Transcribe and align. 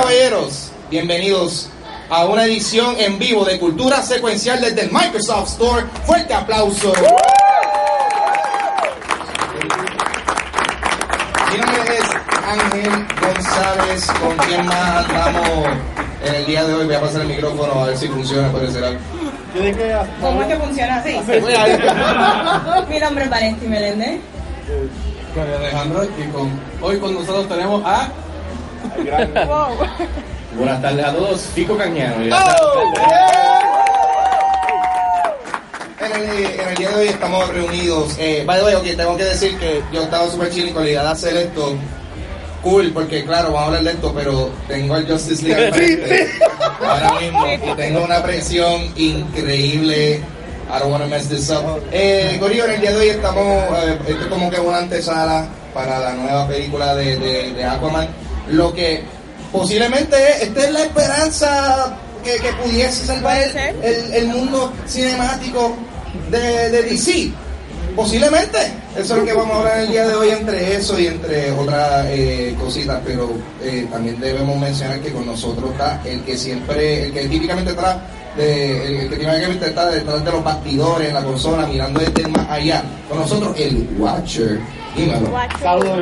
caballeros, 0.00 0.72
bienvenidos 0.90 1.68
a 2.08 2.24
una 2.24 2.44
edición 2.44 2.96
en 2.98 3.18
vivo 3.18 3.44
de 3.44 3.58
Cultura 3.58 4.00
Secuencial 4.00 4.58
desde 4.58 4.84
el 4.84 4.90
Microsoft 4.90 5.50
Store. 5.50 5.84
Fuerte 6.06 6.32
aplauso. 6.32 6.90
Mi 11.52 11.58
nombre 11.58 11.98
es 11.98 12.04
Ángel 12.46 13.06
González, 13.20 14.06
con 14.22 14.36
quien 14.38 14.64
más 14.64 15.06
andamos 15.06 15.68
en 16.24 16.34
el 16.34 16.46
día 16.46 16.64
de 16.64 16.74
hoy. 16.74 16.86
Voy 16.86 16.94
a 16.94 17.00
pasar 17.02 17.20
el 17.20 17.28
micrófono 17.28 17.82
a 17.82 17.86
ver 17.88 17.98
si 17.98 18.08
funciona, 18.08 18.50
puede 18.50 18.72
ser 18.72 18.84
algo. 18.84 19.00
Dije, 19.52 19.96
¿Cómo 20.22 20.40
es 20.40 20.48
que 20.48 20.56
funciona 20.56 20.96
así? 20.96 21.10
Mi 22.88 22.98
nombre 22.98 23.24
es 23.24 23.30
Valentín 23.30 23.68
Meléndez. 23.68 24.20
Con 25.34 25.42
Alejandro 25.42 26.04
y 26.04 26.24
con 26.30 26.50
hoy 26.80 26.98
con 26.98 27.12
nosotros 27.12 27.48
tenemos 27.48 27.82
a 27.84 28.08
gran 29.04 29.32
Wow. 29.46 29.76
Buenas 30.56 30.82
tardes 30.82 31.04
a 31.04 31.12
todos, 31.12 31.40
Fico 31.54 31.76
Cañano. 31.76 32.16
En 36.00 36.12
el, 36.12 36.44
en 36.60 36.68
el 36.68 36.74
día 36.76 36.88
de 36.90 36.94
hoy 36.96 37.08
estamos 37.08 37.48
reunidos. 37.48 38.16
Eh, 38.18 38.42
by 38.46 38.58
the 38.58 38.64
way, 38.64 38.74
ok, 38.74 38.96
tengo 38.96 39.16
que 39.16 39.24
decir 39.24 39.58
que 39.58 39.82
yo 39.92 40.02
estaba 40.02 40.28
súper 40.28 40.50
chill 40.50 40.68
y 40.68 40.72
con 40.72 40.82
la 40.84 40.88
idea 40.90 41.02
de 41.02 41.08
hacer 41.10 41.36
esto. 41.36 41.76
Cool, 42.62 42.90
porque 42.92 43.24
claro, 43.24 43.52
vamos 43.52 43.62
a 43.62 43.66
hablar 43.66 43.82
de 43.84 43.90
esto, 43.92 44.12
pero 44.14 44.50
tengo 44.68 44.94
al 44.94 45.06
Justice 45.10 45.42
League 45.42 45.66
al 45.66 45.72
frente 45.74 46.28
ahora 46.86 47.12
mismo 47.20 47.46
y 47.46 47.74
tengo 47.76 48.04
una 48.04 48.22
presión 48.22 48.92
increíble. 48.96 50.20
I 50.72 50.78
don't 50.78 50.90
want 50.92 51.02
to 51.02 51.08
mess 51.08 51.28
this 51.28 51.50
up. 51.50 51.82
Eh, 51.90 52.36
Corillo, 52.38 52.64
en 52.66 52.72
el 52.72 52.80
día 52.80 52.90
de 52.92 52.96
hoy 52.98 53.08
estamos, 53.08 53.44
eh, 53.82 53.98
esto 54.08 54.22
es 54.22 54.26
como 54.28 54.50
que 54.50 54.60
una 54.60 54.78
antesala 54.78 55.46
para 55.74 55.98
la 55.98 56.12
nueva 56.12 56.46
película 56.48 56.94
de, 56.94 57.16
de, 57.16 57.52
de 57.54 57.64
Aquaman. 57.64 58.06
Lo 58.52 58.72
que 58.72 59.02
posiblemente 59.52 60.16
esta 60.42 60.64
es 60.64 60.72
la 60.72 60.82
esperanza 60.84 61.96
que, 62.24 62.36
que 62.36 62.52
pudiese 62.62 63.06
salvar 63.06 63.40
el, 63.42 63.56
el- 63.84 64.12
el 64.14 64.26
mundo 64.28 64.72
cinemático 64.86 65.74
de, 66.30 66.70
de 66.70 66.82
DC. 66.82 67.32
Posiblemente. 67.96 68.58
Eso 68.96 69.14
es 69.14 69.20
lo 69.20 69.24
que 69.24 69.32
vamos 69.32 69.56
a 69.56 69.58
hablar 69.60 69.78
el 69.80 69.88
día 69.92 70.06
de 70.06 70.14
hoy 70.14 70.30
entre 70.30 70.76
eso 70.76 70.98
y 70.98 71.06
entre 71.06 71.50
otras 71.52 72.06
eh, 72.08 72.54
cositas. 72.58 73.00
Pero 73.04 73.30
eh, 73.62 73.86
también 73.90 74.18
debemos 74.20 74.58
mencionar 74.58 75.00
que 75.00 75.12
con 75.12 75.26
nosotros 75.26 75.70
está 75.72 76.00
el 76.04 76.22
que 76.22 76.36
siempre, 76.36 77.04
el 77.06 77.12
que 77.12 77.28
típicamente 77.28 77.70
está, 77.70 78.00
de, 78.36 78.86
el, 78.86 78.94
el 79.02 79.08
que 79.10 79.16
típicamente 79.16 79.66
está 79.66 79.90
detrás 79.90 80.24
de 80.24 80.30
los 80.32 80.42
bastidores 80.44 81.08
en 81.08 81.14
la 81.14 81.22
consola, 81.24 81.66
mirando 81.66 82.00
desde 82.00 82.22
el 82.22 82.28
más 82.30 82.48
allá. 82.48 82.82
Con 83.08 83.18
nosotros 83.18 83.54
el 83.58 83.88
Watcher. 83.98 84.60
Saludos, 85.62 85.98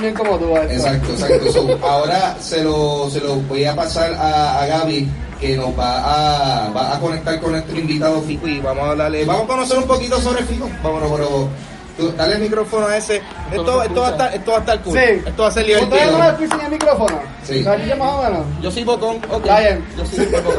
bien 0.00 0.14
como 0.14 0.38
tú. 0.38 0.56
Exacto, 0.56 1.12
exacto. 1.12 1.52
So, 1.52 1.78
ahora 1.82 2.36
se 2.40 2.62
lo, 2.62 3.08
se 3.10 3.20
lo 3.20 3.36
voy 3.36 3.64
a 3.64 3.74
pasar 3.74 4.12
a, 4.14 4.62
a 4.62 4.66
Gaby, 4.66 5.08
que 5.40 5.56
nos 5.56 5.78
va 5.78 6.66
a, 6.66 6.70
va 6.70 6.96
a 6.96 7.00
conectar 7.00 7.40
con 7.40 7.52
nuestro 7.52 7.78
invitado 7.78 8.20
Fico 8.22 8.46
y 8.48 8.60
vamos 8.60 8.84
a 8.84 8.90
hablarle, 8.90 9.24
vamos 9.24 9.44
a 9.44 9.46
conocer 9.46 9.78
un 9.78 9.86
poquito 9.86 10.20
sobre 10.20 10.42
Fico. 10.44 10.68
Vámonos, 10.82 11.10
pero 11.12 11.48
tú, 11.96 12.12
dale 12.16 12.34
el 12.34 12.40
micrófono 12.42 12.86
a 12.86 12.96
ese. 12.96 13.22
Esto, 13.50 13.82
esto, 13.82 14.00
va 14.00 14.08
a 14.08 14.10
estar, 14.10 14.34
esto 14.34 14.50
va 14.50 14.56
a 14.56 14.60
estar 14.60 14.82
cool. 14.82 14.98
Sí. 14.98 15.04
Esto 15.26 15.42
va 15.42 15.48
a 15.48 15.52
ser 15.52 15.62
¿Ustedes 15.64 15.82
no 15.82 15.96
divertido. 15.96 16.18
me 16.18 16.28
escuchan 16.28 16.60
el 16.60 16.70
micrófono? 16.70 17.20
Sí. 17.44 17.62
¿La 17.62 17.76
dice 17.76 17.94
más 17.94 18.12
o 18.12 18.22
menos? 18.22 18.46
Yo 18.60 18.70
soy 18.70 18.84
Bocón, 18.84 19.16
ok. 19.30 19.44
Está 19.44 19.60
bien. 19.60 19.84
Yo 19.96 20.06
soy 20.06 20.26
Bocón. 20.26 20.54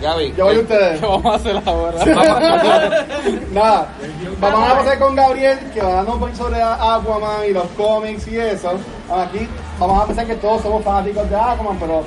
Gaby. 0.00 0.34
yo 0.36 0.44
voy 0.46 0.56
a 0.56 0.60
ustedes. 0.60 1.00
¿Qué 1.00 1.06
vamos 1.06 1.26
a 1.26 1.34
hacer 1.36 1.62
ahora? 1.66 2.04
Nada, 3.52 3.88
vamos 4.40 4.70
a 4.70 4.76
pasar 4.78 4.98
con 4.98 5.14
Gabriel, 5.14 5.58
que 5.74 5.80
va 5.80 5.94
dando 5.94 6.14
un 6.14 6.20
poquito 6.20 6.44
sobre 6.44 6.62
Aquaman 6.62 7.44
y 7.48 7.52
los 7.52 7.66
cómics 7.76 8.28
y 8.28 8.38
eso. 8.38 8.72
Aquí 9.12 9.46
vamos 9.78 10.02
a 10.02 10.06
pensar 10.06 10.26
que 10.26 10.36
todos 10.36 10.62
somos 10.62 10.82
fanáticos 10.82 11.28
de 11.28 11.36
Aquaman, 11.36 11.78
pero 11.78 12.04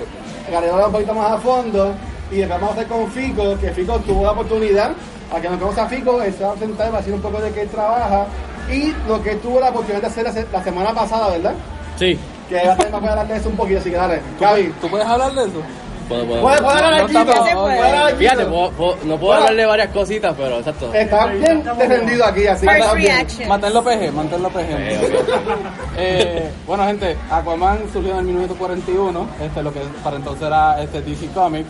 Gabriel 0.52 0.76
va 0.76 0.88
un 0.88 0.92
poquito 0.92 1.14
más 1.14 1.32
a 1.32 1.38
fondo. 1.38 1.94
Y 2.32 2.38
después 2.38 2.60
vamos 2.60 2.76
a 2.76 2.80
hacer 2.80 2.88
con 2.88 3.12
Fico, 3.12 3.60
que 3.60 3.72
Fico 3.72 4.00
tuvo 4.00 4.24
la 4.24 4.32
oportunidad, 4.32 4.92
a 5.32 5.40
que 5.40 5.50
nos 5.50 5.60
conoce 5.60 5.82
a 5.82 5.86
Fico, 5.88 6.22
él 6.22 6.34
se 6.34 6.44
va 6.44 6.54
a 6.54 6.58
sentar 6.58 6.88
y 6.88 6.92
va 6.92 6.98
a 6.98 7.02
decir 7.02 7.14
un 7.14 7.22
poco 7.22 7.40
de 7.40 7.52
qué 7.52 7.66
trabaja. 7.68 8.26
Y 8.72 8.94
lo 9.08 9.22
que 9.22 9.36
tuvo 9.36 9.60
la 9.60 9.70
oportunidad 9.70 10.02
de 10.02 10.08
hacer 10.08 10.48
la 10.52 10.64
semana 10.64 10.94
pasada, 10.94 11.30
¿verdad? 11.30 11.54
Sí. 11.98 12.18
Que 12.50 12.66
va 12.66 12.74
a 12.74 12.78
tener 12.78 12.92
más 12.92 13.04
hablar 13.04 13.28
de 13.28 13.38
eso 13.38 13.50
un 13.50 13.56
poquito, 13.56 13.80
así 13.80 13.92
que 13.92 13.98
dale. 13.98 14.22
Gaby, 14.40 14.74
¿Tú 14.82 14.90
puedes 14.90 15.06
hablar 15.06 15.34
de 15.34 15.44
eso? 15.44 15.62
Puedo, 16.08 16.26
puedo. 16.26 16.42
¿puedes 16.42 16.62
poner 16.62 16.84
al 16.84 17.14
No 17.14 18.18
Fíjate, 18.18 18.46
puedo- 18.46 18.72
puedo- 18.72 18.98
no 19.04 19.18
puedo 19.18 19.18
Bueno. 19.20 19.34
hablar 19.42 19.56
de 19.56 19.66
varias 19.66 19.88
cositas, 19.90 20.34
pero 20.38 20.60
exacto. 20.60 20.94
Está 20.94 21.26
bien 21.28 21.64
defendido 21.78 22.26
aquí, 22.26 22.48
así 22.48 22.66
que. 22.68 23.46
Manténlo 23.48 23.84
PG, 23.84 24.12
manténlo 24.12 24.50
PG. 24.50 24.60
Ok, 24.74 25.20
ok. 25.20 25.64
Eh, 25.98 26.50
bueno, 26.68 26.86
gente, 26.86 27.18
Aquaman 27.30 27.80
surgió 27.92 28.14
en 28.14 28.20
el 28.20 28.26
1941, 28.26 29.28
este, 29.42 29.64
lo 29.64 29.74
que 29.74 29.80
para 30.04 30.16
entonces 30.18 30.44
era 30.48 30.82
este, 30.82 31.02
DC 31.02 31.28
Comics 31.34 31.70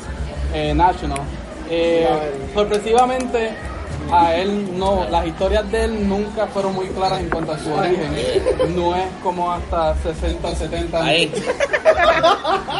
eh, 0.53 0.73
National. 0.73 1.19
Eh, 1.69 2.07
sorpresivamente, 2.53 3.51
a 4.11 4.35
él 4.35 4.77
no, 4.77 5.05
las 5.09 5.25
historias 5.25 5.69
de 5.71 5.85
él 5.85 6.07
nunca 6.07 6.47
fueron 6.47 6.75
muy 6.75 6.87
claras 6.87 7.19
en 7.19 7.29
cuanto 7.29 7.53
a 7.53 7.59
su 7.59 7.71
origen. 7.71 8.75
No 8.75 8.95
es 8.95 9.05
como 9.21 9.51
hasta 9.51 9.95
60, 9.95 10.55
70 10.55 11.03
Ahí. 11.03 11.31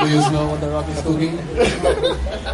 Do 0.01 0.07
you 0.07 0.21
know 0.29 0.49
what 0.49 0.59
the 0.59 0.69
rock 0.69 0.85
is 0.89 1.01
cooking? 1.01 1.39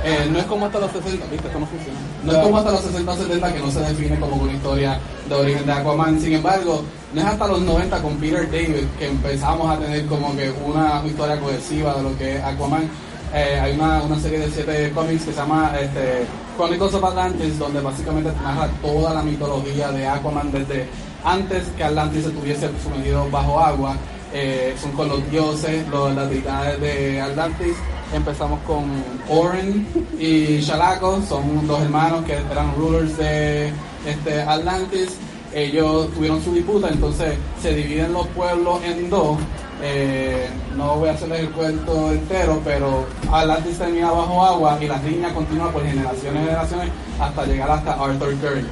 Eh, 0.03 0.27
no 0.31 0.39
es 0.39 0.45
como 0.45 0.65
hasta 0.65 0.79
los 0.79 0.91
60, 0.91 1.25
¿viste? 1.27 1.47
Esto 1.47 1.59
no 1.59 1.67
funciona. 1.67 1.99
No 2.23 2.31
es 2.31 2.37
como 2.39 2.57
hasta 2.57 2.71
los 2.71 2.81
60 2.81 3.11
o 3.11 3.17
70 3.17 3.53
que 3.53 3.59
no 3.59 3.71
se 3.71 3.79
define 3.81 4.19
como 4.19 4.35
una 4.37 4.53
historia 4.53 4.99
de 5.27 5.35
origen 5.35 5.65
de 5.65 5.71
Aquaman. 5.71 6.19
Sin 6.19 6.33
embargo, 6.33 6.83
no 7.13 7.21
es 7.21 7.27
hasta 7.27 7.47
los 7.47 7.61
90 7.61 8.01
con 8.01 8.17
Peter 8.17 8.49
David 8.49 8.85
que 8.97 9.07
empezamos 9.07 9.69
a 9.69 9.77
tener 9.77 10.05
como 10.05 10.35
que 10.35 10.51
una 10.65 11.03
historia 11.05 11.39
cohesiva 11.39 11.95
de 11.95 12.03
lo 12.03 12.17
que 12.17 12.37
es 12.37 12.43
Aquaman. 12.43 12.89
Eh, 13.33 13.59
hay 13.61 13.73
una, 13.73 14.01
una 14.03 14.19
serie 14.19 14.39
de 14.39 14.49
siete 14.49 14.91
cómics 14.93 15.25
que 15.25 15.31
se 15.31 15.37
llama 15.37 15.73
este, 15.79 16.25
Chronicles 16.59 16.93
of 16.93 17.05
Atlantis, 17.05 17.57
donde 17.57 17.79
básicamente 17.79 18.33
narra 18.43 18.67
toda 18.81 19.13
la 19.13 19.23
mitología 19.23 19.93
de 19.93 20.05
Aquaman 20.05 20.51
desde 20.51 20.89
antes 21.23 21.63
que 21.77 21.85
Atlantis 21.85 22.25
estuviese 22.25 22.69
sumergido 22.83 23.29
bajo 23.31 23.61
agua. 23.61 23.95
Eh, 24.33 24.75
son 24.77 24.91
con 24.91 25.07
los 25.07 25.31
dioses, 25.31 25.85
las 25.89 26.29
deidades 26.29 26.81
de 26.81 27.21
Atlantis. 27.21 27.77
Empezamos 28.13 28.59
con 28.67 28.83
Oren 29.29 29.87
y 30.19 30.59
Shalaco, 30.59 31.21
son 31.21 31.65
dos 31.65 31.81
hermanos 31.81 32.25
que 32.25 32.33
eran 32.33 32.75
rulers 32.75 33.15
de 33.15 33.71
este, 34.05 34.41
Atlantis. 34.41 35.17
Ellos 35.53 36.13
tuvieron 36.13 36.43
su 36.43 36.51
disputa, 36.51 36.89
entonces 36.89 37.37
se 37.61 37.73
dividen 37.73 38.11
los 38.11 38.27
pueblos 38.27 38.83
en 38.83 39.09
dos. 39.09 39.37
Eh, 39.81 40.49
no 40.75 40.95
voy 40.97 41.09
a 41.09 41.13
hacerles 41.13 41.39
el 41.41 41.49
cuento 41.51 42.11
entero, 42.11 42.61
pero 42.65 43.05
Atlantis 43.31 43.77
termina 43.77 44.11
bajo 44.11 44.43
agua 44.43 44.77
y 44.81 44.87
la 44.87 44.97
riña 44.97 45.33
continúa 45.33 45.71
por 45.71 45.85
generaciones 45.85 46.41
y 46.41 46.45
generaciones 46.45 46.89
hasta 47.19 47.45
llegar 47.45 47.71
hasta 47.71 47.93
Arthur 47.93 48.35
Curry. 48.41 48.65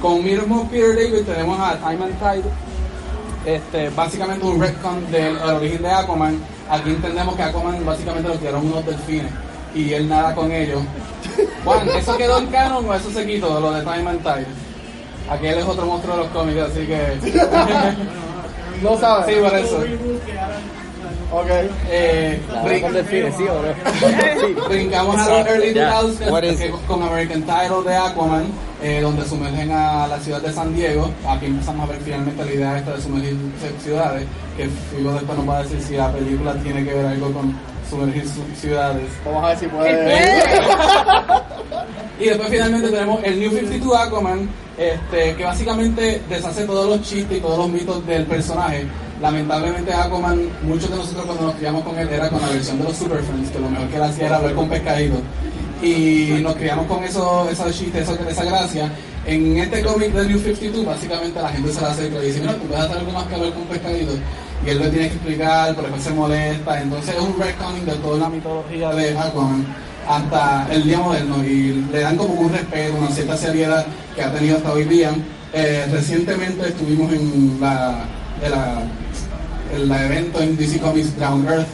Con 0.00 0.24
mismo 0.24 0.68
Peter 0.70 0.94
David 0.94 1.24
tenemos 1.26 1.58
a 1.60 1.76
Time 1.76 2.04
and 2.04 2.18
Tide, 2.18 2.44
este, 3.44 3.90
básicamente 3.90 4.44
un 4.46 4.60
retcon 4.60 5.10
del 5.10 5.36
el 5.36 5.50
origen 5.50 5.82
de 5.82 5.90
Aquaman. 5.90 6.38
Aquí 6.70 6.90
entendemos 6.90 7.36
que 7.36 7.42
Aquaman 7.42 7.84
básicamente 7.84 8.28
lo 8.28 8.34
tiraron 8.36 8.66
unos 8.66 8.86
delfines 8.86 9.32
y 9.74 9.92
él 9.92 10.08
nada 10.08 10.34
con 10.34 10.50
ellos. 10.50 10.80
Juan, 11.64 11.88
¿eso 11.90 12.16
quedó 12.16 12.38
en 12.38 12.46
canon 12.46 12.88
o 12.88 12.94
eso 12.94 13.10
se 13.10 13.26
quitó, 13.26 13.60
lo 13.60 13.72
de 13.72 13.82
Time 13.82 14.10
and 14.10 14.22
Tide? 14.22 14.46
Aquel 15.30 15.58
es 15.58 15.64
otro 15.64 15.86
monstruo 15.86 16.16
de 16.16 16.22
los 16.22 16.32
cómics, 16.32 16.60
así 16.60 16.86
que... 16.86 17.18
No 18.82 18.98
sabes. 18.98 19.34
sí, 19.34 19.40
por 19.42 19.54
eso. 19.58 19.78
Ok. 21.32 21.48
Eh, 21.90 22.40
¿sí 23.36 23.44
o 23.44 23.62
no? 23.62 24.68
brincamos 24.68 25.16
a 25.18 25.28
los 25.28 25.46
early 25.48 25.74
Ya. 25.74 26.00
2000s 26.00 26.30
What 26.30 26.42
is 26.44 26.58
que- 26.58 26.66
it? 26.68 26.74
con 26.86 27.02
American 27.02 27.42
Title 27.42 27.82
de 27.86 27.96
Aquaman, 27.96 28.46
eh, 28.82 29.00
donde 29.00 29.24
sumergen 29.24 29.72
a 29.72 30.06
la 30.06 30.18
ciudad 30.20 30.40
de 30.40 30.52
San 30.52 30.74
Diego. 30.74 31.10
Aquí 31.28 31.46
empezamos 31.46 31.88
a 31.88 31.92
ver 31.92 32.00
finalmente 32.04 32.44
la 32.44 32.52
idea 32.52 32.78
esta 32.78 32.92
de 32.94 33.02
sumergir 33.02 33.36
ciudades, 33.82 34.26
que 34.56 34.68
Figo 34.96 35.12
después 35.12 35.38
nos 35.38 35.48
va 35.48 35.58
a 35.58 35.62
decir 35.64 35.80
si 35.82 35.96
la 35.96 36.12
película 36.12 36.54
tiene 36.62 36.84
que 36.84 36.94
ver 36.94 37.06
algo 37.06 37.32
con 37.32 37.56
sumergir 37.90 38.24
su- 38.28 38.60
ciudades. 38.60 39.08
Vamos 39.24 39.44
a 39.44 39.48
ver 39.48 39.58
si 39.58 39.66
puede. 39.66 40.42
Y 42.20 42.24
después 42.26 42.48
finalmente 42.48 42.88
tenemos 42.90 43.20
el 43.24 43.40
New 43.40 43.50
52 43.50 43.96
Aquaman, 43.98 44.48
este, 44.78 45.34
que 45.36 45.44
básicamente 45.44 46.20
deshace 46.28 46.64
todos 46.64 46.88
los 46.88 47.02
chistes 47.02 47.38
y 47.38 47.40
todos 47.40 47.58
los 47.58 47.68
mitos 47.68 48.04
del 48.06 48.24
personaje. 48.26 48.84
Lamentablemente 49.20 49.92
Aquaman, 49.92 50.48
muchos 50.62 50.90
de 50.90 50.96
nosotros 50.96 51.24
cuando 51.24 51.44
nos 51.46 51.54
criamos 51.54 51.82
con 51.84 51.96
él 51.98 52.08
era 52.08 52.28
con 52.28 52.40
la 52.42 52.48
versión 52.48 52.78
de 52.78 52.84
los 52.84 52.96
Super 52.96 53.22
Friends, 53.22 53.50
que 53.50 53.58
lo 53.60 53.70
mejor 53.70 53.86
que 53.88 53.96
él 53.96 54.02
hacía 54.02 54.26
era 54.26 54.36
hablar 54.36 54.54
con 54.54 54.68
pescaditos. 54.68 55.20
Y 55.82 56.38
nos 56.42 56.54
criamos 56.56 56.86
con 56.86 57.04
eso, 57.04 57.48
esos 57.50 57.76
chistes, 57.78 58.02
eso- 58.08 58.18
esa 58.28 58.44
gracia. 58.44 58.90
En 59.26 59.56
este 59.58 59.82
cómic 59.82 60.12
de 60.12 60.26
New 60.28 60.38
52, 60.38 60.84
básicamente 60.84 61.40
la 61.40 61.48
gente 61.48 61.72
se 61.72 61.80
la 61.80 61.90
hace 61.90 62.06
y 62.06 62.26
dice, 62.26 62.40
mira, 62.40 62.54
tú 62.54 62.62
puedes 62.66 62.84
hacer 62.84 62.98
algo 62.98 63.12
más 63.12 63.24
que 63.26 63.34
hablar 63.34 63.52
con 63.54 63.62
pescaditos. 63.64 64.16
Y 64.66 64.70
él 64.70 64.78
le 64.78 64.88
tiene 64.88 65.08
que 65.08 65.14
explicar, 65.14 65.68
pero 65.74 65.82
después 65.82 66.02
se 66.02 66.10
molesta. 66.10 66.82
Entonces 66.82 67.14
es 67.14 67.20
un 67.20 67.38
retconning 67.38 67.84
de 67.86 67.92
toda 67.96 68.18
la 68.18 68.28
mitología 68.28 68.90
de 68.90 69.18
Aquaman 69.18 69.66
hasta 70.08 70.66
el 70.70 70.84
día 70.84 70.98
moderno 70.98 71.44
y 71.44 71.84
le 71.90 72.00
dan 72.00 72.16
como 72.16 72.34
un 72.34 72.52
respeto, 72.52 72.96
una 72.98 73.10
cierta 73.10 73.36
seriedad 73.36 73.86
que 74.14 74.22
ha 74.22 74.32
tenido 74.32 74.56
hasta 74.56 74.72
hoy 74.72 74.84
día. 74.84 75.12
Eh, 75.52 75.86
recientemente 75.90 76.68
estuvimos 76.68 77.12
en 77.12 77.58
la, 77.60 78.04
en 79.72 79.92
evento 79.92 80.40
en 80.40 80.56
DC 80.56 80.80
Comics 80.80 81.16
Ground 81.16 81.48
Earth, 81.48 81.68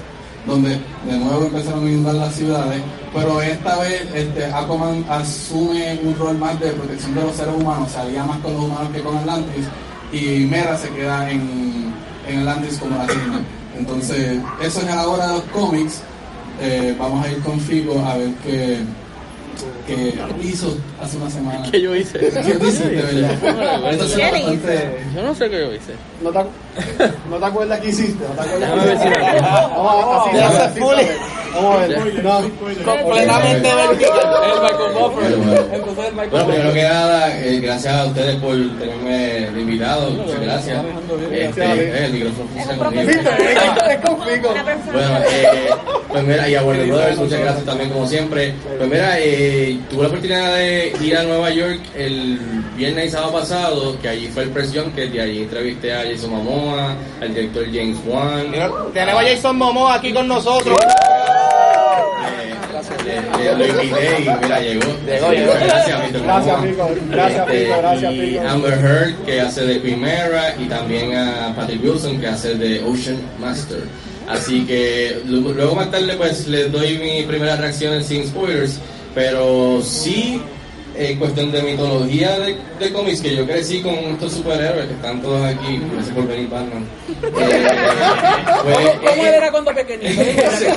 donde 0.46 0.70
de 1.06 1.18
nuevo 1.18 1.46
empezaron 1.46 1.86
a 1.86 1.90
inundar 1.90 2.14
las 2.14 2.34
ciudades, 2.34 2.82
pero 3.14 3.40
esta 3.40 3.78
vez 3.78 4.06
este, 4.14 4.46
Aquaman 4.46 5.04
asume 5.08 5.98
un 6.02 6.16
rol 6.18 6.38
más 6.38 6.58
de 6.60 6.70
protección 6.72 7.14
de 7.14 7.22
los 7.22 7.36
seres 7.36 7.54
humanos, 7.54 7.90
salía 7.90 8.24
más 8.24 8.38
con 8.40 8.52
los 8.52 8.64
humanos 8.64 8.88
que 8.92 9.00
con 9.00 9.16
Atlantis, 9.16 9.66
y 10.12 10.46
Mera 10.46 10.76
se 10.76 10.90
queda 10.90 11.30
en, 11.30 11.92
en 12.28 12.40
Atlantis 12.40 12.78
como 12.78 12.96
la 12.96 13.06
reina. 13.06 13.40
Entonces, 13.78 14.38
eso 14.60 14.80
es 14.80 14.88
a 14.88 14.96
la 14.96 15.08
hora 15.08 15.26
de 15.28 15.32
los 15.34 15.42
cómics. 15.44 16.02
Eh, 16.60 16.94
vamos 16.98 17.24
a 17.24 17.30
ir 17.30 17.38
con 17.40 17.58
Figo 17.60 17.98
a 18.04 18.16
ver 18.16 18.30
qué, 18.44 18.78
qué 19.86 20.14
hizo 20.42 20.76
hace 21.02 21.16
una 21.16 21.30
semana. 21.30 21.70
¿Qué 21.70 21.80
yo 21.80 21.94
hice? 21.96 22.18
¿Qué 22.18 22.30
tú 22.30 22.66
hiciste, 22.66 22.88
verdad? 23.02 23.92
Esto 23.92 24.08
suena 24.08 24.30
¿Qué 24.30 24.38
le 24.38 24.44
bastante- 24.44 24.98
Yo 25.14 25.22
no 25.22 25.34
sé 25.34 25.50
qué 25.50 25.60
yo 25.60 25.74
hice. 25.74 25.94
¿No 26.22 26.30
te, 26.30 26.38
¿No 27.30 27.36
te 27.38 27.44
acuerdas 27.46 27.80
qué 27.80 27.88
hiciste? 27.88 28.24
¿No 28.28 28.34
te 28.34 28.40
acuerdas 28.48 28.60
Déjame 28.60 28.82
qué 28.82 28.92
hiciste? 28.92 29.20
me 29.20 29.26
acuerdo. 29.26 29.46
Vamos 29.70 30.04
a 30.04 30.22
así, 30.22 30.36
Ya 30.36 30.46
así, 30.48 30.56
se 30.56 30.62
así, 30.62 30.80
fully. 30.80 31.00
así. 31.00 31.08
Vamos 31.08 31.18
a 31.18 31.34
ver. 31.34 31.39
No. 31.52 32.42
Completamente. 32.84 33.68
El 33.70 33.98
Michael 34.62 34.92
Buffer. 34.94 35.36
Bueno, 35.36 36.12
Michael 36.14 36.46
primero 36.46 36.72
que 36.72 36.82
nada, 36.82 37.40
eh, 37.40 37.60
gracias 37.60 37.94
a 37.94 38.06
ustedes 38.06 38.36
por 38.36 38.54
tenerme 38.78 39.50
de 39.50 39.60
invitado. 39.60 40.10
Muchas 40.10 40.40
gracias. 40.40 40.84
Este, 41.32 41.64
eh, 41.64 42.04
el 42.06 42.12
micrófono 42.12 42.48
funciona 42.48 42.78
conmigo. 44.00 44.54
Bueno, 44.92 45.18
eh, 45.28 45.70
pues 46.08 46.24
mira, 46.24 46.48
y 46.48 46.54
a 46.54 46.62
Warner 46.62 46.86
Brothers, 46.86 47.18
muchas 47.18 47.40
gracias 47.40 47.64
también 47.64 47.90
como 47.90 48.06
siempre. 48.06 48.54
Pues 48.78 48.88
mira, 48.90 49.18
eh, 49.18 49.78
tuve 49.90 50.02
la 50.02 50.08
oportunidad 50.08 50.54
de 50.54 50.92
ir 51.00 51.16
a 51.16 51.22
Nueva 51.22 51.50
York 51.50 51.80
el 51.96 52.38
viernes 52.76 53.06
y 53.06 53.10
sábado 53.10 53.32
pasado, 53.32 54.00
que 54.00 54.08
allí 54.08 54.28
fue 54.28 54.44
el 54.44 54.50
Press 54.50 54.72
Junket, 54.74 55.14
y 55.14 55.18
allí 55.18 55.42
entrevisté 55.42 55.92
a 55.92 56.02
Jason 56.04 56.30
Momoa, 56.30 56.94
al 57.20 57.34
director 57.34 57.64
James 57.66 57.98
Wan. 58.06 58.52
Tenemos 58.92 59.22
a 59.22 59.26
Jason 59.26 59.56
Momoa 59.56 59.94
aquí 59.94 60.12
con 60.12 60.28
nosotros. 60.28 60.76
Eh, 63.06 63.20
le- 63.38 63.56
le- 63.56 63.72
lo 63.72 63.82
invité 63.82 64.16
y 64.20 64.28
mira, 64.42 64.60
llegó. 64.60 64.84
Llegó, 65.06 65.32
llegó. 65.32 65.52
Gracias, 65.64 65.98
Mr. 66.12 66.22
Gracias. 66.22 66.60
Fico. 66.64 66.90
Gracias, 67.10 67.46
Este, 67.48 67.64
Fico. 67.64 67.78
Gracias, 67.78 68.12
y 68.12 68.20
Fico. 68.20 68.48
Amber 68.48 68.72
Heard, 68.74 69.14
que 69.24 69.40
hace 69.40 69.60
de 69.66 69.80
Quimera, 69.82 70.54
y 70.58 70.64
también 70.66 71.16
a 71.16 71.54
Patrick 71.56 71.82
Wilson, 71.84 72.20
que 72.20 72.26
hace 72.26 72.54
de 72.54 72.82
Ocean 72.84 73.16
Master. 73.40 73.80
Así 74.28 74.64
que 74.66 75.20
lu- 75.26 75.52
luego 75.52 75.74
más 75.74 75.90
tarde 75.90 76.14
pues 76.16 76.46
les 76.46 76.70
doy 76.70 76.98
mi 76.98 77.22
primera 77.24 77.56
reacción 77.56 78.02
sin 78.04 78.26
spoilers, 78.28 78.78
pero 79.14 79.80
sí 79.82 80.40
en 80.96 81.18
cuestión 81.18 81.50
de 81.52 81.62
mitología 81.62 82.38
de, 82.38 82.56
de 82.78 82.92
cómics, 82.92 83.20
que 83.20 83.34
yo 83.36 83.46
crecí 83.46 83.80
con 83.80 83.94
estos 83.94 84.32
superhéroes 84.34 84.86
que 84.86 84.94
están 84.94 85.20
todos 85.22 85.44
aquí, 85.46 85.80
gracias 85.92 86.14
por 86.14 86.26
venir 86.28 86.48
Batman. 86.48 86.84
Eh, 88.62 88.62
pues, 88.62 88.76
¿Cómo 88.98 89.22
eh, 89.22 89.28
él 89.28 89.34
era 89.34 89.50
cuando 89.50 89.74
pequeñito? 89.74 90.20
ese, 90.22 90.68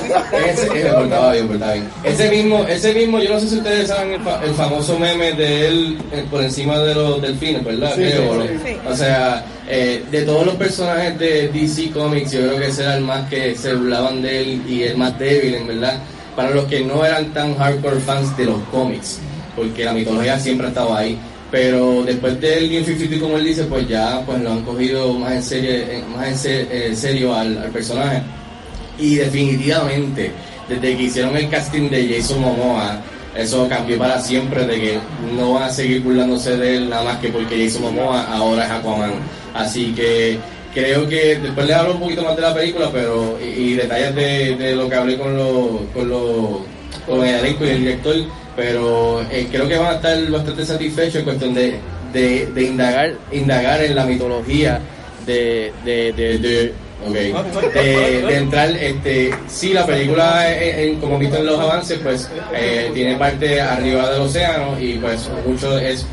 ese, 0.50 0.70
me 0.84 0.90
portaba 0.90 1.32
bien, 1.32 1.44
me 1.44 1.50
portaba 1.50 1.72
bien. 1.74 1.88
Ese 2.02 2.30
mismo, 2.30 2.64
ese 2.68 2.94
mismo, 2.94 3.18
yo 3.20 3.34
no 3.34 3.40
sé 3.40 3.48
si 3.48 3.56
ustedes 3.56 3.88
saben 3.88 4.12
el, 4.14 4.20
fa- 4.20 4.40
el 4.44 4.54
famoso 4.54 4.98
meme 4.98 5.32
de 5.32 5.68
él 5.68 5.98
eh, 6.12 6.24
por 6.30 6.42
encima 6.42 6.78
de 6.78 6.94
los 6.94 7.20
delfines, 7.20 7.62
¿verdad? 7.64 7.92
Sí, 7.94 8.04
sí. 8.04 8.58
Sí. 8.64 8.76
O 8.88 8.96
sea, 8.96 9.44
eh, 9.68 10.02
de 10.10 10.22
todos 10.22 10.46
los 10.46 10.54
personajes 10.56 11.18
de 11.18 11.48
DC 11.48 11.90
Comics, 11.90 12.32
yo 12.32 12.40
creo 12.40 12.58
que 12.58 12.66
ese 12.68 12.82
era 12.82 12.96
el 12.96 13.04
más 13.04 13.28
que 13.28 13.54
se 13.54 13.74
burlaban 13.74 14.22
de 14.22 14.40
él 14.40 14.62
y 14.68 14.82
el 14.84 14.96
más 14.96 15.18
débil, 15.18 15.54
en 15.56 15.66
verdad, 15.66 15.98
para 16.36 16.50
los 16.50 16.64
que 16.64 16.80
no 16.80 17.04
eran 17.04 17.32
tan 17.32 17.56
hardcore 17.56 18.00
fans 18.00 18.34
de 18.36 18.46
los 18.46 18.58
cómics, 18.70 19.18
porque 19.56 19.84
la 19.84 19.92
mitología 19.92 20.38
siempre 20.38 20.66
ha 20.66 20.70
estado 20.70 20.94
ahí. 20.94 21.18
Pero 21.50 22.02
después 22.04 22.40
del 22.40 22.68
New 22.70 22.84
52, 22.84 23.20
como 23.20 23.38
él 23.38 23.44
dice, 23.44 23.64
pues 23.64 23.86
ya 23.88 24.22
pues 24.26 24.40
lo 24.40 24.52
han 24.52 24.62
cogido 24.62 25.12
más 25.14 25.34
en 25.34 25.42
serio, 25.42 25.70
en- 25.70 26.12
más 26.12 26.44
en 26.44 26.68
en 26.72 26.96
serio 26.96 27.34
al, 27.34 27.56
personaje. 27.72 28.22
Y 28.98 29.16
definitivamente, 29.16 30.32
desde 30.68 30.96
que 30.96 31.02
hicieron 31.02 31.36
el 31.36 31.48
casting 31.48 31.90
de 31.90 32.16
Jason 32.16 32.40
Momoa, 32.40 33.00
eso 33.36 33.68
cambió 33.68 33.98
para 33.98 34.20
siempre, 34.20 34.66
de 34.66 34.80
que 34.80 34.98
no 35.36 35.54
van 35.54 35.64
a 35.64 35.70
seguir 35.70 36.02
burlándose 36.02 36.56
de 36.56 36.76
él 36.76 36.88
nada 36.88 37.04
más 37.04 37.18
que 37.18 37.28
porque 37.28 37.64
Jason 37.64 37.82
Momoa 37.82 38.24
ahora 38.32 38.64
es 38.64 38.70
Aquaman. 38.70 39.12
Así 39.54 39.92
que 39.92 40.38
creo 40.74 41.08
que 41.08 41.36
después 41.36 41.66
les 41.66 41.76
hablo 41.76 41.94
un 41.94 42.00
poquito 42.00 42.22
más 42.24 42.36
de 42.36 42.42
la 42.42 42.54
película, 42.54 42.90
pero 42.92 43.38
y, 43.40 43.74
detalles 43.74 44.14
de, 44.14 44.74
lo 44.74 44.88
que 44.88 44.94
hablé 44.94 45.16
con 45.16 45.36
los 45.36 45.80
con 45.94 46.08
los 46.08 46.58
con 47.06 47.24
el 47.24 47.34
elenco 47.36 47.64
y 47.64 47.68
el 47.68 47.78
director, 47.80 48.16
pero 48.56 49.22
eh, 49.30 49.48
creo 49.50 49.68
que 49.68 49.76
van 49.78 49.92
a 49.92 49.94
estar 49.96 50.30
bastante 50.30 50.64
satisfechos 50.64 51.16
en 51.16 51.24
cuestión 51.24 51.54
de, 51.54 51.78
de, 52.12 52.46
de 52.46 52.62
indagar 52.62 53.14
indagar 53.32 53.82
en 53.82 53.94
la 53.94 54.04
mitología 54.04 54.80
de, 55.26 55.72
de, 55.84 56.12
de, 56.12 56.38
de 56.38 56.72
ok, 57.06 57.12
de, 57.74 58.22
de 58.22 58.36
entrar 58.36 58.70
este 58.70 59.34
sí 59.48 59.72
la 59.72 59.84
película 59.84 60.50
eh, 60.52 60.90
eh, 60.90 60.98
como 61.00 61.18
visto 61.18 61.36
en 61.36 61.46
los 61.46 61.58
avances 61.58 61.98
pues 62.02 62.30
eh, 62.54 62.90
tiene 62.94 63.16
parte 63.16 63.60
arriba 63.60 64.10
del 64.10 64.22
océano 64.22 64.78
y 64.80 64.94
pues 64.94 65.28
mucho 65.46 65.78
es 65.78 66.06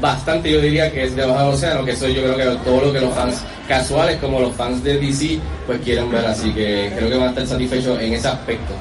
bastante 0.00 0.50
yo 0.50 0.60
diría 0.60 0.90
que 0.90 1.04
es 1.04 1.16
debajo 1.16 1.46
del 1.46 1.54
océano 1.54 1.84
que 1.84 1.92
eso 1.92 2.08
yo 2.08 2.22
creo 2.22 2.36
que 2.36 2.44
todo 2.64 2.80
lo 2.86 2.92
que 2.92 3.00
los 3.00 3.14
fans 3.14 3.42
casuales 3.68 4.16
como 4.18 4.40
los 4.40 4.54
fans 4.54 4.82
de 4.82 4.98
DC 4.98 5.38
pues 5.66 5.80
quieren 5.80 6.10
ver 6.10 6.24
así 6.24 6.52
que 6.52 6.92
creo 6.96 7.10
que 7.10 7.16
van 7.16 7.26
a 7.26 7.30
estar 7.30 7.46
satisfechos 7.46 8.00
en 8.00 8.12
ese 8.14 8.28
aspecto 8.28 8.72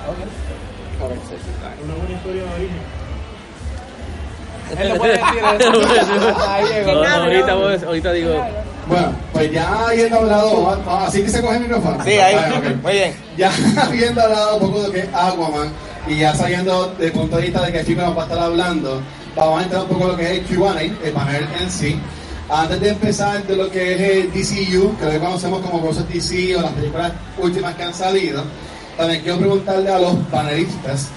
Él 4.77 4.89
no 4.89 4.95
puede 4.95 5.13
decir 5.13 5.25
eso. 5.60 6.36
Ahorita, 7.19 7.86
ahorita 7.86 8.13
digo. 8.13 8.45
Bueno, 8.88 9.13
pues 9.33 9.51
ya 9.51 9.88
habiendo 9.88 10.18
hablado, 10.18 10.81
ah, 10.88 11.06
así 11.07 11.21
que 11.21 11.30
se 11.30 11.42
coge 11.42 11.57
el 11.57 11.62
micrófono. 11.62 12.04
Sí, 12.04 12.12
ahí. 12.12 12.36
Vale, 12.36 12.57
ok. 12.57 12.83
Muy 12.83 12.92
bien. 12.94 13.13
Ya 13.38 13.51
habiendo 13.83 14.21
hablado 14.21 14.57
un 14.57 14.62
poco 14.62 14.81
de 14.81 14.88
lo 14.88 14.94
que 14.94 15.00
es 15.01 15.07
Aquaman 15.13 15.71
y 16.07 16.18
ya 16.18 16.33
sabiendo 16.33 16.88
desde 16.98 17.06
el 17.06 17.12
punto 17.12 17.36
de 17.36 17.42
vista 17.44 17.62
de 17.66 17.71
que 17.71 17.83
Fico 17.83 18.01
nos 18.01 18.18
va 18.18 18.21
a 18.21 18.25
estar 18.25 18.39
hablando, 18.39 19.01
vamos 19.36 19.60
a 19.60 19.63
entrar 19.63 19.81
un 19.83 19.88
poco 19.89 20.01
en 20.04 20.07
lo 20.07 20.18
que 20.18 20.24
es 20.24 20.50
el 20.50 20.57
Q&A, 20.57 20.81
el 20.81 21.13
panel 21.13 21.48
en 21.62 21.69
sí. 21.71 22.00
Antes 22.50 22.81
de 22.81 22.89
empezar 22.89 23.44
de 23.45 23.56
lo 23.56 23.69
que 23.69 23.94
es 23.94 24.01
el 24.01 24.31
DCU, 24.31 24.98
que 24.98 25.06
lo 25.06 25.19
conocemos 25.19 25.62
como 25.62 25.81
cosas 25.81 26.10
DC 26.10 26.56
o 26.56 26.62
las 26.62 26.71
películas 26.71 27.12
últimas 27.38 27.75
que 27.75 27.83
han 27.83 27.94
salido, 27.94 28.44
también 28.97 29.21
quiero 29.21 29.38
preguntarle 29.38 29.92
a 29.92 29.99
los 29.99 30.16
panelistas, 30.31 31.09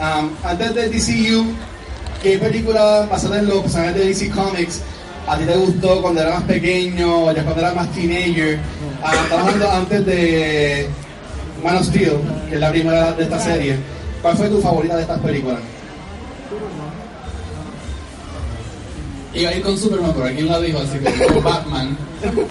um, 0.00 0.30
antes 0.42 0.74
del 0.74 0.90
DCU, 0.90 1.46
¿qué 2.22 2.38
película 2.38 3.06
basada 3.10 3.38
en 3.38 3.46
los 3.48 3.62
personajes 3.62 3.94
de 3.94 4.04
DC 4.06 4.30
Comics 4.30 4.80
a 5.26 5.38
ti 5.38 5.44
te 5.44 5.56
gustó 5.56 6.02
cuando 6.02 6.20
eras 6.22 6.34
más 6.34 6.44
pequeño, 6.44 7.32
ya 7.32 7.42
cuando 7.44 7.60
eras 7.60 7.74
más 7.76 7.92
teenager? 7.92 8.58
Ah, 9.02 9.12
estamos 9.22 9.46
hablando 9.46 9.70
antes 9.70 10.06
de 10.06 10.88
Man 11.62 11.76
of 11.76 11.84
Steel, 11.86 12.16
que 12.48 12.54
es 12.54 12.60
la 12.60 12.70
primera 12.70 13.12
de 13.12 13.22
esta 13.22 13.38
serie. 13.38 13.76
¿Cuál 14.22 14.36
fue 14.36 14.48
tu 14.48 14.60
favorita 14.60 14.96
de 14.96 15.02
estas 15.02 15.18
películas? 15.20 15.58
Iba 19.32 19.50
a 19.50 19.54
ir 19.54 19.62
con 19.62 19.78
Superman, 19.78 20.12
pero 20.12 20.26
alguien 20.26 20.48
la 20.48 20.58
dijo, 20.60 20.78
así 20.80 20.98
que 20.98 21.24
con 21.24 21.44
Batman 21.44 21.96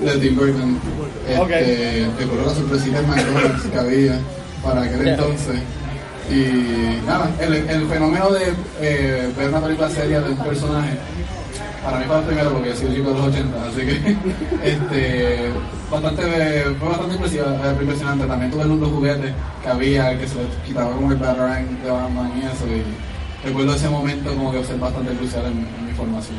de 0.01 0.17
Tim 0.17 0.35
Burton. 0.35 0.79
Este, 1.27 1.39
Ok. 1.41 2.17
Recuerdo 2.19 2.45
la 2.47 2.55
sorpresita 2.55 2.99
en 2.99 3.07
McDonald's 3.09 3.63
que 3.63 3.77
había 3.77 4.19
para 4.63 4.83
aquel 4.83 5.07
entonces. 5.07 5.59
Y 6.29 7.05
nada, 7.05 7.29
el, 7.39 7.53
el 7.53 7.87
fenómeno 7.87 8.29
de 8.31 8.53
eh, 8.81 9.33
ver 9.35 9.49
una 9.49 9.61
película 9.61 9.89
seria 9.89 10.21
de 10.21 10.31
un 10.31 10.37
personaje, 10.37 10.97
para 11.83 11.97
mí 11.97 12.05
fue 12.05 12.19
el 12.19 12.23
primero 12.25 12.51
porque 12.51 12.69
yo 12.69 12.75
soy 12.75 12.95
chico 12.95 13.09
de 13.09 13.15
los 13.15 13.27
80, 13.27 13.65
así 13.65 13.81
que 13.81 14.17
este, 14.69 15.49
bastante, 15.89 16.23
fue 16.77 16.89
bastante 16.89 17.15
impresionante. 17.15 18.25
También 18.25 18.51
tuve 18.51 18.65
los 18.65 18.89
juguetes 18.89 19.33
que 19.63 19.69
había, 19.69 20.19
que 20.19 20.27
se 20.27 20.35
quitaba 20.65 20.91
como 20.91 21.11
el 21.11 21.17
Batarang 21.17 21.81
de 21.81 21.89
Batman 21.89 22.31
y 22.35 22.45
eso. 22.45 22.67
Y 22.67 23.47
recuerdo 23.47 23.73
ese 23.73 23.89
momento 23.89 24.29
como 24.35 24.51
que 24.51 24.63
ser 24.63 24.77
bastante 24.77 25.13
crucial 25.13 25.45
en 25.45 25.87
mi 25.87 25.93
formación. 25.93 26.37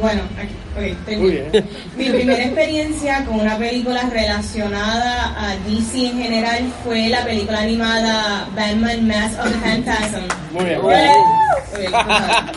Bueno, 0.00 0.22
aquí, 0.38 0.54
ok, 0.76 0.98
estoy 0.98 1.16
Muy 1.16 1.30
bien. 1.30 1.52
bien. 1.52 1.68
Mi 1.96 2.08
primera 2.10 2.42
experiencia 2.44 3.24
con 3.24 3.40
una 3.40 3.56
película 3.58 4.02
relacionada 4.10 5.34
a 5.38 5.56
DC 5.68 6.06
en 6.06 6.22
general 6.22 6.72
fue 6.84 7.08
la 7.08 7.24
película 7.24 7.60
animada 7.60 8.48
Batman 8.56 9.06
Mask 9.06 9.38
of 9.40 9.52
the 9.52 9.58
Phantasm. 9.58 10.22
Muy 10.52 10.64
bien. 10.64 10.80
Yo 10.82 11.90
la- 11.90 12.52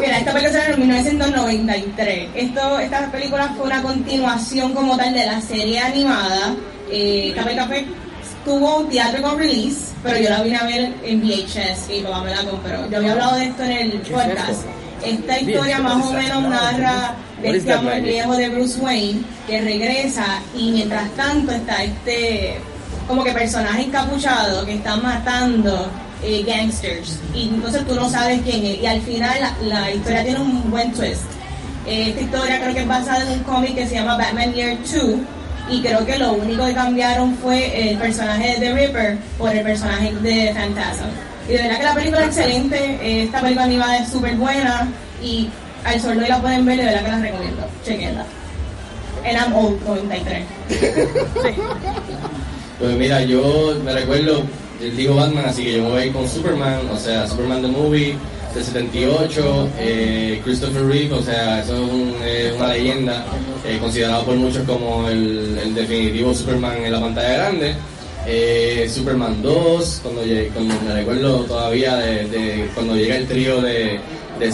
Mira, 0.00 0.18
esta 0.18 0.32
película 0.32 0.52
salió 0.60 0.74
en 0.74 0.80
1993. 0.80 2.28
Esto, 2.34 2.78
esta 2.78 3.10
película 3.10 3.48
fue 3.56 3.66
una 3.66 3.82
continuación 3.82 4.72
como 4.72 4.96
tal 4.96 5.14
de 5.14 5.26
la 5.26 5.40
serie 5.40 5.80
animada. 5.80 6.54
Eh, 6.90 7.28
esta 7.30 7.42
película 7.42 7.66
fue- 7.66 7.86
tuvo 8.44 8.78
un 8.78 8.88
teatro 8.88 9.22
con 9.22 9.38
release, 9.38 9.92
pero 10.02 10.18
yo 10.18 10.30
la 10.30 10.42
vine 10.42 10.56
a 10.56 10.64
ver 10.64 10.92
en 11.04 11.20
VHS 11.20 11.90
y 11.92 12.00
papá 12.02 12.22
me 12.22 12.30
la 12.30 12.44
compró. 12.44 12.88
Yo 12.90 12.96
había 12.98 13.12
hablado 13.12 13.36
de 13.36 13.44
esto 13.46 13.62
en 13.64 13.72
el 13.72 13.92
podcast. 14.02 14.62
Esta 15.04 15.40
historia 15.40 15.78
más 15.78 16.04
o 16.04 16.12
menos 16.12 16.42
narra 16.42 17.14
de 17.42 17.56
este 17.56 17.72
amor 17.72 18.00
viejo 18.00 18.36
de 18.36 18.48
Bruce 18.48 18.80
Wayne 18.80 19.22
que 19.46 19.60
regresa 19.60 20.40
y 20.56 20.70
mientras 20.70 21.10
tanto 21.10 21.52
está 21.52 21.84
este 21.84 22.58
como 23.06 23.22
que 23.22 23.32
personaje 23.32 23.82
encapuchado 23.82 24.64
que 24.64 24.74
está 24.74 24.96
matando 24.96 25.88
eh, 26.22 26.42
gangsters 26.46 27.20
y 27.34 27.48
entonces 27.48 27.86
tú 27.86 27.94
no 27.94 28.08
sabes 28.08 28.40
quién 28.42 28.64
es 28.64 28.80
y 28.80 28.86
al 28.86 29.00
final 29.02 29.38
la, 29.40 29.80
la 29.80 29.90
historia 29.92 30.24
tiene 30.24 30.40
un 30.40 30.70
buen 30.70 30.92
twist. 30.92 31.22
Eh, 31.86 32.08
esta 32.08 32.20
historia 32.22 32.60
creo 32.60 32.74
que 32.74 32.80
es 32.80 32.88
basada 32.88 33.22
en 33.22 33.38
un 33.38 33.44
cómic 33.44 33.74
que 33.74 33.86
se 33.86 33.94
llama 33.94 34.16
Batman 34.16 34.52
Year 34.54 34.76
2 34.78 35.20
y 35.68 35.82
creo 35.82 36.04
que 36.06 36.18
lo 36.18 36.32
único 36.32 36.64
que 36.64 36.74
cambiaron 36.74 37.36
fue 37.36 37.90
el 37.90 37.98
personaje 37.98 38.54
de 38.54 38.60
The 38.60 38.74
Ripper 38.74 39.18
por 39.38 39.54
el 39.54 39.62
personaje 39.62 40.12
de 40.14 40.52
Phantasm. 40.54 41.25
Y 41.48 41.52
de 41.52 41.58
verdad 41.62 41.78
que 41.78 41.84
la 41.84 41.94
película 41.94 42.20
es 42.22 42.26
excelente, 42.26 42.76
eh, 43.00 43.22
esta 43.24 43.40
película 43.40 43.64
animada 43.64 43.98
es 43.98 44.08
súper 44.10 44.34
buena 44.36 44.88
y 45.22 45.48
al 45.84 46.00
sol 46.00 46.20
y 46.24 46.28
la 46.28 46.40
pueden 46.40 46.64
ver, 46.66 46.78
de 46.78 46.84
verdad 46.86 47.04
que 47.04 47.10
la 47.10 47.18
recomiendo. 47.20 47.66
Chequenla. 47.84 48.24
En 49.24 49.36
I'm 49.36 49.54
Old 49.54 49.80
93. 49.86 50.44
Pues 52.78 52.96
mira, 52.96 53.22
yo 53.22 53.74
me 53.84 53.92
recuerdo, 53.92 54.42
él 54.82 54.96
dijo 54.96 55.14
Batman, 55.14 55.46
así 55.46 55.64
que 55.64 55.76
yo 55.78 55.84
me 55.84 55.90
voy 55.90 56.02
a 56.02 56.06
ir 56.06 56.12
con 56.12 56.28
Superman, 56.28 56.80
o 56.92 56.96
sea, 56.98 57.26
Superman 57.26 57.62
the 57.62 57.68
Movie 57.68 58.14
del 58.54 58.64
78, 58.64 59.68
eh, 59.78 60.40
Christopher 60.44 60.84
Reeve, 60.86 61.14
o 61.14 61.22
sea, 61.22 61.60
eso 61.60 61.74
es 61.74 61.80
un- 61.80 62.14
eh, 62.22 62.52
una 62.56 62.68
leyenda, 62.68 63.24
eh, 63.64 63.78
considerado 63.80 64.24
por 64.24 64.34
muchos 64.36 64.62
como 64.64 65.08
el, 65.08 65.58
el 65.62 65.74
definitivo 65.74 66.34
Superman 66.34 66.84
en 66.84 66.92
la 66.92 67.00
pantalla 67.00 67.32
grande. 67.34 67.74
Eh, 68.28 68.88
Superman 68.92 69.40
2, 69.40 70.00
cuando, 70.02 70.24
llegué- 70.24 70.48
cuando 70.48 70.74
me 70.86 70.94
recuerdo 70.94 71.44
todavía 71.44 71.96
de, 71.96 72.26
de 72.26 72.68
cuando 72.74 72.96
llega 72.96 73.16
el 73.16 73.26
trío 73.26 73.60
de, 73.62 74.00
de 74.40 74.46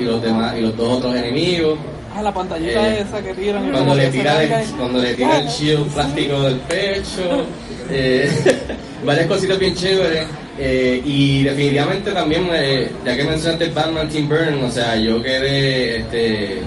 y 0.00 0.04
los 0.04 0.20
demás 0.22 0.54
y 0.58 0.62
los 0.62 0.76
dos 0.76 0.98
otros 0.98 1.14
enemigos. 1.14 1.78
Ah, 2.12 2.22
la 2.22 2.34
pantallita 2.34 2.88
Eh, 2.92 3.02
esa 3.06 3.22
que 3.22 3.32
tiran. 3.34 3.68
y 3.68 3.70
Cuando 3.70 3.94
le 3.94 4.08
tira 4.08 4.42
el, 4.42 4.50
y- 4.68 4.72
cuando 4.72 4.98
le 5.00 5.14
tira 5.14 5.38
el 5.38 5.46
shield 5.46 5.86
plástico 5.92 6.40
del 6.42 6.56
pecho, 6.56 7.46
eh, 7.90 8.28
varias 9.06 9.26
cositas 9.26 9.58
bien 9.60 9.74
chéveres. 9.76 10.26
eh, 10.58 11.00
y 11.04 11.44
definitivamente 11.44 12.10
también, 12.10 12.48
ya 13.06 13.16
que 13.16 13.24
mencionaste 13.24 13.68
Batman 13.70 14.08
Tim 14.08 14.28
Burton, 14.28 14.64
o 14.64 14.70
sea, 14.70 14.96
yo 14.96 15.22
quedé 15.22 15.98
este, 15.98 16.58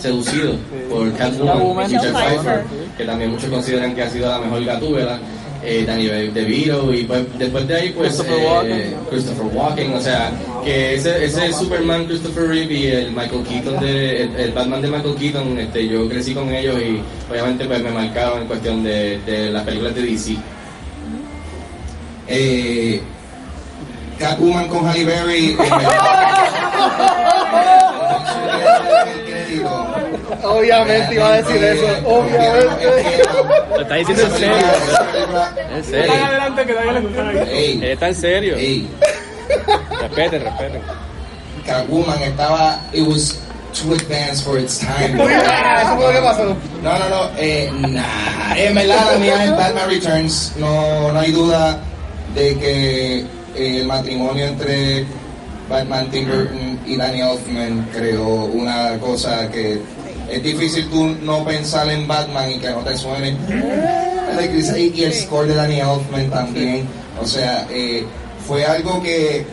seducido 0.00 0.54
por 0.90 1.12
Catwoman, 1.12 1.86
Pfeiffer, 1.88 2.12
Pfeiffer. 2.12 2.60
que 2.96 3.04
también 3.04 3.30
muchos 3.32 3.50
consideran 3.50 3.94
que 3.94 4.02
ha 4.02 4.10
sido 4.10 4.30
la 4.30 4.38
mejor 4.40 4.64
gatúbela. 4.64 5.18
Eh, 5.68 5.84
Danny 5.84 6.06
DeVito 6.06 6.94
y 6.94 7.02
pues, 7.02 7.24
después 7.38 7.66
de 7.66 7.74
ahí 7.74 7.90
pues 7.90 8.10
Christopher 8.14 8.38
eh, 8.38 8.46
Walken. 8.46 8.94
Christopher 9.10 9.46
Walken, 9.52 9.94
o 9.94 10.00
sea, 10.00 10.30
que 10.64 10.94
ese, 10.94 11.24
ese 11.24 11.52
Superman 11.52 12.04
Christopher 12.06 12.46
Reeve 12.46 12.72
y 12.72 12.86
el 12.86 13.10
Michael 13.10 13.42
Keaton 13.42 13.80
de, 13.80 14.22
el, 14.22 14.36
el 14.36 14.52
Batman 14.52 14.80
de 14.80 14.88
Michael 14.88 15.16
Keaton, 15.16 15.58
este, 15.58 15.88
yo 15.88 16.08
crecí 16.08 16.34
con 16.34 16.54
ellos 16.54 16.76
y 16.80 17.00
obviamente 17.28 17.64
pues 17.64 17.82
me 17.82 17.90
marcaron 17.90 18.42
en 18.42 18.46
cuestión 18.46 18.84
de, 18.84 19.18
de 19.26 19.50
las 19.50 19.64
películas 19.64 19.92
de 19.96 20.02
DC. 20.02 20.36
Eh, 22.28 23.00
Catwoman 24.20 24.68
con 24.68 24.86
Halle 24.86 25.04
Berry. 25.04 25.56
eh. 25.58 25.72
Obviamente 30.42 31.14
iba 31.14 31.28
a 31.28 31.42
decir 31.42 31.62
eso, 31.62 31.86
obviamente. 32.04 33.22
Lo 33.70 33.80
está 33.80 33.94
diciendo 33.94 34.22
en 34.22 34.32
serio. 34.32 34.56
En 35.74 35.84
serio. 35.84 36.12
Adelante 36.12 36.66
que 36.66 36.72
Él 37.72 37.84
está 37.84 38.08
en 38.08 38.14
serio. 38.14 38.56
Respeten, 40.00 40.42
respeten. 40.42 40.82
Catwoman 41.64 42.22
estaba. 42.22 42.80
It 42.92 43.02
was 43.06 43.38
too 43.72 43.92
advanced 43.92 44.44
for 44.44 44.58
its 44.58 44.78
time. 44.78 45.20
Eso 45.20 45.96
fue 45.96 46.06
lo 46.06 46.12
que 46.12 46.20
pasó. 46.20 46.56
No, 46.82 46.98
no, 46.98 47.08
no. 47.08 47.30
Eh, 47.38 47.70
nah, 47.72 48.54
en 48.56 48.74
verdad, 48.74 49.12
la 49.12 49.18
mía 49.18 49.44
es 49.44 49.50
Batman 49.50 49.88
Returns. 49.88 50.52
No, 50.56 51.12
no 51.12 51.20
hay 51.20 51.32
duda 51.32 51.78
de 52.34 52.56
que 52.58 53.18
eh, 53.20 53.80
el 53.80 53.86
matrimonio 53.86 54.46
entre 54.46 55.04
Batman 55.68 56.10
Tim 56.10 56.28
Burton 56.28 56.80
y 56.86 56.96
Danny 56.96 57.20
Elfman 57.20 57.88
creó 57.92 58.26
una 58.26 58.98
cosa 58.98 59.50
que 59.50 59.80
es 60.30 60.42
difícil 60.42 60.88
tú 60.88 61.06
no 61.22 61.44
pensar 61.44 61.88
en 61.90 62.06
Batman 62.06 62.52
y 62.52 62.58
que 62.58 62.70
no 62.70 62.78
te 62.78 62.96
suene. 62.96 63.36
Y 64.76 65.04
el 65.04 65.14
score 65.14 65.46
de 65.46 65.54
Danny 65.54 65.80
Elfman 65.80 66.30
también. 66.30 66.86
O 67.20 67.26
sea, 67.26 67.66
eh, 67.70 68.04
fue 68.46 68.64
algo 68.64 69.02
que 69.02 69.46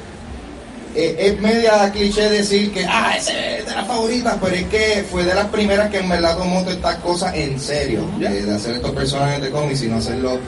eh, 0.95 1.15
es 1.17 1.39
media 1.39 1.91
cliché 1.91 2.29
decir 2.29 2.71
que, 2.71 2.85
ah, 2.85 3.15
ese 3.17 3.59
es 3.59 3.65
de 3.65 3.73
las 3.73 3.87
favoritas, 3.87 4.37
pero 4.41 4.55
es 4.55 4.65
que 4.65 5.05
fue 5.09 5.23
de 5.23 5.33
las 5.33 5.47
primeras 5.47 5.89
que 5.89 5.99
en 5.99 6.09
verdad 6.09 6.37
tomó 6.37 6.59
todas 6.61 6.75
estas 6.75 6.95
cosas 6.97 7.35
en 7.35 7.59
serio, 7.59 8.05
eh, 8.19 8.43
de 8.45 8.53
hacer 8.53 8.75
estos 8.75 8.91
personajes 8.91 9.41
de 9.41 9.49
cómics 9.49 9.81
y 9.83 9.87
no 9.87 9.97
hacerlo 9.97 10.31
a 10.31 10.33
lo 10.35 10.41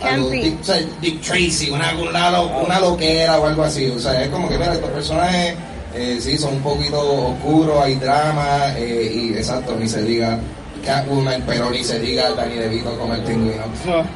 Campy. 0.00 0.40
Dick, 0.40 0.60
o 0.60 0.64
sea, 0.64 0.80
Dick 1.00 1.20
Tracy, 1.20 1.70
una, 1.70 1.92
una, 1.94 2.40
una 2.40 2.80
loquera 2.80 3.38
o 3.38 3.46
algo 3.46 3.62
así. 3.62 3.86
O 3.88 3.98
sea, 3.98 4.22
es 4.22 4.28
como 4.30 4.48
que, 4.48 4.56
mira, 4.56 4.74
estos 4.74 4.90
personajes 4.90 5.54
eh, 5.94 6.18
sí 6.20 6.36
son 6.36 6.54
un 6.54 6.62
poquito 6.62 7.00
oscuros, 7.28 7.82
hay 7.82 7.94
drama, 7.96 8.74
eh, 8.76 9.12
y 9.14 9.34
exacto, 9.36 9.76
ni 9.76 9.88
se 9.88 10.02
diga 10.02 10.38
Catwoman, 10.84 11.42
pero 11.46 11.70
ni 11.70 11.84
se 11.84 11.98
diga 12.00 12.30
Danny 12.30 12.56
DeVito 12.56 12.96
como 12.98 13.14
el 13.14 13.22
pingüino. 13.22 13.64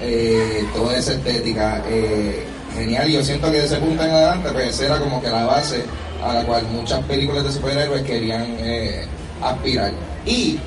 Eh, 0.01 0.65
toda 0.75 0.97
esa 0.97 1.13
estética, 1.13 1.83
eh, 1.89 2.45
genial. 2.75 3.09
Y 3.09 3.13
yo 3.15 3.23
siento 3.23 3.51
que 3.51 3.59
de 3.59 3.67
ese 3.67 3.77
punto 3.77 4.03
en 4.03 4.11
adelante, 4.11 4.49
pues 4.53 4.81
era 4.81 4.99
como 4.99 5.21
que 5.21 5.29
la 5.29 5.45
base 5.45 5.85
a 6.23 6.35
la 6.35 6.45
cual 6.45 6.65
muchas 6.73 7.03
películas 7.05 7.45
de 7.45 7.53
superhéroes 7.53 8.03
querían 8.03 8.57
eh, 8.59 9.05
aspirar. 9.43 9.93
Y 10.25 10.59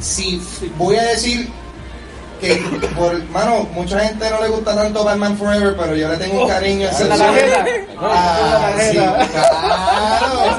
si 0.00 0.40
voy 0.76 0.96
a 0.96 1.04
decir 1.04 1.48
que, 2.40 2.56
por, 2.96 3.22
mano, 3.30 3.68
mucha 3.72 4.00
gente 4.00 4.28
no 4.30 4.40
le 4.42 4.48
gusta 4.48 4.74
tanto 4.74 5.04
Batman 5.04 5.36
Forever, 5.36 5.74
pero 5.78 5.94
yo 5.96 6.08
le 6.08 6.16
tengo 6.16 6.42
un 6.42 6.48
cariño 6.48 6.88
Oh, 6.92 7.04
la 7.04 7.16
tarjeta. 7.16 7.64
Ah, 8.00 8.70
La 8.76 8.82
sí. 8.90 8.98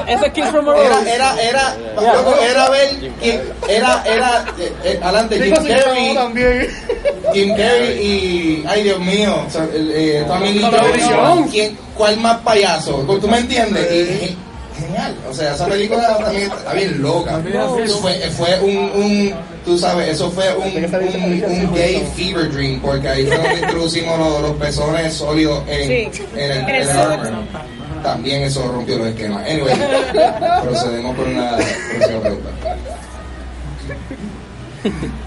Ese 0.08 0.32
es 0.34 0.50
from 0.50 0.68
a 0.68 0.76
Era, 0.76 1.00
era, 1.12 1.42
era, 1.42 1.76
loco, 1.96 2.34
era 2.40 2.68
ver 2.70 2.90
quién, 3.20 3.42
era, 3.68 4.02
era, 4.06 4.44
eh, 4.58 4.72
eh, 4.84 5.00
adelante, 5.02 5.40
Jim 5.42 5.54
Carrey, 5.54 6.14
también. 6.14 6.68
Jim 7.32 7.56
Carrey 7.56 7.98
y, 8.00 8.64
ay 8.68 8.82
Dios 8.84 8.98
mío, 9.00 9.44
o 9.46 9.50
sea, 9.50 9.64
el, 9.72 9.90
eh. 9.94 10.26
Jones, 10.28 11.50
¿quién, 11.50 11.76
¿cuál 11.94 12.16
más 12.18 12.38
payaso? 12.38 12.92
¿Tú 13.20 13.28
me 13.28 13.38
entiendes? 13.38 13.84
Y, 13.92 14.04
ge- 14.18 14.36
genial, 14.80 15.14
o 15.28 15.32
sea, 15.34 15.54
esa 15.54 15.66
película 15.66 16.16
también 16.18 16.50
está 16.52 16.72
bien 16.72 17.02
loca. 17.02 17.40
Fue, 18.00 18.14
fue 18.30 18.60
un, 18.60 18.76
un, 18.76 19.34
tú 19.66 19.76
sabes, 19.76 20.08
eso 20.14 20.30
fue 20.30 20.44
un, 20.56 20.62
un, 20.64 21.66
un 21.66 21.74
gay 21.74 22.02
fever 22.16 22.50
dream, 22.50 22.80
porque 22.80 23.08
ahí 23.08 23.26
fue 23.26 23.36
donde 23.36 23.60
introducimos 23.60 24.18
los, 24.18 24.40
los 24.42 24.52
pezones 24.52 25.12
sólidos 25.12 25.62
en, 25.68 26.12
Sí. 26.12 26.22
en 26.36 26.50
el, 26.52 26.58
en 26.58 26.68
el 26.68 26.88
armor. 26.88 27.44
También 28.02 28.42
eso 28.42 28.66
rompió 28.70 28.96
los 28.98 29.08
esquemas. 29.08 29.44
Anyway, 29.50 29.74
procedemos 30.62 31.16
con 31.16 31.28
una 31.34 31.56
próxima 31.56 32.20
pregunta. 32.20 32.50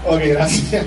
Ok, 0.06 0.20
gracias. 0.24 0.84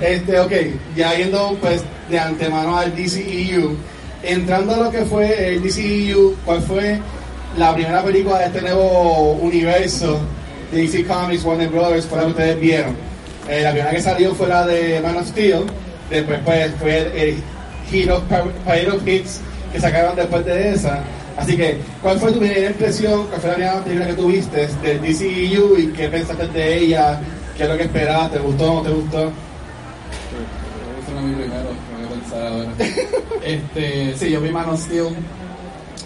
Este, 0.00 0.40
ok, 0.40 0.52
ya 0.96 1.14
yendo 1.14 1.56
pues 1.60 1.82
de 2.10 2.18
antemano 2.18 2.76
al 2.76 2.94
DCEU, 2.96 3.76
entrando 4.24 4.74
a 4.74 4.78
lo 4.78 4.90
que 4.90 5.04
fue 5.04 5.54
el 5.54 5.62
DCEU, 5.62 6.34
¿cuál 6.44 6.62
fue 6.62 6.98
la 7.56 7.72
primera 7.74 8.02
película 8.02 8.38
de 8.40 8.46
este 8.46 8.62
nuevo 8.62 9.32
universo 9.34 10.18
DC 10.72 11.06
Comics, 11.06 11.44
Warner 11.44 11.68
Brothers, 11.68 12.06
fue 12.06 12.18
la 12.18 12.24
que 12.24 12.30
ustedes 12.30 12.60
vieron? 12.60 12.96
Eh, 13.48 13.62
la 13.62 13.70
primera 13.70 13.90
que 13.90 14.00
salió 14.00 14.34
fue 14.34 14.48
la 14.48 14.66
de 14.66 15.00
Man 15.00 15.16
of 15.16 15.28
Steel, 15.28 15.64
después 16.10 16.40
pues 16.44 16.72
fue 16.80 16.98
el 17.14 17.42
Hero, 17.90 18.22
Pirate 18.28 18.90
of 18.90 19.06
Hits 19.06 19.40
que 19.72 19.80
sacaron 19.80 20.14
después 20.14 20.44
de 20.44 20.74
esa. 20.74 21.02
Así 21.36 21.56
que, 21.56 21.78
¿cuál 22.02 22.18
fue 22.18 22.32
tu 22.32 22.38
primera 22.38 22.66
impresión? 22.66 23.26
¿Cuál 23.26 23.40
fue 23.40 23.50
la 23.50 23.54
primera 23.56 23.84
película 23.84 24.06
que 24.06 24.14
tuviste 24.14 24.68
del 24.82 25.00
DCEU 25.00 25.78
y 25.78 25.86
qué 25.88 26.08
pensaste 26.08 26.46
de 26.46 26.78
ella? 26.78 27.20
¿Qué 27.56 27.62
es 27.64 27.68
lo 27.68 27.76
que 27.76 27.84
esperabas? 27.84 28.32
¿Te 28.32 28.38
gustó 28.38 28.72
o 28.72 28.74
no 28.76 28.82
te 28.82 28.90
gustó? 28.90 29.18
Ese 31.02 31.12
no 31.14 31.20
es 31.20 31.24
mi 31.24 31.34
primero, 31.34 31.68
tengo 31.96 32.08
que 32.08 32.14
pensar 32.20 32.46
ahora. 32.46 32.70
Este, 33.44 34.16
sí, 34.16 34.30
yo 34.30 34.40
vi 34.40 34.50
Man 34.50 34.68
of 34.68 34.80
Steel. 34.80 35.08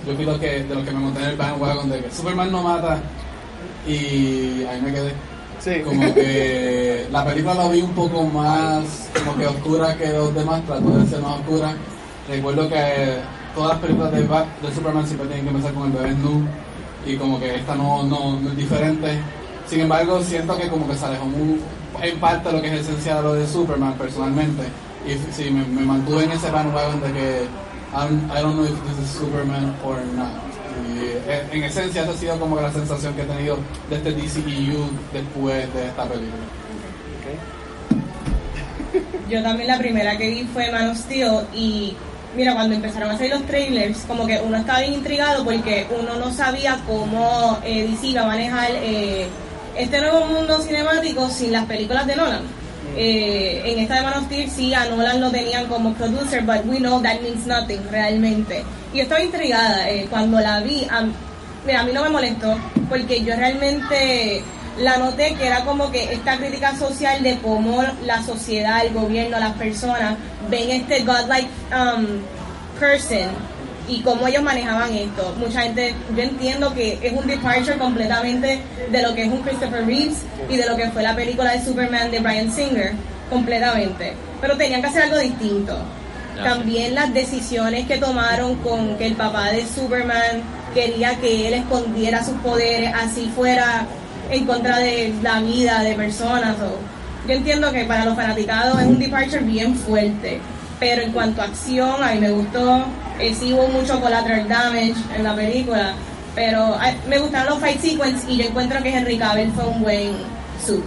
Yo 0.07 0.15
fui 0.15 0.25
lo 0.25 0.41
que, 0.41 0.63
de 0.63 0.75
los 0.75 0.85
que 0.85 0.91
me 0.93 1.01
monté 1.01 1.21
en 1.21 1.31
el 1.31 1.37
bandwagon 1.37 1.91
de 1.91 2.01
que 2.01 2.11
Superman 2.11 2.51
no 2.51 2.63
mata. 2.63 2.99
Y 3.87 4.65
ahí 4.65 4.81
me 4.83 4.93
quedé. 4.93 5.13
Sí. 5.61 5.81
Como 5.85 6.15
que 6.15 7.07
la 7.11 7.25
película 7.25 7.55
la 7.55 7.69
vi 7.69 7.81
un 7.83 7.93
poco 7.93 8.23
más 8.25 9.09
como 9.25 9.37
que 9.37 9.47
oscura 9.47 9.97
que 9.97 10.09
los 10.09 10.35
demás, 10.35 10.63
trató 10.67 10.91
de 10.99 11.07
ser 11.07 11.21
más 11.21 11.41
oscura. 11.41 11.75
Recuerdo 12.29 12.69
que 12.69 13.19
todas 13.55 13.71
las 13.71 13.79
películas 13.81 14.13
de, 14.13 14.27
Bat- 14.29 14.61
de 14.63 14.75
Superman 14.75 15.07
siempre 15.07 15.27
tienen 15.29 15.45
que 15.47 15.51
empezar 15.51 15.73
con 15.75 15.87
el 15.87 15.93
bebé 15.93 16.11
nu 16.15 16.43
y 17.07 17.17
como 17.17 17.39
que 17.41 17.55
esta 17.57 17.75
no, 17.75 18.03
no, 18.05 18.39
no 18.41 18.51
es 18.51 18.57
diferente. 18.57 19.19
Sin 19.69 19.81
embargo, 19.81 20.23
siento 20.23 20.57
que 20.57 20.69
como 20.69 20.87
que 20.89 20.95
se 20.97 21.07
alejó 21.07 21.25
muy, 21.27 21.61
en 22.03 22.19
parte 22.21 22.53
lo 22.53 22.61
que 22.61 22.69
es 22.75 22.81
esencial 22.83 23.19
de 23.19 23.23
lo 23.23 23.35
de 23.35 23.47
Superman 23.47 23.95
personalmente. 23.95 24.63
Y 25.07 25.15
sí, 25.33 25.51
me, 25.51 25.65
me 25.65 25.83
mantuve 25.87 26.25
en 26.25 26.33
ese 26.33 26.51
bandwagon 26.51 27.01
de 27.01 27.13
que 27.13 27.41
I'm- 27.95 28.29
I 28.37 28.41
don't 28.43 28.55
know 28.57 28.65
if 28.65 28.75
this 28.89 29.05
is 29.05 29.11
Superman 29.19 29.75
or 29.85 29.97
not. 30.17 30.29
Eh, 30.99 31.47
en 31.53 31.63
esencia 31.63 32.03
esa 32.03 32.13
ha 32.13 32.15
sido 32.15 32.39
como 32.39 32.61
la 32.61 32.73
sensación 32.73 33.15
que 33.15 33.23
he 33.23 33.27
tenido 33.27 33.59
de 33.91 33.97
este 33.97 34.13
DCEU 34.13 34.89
después 35.13 35.73
de 35.75 35.87
esta 35.87 36.05
película. 36.05 36.43
Yo 39.29 39.43
también 39.43 39.69
la 39.69 39.79
primera 39.79 40.17
que 40.17 40.29
vi 40.29 40.45
fue 40.45 40.71
Man 40.71 40.91
of 40.91 40.99
Steel 40.99 41.47
y 41.53 41.97
mira, 42.37 42.55
cuando 42.55 42.77
empezaron 42.77 43.11
a 43.11 43.17
salir 43.17 43.33
los 43.33 43.45
trailers, 43.47 43.99
como 44.07 44.27
que 44.27 44.41
uno 44.41 44.57
estaba 44.57 44.81
bien 44.81 44.95
intrigado 44.95 45.45
porque 45.45 45.87
uno 45.99 46.17
no 46.17 46.33
sabía 46.33 46.79
cómo 46.87 47.59
eh, 47.65 47.89
DC 47.89 48.09
iba 48.09 48.23
a 48.23 48.27
manejar 48.27 48.71
eh, 48.73 49.27
este 49.77 50.01
nuevo 50.01 50.27
mundo 50.27 50.61
cinemático 50.61 51.29
sin 51.29 51.53
las 51.53 51.65
películas 51.67 52.07
de 52.07 52.17
Nolan. 52.17 52.43
Eh, 52.97 53.61
en 53.65 53.79
esta 53.81 53.97
de 53.97 54.03
Man 54.03 54.15
of 54.15 54.31
sí 54.55 54.73
a 54.75 54.87
Nolan 54.87 55.21
lo 55.21 55.31
tenían 55.31 55.67
como 55.67 55.93
producer, 55.95 56.43
but 56.43 56.65
we 56.65 56.79
know 56.79 57.01
that 57.03 57.21
means 57.21 57.47
nothing 57.47 57.81
realmente. 57.91 58.65
Y 58.95 59.01
estaba 59.01 59.23
intrigada 59.23 59.91
eh, 59.91 60.07
cuando 60.09 60.41
la 60.41 60.61
vi. 60.61 60.87
a- 60.91 61.05
mira, 61.67 61.81
a 61.81 61.85
mí 61.85 61.93
no 61.93 62.03
me 62.03 62.09
molestó 62.09 62.57
porque 62.89 63.23
yo 63.23 63.35
realmente 63.37 64.43
la 64.79 64.97
noté 64.99 65.35
que 65.35 65.47
era 65.47 65.65
como 65.65 65.91
que 65.91 66.13
esta 66.13 66.37
crítica 66.39 66.75
social 66.77 67.23
de 67.23 67.37
cómo 67.39 67.83
la 68.05 68.23
sociedad, 68.23 68.85
el 68.87 68.93
gobierno, 68.95 69.39
las 69.39 69.53
personas 69.55 70.17
ven 70.51 70.71
este 70.71 71.01
godlike 71.03 71.49
um, 71.73 72.07
person 72.79 73.29
y 73.89 74.01
cómo 74.01 74.27
ellos 74.27 74.43
manejaban 74.43 74.93
esto. 74.93 75.35
Mucha 75.39 75.63
gente, 75.63 75.95
yo 76.17 76.23
entiendo 76.23 76.75
que 76.75 76.99
es 77.03 77.13
un 77.13 77.27
departure 77.27 77.79
completamente 77.79 78.61
de 78.91 79.03
lo 79.03 79.15
que 79.15 79.25
es 79.25 79.29
un 79.29 79.43
Christopher 79.43 79.87
Reeves 79.87 80.23
y 80.49 80.57
de 80.57 80.67
lo 80.67 80.77
que 80.77 80.89
fue 80.91 81.03
la 81.03 81.15
película 81.15 81.53
de 81.53 81.65
Superman 81.65 82.11
de 82.11 82.21
Brian 82.21 82.51
Singer, 82.51 82.93
completamente. 83.31 84.15
Pero 84.41 84.57
tenían 84.57 84.81
que 84.81 84.89
hacer 84.89 85.03
algo 85.05 85.19
distinto. 85.19 85.77
También 86.43 86.95
las 86.95 87.15
decisiones 87.15 87.87
que 87.87 87.97
tomaron 87.97 88.57
con 88.57 88.97
que 88.99 89.07
el 89.07 89.15
papá 89.15 89.53
de 89.53 89.67
Superman 89.67 90.43
quería 90.75 91.15
que 91.17 91.49
él 91.49 91.55
escondiera 91.55 92.23
sus 92.23 92.35
poderes, 92.41 92.93
así 92.95 93.31
fuera 93.35 93.87
en 94.31 94.45
contra 94.45 94.79
de 94.79 95.15
la 95.23 95.41
vida 95.41 95.83
de 95.83 95.95
personas. 95.95 96.57
yo 97.27 97.33
entiendo 97.33 97.73
que 97.73 97.85
para 97.85 98.05
los 98.05 98.15
fanaticados 98.15 98.81
es 98.81 98.87
un 98.87 98.99
departure 98.99 99.43
bien 99.43 99.75
fuerte, 99.75 100.41
pero 100.79 101.03
en 101.03 101.13
cuanto 101.13 101.41
a 101.41 101.47
acción, 101.47 102.03
a 102.03 102.13
mí 102.13 102.21
me 102.21 102.31
gustó. 102.31 102.85
Eh, 103.19 103.35
sí 103.35 103.53
hubo 103.53 103.67
mucho 103.69 104.01
collateral 104.01 104.49
damage 104.49 104.95
en 105.17 105.25
la 105.25 105.35
película, 105.35 105.95
pero 106.35 106.77
me 107.09 107.19
gustaron 107.19 107.55
los 107.55 107.61
fight 107.61 107.81
sequences 107.81 108.29
y 108.29 108.37
yo 108.37 108.45
encuentro 108.45 108.83
que 108.83 108.91
Henry 108.91 109.17
Cavill 109.17 109.51
fue 109.53 109.67
un 109.67 109.83
buen 109.83 110.13
sub. 110.65 110.83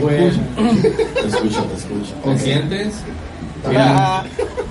Pues, 0.00 0.34
te 0.54 1.28
escucho, 1.28 1.62
te 1.64 1.74
escucho. 1.76 2.14
¿Me 2.24 2.38
sientes? 2.38 2.94
Mira, 3.68 4.24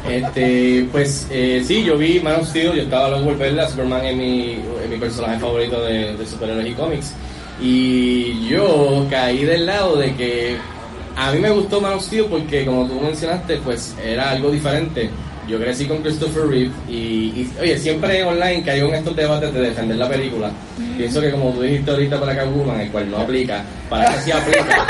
este, 0.09 0.87
pues 0.91 1.27
eh, 1.29 1.63
sí, 1.65 1.83
yo 1.83 1.97
vi 1.97 2.19
Man 2.19 2.41
of 2.41 2.49
Steel, 2.49 2.73
yo 2.73 2.81
estaba 2.81 3.09
loco 3.09 3.25
por 3.25 3.37
verla, 3.37 3.67
Superman 3.67 4.05
es 4.05 4.15
mi, 4.15 4.59
es 4.83 4.89
mi 4.89 4.97
personaje 4.97 5.39
favorito 5.39 5.81
de, 5.83 6.15
de 6.15 6.25
superhéroes 6.25 6.67
y 6.67 6.73
cómics. 6.73 7.13
Y 7.61 8.47
yo 8.47 9.05
caí 9.09 9.45
del 9.45 9.67
lado 9.67 9.97
de 9.97 10.15
que 10.15 10.57
a 11.15 11.31
mí 11.31 11.39
me 11.39 11.49
gustó 11.51 11.79
Man 11.81 11.93
of 11.93 12.03
Steel 12.03 12.25
porque, 12.25 12.65
como 12.65 12.87
tú 12.87 12.99
mencionaste, 13.01 13.57
pues 13.57 13.95
era 14.03 14.31
algo 14.31 14.49
diferente. 14.51 15.09
Yo 15.47 15.59
crecí 15.59 15.85
con 15.85 15.97
Christopher 16.01 16.47
Reeve 16.47 16.71
y, 16.87 16.93
y, 16.93 17.51
oye, 17.59 17.77
siempre 17.77 18.23
online 18.23 18.63
caigo 18.63 18.87
en 18.87 18.95
estos 18.95 19.13
debates 19.13 19.53
de 19.53 19.59
defender 19.59 19.97
la 19.97 20.07
película. 20.07 20.49
Pienso 20.95 21.19
que 21.19 21.31
como 21.31 21.49
tú 21.51 21.61
dijiste 21.63 21.91
ahorita 21.91 22.17
para 22.17 22.33
Catwoman, 22.35 22.79
el 22.79 22.89
cual 22.91 23.11
no 23.11 23.17
aplica, 23.17 23.61
para 23.89 24.05
que 24.13 24.19
sí 24.21 24.31
aplica. 24.31 24.85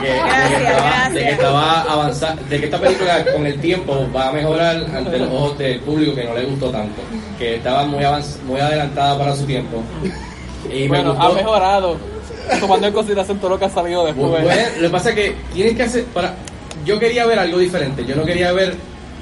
De 0.00 0.06
que, 0.06 0.12
de 0.12 0.18
que 0.18 0.18
Gracias, 0.18 0.60
estaba, 0.60 1.08
de 1.08 1.14
que 1.14 1.20
gracias. 1.20 1.32
estaba 1.32 1.80
avanzando, 1.82 2.42
de 2.50 2.58
que 2.58 2.64
esta 2.64 2.80
película 2.80 3.24
con 3.32 3.46
el 3.46 3.60
tiempo 3.60 4.08
va 4.14 4.28
a 4.28 4.32
mejorar 4.32 4.84
ante 4.96 5.16
los 5.18 5.28
ojos 5.28 5.58
del 5.58 5.78
público 5.80 6.14
que 6.16 6.24
no 6.24 6.34
le 6.34 6.44
gustó 6.46 6.70
tanto, 6.70 7.00
que 7.38 7.54
estaba 7.54 7.84
muy 7.86 8.02
avanz- 8.02 8.42
muy 8.46 8.60
adelantada 8.60 9.16
para 9.16 9.36
su 9.36 9.44
tiempo. 9.44 9.80
Y 10.74 10.80
me 10.82 10.88
Bueno, 10.88 11.14
gustó. 11.14 11.28
ha 11.28 11.34
mejorado. 11.34 11.96
Tomando 12.60 12.86
en 12.86 12.92
consideración 12.92 13.38
todo 13.38 13.50
lo 13.50 13.58
que 13.58 13.64
ha 13.66 13.70
salido 13.70 14.04
después. 14.06 14.44
Lo 14.76 14.82
que 14.82 14.90
pasa 14.90 15.10
es 15.10 15.14
que 15.14 15.34
tienes 15.52 15.74
que 15.74 15.82
hacer 15.82 16.04
para 16.06 16.34
yo 16.84 16.98
quería 16.98 17.26
ver 17.26 17.38
algo 17.38 17.58
diferente, 17.58 18.04
yo 18.04 18.16
no 18.16 18.24
quería 18.24 18.52
ver 18.52 18.74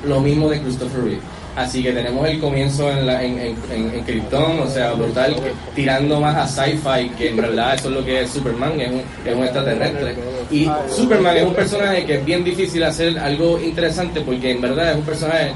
lo 0.04 0.20
mismo 0.20 0.48
de 0.48 0.60
Christopher 0.60 1.02
Reeve. 1.02 1.20
Así 1.56 1.82
que 1.82 1.90
tenemos 1.90 2.28
el 2.28 2.38
comienzo 2.38 2.90
en, 2.90 3.06
la, 3.06 3.24
en, 3.24 3.38
en, 3.38 3.56
en, 3.70 4.04
Krypton, 4.04 4.60
o 4.60 4.68
sea, 4.68 4.92
brutal, 4.92 5.34
tirando 5.74 6.20
más 6.20 6.36
a 6.36 6.46
sci-fi, 6.46 7.08
que 7.16 7.30
en 7.30 7.36
verdad 7.36 7.74
eso 7.74 7.88
es 7.88 7.94
lo 7.94 8.04
que 8.04 8.20
es 8.20 8.30
Superman, 8.30 8.78
es 8.78 8.90
un, 8.90 9.02
es 9.24 9.34
un 9.34 9.42
extraterrestre. 9.42 10.16
Y 10.50 10.68
Superman 10.94 11.38
es 11.38 11.44
un 11.44 11.54
personaje 11.54 12.04
que 12.04 12.16
es 12.16 12.24
bien 12.26 12.44
difícil 12.44 12.84
hacer 12.84 13.18
algo 13.18 13.58
interesante 13.58 14.20
porque 14.20 14.50
en 14.50 14.60
verdad 14.60 14.90
es 14.90 14.96
un 14.96 15.04
personaje 15.04 15.52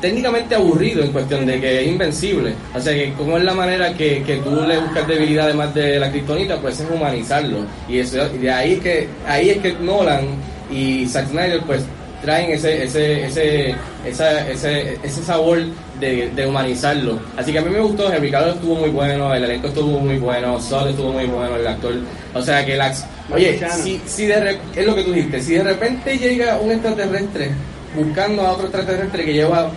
técnicamente 0.00 0.54
aburrido 0.54 1.02
en 1.02 1.12
cuestión 1.12 1.46
de 1.46 1.60
que 1.60 1.82
es 1.82 1.88
invencible. 1.88 2.54
O 2.74 2.80
sea, 2.80 2.92
que 2.94 3.12
como 3.14 3.36
es 3.38 3.44
la 3.44 3.54
manera 3.54 3.92
que, 3.94 4.22
que 4.22 4.36
tú 4.36 4.50
le 4.66 4.78
buscas 4.78 5.06
debilidad 5.06 5.46
además 5.46 5.74
de 5.74 5.98
la 6.00 6.10
kriptonita, 6.10 6.58
pues 6.60 6.80
es 6.80 6.86
humanizarlo. 6.90 7.58
Y, 7.88 7.98
eso, 7.98 8.18
y 8.34 8.38
de 8.38 8.50
ahí 8.50 8.72
es 8.74 8.80
que 8.80 9.08
ahí 9.26 9.50
es 9.50 9.58
que 9.58 9.72
Nolan 9.74 10.26
y 10.70 11.06
Zack 11.06 11.28
Snyder 11.28 11.60
pues 11.66 11.82
traen 12.22 12.50
ese 12.50 12.84
ese 12.84 13.24
ese 13.26 13.74
esa- 14.06 14.48
ese, 14.50 14.98
ese 15.02 15.22
sabor 15.22 15.58
de, 15.98 16.30
de 16.30 16.46
humanizarlo. 16.46 17.18
Así 17.36 17.52
que 17.52 17.58
a 17.58 17.62
mí 17.62 17.70
me 17.70 17.80
gustó, 17.80 18.12
Henry 18.12 18.30
Cavill 18.30 18.54
estuvo 18.54 18.74
muy 18.76 18.90
bueno, 18.90 19.34
el 19.34 19.44
elenco 19.44 19.68
estuvo 19.68 19.98
muy 20.00 20.16
bueno, 20.18 20.60
Sol 20.60 20.88
estuvo 20.90 21.12
muy 21.12 21.26
bueno, 21.26 21.56
el 21.56 21.66
actor. 21.66 21.94
O 22.34 22.40
sea 22.42 22.64
que 22.64 22.76
la 22.76 22.92
Oye, 23.32 23.60
si, 23.82 24.00
si 24.06 24.26
de 24.26 24.58
es 24.74 24.86
lo 24.86 24.94
que 24.94 25.04
tú 25.04 25.12
dijiste, 25.12 25.40
si 25.42 25.54
de 25.54 25.62
repente 25.62 26.16
llega 26.18 26.58
un 26.58 26.72
extraterrestre 26.72 27.50
buscando 27.94 28.42
a 28.42 28.52
otro 28.52 28.64
extraterrestre 28.66 29.24
que 29.24 29.32
lleva 29.32 29.70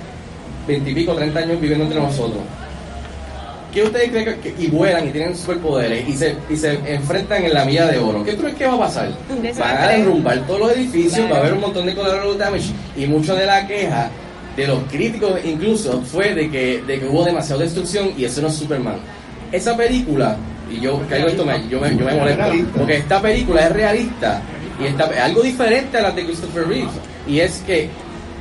veintipico, 0.67 1.13
treinta 1.13 1.39
años 1.39 1.59
viviendo 1.59 1.85
entre 1.85 1.99
nosotros. 1.99 2.41
¿Qué 3.73 3.81
ustedes 3.81 4.11
creen 4.11 4.39
que, 4.39 4.53
y 4.59 4.67
vuelan 4.67 5.07
y 5.07 5.11
tienen 5.11 5.35
superpoderes 5.35 6.07
y 6.07 6.13
se, 6.13 6.35
y 6.47 6.55
se 6.55 6.73
enfrentan 6.93 7.43
en 7.43 7.53
la 7.55 7.65
milla 7.65 7.87
de 7.87 7.97
oro? 7.97 8.23
¿Qué 8.23 8.35
crees 8.37 8.53
que 8.55 8.67
va 8.67 8.75
a 8.75 8.79
pasar? 8.79 9.09
Van 9.57 9.77
a 9.77 9.87
derrumbar 9.87 10.45
todos 10.45 10.59
los 10.59 10.71
edificios, 10.73 11.15
Claro. 11.25 11.31
va 11.31 11.37
a 11.37 11.39
haber 11.41 11.53
un 11.53 11.61
montón 11.61 11.85
de 11.87 11.95
collateral 11.95 12.37
damage 12.37 12.71
y 12.95 13.07
mucho 13.07 13.35
de 13.35 13.47
la 13.47 13.65
queja 13.65 14.11
de 14.55 14.67
los 14.67 14.83
críticos 14.83 15.31
incluso 15.43 15.99
fue 16.03 16.35
de 16.35 16.51
que, 16.51 16.83
de 16.85 16.99
que 16.99 17.07
hubo 17.07 17.23
demasiada 17.25 17.63
destrucción 17.63 18.11
y 18.15 18.25
eso 18.25 18.43
no 18.43 18.49
es 18.49 18.53
Superman. 18.53 18.97
Esa 19.51 19.75
película, 19.75 20.37
y 20.71 20.79
yo 20.79 21.01
caigo 21.09 21.27
esto, 21.27 21.43
me, 21.43 21.67
yo, 21.67 21.79
me, 21.79 21.97
yo 21.97 22.05
me 22.05 22.13
molesto, 22.13 22.43
porque 22.77 22.97
esta 22.97 23.19
película 23.19 23.61
es 23.65 23.71
realista 23.71 24.39
y 24.79 24.85
está 24.85 25.05
es 25.05 25.19
algo 25.19 25.41
diferente 25.41 25.97
a 25.97 26.01
la 26.03 26.11
de 26.11 26.25
Christopher 26.25 26.67
Reeve. 26.67 26.89
Y 27.27 27.39
es 27.39 27.63
que, 27.65 27.89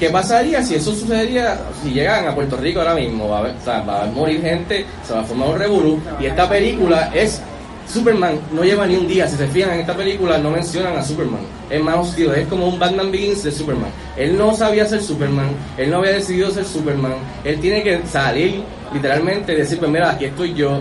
¿qué 0.03 0.11
pasaría 0.11 0.61
si 0.65 0.75
eso 0.75 0.93
sucedería, 0.93 1.57
si 1.81 1.91
llegan 1.93 2.27
a 2.27 2.35
Puerto 2.35 2.57
Rico 2.57 2.81
ahora 2.81 2.97
mismo? 2.97 3.29
Va 3.29 3.37
a, 3.37 3.41
haber- 3.43 3.55
o 3.55 3.65
sea, 3.65 3.83
va 3.83 4.03
a 4.03 4.07
morir 4.07 4.43
gente, 4.43 4.85
se 5.07 5.13
va 5.15 5.21
a 5.21 5.23
formar 5.23 5.51
un 5.51 5.59
revolú, 5.61 6.01
y 6.21 6.27
esta 6.27 6.49
película 6.49 7.09
es 7.15 7.41
Superman 7.87 8.37
no 8.53 8.65
lleva 8.65 8.85
ni 8.85 8.97
un 8.97 9.07
día, 9.07 9.29
si 9.29 9.37
se 9.37 9.47
fijan 9.47 9.75
en 9.75 9.81
esta 9.81 9.95
película 9.95 10.39
no 10.39 10.51
mencionan 10.51 10.97
a 10.97 11.05
Superman. 11.05 11.43
Es 11.71 11.81
más 11.81 11.97
hostil, 11.99 12.33
es 12.33 12.49
como 12.49 12.67
un 12.67 12.81
Batman 12.81 13.13
Begins 13.13 13.45
de 13.45 13.53
Superman. 13.53 13.91
Él 14.17 14.37
no 14.37 14.53
sabía 14.57 14.87
ser 14.87 15.01
Superman, 15.03 15.51
él 15.77 15.89
no 15.89 15.99
había 15.99 16.13
decidido 16.15 16.51
ser 16.51 16.65
Superman, 16.65 17.15
él 17.45 17.61
tiene 17.61 17.85
que 17.85 18.01
salir 18.11 18.61
literalmente 18.93 19.55
decir, 19.55 19.79
pues 19.79 19.89
mira, 19.91 20.11
aquí 20.11 20.25
estoy 20.25 20.53
yo, 20.53 20.81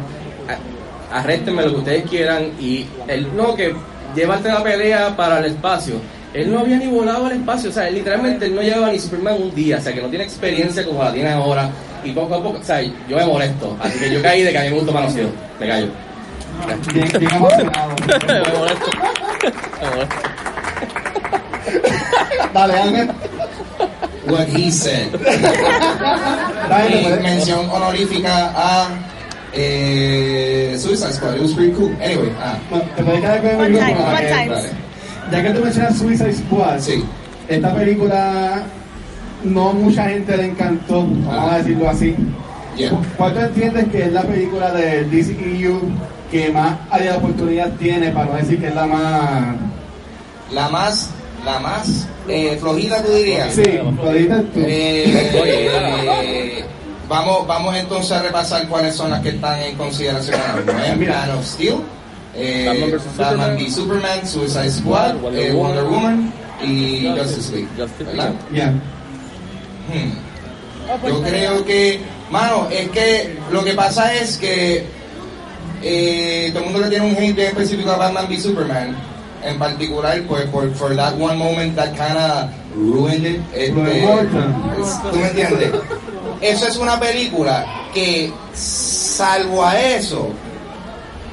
arréstenme 1.11 1.61
lo 1.61 1.69
que 1.73 1.77
ustedes 1.77 2.09
quieran 2.09 2.53
y 2.59 2.87
él 3.07 3.27
no 3.35 3.53
que 3.55 3.75
llevarte 4.15 4.49
la 4.49 4.63
pelea 4.63 5.15
para 5.15 5.37
el 5.39 5.45
espacio. 5.45 5.95
Él 6.33 6.51
no 6.51 6.59
había 6.59 6.77
ni 6.77 6.87
volado 6.87 7.25
al 7.25 7.33
espacio, 7.33 7.69
o 7.69 7.73
sea, 7.73 7.87
él 7.87 7.95
literalmente 7.95 8.45
él 8.45 8.55
no 8.55 8.61
llevaba 8.61 8.91
ni 8.91 8.99
Superman 8.99 9.35
un 9.41 9.53
día, 9.53 9.77
o 9.77 9.81
sea, 9.81 9.93
que 9.93 10.01
no 10.01 10.07
tiene 10.07 10.23
experiencia 10.23 10.85
como 10.85 11.03
la 11.03 11.11
tiene 11.11 11.29
ahora 11.29 11.69
y 12.03 12.11
poco 12.11 12.35
a 12.35 12.41
poco, 12.41 12.59
o 12.59 12.63
sea, 12.63 12.81
yo 12.81 13.17
me 13.17 13.25
molesto, 13.25 13.77
así 13.81 13.99
que 13.99 14.13
yo 14.13 14.21
caí 14.21 14.41
de 14.43 14.51
que 14.51 14.57
a 14.57 14.61
mí 14.61 14.69
me 14.69 14.75
gusta 14.75 14.91
más 14.93 15.13
me 15.13 15.67
callo. 15.67 15.87
Me 16.67 17.39
molesto. 17.39 17.69
Me 18.29 18.49
molesto. 19.89 20.17
Dale, 22.53 22.73
Ángel. 22.73 23.09
What 24.27 24.47
he 24.49 24.71
said. 24.71 25.11
Dale, 26.69 27.19
mención 27.21 27.69
honorífica 27.69 28.51
a 28.55 28.89
eh, 29.53 30.75
Suicide 30.77 31.13
Squad. 31.13 31.35
It 31.35 31.41
was 31.41 31.53
pretty 31.53 31.73
cool. 31.73 31.91
Anyway, 32.01 32.31
ah, 32.39 32.57
Bueno, 32.69 32.85
¿Te 32.95 33.03
puedes 33.03 33.21
quedar 33.21 33.41
con 33.41 33.49
el 33.49 33.57
One 33.57 33.79
time, 33.79 33.99
one 33.99 34.27
time. 34.29 34.90
Ya 35.31 35.43
que 35.43 35.49
tú 35.51 35.63
mencionas 35.63 35.97
Suicide 35.97 36.33
Squad, 36.33 36.79
Sí. 36.79 37.03
esta 37.47 37.73
película 37.73 38.63
no 39.43 39.73
mucha 39.73 40.09
gente 40.09 40.35
le 40.37 40.45
encantó, 40.47 41.05
vamos 41.25 41.51
a 41.53 41.57
decirlo 41.59 41.89
así. 41.89 42.15
Yeah. 42.77 42.91
¿Cuál 43.17 43.33
tú 43.33 43.39
entiendes 43.39 43.85
que 43.89 44.03
es 44.03 44.11
la 44.13 44.21
película 44.23 44.71
de 44.71 45.03
DCEU 45.05 45.81
que 46.31 46.49
más 46.51 46.77
área 46.89 47.11
de 47.13 47.17
oportunidad 47.17 47.69
tiene 47.73 48.11
para 48.11 48.25
no 48.27 48.33
decir 48.37 48.59
que 48.59 48.67
es 48.67 48.75
la 48.75 48.85
más... 48.85 49.55
La 50.53 50.67
más, 50.69 51.09
la 51.45 51.59
más 51.59 52.07
eh, 52.27 52.57
flojita, 52.59 53.01
tú 53.01 53.11
dirías. 53.13 53.53
Sí, 53.53 53.63
lo 54.03 54.11
dices 54.13 54.51
tú. 54.53 54.59
Eh, 54.65 56.63
vamos, 57.07 57.47
vamos 57.47 57.75
entonces 57.75 58.11
a 58.11 58.21
repasar 58.21 58.67
cuáles 58.67 58.95
son 58.95 59.11
las 59.11 59.21
que 59.21 59.29
están 59.29 59.59
en 59.61 59.75
consideración 59.77 60.37
ahora. 60.49 60.87
¿eh? 60.87 60.95
Mira. 60.97 61.25
Man 61.27 61.37
of 61.37 61.45
Steel, 61.45 61.75
eh, 62.35 62.65
Batman 62.67 62.99
Superman, 62.99 63.57
v 63.57 63.71
Superman, 63.71 64.27
Suicide 64.27 64.71
Squad, 64.71 65.15
Wonder 65.21 65.41
eh, 65.41 65.53
Woman, 65.53 65.75
Wonder 65.75 65.85
Woman 65.85 66.33
y 66.63 67.07
Justice 67.17 67.51
League. 67.55 67.67
¿verdad? 67.99 68.33
Ya. 68.53 68.69
Hmm. 69.87 71.07
Yo 71.07 71.21
creo 71.21 71.65
que, 71.65 71.99
mano, 72.29 72.67
es 72.69 72.89
que 72.89 73.37
lo 73.51 73.63
que 73.63 73.73
pasa 73.73 74.13
es 74.13 74.37
que 74.37 74.85
eh, 75.81 76.49
todo 76.53 76.63
el 76.63 76.69
mundo 76.71 76.79
le 76.81 76.89
tiene 76.89 77.05
un 77.05 77.15
hate 77.15 77.35
bien 77.35 77.47
específico 77.47 77.91
a 77.91 77.97
Batman 77.97 78.27
v 78.27 78.39
Superman 78.39 79.11
en 79.43 79.57
particular, 79.57 80.21
pues 80.27 80.45
por 80.47 80.73
for 80.75 80.95
that 80.95 81.15
one 81.17 81.37
moment 81.37 81.75
that 81.75 81.91
kinda 81.95 82.49
ruined 82.75 83.25
it. 83.25 83.41
Este. 83.53 83.71
¿Tú 83.71 85.17
me 85.17 85.27
entiendes? 85.27 85.71
Eso 86.41 86.67
es 86.67 86.77
una 86.77 86.99
película 86.99 87.65
que, 87.93 88.31
salvo 88.53 89.63
a 89.63 89.79
eso, 89.79 90.29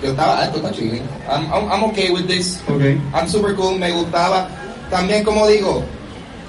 yo 0.03 0.11
estaba, 0.11 0.41
ah, 0.41 0.45
esto 0.45 0.59
está 0.59 0.71
chilling. 0.73 1.03
I'm, 1.29 1.45
I'm, 1.53 1.71
I'm 1.73 1.83
okay 1.91 2.11
with 2.11 2.27
this. 2.27 2.61
Ok. 2.69 2.83
I'm 3.15 3.29
super 3.29 3.55
cool, 3.55 3.79
me 3.79 3.91
gustaba. 3.91 4.49
También, 4.91 5.25
como 5.25 5.47
digo, 5.47 5.83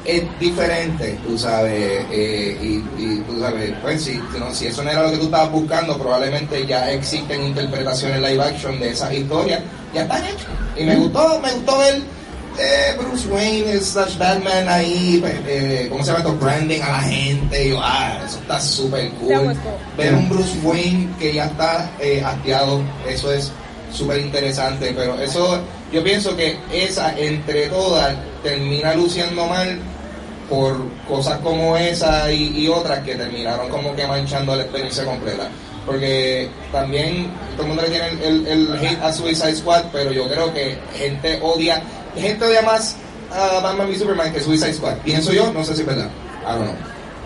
es 0.05 0.23
diferente, 0.39 1.17
tú 1.27 1.37
sabes, 1.37 2.05
eh, 2.11 2.57
y, 2.61 2.75
y 3.03 3.23
tú 3.27 3.39
sabes, 3.39 3.73
pues 3.81 4.01
si, 4.01 4.13
si 4.13 4.39
no- 4.39 4.53
si 4.53 4.67
eso 4.67 4.81
no 4.83 4.89
era 4.91 5.03
lo 5.03 5.11
que 5.11 5.17
tú 5.17 5.25
estabas 5.25 5.51
buscando, 5.51 5.97
probablemente 5.97 6.65
ya 6.65 6.89
existen 6.91 7.43
interpretaciones 7.47 8.21
live 8.21 8.41
action 8.43 8.79
de 8.79 8.91
esas 8.91 9.13
historias, 9.13 9.61
ya 9.93 10.03
están 10.03 10.23
hechas. 10.23 10.47
Y 10.77 10.83
me 10.85 10.95
gustó, 10.95 11.39
me 11.41 11.51
gustó 11.51 11.77
ver 11.79 12.01
eh, 12.59 12.95
Bruce 12.97 13.27
Wayne 13.27 13.79
slash 13.79 14.17
Batman 14.17 14.67
ahí, 14.67 15.17
pues, 15.21 15.35
eh, 15.47 15.87
¿cómo 15.89 16.03
se 16.03 16.11
llama 16.11 16.19
esto? 16.19 16.35
Branding 16.37 16.81
a 16.81 16.91
la 16.91 16.99
gente, 17.01 17.65
y 17.65 17.69
yo, 17.69 17.79
ah, 17.81 18.19
eso 18.25 18.39
está 18.39 18.59
súper 18.59 19.09
cool. 19.13 19.55
Ver 19.97 20.13
un 20.13 20.29
Bruce 20.29 20.57
Wayne 20.63 21.09
que 21.17 21.33
ya 21.33 21.45
está 21.45 21.91
eh, 21.99 22.21
hastiado, 22.23 22.81
eso 23.07 23.31
es 23.31 23.51
súper 23.91 24.19
interesante, 24.19 24.93
pero 24.95 25.19
eso, 25.19 25.59
yo 25.91 26.03
pienso 26.03 26.35
que 26.35 26.57
esa, 26.71 27.17
entre 27.17 27.67
todas, 27.67 28.15
termina 28.43 28.93
luciendo 28.93 29.45
mal 29.47 29.79
por 30.49 30.77
cosas 31.07 31.39
como 31.39 31.77
esa 31.77 32.31
y, 32.31 32.57
y 32.57 32.67
otras 32.67 32.99
que 32.99 33.15
terminaron 33.15 33.69
como 33.69 33.95
que 33.95 34.05
manchando 34.07 34.55
la 34.55 34.63
experiencia 34.63 35.05
completa. 35.05 35.49
Porque 35.85 36.49
también 36.71 37.31
todo 37.55 37.63
el 37.63 37.67
mundo 37.69 37.81
le 37.83 37.89
tiene 37.89 38.07
el, 38.09 38.47
el, 38.47 38.67
el 38.73 38.85
hate 38.85 39.01
a 39.01 39.11
Suicide 39.11 39.55
Squad, 39.55 39.85
pero 39.91 40.11
yo 40.11 40.27
creo 40.27 40.53
que 40.53 40.77
gente 40.95 41.39
odia, 41.41 41.81
gente 42.19 42.45
odia 42.45 42.61
más 42.61 42.95
a 43.31 43.59
Batman 43.61 43.91
y 43.91 43.95
Superman 43.95 44.31
que 44.33 44.41
Suicide 44.41 44.73
Squad. 44.73 44.97
Pienso 45.03 45.31
yo, 45.33 45.51
no 45.53 45.63
sé 45.63 45.75
si 45.75 45.81
es 45.81 45.87
verdad. 45.87 46.09
I 46.43 46.51
don't 46.51 46.63
know. 46.63 46.75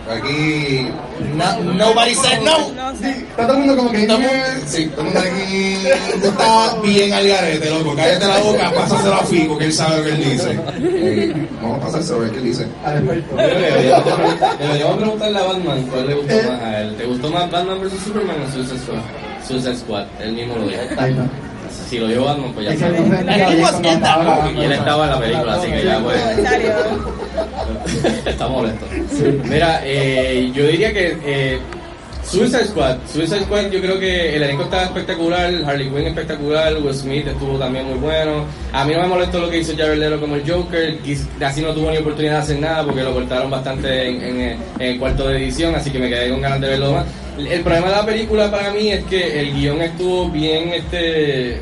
Aquí, 0.06 0.86
no- 1.34 1.72
nobody 1.72 2.14
said 2.14 2.42
no. 2.42 2.68
Está 2.92 3.46
todo 3.46 3.52
el 3.56 3.58
mundo 3.60 3.76
como 3.78 3.90
que. 3.90 4.02
Estamos, 4.02 4.26
sí, 4.66 4.84
todo 4.88 5.00
el 5.00 5.04
mundo 5.06 5.20
aquí 5.20 5.78
tú 6.20 6.28
estás 6.28 6.82
bien 6.82 7.12
al 7.14 7.26
garete, 7.26 7.70
loco. 7.70 7.94
Cállate 7.96 8.26
la 8.26 8.38
boca, 8.40 8.70
pásaselo 8.74 9.14
a 9.14 9.24
Fico, 9.24 9.56
que 9.56 9.64
él 9.64 9.72
sabe 9.72 9.96
lo 9.96 10.02
que 10.04 10.10
él 10.10 10.24
dice. 10.30 10.58
Eh, 10.82 11.48
vamos 11.62 11.78
a 11.78 11.86
pasárselo 11.86 12.18
a 12.18 12.20
ver 12.20 12.30
qué 12.32 12.36
él 12.38 12.44
dice. 12.44 12.66
Deberíamos 12.84 14.04
preguntar- 14.04 14.58
deberíamos 14.58 14.96
preguntarle 14.98 15.38
a 15.38 15.42
Batman 15.42 15.82
cuál 15.90 16.06
le 16.06 16.14
gustó 16.16 16.34
más 16.50 16.60
a 16.62 16.80
él. 16.82 16.96
¿Te 16.96 17.04
gustó 17.06 17.30
más 17.30 17.50
Batman 17.50 17.80
vs 17.80 17.92
Superman 18.04 18.36
o 18.46 18.52
Suicide 18.52 18.78
Squad? 18.80 19.00
Suicide 19.48 19.76
Squad, 19.76 20.04
él 20.20 20.32
mismo 20.34 20.56
lo 20.56 20.68
dijo. 20.68 20.80
Está. 21.74 21.88
Si 21.88 21.98
lo 21.98 22.08
dijo 22.08 22.24
Batman, 22.24 22.52
pues 22.54 22.66
ya 22.66 22.72
Es 22.72 22.78
que 22.78 22.84
sabe. 22.84 22.98
no 23.00 23.04
se 23.04 23.20
entendía 23.20 23.48
bien 23.48 23.60
cuando 23.60 23.88
estaba 23.90 24.24
grabando. 24.24 24.60
Y 24.60 24.64
él 24.64 24.72
estaba 24.72 25.04
en 25.04 25.10
la 25.10 25.18
película, 25.20 25.54
así 25.54 25.70
que 25.70 25.84
ya 25.84 25.98
pues. 26.00 26.18
Está 28.26 28.48
molesto. 28.48 28.86
Mira, 29.44 29.80
eh, 29.84 30.50
yo 30.54 30.66
diría 30.66 30.92
que 30.92 31.18
eh, 31.24 31.58
Suicide 32.24 32.64
Squad, 32.64 32.96
Suicide 33.12 33.42
Squad 33.42 33.70
yo 33.70 33.80
creo 33.80 33.98
que 34.00 34.36
el 34.36 34.42
elenco 34.42 34.64
está 34.64 34.84
espectacular, 34.84 35.52
Harley 35.66 35.88
Quinn 35.90 36.06
espectacular, 36.06 36.74
Will 36.78 36.94
Smith 36.94 37.26
estuvo 37.26 37.58
también 37.58 37.86
muy 37.86 37.98
bueno. 37.98 38.44
A 38.72 38.84
mí 38.84 38.94
no 38.94 39.02
me 39.02 39.08
molestó 39.08 39.40
lo 39.40 39.50
que 39.50 39.58
hizo 39.58 39.76
Jared 39.76 39.98
Leto 39.98 40.20
como 40.20 40.36
el 40.36 40.50
Joker, 40.50 40.98
casi 41.38 41.60
no 41.60 41.72
tuvo 41.74 41.90
ni 41.90 41.98
oportunidad 41.98 42.34
de 42.34 42.38
hacer 42.38 42.58
nada 42.60 42.82
porque 42.84 43.02
lo 43.02 43.12
cortaron 43.12 43.50
bastante 43.50 44.08
en, 44.08 44.22
en, 44.22 44.40
en 44.40 44.58
el 44.78 44.98
cuarto 44.98 45.28
de 45.28 45.36
edición, 45.36 45.74
así 45.74 45.90
que 45.90 45.98
me 45.98 46.08
quedé 46.08 46.30
con 46.30 46.40
ganas 46.40 46.60
de 46.60 46.68
verlo 46.68 46.92
más. 46.92 47.04
El 47.36 47.62
problema 47.62 47.88
de 47.88 47.96
la 47.96 48.06
película 48.06 48.50
para 48.50 48.70
mí 48.70 48.92
es 48.92 49.04
que 49.04 49.40
el 49.40 49.54
guion 49.54 49.82
estuvo 49.82 50.30
bien, 50.30 50.68
este, 50.68 51.54
eh, 51.54 51.58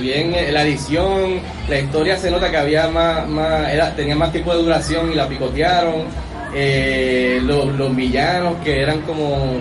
bien 0.00 0.34
eh, 0.34 0.50
la 0.50 0.62
edición, 0.62 1.40
la 1.68 1.78
historia 1.78 2.16
se 2.16 2.30
nota 2.30 2.50
que 2.50 2.56
había 2.56 2.88
más, 2.88 3.28
más 3.28 3.68
era, 3.70 3.94
tenía 3.94 4.16
más 4.16 4.32
tiempo 4.32 4.54
de 4.54 4.62
duración 4.62 5.12
y 5.12 5.14
la 5.14 5.28
picotearon. 5.28 6.28
Eh, 6.54 7.40
los, 7.42 7.66
los 7.74 7.94
villanos 7.94 8.56
que 8.64 8.80
eran 8.80 9.02
como 9.02 9.60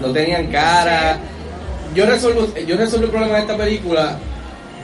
no 0.00 0.12
tenían 0.12 0.46
cara. 0.46 1.18
Yo 1.92 2.06
resuelvo, 2.06 2.46
yo 2.66 2.76
resuelvo 2.76 3.06
el 3.06 3.10
problema 3.10 3.34
de 3.34 3.40
esta 3.40 3.56
película 3.56 4.18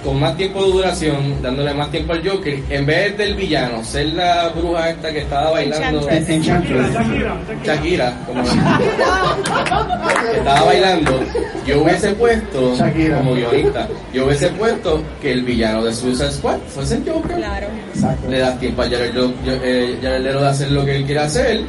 con 0.05 0.21
más 0.21 0.37
tiempo 0.37 0.65
de 0.65 0.73
duración, 0.73 1.43
dándole 1.43 1.75
más 1.75 1.91
tiempo 1.91 2.13
al 2.13 2.29
Joker, 2.29 2.59
en 2.71 2.87
vez 2.87 3.17
del 3.19 3.35
villano, 3.35 3.85
ser 3.85 4.07
la 4.15 4.49
bruja 4.49 4.91
esta 4.91 5.13
que 5.13 5.21
estaba 5.21 5.51
bailando. 5.51 6.09
Enchantress. 6.09 6.95
Shakira, 7.65 8.17
como 8.27 8.43
estaba 10.35 10.65
bailando, 10.65 11.21
yo 11.67 11.83
hubiese 11.83 12.13
puesto, 12.13 12.77
Shakira. 12.77 13.19
como 13.19 13.35
guionista, 13.35 13.89
yo 14.13 14.27
hubiese 14.27 14.49
puesto 14.51 15.03
que 15.21 15.33
el 15.33 15.43
villano 15.43 15.85
de 15.85 15.95
Suicide 15.95 16.33
Squad 16.33 16.59
fuese 16.69 16.97
el 16.97 17.11
Joker. 17.11 17.37
Claro. 17.37 17.67
Exacto. 17.95 18.31
Le 18.31 18.39
das 18.39 18.59
tiempo 18.61 18.83
a 18.83 18.85
Jared, 18.85 19.15
eh, 19.47 19.99
Jared 20.01 20.23
de 20.23 20.47
hacer 20.47 20.71
lo 20.71 20.85
que 20.85 20.97
él 20.97 21.05
quiere 21.05 21.21
hacer, 21.21 21.61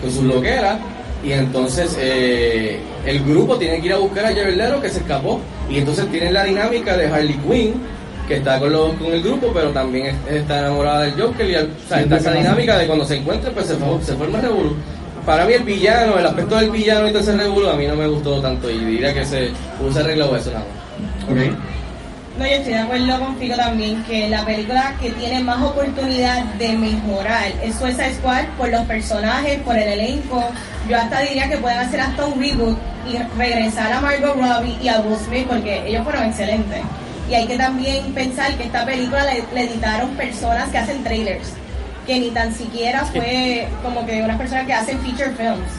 con 0.00 0.10
sus 0.10 0.24
loqueras, 0.24 0.78
y 1.24 1.32
entonces 1.32 1.96
eh, 2.00 2.78
el 3.04 3.24
grupo 3.24 3.56
tiene 3.56 3.80
que 3.80 3.86
ir 3.86 3.92
a 3.92 3.96
buscar 3.98 4.26
a 4.26 4.30
Leto 4.30 4.80
que 4.80 4.88
se 4.88 4.98
escapó, 5.00 5.40
y 5.68 5.78
entonces 5.78 6.06
tienen 6.10 6.32
la 6.34 6.44
dinámica 6.44 6.96
de 6.96 7.06
Harley 7.06 7.34
Quinn, 7.48 7.74
que 8.26 8.36
está 8.36 8.58
con, 8.58 8.70
los- 8.72 8.92
con 8.94 9.06
el 9.12 9.22
grupo, 9.22 9.50
pero 9.54 9.70
también 9.70 10.06
es- 10.06 10.34
está 10.42 10.58
enamorada 10.60 11.02
del 11.02 11.20
Joker, 11.20 11.48
y 11.48 11.54
al- 11.54 11.64
o 11.84 11.88
sea, 11.88 12.00
está 12.02 12.16
esa 12.18 12.32
dinámica 12.32 12.78
de 12.78 12.86
cuando 12.86 13.04
se 13.04 13.16
encuentran, 13.16 13.54
pues 13.54 13.66
se, 13.66 13.74
se 13.74 14.12
forma 14.14 14.36
el 14.38 14.42
revolú. 14.44 14.76
Para 15.24 15.44
mí 15.44 15.52
el 15.54 15.62
villano, 15.62 16.18
el 16.18 16.26
aspecto 16.26 16.56
del 16.56 16.70
villano 16.70 17.06
y 17.08 17.10
todo 17.12 17.20
ese 17.22 17.32
a 17.32 17.74
mí 17.76 17.86
no 17.86 17.96
me 17.96 18.06
gustó 18.06 18.40
tanto, 18.40 18.70
y 18.70 18.78
diría 18.78 19.12
que 19.12 19.24
se 19.24 19.50
hubiese 19.80 20.00
arreglado 20.00 20.36
eso 20.36 20.50
nada 20.50 20.64
más. 20.64 21.30
Ok. 21.30 21.54
No, 22.38 22.46
yo 22.46 22.52
estoy 22.52 22.74
de 22.74 22.78
acuerdo 22.78 23.18
con 23.18 23.36
Fico 23.36 23.56
también 23.56 24.04
que 24.04 24.28
la 24.28 24.44
película 24.44 24.94
que 25.00 25.10
tiene 25.10 25.42
más 25.42 25.60
oportunidad 25.60 26.44
de 26.54 26.72
mejorar 26.78 27.50
es 27.64 27.74
Suicide 27.74 28.14
Squad 28.14 28.44
por 28.56 28.68
los 28.68 28.82
personajes, 28.82 29.58
por 29.62 29.76
el 29.76 29.88
elenco. 29.88 30.44
Yo 30.88 30.98
hasta 30.98 31.22
diría 31.22 31.48
que 31.48 31.56
pueden 31.56 31.78
hacer 31.78 32.00
hasta 32.00 32.26
un 32.26 32.40
reboot 32.40 32.78
y 33.10 33.18
regresar 33.36 33.92
a 33.92 34.00
Margot 34.00 34.36
Robbie 34.36 34.78
y 34.80 34.86
a 34.86 35.00
Will 35.00 35.18
Smith 35.18 35.48
porque 35.48 35.88
ellos 35.88 36.04
fueron 36.04 36.26
excelentes. 36.26 36.80
Y 37.28 37.34
hay 37.34 37.48
que 37.48 37.58
también 37.58 38.14
pensar 38.14 38.54
que 38.54 38.62
esta 38.62 38.86
película 38.86 39.24
le, 39.24 39.42
le 39.52 39.72
editaron 39.72 40.10
personas 40.10 40.68
que 40.68 40.78
hacen 40.78 41.02
trailers, 41.02 41.54
que 42.06 42.20
ni 42.20 42.30
tan 42.30 42.54
siquiera 42.54 43.04
fue 43.06 43.66
como 43.82 44.06
que 44.06 44.22
unas 44.22 44.38
personas 44.38 44.64
que 44.64 44.74
hacen 44.74 45.00
feature 45.00 45.32
films. 45.32 45.72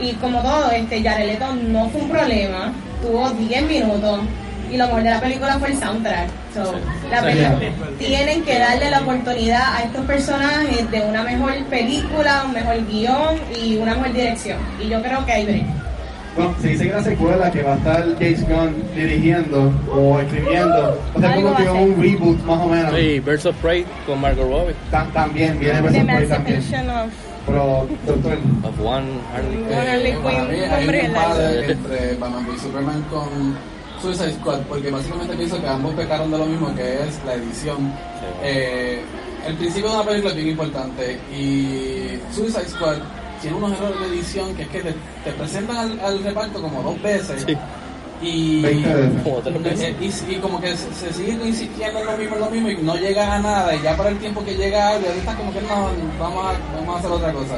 Y 0.00 0.14
como 0.14 0.42
todo, 0.42 0.68
este 0.72 1.00
Jared 1.00 1.28
Leto 1.28 1.54
no 1.54 1.88
fue 1.90 2.00
un 2.00 2.08
problema, 2.08 2.72
tuvo 3.00 3.30
10 3.30 3.68
minutos 3.68 4.22
y 4.70 4.76
lo 4.76 4.86
mejor 4.86 5.02
de 5.02 5.10
la 5.10 5.20
película 5.20 5.58
fue 5.58 5.68
el 5.70 5.78
soundtrack. 5.78 6.28
So, 6.54 6.74
la 7.10 7.22
película- 7.22 7.58
tienen 7.98 8.42
que 8.44 8.58
darle 8.58 8.90
la 8.90 9.00
oportunidad 9.00 9.74
a 9.76 9.82
estos 9.84 10.04
personajes 10.06 10.90
de 10.90 11.00
una 11.02 11.22
mejor 11.22 11.54
película, 11.70 12.44
un 12.46 12.52
mejor 12.52 12.86
guion 12.88 13.36
y 13.60 13.76
una 13.76 13.94
mejor 13.94 14.12
dirección. 14.12 14.58
Y 14.82 14.88
yo 14.88 15.02
creo 15.02 15.24
que 15.24 15.32
hay 15.32 15.44
break. 15.44 15.64
Bueno, 16.36 16.54
se 16.60 16.68
dice 16.68 16.84
que 16.88 16.92
la 16.92 17.02
secuela 17.02 17.50
que 17.50 17.62
va 17.62 17.72
a 17.72 17.76
estar 17.76 18.04
James 18.18 18.46
Gunn 18.46 18.74
dirigiendo 18.94 19.72
o 19.90 20.20
escribiendo, 20.20 21.00
va 21.14 21.18
a 21.18 21.20
ser 21.20 21.30
Algo 21.32 21.54
como 21.54 21.56
que 21.64 21.70
un 21.70 22.02
reboot 22.02 22.42
más 22.44 22.60
o 22.60 22.66
menos. 22.66 22.94
Sí, 22.94 23.20
Birds 23.20 23.46
of 23.46 23.56
Prey 23.56 23.86
con 24.04 24.20
Margot 24.20 24.46
Robbie. 24.46 24.74
Ta- 24.90 25.06
también 25.14 25.58
viene 25.58 25.76
The 25.76 25.80
Versus 25.82 26.04
Prey 26.04 26.28
también. 26.28 26.58
Of 26.58 27.12
Pero, 27.46 27.86
doctor, 28.06 28.38
Of 28.64 28.80
One 28.84 29.06
Harley 29.34 29.56
Bueno, 29.62 29.90
Harley 29.90 30.10
Eh, 30.10 30.18
para 30.22 30.36
Quinn, 30.50 30.72
hombre, 30.78 31.72
entre 31.72 32.14
Batman 32.16 32.46
v 32.46 32.58
Superman 32.58 33.02
con 33.10 33.56
Suicide 34.06 34.32
Squad, 34.34 34.60
porque 34.68 34.90
básicamente 34.90 35.34
pienso 35.34 35.60
que 35.60 35.66
ambos 35.68 35.94
pecaron 35.94 36.30
de 36.30 36.38
lo 36.38 36.46
mismo, 36.46 36.74
que 36.74 36.94
es 36.94 37.20
la 37.26 37.34
edición. 37.34 37.92
Eh, 38.42 39.02
el 39.46 39.54
principio 39.56 39.90
de 39.90 39.96
una 39.96 40.04
película 40.04 40.30
es 40.30 40.36
bien 40.36 40.48
importante 40.50 41.18
y 41.32 42.18
Suicide 42.32 42.68
Squad 42.68 42.96
tiene 43.40 43.56
unos 43.56 43.72
errores 43.72 44.00
de 44.00 44.06
edición 44.16 44.54
que 44.54 44.62
es 44.62 44.68
que 44.68 44.80
te, 44.80 44.94
te 45.24 45.32
presentan 45.36 45.76
al, 45.76 46.00
al 46.00 46.22
reparto 46.22 46.60
como 46.62 46.82
dos 46.82 47.00
veces 47.02 47.44
Sí. 47.46 47.56
y, 48.22 48.62
20 48.62 48.94
veces. 48.94 49.22
Como 49.22 49.36
tres 49.40 49.62
veces. 49.62 49.82
eh, 49.82 49.96
y, 50.00 50.34
y 50.34 50.36
como 50.38 50.60
que 50.60 50.76
se, 50.76 50.92
se 50.94 51.12
siguen 51.12 51.46
insistiendo 51.46 51.98
en 52.00 52.06
lo 52.06 52.16
mismo, 52.16 52.34
en 52.36 52.40
lo 52.40 52.50
mismo 52.50 52.70
y 52.70 52.76
no 52.78 52.96
llega 52.96 53.34
a 53.34 53.38
nada 53.40 53.74
y 53.74 53.82
ya 53.82 53.96
para 53.96 54.08
el 54.10 54.18
tiempo 54.18 54.44
que 54.44 54.54
llega 54.56 54.88
algo, 54.90 55.06
ya 55.06 55.14
está 55.14 55.34
como 55.36 55.52
que 55.52 55.60
no, 55.62 55.90
vamos 56.18 56.46
a, 56.46 56.76
vamos 56.78 56.96
a 56.96 56.98
hacer 56.98 57.10
otra 57.10 57.32
cosa. 57.32 57.54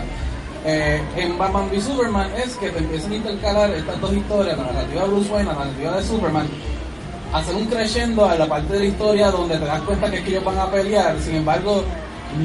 Eh, 0.64 1.00
en 1.16 1.38
Batman 1.38 1.68
v 1.70 1.80
Superman 1.80 2.30
es 2.36 2.56
que 2.56 2.70
te 2.70 2.78
empiezan 2.78 3.12
a 3.12 3.16
intercalar 3.16 3.70
estas 3.70 4.00
dos 4.00 4.12
historias, 4.12 4.58
la 4.58 4.64
narrativa 4.64 5.02
de 5.02 5.08
Bruce 5.08 5.32
Wayne, 5.32 5.48
la 5.48 5.54
narrativa 5.54 5.96
de 5.96 6.02
Superman, 6.02 6.46
hacer 7.32 7.54
un 7.54 7.66
crescendo 7.66 8.24
a 8.24 8.34
la 8.34 8.46
parte 8.46 8.72
de 8.72 8.78
la 8.80 8.84
historia 8.86 9.30
donde 9.30 9.56
te 9.56 9.64
das 9.64 9.80
cuenta 9.82 10.10
que 10.10 10.18
es 10.18 10.22
que 10.24 10.30
ellos 10.30 10.44
van 10.44 10.58
a 10.58 10.70
pelear, 10.70 11.16
sin 11.20 11.36
embargo 11.36 11.84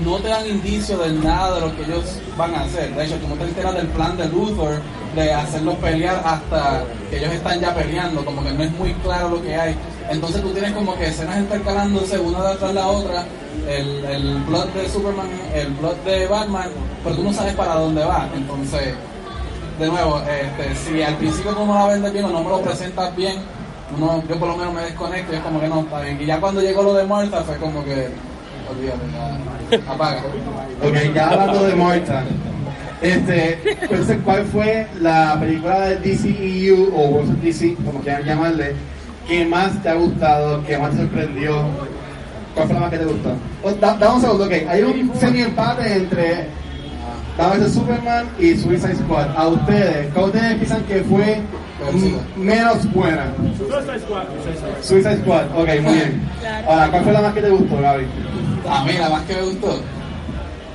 no 0.06 0.17
te 0.17 0.30
dan 0.30 0.47
indicio 0.47 0.97
de 0.97 1.12
nada 1.13 1.56
de 1.56 1.62
lo 1.62 1.76
que 1.76 1.84
ellos 1.84 2.19
van 2.38 2.56
a 2.56 2.62
hacer. 2.62 2.93
De 2.95 3.06
hecho, 3.06 3.15
tú 3.17 3.28
no 3.28 3.36
te 3.36 3.43
enteras 3.43 3.76
del 3.76 3.88
plan 3.88 4.15
de 4.17 4.28
Luthor 4.30 4.82
de 5.15 5.34
hacerlos 5.34 5.76
pelear 5.76 6.21
hasta 6.26 6.84
que 7.10 7.17
ellos 7.17 7.34
están 7.34 7.60
ya 7.60 7.73
peleando, 7.76 8.23
como 8.23 8.43
que 8.43 8.52
no 8.52 8.63
es 8.63 8.71
muy 8.71 8.93
claro 8.95 9.30
lo 9.30 9.41
que 9.41 9.56
hay. 9.56 9.76
Entonces 10.10 10.41
tú 10.41 10.49
tienes 10.52 10.71
como 10.71 10.95
que 10.95 11.08
escenas 11.08 11.38
intercalándose 11.38 12.17
una 12.17 12.43
detrás 12.49 12.69
de 12.69 12.73
la 12.73 12.88
otra, 12.88 13.26
el, 13.68 14.06
el 14.06 14.44
plot 14.44 14.74
de 14.74 14.89
Superman, 14.89 15.28
el 15.54 15.68
plot 15.74 16.04
de 16.04 16.28
Batman, 16.28 16.70
pero 17.04 17.16
tú 17.16 17.24
no 17.24 17.34
sabes 17.34 17.54
para 17.56 17.76
dónde 17.76 18.04
va. 18.04 18.28
Entonces, 18.36 18.94
de 19.80 19.88
nuevo, 19.88 20.22
este, 20.22 20.76
si 20.76 21.02
al 21.02 21.16
principio 21.16 21.52
no 21.52 21.74
la 21.74 21.88
vendes 21.88 22.13
bien 22.13 22.26
o 22.26 22.30
no 22.30 22.44
me 22.44 22.50
lo 22.50 22.62
presentas 22.62 23.16
bien, 23.16 23.38
uno, 23.98 24.24
yo 24.28 24.39
por 24.39 24.50
lo 24.50 24.58
menos 24.58 24.74
me 24.74 24.82
desconecto 24.82 25.34
y 25.34 25.36
es 25.36 25.42
como 25.42 25.60
que 25.60 25.68
no 25.68 25.82
está 25.82 26.02
bien. 26.02 26.22
Y 26.22 26.26
ya 26.26 26.39
cuando 26.39 26.62
llegó 26.62 26.84
lo 26.84 26.94
de 26.94 27.06
Marta 27.06 27.42
fue 27.42 27.58
como 27.58 27.84
que, 27.84 28.10
olvídate, 28.70 29.82
apaga. 29.88 30.24
Ok, 30.82 31.13
ya 31.13 31.30
hablando 31.30 31.63
de 31.63 31.76
Marta, 31.76 32.24
este, 33.04 33.60
entonces, 33.82 34.18
¿cuál 34.24 34.46
fue 34.46 34.88
la 35.02 35.38
película 35.38 35.89
de 35.89 35.96
DCEU 35.98 36.89
o 36.96 37.24
DC, 37.42 37.76
como 37.84 38.00
quieran 38.00 38.24
llamarle, 38.24 38.76
que 39.28 39.46
más 39.46 39.84
te 39.84 39.89
ha 39.89 39.96
gustado, 39.96 40.63
que 40.63 40.78
más 40.78 40.92
te 40.92 41.00
sorprendió? 41.00 41.66
¿Cuál 42.54 42.66
fue 42.68 42.74
la 42.76 42.80
más 42.82 42.89
que 42.92 42.98
te 42.98 43.06
gustó? 43.06 43.30
Oh, 43.63 43.72
da- 43.72 43.96
Dame 43.98 44.16
un 44.16 44.22
segundo, 44.22 44.46
ok, 44.46 44.52
hay 44.70 44.82
un 44.84 45.12
semi-empate 45.20 45.94
entre 45.94 46.48
Batman 47.38 47.60
vs 47.62 47.74
Superman 47.74 48.30
y 48.39 48.56
Suicide 48.58 48.96
Squad. 48.96 49.28
A 49.36 49.48
ustedes, 49.48 50.08
¿cuál 50.13 50.26
ustedes 50.26 50.54
piensan 50.56 50.84
que 50.84 51.02
fue 51.04 51.42
menos 52.38 52.92
buena? 52.94 53.26
Suicide 53.58 54.00
Squad, 54.00 54.24
Suicide 54.44 54.58
Squad. 54.58 54.84
Suicide 54.84 55.18
Squad, 55.18 55.46
ok, 55.56 55.68
muy 55.82 55.94
bien. 55.94 56.22
Ahora, 56.68 56.89
¿cuál 56.92 57.04
fue 57.04 57.13
la 57.13 57.22
más 57.22 57.34
que 57.34 57.42
te 57.42 57.50
gustó, 57.50 57.82
Gaby? 57.82 58.06
A 58.70 58.84
mí 58.86 58.94
la 58.94 59.10
más 59.10 59.24
que 59.24 59.34
me 59.36 59.42
gustó, 59.42 59.68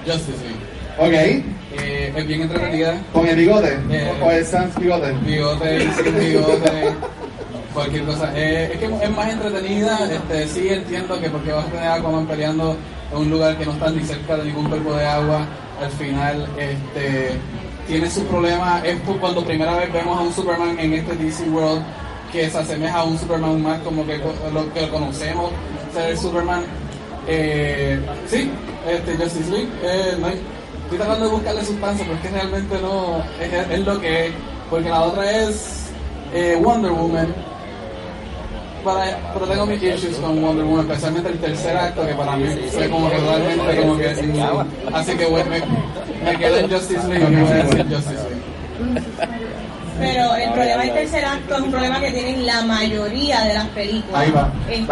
Justice 0.06 0.38
League. 0.42 0.58
Ok, 0.98 1.44
Eh, 1.80 2.12
es 2.16 2.26
bien 2.26 2.40
entretenida, 2.42 2.98
¿con 3.12 3.26
el 3.26 3.36
bigote? 3.36 3.78
Eh. 3.90 4.12
¿O 4.22 4.30
el 4.32 4.44
Sans 4.44 4.74
bigote? 4.80 5.12
bigote, 5.24 5.80
sin 5.92 6.18
bigote, 6.18 6.70
cualquier 7.78 8.04
cosa. 8.04 8.32
Eh, 8.34 8.78
es 9.02 9.10
más 9.10 9.28
entretenida, 9.28 9.98
este, 10.10 10.48
sí 10.48 10.68
entiendo 10.68 11.20
que 11.20 11.30
porque 11.30 11.52
vas 11.52 11.66
a 11.66 11.70
tener 11.70 11.88
Aquaman 11.88 12.26
peleando 12.26 12.76
en 13.12 13.18
un 13.18 13.30
lugar 13.30 13.56
que 13.56 13.64
no 13.64 13.72
está 13.72 13.90
ni 13.90 14.02
cerca 14.02 14.36
de 14.36 14.44
ningún 14.44 14.68
cuerpo 14.68 14.94
de 14.94 15.06
agua, 15.06 15.46
al 15.80 15.90
final 15.92 16.48
este, 16.58 17.38
tiene 17.86 18.10
sus 18.10 18.24
problemas, 18.24 18.84
es 18.84 18.98
cuando 19.20 19.44
primera 19.44 19.76
vez 19.76 19.92
vemos 19.92 20.18
a 20.18 20.22
un 20.22 20.32
Superman 20.32 20.78
en 20.78 20.92
este 20.94 21.14
DC 21.14 21.48
World 21.50 21.82
que 22.32 22.50
se 22.50 22.58
asemeja 22.58 22.98
a 22.98 23.04
un 23.04 23.18
Superman 23.18 23.62
más 23.62 23.78
como 23.80 24.04
que 24.04 24.18
lo 24.52 24.72
que 24.74 24.88
conocemos, 24.90 25.50
ser 25.94 26.10
el 26.10 26.18
Superman. 26.18 26.62
Eh, 27.26 28.00
sí, 28.26 28.50
este, 28.88 29.16
Justice 29.16 29.50
League, 29.50 29.68
eh, 29.82 30.16
no 30.18 30.28
estoy 30.28 30.98
tratando 30.98 31.26
de 31.26 31.30
buscarle 31.30 31.64
sustancia, 31.64 32.04
pero 32.04 32.16
es 32.16 32.22
que 32.22 32.30
realmente 32.30 32.76
no, 32.80 33.22
es, 33.40 33.70
es 33.70 33.86
lo 33.86 34.00
que 34.00 34.26
es, 34.26 34.32
porque 34.68 34.88
la 34.88 35.02
otra 35.02 35.30
es 35.30 35.78
eh, 36.32 36.58
Wonder 36.62 36.92
Woman, 36.92 37.34
para, 38.84 39.32
pero 39.32 39.46
tengo 39.46 39.66
mis 39.66 39.82
issues 39.82 40.16
con 40.16 40.40
Wonder 40.42 40.64
Woman, 40.64 40.86
especialmente 40.86 41.28
el 41.30 41.38
tercer 41.38 41.76
acto 41.76 42.06
que 42.06 42.14
para 42.14 42.36
mí 42.36 42.46
fue 42.70 42.88
como 42.88 43.10
que 43.10 43.16
realmente 43.18 43.76
como 43.76 43.96
que 43.96 44.08
así 44.92 45.16
que 45.16 45.26
bueno, 45.26 45.50
me, 45.50 46.30
me 46.30 46.38
quedo 46.38 46.56
en 46.58 46.70
Justice 46.70 47.08
League 47.08 47.26
y 47.30 47.36
voy 47.36 47.50
a 47.50 47.54
decir 47.64 47.86
Justice 47.94 48.24
League. 48.28 49.47
Pero 49.98 50.36
el 50.36 50.52
problema 50.52 50.82
del 50.82 50.92
tercer 50.92 51.24
acto 51.24 51.56
es 51.56 51.60
un 51.60 51.70
problema 51.70 52.00
que 52.00 52.12
tienen 52.12 52.46
la 52.46 52.62
mayoría 52.62 53.40
de 53.42 53.54
las 53.54 53.66
películas. 53.68 54.20
Ahí 54.20 54.30
va. 54.30 54.52
Este. 54.70 54.86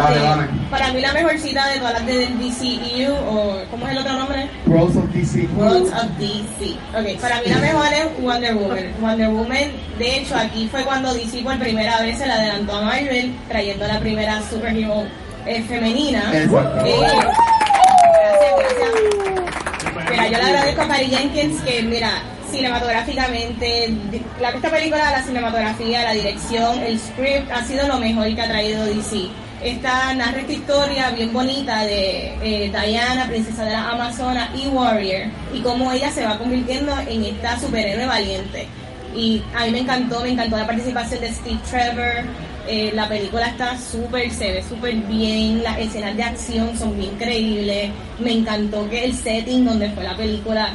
Para 0.69 0.91
mí 0.91 1.01
la 1.01 1.13
mejor 1.13 1.37
cita 1.39 1.67
de 1.67 1.79
todas 1.79 1.93
las 1.93 2.05
del 2.05 2.37
DCEU, 2.37 3.13
o 3.13 3.61
¿cómo 3.71 3.85
es 3.87 3.91
el 3.93 3.97
otro 3.99 4.13
nombre? 4.13 4.49
Worlds 4.65 4.97
of 4.97 5.05
DC. 5.13 5.47
Worlds 5.55 5.91
of 5.93 6.05
DC. 6.19 6.75
Ok, 6.93 7.21
para 7.21 7.41
mí 7.41 7.47
la 7.47 7.57
mejor 7.59 7.87
es 7.87 8.21
Wonder 8.21 8.55
Woman. 8.55 8.93
Wonder 8.99 9.29
Woman, 9.29 9.71
de 9.97 10.17
hecho, 10.17 10.35
aquí 10.35 10.67
fue 10.69 10.83
cuando 10.83 11.13
DC 11.13 11.41
por 11.41 11.57
primera 11.57 12.01
vez 12.01 12.17
se 12.17 12.27
le 12.27 12.33
adelantó 12.33 12.75
a 12.75 12.81
Marvel, 12.81 13.33
trayendo 13.47 13.87
la 13.87 13.99
primera 13.99 14.41
superhero 14.49 15.03
eh, 15.45 15.63
femenina. 15.63 16.31
Exacto. 16.33 16.85
Eh, 16.85 16.95
gracias, 16.99 18.53
gracias. 18.59 20.09
Mira, 20.09 20.27
yo 20.27 20.37
le 20.37 20.43
agradezco 20.43 20.81
a 20.81 20.87
Patty 20.87 21.05
Jenkins 21.05 21.61
que, 21.61 21.81
mira, 21.83 22.11
cinematográficamente, 22.51 23.93
la, 24.39 24.49
esta 24.49 24.69
película, 24.69 25.11
la 25.11 25.23
cinematografía, 25.23 26.03
la 26.03 26.13
dirección, 26.13 26.79
el 26.79 26.99
script, 26.99 27.51
ha 27.51 27.63
sido 27.63 27.87
lo 27.87 27.99
mejor 27.99 28.33
que 28.33 28.41
ha 28.41 28.47
traído 28.47 28.85
DC. 28.85 29.27
Esta 29.63 30.13
narra 30.13 30.41
esta 30.41 30.53
historia 30.53 31.09
bien 31.11 31.33
bonita 31.33 31.83
de 31.83 32.35
eh, 32.43 32.69
Diana, 32.69 33.27
princesa 33.27 33.65
de 33.65 33.71
la 33.71 33.89
Amazonas 33.89 34.49
y 34.55 34.67
Warrior, 34.67 35.27
y 35.53 35.61
cómo 35.61 35.91
ella 35.91 36.11
se 36.11 36.25
va 36.25 36.37
convirtiendo 36.37 36.93
en 37.07 37.25
esta 37.25 37.59
superhéroe 37.59 38.05
valiente. 38.05 38.67
Y 39.15 39.41
a 39.55 39.65
mí 39.65 39.71
me 39.71 39.79
encantó, 39.79 40.21
me 40.21 40.29
encantó 40.29 40.57
la 40.57 40.67
participación 40.67 41.21
de 41.21 41.33
Steve 41.33 41.59
Trevor. 41.69 42.25
eh, 42.67 42.91
la 42.93 43.07
película 43.07 43.47
está 43.47 43.77
súper, 43.79 44.29
se 44.31 44.51
ve 44.51 44.63
súper 44.63 44.93
bien, 44.93 45.63
las 45.63 45.79
escenas 45.79 46.15
de 46.15 46.23
acción 46.23 46.77
son 46.77 46.95
bien 46.97 47.15
creíbles. 47.17 47.89
Me 48.19 48.33
encantó 48.33 48.87
que 48.89 49.05
el 49.05 49.13
setting 49.15 49.65
donde 49.65 49.89
fue 49.91 50.03
la 50.03 50.15
película, 50.15 50.69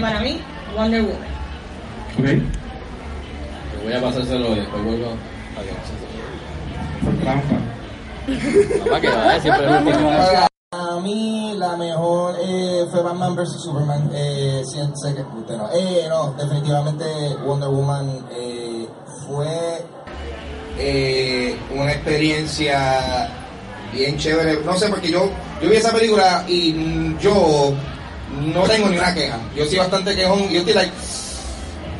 para 0.00 0.20
mí, 0.20 0.40
Wonder 0.74 1.02
Woman. 1.02 1.28
Ok. 2.18 2.24
Voy 3.84 3.92
a 3.92 4.00
pasárselo 4.00 4.52
y 4.52 4.60
después 4.60 4.84
vuelvo. 4.84 5.16
Por 7.04 7.14
trampa. 7.18 7.56
Papá, 8.84 9.00
que 9.00 9.08
va, 9.08 9.40
siempre 9.40 9.64
es 9.66 9.70
lo 9.72 9.80
mismo. 9.80 10.10
Para 10.70 11.00
mí 11.00 11.54
la 11.56 11.76
mejor 11.76 12.34
eh, 12.42 12.86
fue 12.90 13.02
Batman 13.02 13.36
vs 13.36 13.62
Superman. 13.62 14.10
Eh, 14.14 14.62
sé 14.64 15.14
que 15.14 15.22
usted 15.22 15.56
no. 15.56 15.68
Eh, 15.72 16.06
no, 16.08 16.32
definitivamente 16.32 17.04
Wonder 17.44 17.68
Woman 17.68 18.26
eh, 18.32 18.88
fue 19.26 19.84
eh, 20.78 21.56
una 21.74 21.92
experiencia 21.92 23.28
bien 23.92 24.16
chévere. 24.18 24.60
No 24.64 24.74
sé, 24.76 24.88
porque 24.88 25.10
yo, 25.10 25.30
yo 25.62 25.70
vi 25.70 25.76
esa 25.76 25.92
película 25.92 26.44
y 26.48 27.16
yo 27.18 27.72
no 28.40 28.62
tengo 28.64 28.88
ni 28.88 28.98
una 28.98 29.14
queja. 29.14 29.38
Yo 29.56 29.64
soy 29.66 29.78
bastante 29.78 30.14
quejón 30.14 30.48
yo 30.48 30.60
estoy 30.60 30.74
like, 30.74 30.92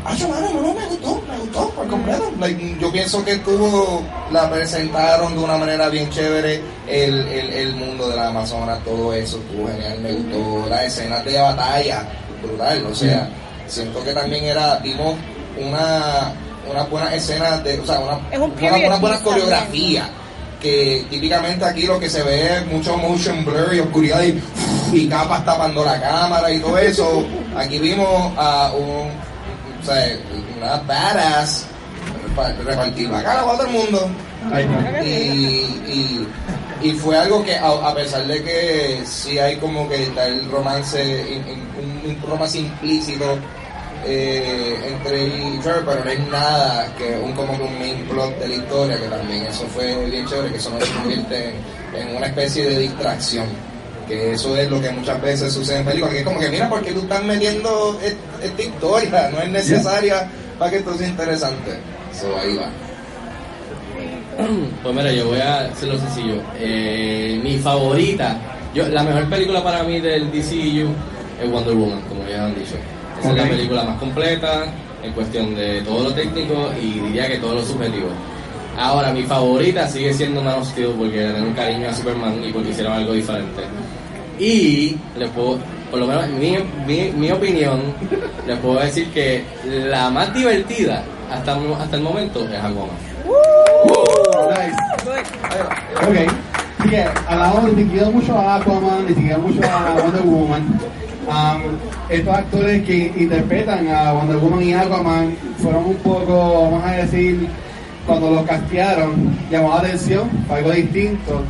Ah, 0.06 0.14
yo, 0.16 0.28
mano, 0.28 0.50
no, 0.52 0.60
no, 0.60 0.74
me 0.74 0.86
gustó, 0.86 1.22
me 1.26 1.38
gustó 1.38 1.70
por 1.70 1.88
completo. 1.88 2.30
Like, 2.38 2.76
yo 2.78 2.92
pienso 2.92 3.24
que 3.24 3.36
tuvo, 3.36 4.02
la 4.30 4.50
presentaron 4.50 5.34
de 5.34 5.42
una 5.42 5.56
manera 5.56 5.88
bien 5.88 6.10
chévere, 6.10 6.60
el, 6.86 7.26
el, 7.26 7.50
el 7.50 7.74
mundo 7.74 8.10
de 8.10 8.16
la 8.16 8.28
Amazonas, 8.28 8.84
todo 8.84 9.14
eso 9.14 9.38
estuvo 9.38 9.66
genial, 9.66 10.00
me 10.00 10.12
gustó, 10.12 10.68
las 10.68 10.84
escenas 10.84 11.24
de 11.24 11.40
batalla, 11.40 12.06
brutal, 12.42 12.84
o 12.84 12.94
sea, 12.94 13.30
siento 13.66 14.04
que 14.04 14.12
también 14.12 14.44
era, 14.44 14.76
vimos 14.80 15.14
una, 15.58 16.34
una 16.70 16.82
buena 16.82 17.14
escena 17.14 17.56
de, 17.58 17.80
o 17.80 17.86
sea, 17.86 17.98
una, 18.00 18.16
un 18.44 18.52
una, 18.52 18.98
buena 18.98 19.18
también. 19.22 20.04
Que 20.64 21.04
típicamente 21.10 21.62
aquí 21.64 21.82
lo 21.86 22.00
que 22.00 22.08
se 22.08 22.22
ve 22.22 22.56
es 22.56 22.66
mucho 22.66 22.96
motion 22.96 23.44
blur 23.44 23.74
y 23.74 23.80
oscuridad 23.80 24.22
y, 24.22 24.40
y 24.96 25.08
capas 25.08 25.44
tapando 25.44 25.84
la 25.84 26.00
cámara 26.00 26.50
y 26.50 26.58
todo 26.58 26.78
eso, 26.78 27.26
aquí 27.54 27.78
vimos 27.78 28.32
a 28.38 28.72
un 28.72 29.10
o 29.10 29.84
sea, 29.86 30.16
una 30.56 30.76
badass 30.78 31.66
repa- 32.34 32.56
repartir 32.64 33.10
bacala 33.10 33.44
para 33.44 33.58
todo 33.58 33.66
el 33.66 33.72
mundo. 33.74 34.08
Y, 35.04 35.08
y, 35.92 36.28
y 36.82 36.92
fue 36.92 37.18
algo 37.18 37.44
que, 37.44 37.56
a, 37.56 37.68
a 37.68 37.94
pesar 37.94 38.26
de 38.26 38.42
que 38.42 39.02
sí 39.04 39.38
hay 39.38 39.56
como 39.56 39.86
que 39.88 40.04
está 40.04 40.26
el 40.26 40.50
romance, 40.50 41.22
un 42.04 42.22
romance 42.26 42.58
implícito 42.58 43.36
eh, 44.06 44.76
entre 44.88 45.26
y 45.26 45.58
Trevor, 45.62 45.84
pero 45.86 46.04
no 46.04 46.10
es 46.10 46.28
nada 46.28 46.94
que 46.96 47.16
un 47.16 47.32
como 47.32 47.52
un 47.52 47.78
main 47.78 48.04
plot 48.08 48.38
de 48.38 48.48
la 48.48 48.54
historia, 48.54 48.98
que 48.98 49.08
también 49.08 49.42
eso 49.44 49.64
fue 49.74 50.06
bien 50.06 50.26
chévere, 50.26 50.50
que 50.50 50.56
eso 50.58 50.70
no 50.70 50.80
se 50.80 50.92
convierte 50.92 51.54
en, 51.94 52.16
una 52.16 52.26
especie 52.26 52.68
de 52.68 52.78
distracción. 52.80 53.46
Que 54.06 54.32
eso 54.32 54.54
es 54.56 54.70
lo 54.70 54.80
que 54.80 54.90
muchas 54.90 55.20
veces 55.22 55.52
sucede 55.52 55.78
en 55.78 55.84
películas, 55.86 56.12
que 56.12 56.18
es 56.20 56.24
como 56.26 56.38
que 56.38 56.50
mira, 56.50 56.68
porque 56.68 56.92
tú 56.92 57.00
estás 57.00 57.24
metiendo 57.24 57.98
est- 58.02 58.16
esta 58.42 58.62
historia? 58.62 59.30
No 59.32 59.40
es 59.40 59.48
necesaria 59.48 60.28
para 60.58 60.70
que 60.70 60.76
esto 60.78 60.94
sea 60.96 61.08
interesante. 61.08 61.70
So, 62.12 62.36
ahí 62.38 62.54
va. 62.56 62.68
Pues 64.82 64.94
mira, 64.94 65.12
yo 65.12 65.28
voy 65.28 65.38
a 65.40 65.60
hacerlo 65.60 65.98
sencillo. 65.98 66.42
Eh, 66.58 67.40
mi 67.42 67.56
favorita, 67.58 68.36
yo, 68.74 68.86
la 68.88 69.02
mejor 69.04 69.28
película 69.30 69.62
para 69.62 69.82
mí 69.84 70.00
del 70.00 70.30
DCU 70.30 70.88
es 71.42 71.50
Wonder 71.50 71.74
Woman, 71.74 72.00
como 72.08 72.26
ya 72.28 72.44
han 72.44 72.54
dicho. 72.54 72.74
Es 73.24 73.34
la 73.34 73.42
Ok. 73.42 73.48
película 73.48 73.84
más 73.84 73.98
completa 73.98 74.64
en 75.02 75.12
cuestión 75.12 75.54
de 75.54 75.80
todo 75.82 76.04
lo 76.04 76.14
técnico 76.14 76.70
y 76.80 77.00
diría 77.00 77.28
que 77.28 77.38
todo 77.38 77.54
lo 77.54 77.62
subjetivo. 77.64 78.08
Ahora, 78.78 79.12
mi 79.12 79.22
favorita 79.22 79.86
sigue 79.88 80.12
siendo 80.12 80.42
Man 80.42 80.58
of 80.58 80.68
Steel 80.68 80.90
porque 80.98 81.16
le 81.26 81.32
tengo 81.32 81.46
un 81.48 81.54
cariño 81.54 81.88
a 81.88 81.94
Superman 81.94 82.42
y 82.44 82.52
porque 82.52 82.70
hicieron 82.70 82.92
algo 82.94 83.12
diferente. 83.12 83.62
Y 84.38 84.96
le 85.16 85.28
puedo, 85.28 85.58
por 85.90 86.00
lo 86.00 86.06
menos 86.06 86.26
mi, 86.28 86.56
mi, 86.86 87.10
mi 87.12 87.30
opinión, 87.30 87.80
le 88.46 88.56
puedo 88.56 88.80
decir 88.80 89.08
que 89.10 89.44
la 89.64 90.10
más 90.10 90.34
divertida 90.34 91.02
hasta, 91.32 91.56
hasta 91.80 91.96
el 91.96 92.02
momento 92.02 92.44
es 92.48 92.58
Aquaman. 92.58 92.96
Nice. 94.50 94.76
Ok. 95.96 96.32
Así 96.80 96.88
que 96.90 97.04
hablamos, 97.28 97.72
le 97.72 97.84
mucho 97.84 98.36
a 98.38 98.56
Aquaman, 98.56 99.06
le 99.06 99.36
mucho 99.38 99.60
a 99.64 99.94
Wonder 100.02 100.22
Woman. 100.22 100.80
Um, 101.26 101.78
estos 102.10 102.34
actores 102.34 102.84
que 102.84 103.12
interpretan 103.16 103.88
a 103.88 104.12
Wonder 104.12 104.36
Woman 104.36 104.62
y 104.62 104.74
Aquaman 104.74 105.34
fueron 105.58 105.84
un 105.86 105.96
poco, 105.96 106.62
vamos 106.64 106.84
a 106.84 106.92
decir, 106.92 107.48
cuando 108.06 108.30
los 108.30 108.42
castearon, 108.44 109.34
llamó 109.50 109.70
la 109.70 109.76
atención, 109.76 110.28
fue 110.46 110.58
algo 110.58 110.70
distinto. 110.72 111.42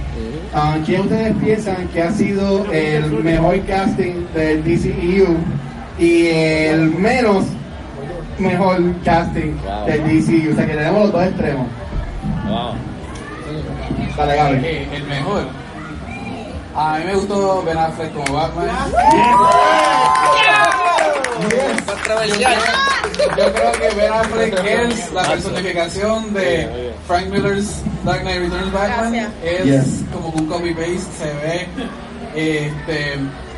Um, 0.54 0.84
¿Quién 0.84 1.00
ustedes 1.02 1.34
piensan 1.42 1.88
que 1.88 2.02
ha 2.02 2.12
sido 2.12 2.64
el 2.72 3.10
mejor 3.24 3.60
casting 3.62 4.24
del 4.34 4.62
DCEU 4.62 5.36
y 5.98 6.26
el 6.26 6.94
menos 6.94 7.44
mejor 8.38 8.80
casting 9.04 9.54
Wow. 9.64 9.86
del 9.86 10.04
DCEU? 10.04 10.52
O 10.52 10.56
sea 10.56 10.66
que 10.66 10.74
tenemos 10.74 11.02
los 11.02 11.12
dos 11.12 11.24
extremos. 11.24 11.66
Wow. 12.46 12.74
Dale, 14.16 14.36
Gabriel. 14.36 14.64
Eh, 14.64 14.88
el 14.94 15.02
mejor. 15.04 15.63
A 16.76 16.98
mí 16.98 17.04
me 17.04 17.14
gustó 17.14 17.62
Ben 17.64 17.78
Affleck 17.78 18.12
como 18.14 18.32
Batman. 18.32 18.68
Yo 23.36 23.52
creo 23.52 23.72
que 23.72 23.94
Ben 23.96 24.12
Affleck 24.12 24.64
es 24.64 25.12
la 25.12 25.22
personificación 25.24 26.32
de 26.34 26.92
Frank 27.06 27.26
Miller's 27.28 27.82
Dark 28.04 28.22
Knight 28.22 28.40
Returns 28.42 28.72
Batman. 28.72 29.12
Gracias. 29.12 29.32
Es 29.42 29.64
Yes. 29.64 30.04
como 30.12 30.28
un 30.28 30.46
copy-paste, 30.46 31.00
se 31.18 31.32
ve. 31.34 31.68
Este, 32.34 33.14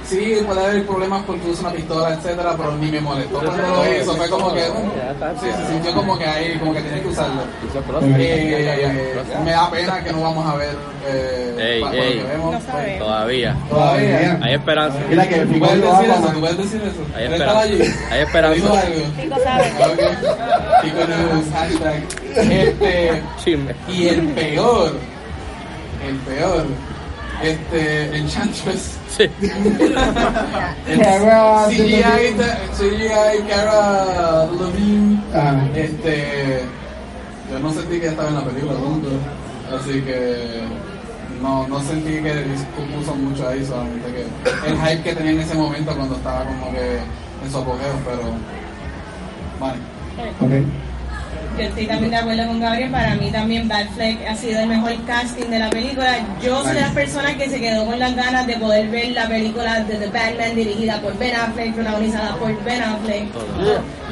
sí, 0.08 0.38
puede 0.46 0.64
haber 0.64 0.86
problemas 0.86 1.22
porque 1.26 1.48
usa 1.48 1.68
una 1.68 1.76
pistola, 1.76 2.14
etcétera, 2.14 2.54
pero 2.56 2.72
ni 2.76 2.90
me 2.90 3.00
molestó 3.00 3.38
cuando 3.40 3.62
lo 3.68 3.92
hizo. 3.96 4.14
Fue 4.16 4.28
como 4.28 4.52
que. 4.54 4.60
uh, 4.70 4.90
sí, 5.40 5.46
se 5.50 5.72
sintió 5.72 5.92
como 5.94 6.18
que 6.18 6.24
ahí, 6.26 6.58
como 6.58 6.72
que 6.74 6.80
tenía 6.80 7.02
que 7.02 7.08
usarlo. 7.08 7.42
Eh, 8.18 9.14
me 9.44 9.50
da 9.52 9.70
pena 9.70 10.02
que 10.04 10.12
no 10.12 10.22
vamos 10.22 10.46
a 10.46 10.56
ver. 10.56 10.76
Eh, 11.08 11.56
Ey, 11.58 11.80
pa- 11.80 11.86
por 11.88 11.96
lo 11.96 12.02
ey. 12.02 12.18
que 12.18 12.24
vemos, 12.24 12.52
No 12.54 12.60
sabemos. 12.72 12.98
Todavía. 13.06 13.56
Todavía. 13.68 14.38
Hay 14.42 14.54
esperanza. 14.54 14.98
Mira 15.08 15.28
que 15.28 15.36
¿Tú 15.40 15.58
puedes 15.58 15.80
decir 15.82 16.10
eso? 16.10 16.28
¿Tú 16.32 16.40
puedes 16.40 16.58
decir 16.58 16.82
eso? 16.82 17.16
Hay 17.16 17.24
¿Él 17.26 17.34
estaba 17.34 17.60
allí? 17.60 17.80
esperanza. 17.82 18.10
Hay 18.10 18.20
esperanza. 18.22 18.80
Fico 19.16 19.36
sabe. 19.42 19.72
News, 21.06 21.44
hashtag. 21.52 22.02
Este, 22.36 23.22
Chisme. 23.42 23.74
y 23.88 24.08
el 24.08 24.22
peor, 24.28 24.92
el 26.06 26.16
peor, 26.16 26.64
este, 27.42 28.16
Enchantress. 28.16 28.98
Sí. 29.08 29.24
El 30.88 31.00
Cara 31.00 31.66
CGI, 31.68 32.36
CGI 32.76 33.42
Cara 33.48 34.46
Levine. 34.46 35.20
Ajá. 35.32 35.68
Este, 35.74 36.62
yo 37.50 37.58
no 37.58 37.72
sentí 37.72 38.00
que 38.00 38.08
estaba 38.08 38.28
en 38.28 38.34
la 38.34 38.44
película 38.44 38.74
nunca, 38.74 39.08
así 39.74 40.02
que 40.02 40.62
no, 41.40 41.66
no 41.68 41.80
sentí 41.80 42.22
que 42.22 42.44
puso 42.96 43.14
mucho 43.14 43.48
ahí, 43.48 43.64
solamente 43.64 44.10
que 44.12 44.68
el 44.68 44.76
hype 44.78 45.02
que 45.02 45.14
tenía 45.14 45.32
en 45.32 45.40
ese 45.40 45.54
momento 45.54 45.94
cuando 45.94 46.16
estaba 46.16 46.44
como 46.44 46.72
que 46.72 46.98
en 47.44 47.50
su 47.50 47.58
apogeo, 47.58 47.94
pero 48.04 48.22
vale. 49.60 49.78
Ok. 50.40 50.66
Yo 51.56 51.62
estoy 51.62 51.86
también 51.86 52.10
de 52.10 52.16
acuerdo 52.18 52.46
con 52.46 52.60
Gabriel. 52.60 52.90
Para 52.90 53.14
mí 53.14 53.30
también 53.30 53.66
Batfleck 53.66 54.26
ha 54.28 54.34
sido 54.36 54.60
el 54.60 54.66
mejor 54.66 54.92
casting 55.06 55.46
de 55.46 55.58
la 55.58 55.70
película. 55.70 56.18
Yo 56.42 56.62
soy 56.62 56.74
de 56.74 56.80
las 56.82 56.90
personas 56.92 57.32
que 57.36 57.48
se 57.48 57.58
quedó 57.60 57.86
con 57.86 57.98
las 57.98 58.14
ganas 58.14 58.46
de 58.46 58.56
poder 58.58 58.88
ver 58.88 59.12
la 59.12 59.26
película 59.26 59.80
de 59.80 59.94
The 59.96 60.06
Batman 60.08 60.54
dirigida 60.54 61.00
por 61.00 61.16
Ben 61.18 61.34
Affleck, 61.34 61.74
protagonizada 61.74 62.36
por 62.36 62.62
Ben 62.62 62.82
Affleck. 62.82 63.24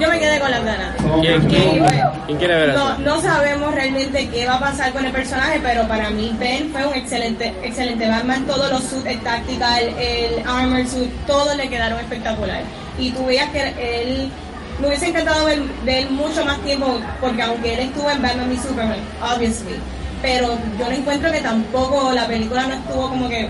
Yo 0.01 0.09
me 0.09 0.19
quedé 0.19 0.41
con 0.41 0.51
las 0.51 0.65
ganas. 0.65 0.97
¿Quién, 1.21 1.51
Y, 1.51 1.79
pues, 1.81 1.93
quién 2.27 2.39
quiere 2.39 2.55
ver 2.57 2.69
no, 2.75 2.93
eso? 2.93 2.99
no 3.01 3.21
sabemos 3.21 3.75
realmente 3.75 4.29
qué 4.29 4.47
va 4.47 4.55
a 4.55 4.61
pasar 4.61 4.93
con 4.93 5.05
el 5.05 5.13
personaje, 5.13 5.61
pero 5.63 5.87
para 5.87 6.09
mí 6.11 6.35
Ben 6.39 6.71
fue 6.73 6.87
un 6.87 6.95
excelente, 6.95 7.53
excelente 7.63 8.09
Batman. 8.09 8.47
Todos 8.47 8.71
los 8.73 8.83
suits, 8.85 9.05
el 9.07 9.21
tactical, 9.21 9.83
el 9.99 10.43
armor 10.47 10.87
suit, 10.89 11.11
todos 11.27 11.55
le 11.57 11.69
quedaron 11.69 11.99
espectacular. 12.01 12.63
Y 12.99 13.11
tú 13.11 13.27
veías 13.27 13.51
que 13.51 13.61
él, 13.79 14.31
me 14.81 14.89
hubiese 14.89 15.09
encantado 15.09 15.45
ver, 15.47 15.63
ver 15.85 16.11
mucho 16.11 16.45
más 16.45 16.59
tiempo, 16.61 17.01
porque 17.21 17.43
aunque 17.43 17.75
él 17.75 17.81
estuvo 17.81 18.11
en 18.11 18.23
Batman 18.23 18.51
v 18.51 18.57
Superman, 18.61 18.99
obviously, 19.23 19.77
pero 20.23 20.59
yo 20.79 20.87
no 20.87 20.93
encuentro 20.93 21.31
que 21.31 21.41
tampoco 21.41 22.13
la 22.13 22.27
película 22.27 22.67
no 22.67 22.75
estuvo 22.75 23.09
como 23.09 23.29
que, 23.29 23.49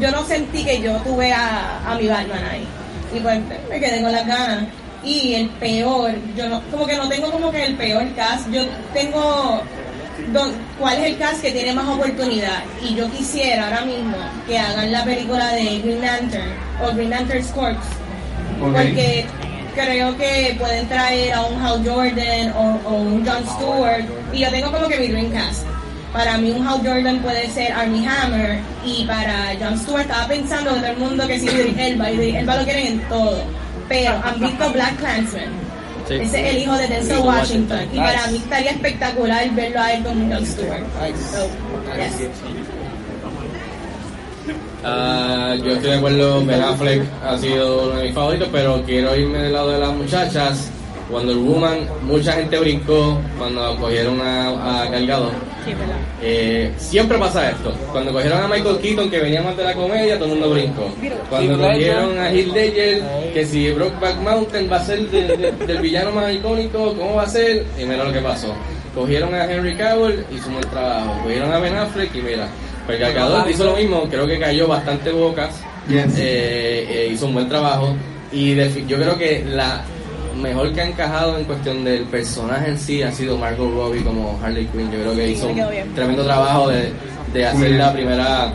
yo 0.00 0.10
no 0.10 0.24
sentí 0.24 0.64
que 0.64 0.80
yo 0.80 0.96
tuve 0.98 1.32
a, 1.32 1.80
a 1.86 1.94
mi 1.96 2.06
Batman 2.08 2.44
ahí. 2.50 2.66
Y 3.14 3.20
pues 3.20 3.40
me 3.68 3.78
quedé 3.80 4.02
con 4.02 4.10
las 4.12 4.26
ganas. 4.26 4.64
Y 5.04 5.34
el 5.34 5.48
peor, 5.50 6.12
yo 6.36 6.48
no, 6.48 6.62
como 6.70 6.86
que 6.86 6.96
no 6.96 7.08
tengo 7.08 7.30
como 7.30 7.50
que 7.52 7.64
el 7.66 7.74
peor 7.76 8.04
cast, 8.16 8.50
yo 8.50 8.62
tengo 8.92 9.62
don- 10.32 10.54
cuál 10.78 10.98
es 10.98 11.04
el 11.12 11.18
cast 11.18 11.42
que 11.42 11.52
tiene 11.52 11.74
más 11.74 11.86
oportunidad. 11.86 12.62
Y 12.82 12.94
yo 12.94 13.10
quisiera 13.10 13.64
ahora 13.66 13.82
mismo 13.82 14.16
que 14.46 14.58
hagan 14.58 14.90
la 14.90 15.04
película 15.04 15.48
de 15.52 15.80
Green 15.80 16.00
Lantern 16.00 16.50
o 16.82 16.94
Green 16.94 17.10
Lantern's 17.10 17.48
Corps. 17.48 17.76
Porque 18.58 19.26
creo 19.74 20.16
que 20.16 20.56
pueden 20.58 20.88
traer 20.88 21.32
a 21.34 21.42
un 21.42 21.60
Hal 21.60 21.82
Jordan 21.84 22.52
o, 22.56 22.80
o 22.88 22.94
un 22.94 23.26
John 23.26 23.44
Stewart. 23.46 24.04
Y 24.32 24.40
yo 24.40 24.50
tengo 24.50 24.72
como 24.72 24.88
que 24.88 24.98
mi 24.98 25.08
dream 25.08 25.30
cast. 25.30 25.64
Para 26.12 26.38
mí 26.38 26.50
un 26.52 26.66
Hal 26.66 26.80
Jordan 26.84 27.18
puede 27.20 27.48
ser 27.50 27.72
Armie 27.72 28.06
Hammer 28.06 28.60
y 28.84 29.04
para 29.04 29.54
John 29.60 29.78
Stewart 29.78 30.02
estaba 30.02 30.28
pensando 30.28 30.74
que 30.74 30.80
todo 30.80 30.90
el 30.90 30.96
mundo 30.98 31.26
que 31.26 31.38
sí 31.40 31.46
Idris 31.46 31.78
Elba, 31.78 32.10
Idris 32.10 32.36
Elba 32.36 32.56
lo 32.56 32.64
quieren 32.64 32.86
en 32.86 33.00
todo. 33.08 33.42
Pero 33.88 34.12
han 34.24 34.40
visto 34.40 34.70
Black 34.72 34.96
Clansman. 34.98 35.64
Sí. 36.08 36.14
Ese 36.14 36.40
es 36.40 36.54
el 36.54 36.62
hijo 36.62 36.74
de 36.76 36.86
Denzel 36.86 37.18
Washington. 37.18 37.78
Washington. 37.78 37.88
Y 37.92 37.96
para 37.96 38.26
mí 38.28 38.36
estaría 38.36 38.70
espectacular 38.70 39.50
verlo 39.52 39.80
a 39.80 39.92
él 39.92 40.04
con 40.04 40.32
John 40.32 40.46
Stewart. 40.46 40.84
So, 41.32 41.48
yes. 41.96 42.28
Ah, 44.84 45.54
yo 45.62 45.72
estoy 45.72 45.90
de 45.92 45.96
acuerdo, 45.96 46.44
Ben 46.44 46.62
Affleck 46.62 47.02
ha 47.24 47.38
sido 47.38 47.84
uno 47.84 47.96
de 47.96 48.04
mis 48.04 48.14
favoritos, 48.14 48.48
pero 48.52 48.82
quiero 48.84 49.16
irme 49.16 49.38
del 49.38 49.52
lado 49.52 49.70
de 49.70 49.78
las 49.78 49.92
muchachas. 49.94 50.70
Wonder 51.10 51.36
Woman, 51.36 51.86
mucha 52.02 52.32
gente 52.32 52.58
brincó 52.58 53.20
cuando 53.38 53.76
cogieron 53.76 54.20
a, 54.22 54.82
a. 54.82 54.86
Sí, 54.98 55.72
¿verdad? 55.72 55.96
Eh, 56.22 56.72
siempre 56.78 57.18
pasa 57.18 57.50
esto. 57.50 57.72
Cuando 57.92 58.10
cogieron 58.12 58.42
a 58.42 58.48
Michael 58.48 58.78
Keaton, 58.78 59.10
que 59.10 59.18
venía 59.20 59.42
más 59.42 59.56
de 59.56 59.64
la 59.64 59.74
comedia, 59.74 60.14
todo 60.18 60.24
el 60.32 60.40
mundo 60.40 60.50
brincó. 60.50 60.90
Cuando 61.28 61.58
cogieron 61.58 62.18
a 62.18 62.30
Heath 62.32 62.52
Ledger, 62.54 63.02
que 63.34 63.44
si 63.46 63.70
Brokeback 63.72 64.16
Mountain 64.20 64.68
va 64.70 64.76
a 64.76 64.84
ser 64.84 65.08
de- 65.10 65.36
de- 65.36 65.52
del 65.66 65.78
villano 65.78 66.10
más 66.10 66.32
icónico, 66.32 66.94
¿cómo 66.94 67.16
va 67.16 67.22
a 67.24 67.28
ser? 67.28 67.66
Y 67.78 67.84
mira 67.84 68.04
lo 68.04 68.12
que 68.12 68.20
pasó. 68.20 68.54
Cogieron 68.94 69.34
a 69.34 69.44
Henry 69.50 69.76
Cavill, 69.76 70.24
hizo 70.34 70.48
un 70.48 70.54
buen 70.54 70.68
trabajo. 70.70 71.20
Cogieron 71.22 71.52
a 71.52 71.58
Ben 71.58 71.76
Affleck 71.76 72.14
y 72.14 72.22
mira, 72.22 72.48
pues 72.86 73.00
Gal 73.00 73.14
Gadot 73.14 73.48
hizo 73.50 73.64
lo 73.64 73.76
mismo, 73.76 74.04
creo 74.10 74.26
que 74.26 74.38
cayó 74.38 74.66
bastante 74.68 75.10
bocas. 75.10 75.50
Yes. 75.88 76.14
Eh, 76.18 76.86
eh, 76.88 77.08
hizo 77.12 77.26
un 77.26 77.34
buen 77.34 77.48
trabajo. 77.48 77.94
Y 78.32 78.54
defi- 78.54 78.86
yo 78.86 78.96
creo 78.96 79.16
que 79.18 79.44
la 79.48 79.82
mejor 80.40 80.72
que 80.72 80.80
ha 80.80 80.88
encajado 80.88 81.38
en 81.38 81.44
cuestión 81.44 81.84
del 81.84 82.02
personaje 82.04 82.70
en 82.70 82.78
sí 82.78 83.02
ha 83.02 83.12
sido 83.12 83.38
Margot 83.38 83.72
Robbie 83.72 84.02
como 84.02 84.38
Harley 84.42 84.66
Quinn. 84.66 84.90
Yo 84.90 84.98
creo 85.00 85.14
que 85.14 85.26
Sí, 85.28 85.32
hizo 85.34 85.48
un 85.48 85.94
tremendo 85.94 86.24
trabajo 86.24 86.68
de, 86.68 86.92
de 87.32 87.46
hacer 87.46 87.70
la 87.72 87.92
primera 87.92 88.52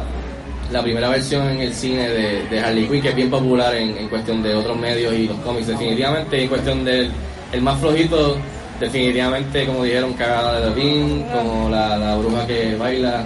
la 0.72 0.84
primera 0.84 1.10
versión 1.10 1.50
en 1.50 1.62
el 1.62 1.74
cine 1.74 2.08
de, 2.10 2.44
de 2.48 2.60
Harley 2.60 2.88
Quinn, 2.88 3.02
que 3.02 3.10
es 3.10 3.16
bien 3.16 3.30
popular 3.32 3.74
en, 3.76 3.98
en 3.98 4.08
cuestión 4.08 4.44
de 4.44 4.54
otros 4.54 4.78
medios 4.78 5.14
y 5.16 5.28
los 5.28 5.38
cómics. 5.38 5.66
Definitivamente, 5.68 6.44
en 6.44 6.48
cuestión 6.48 6.86
del 6.86 7.10
el 7.52 7.62
más 7.64 7.80
flojito, 7.80 8.38
definitivamente, 8.80 9.66
como 9.66 9.84
dijeron, 9.84 10.14
cagada 10.14 10.60
de 10.60 10.70
Levine, 10.70 11.26
como 11.34 11.70
la, 11.70 11.98
la 11.98 12.16
bruja 12.18 12.46
que 12.46 12.76
baila 12.76 13.24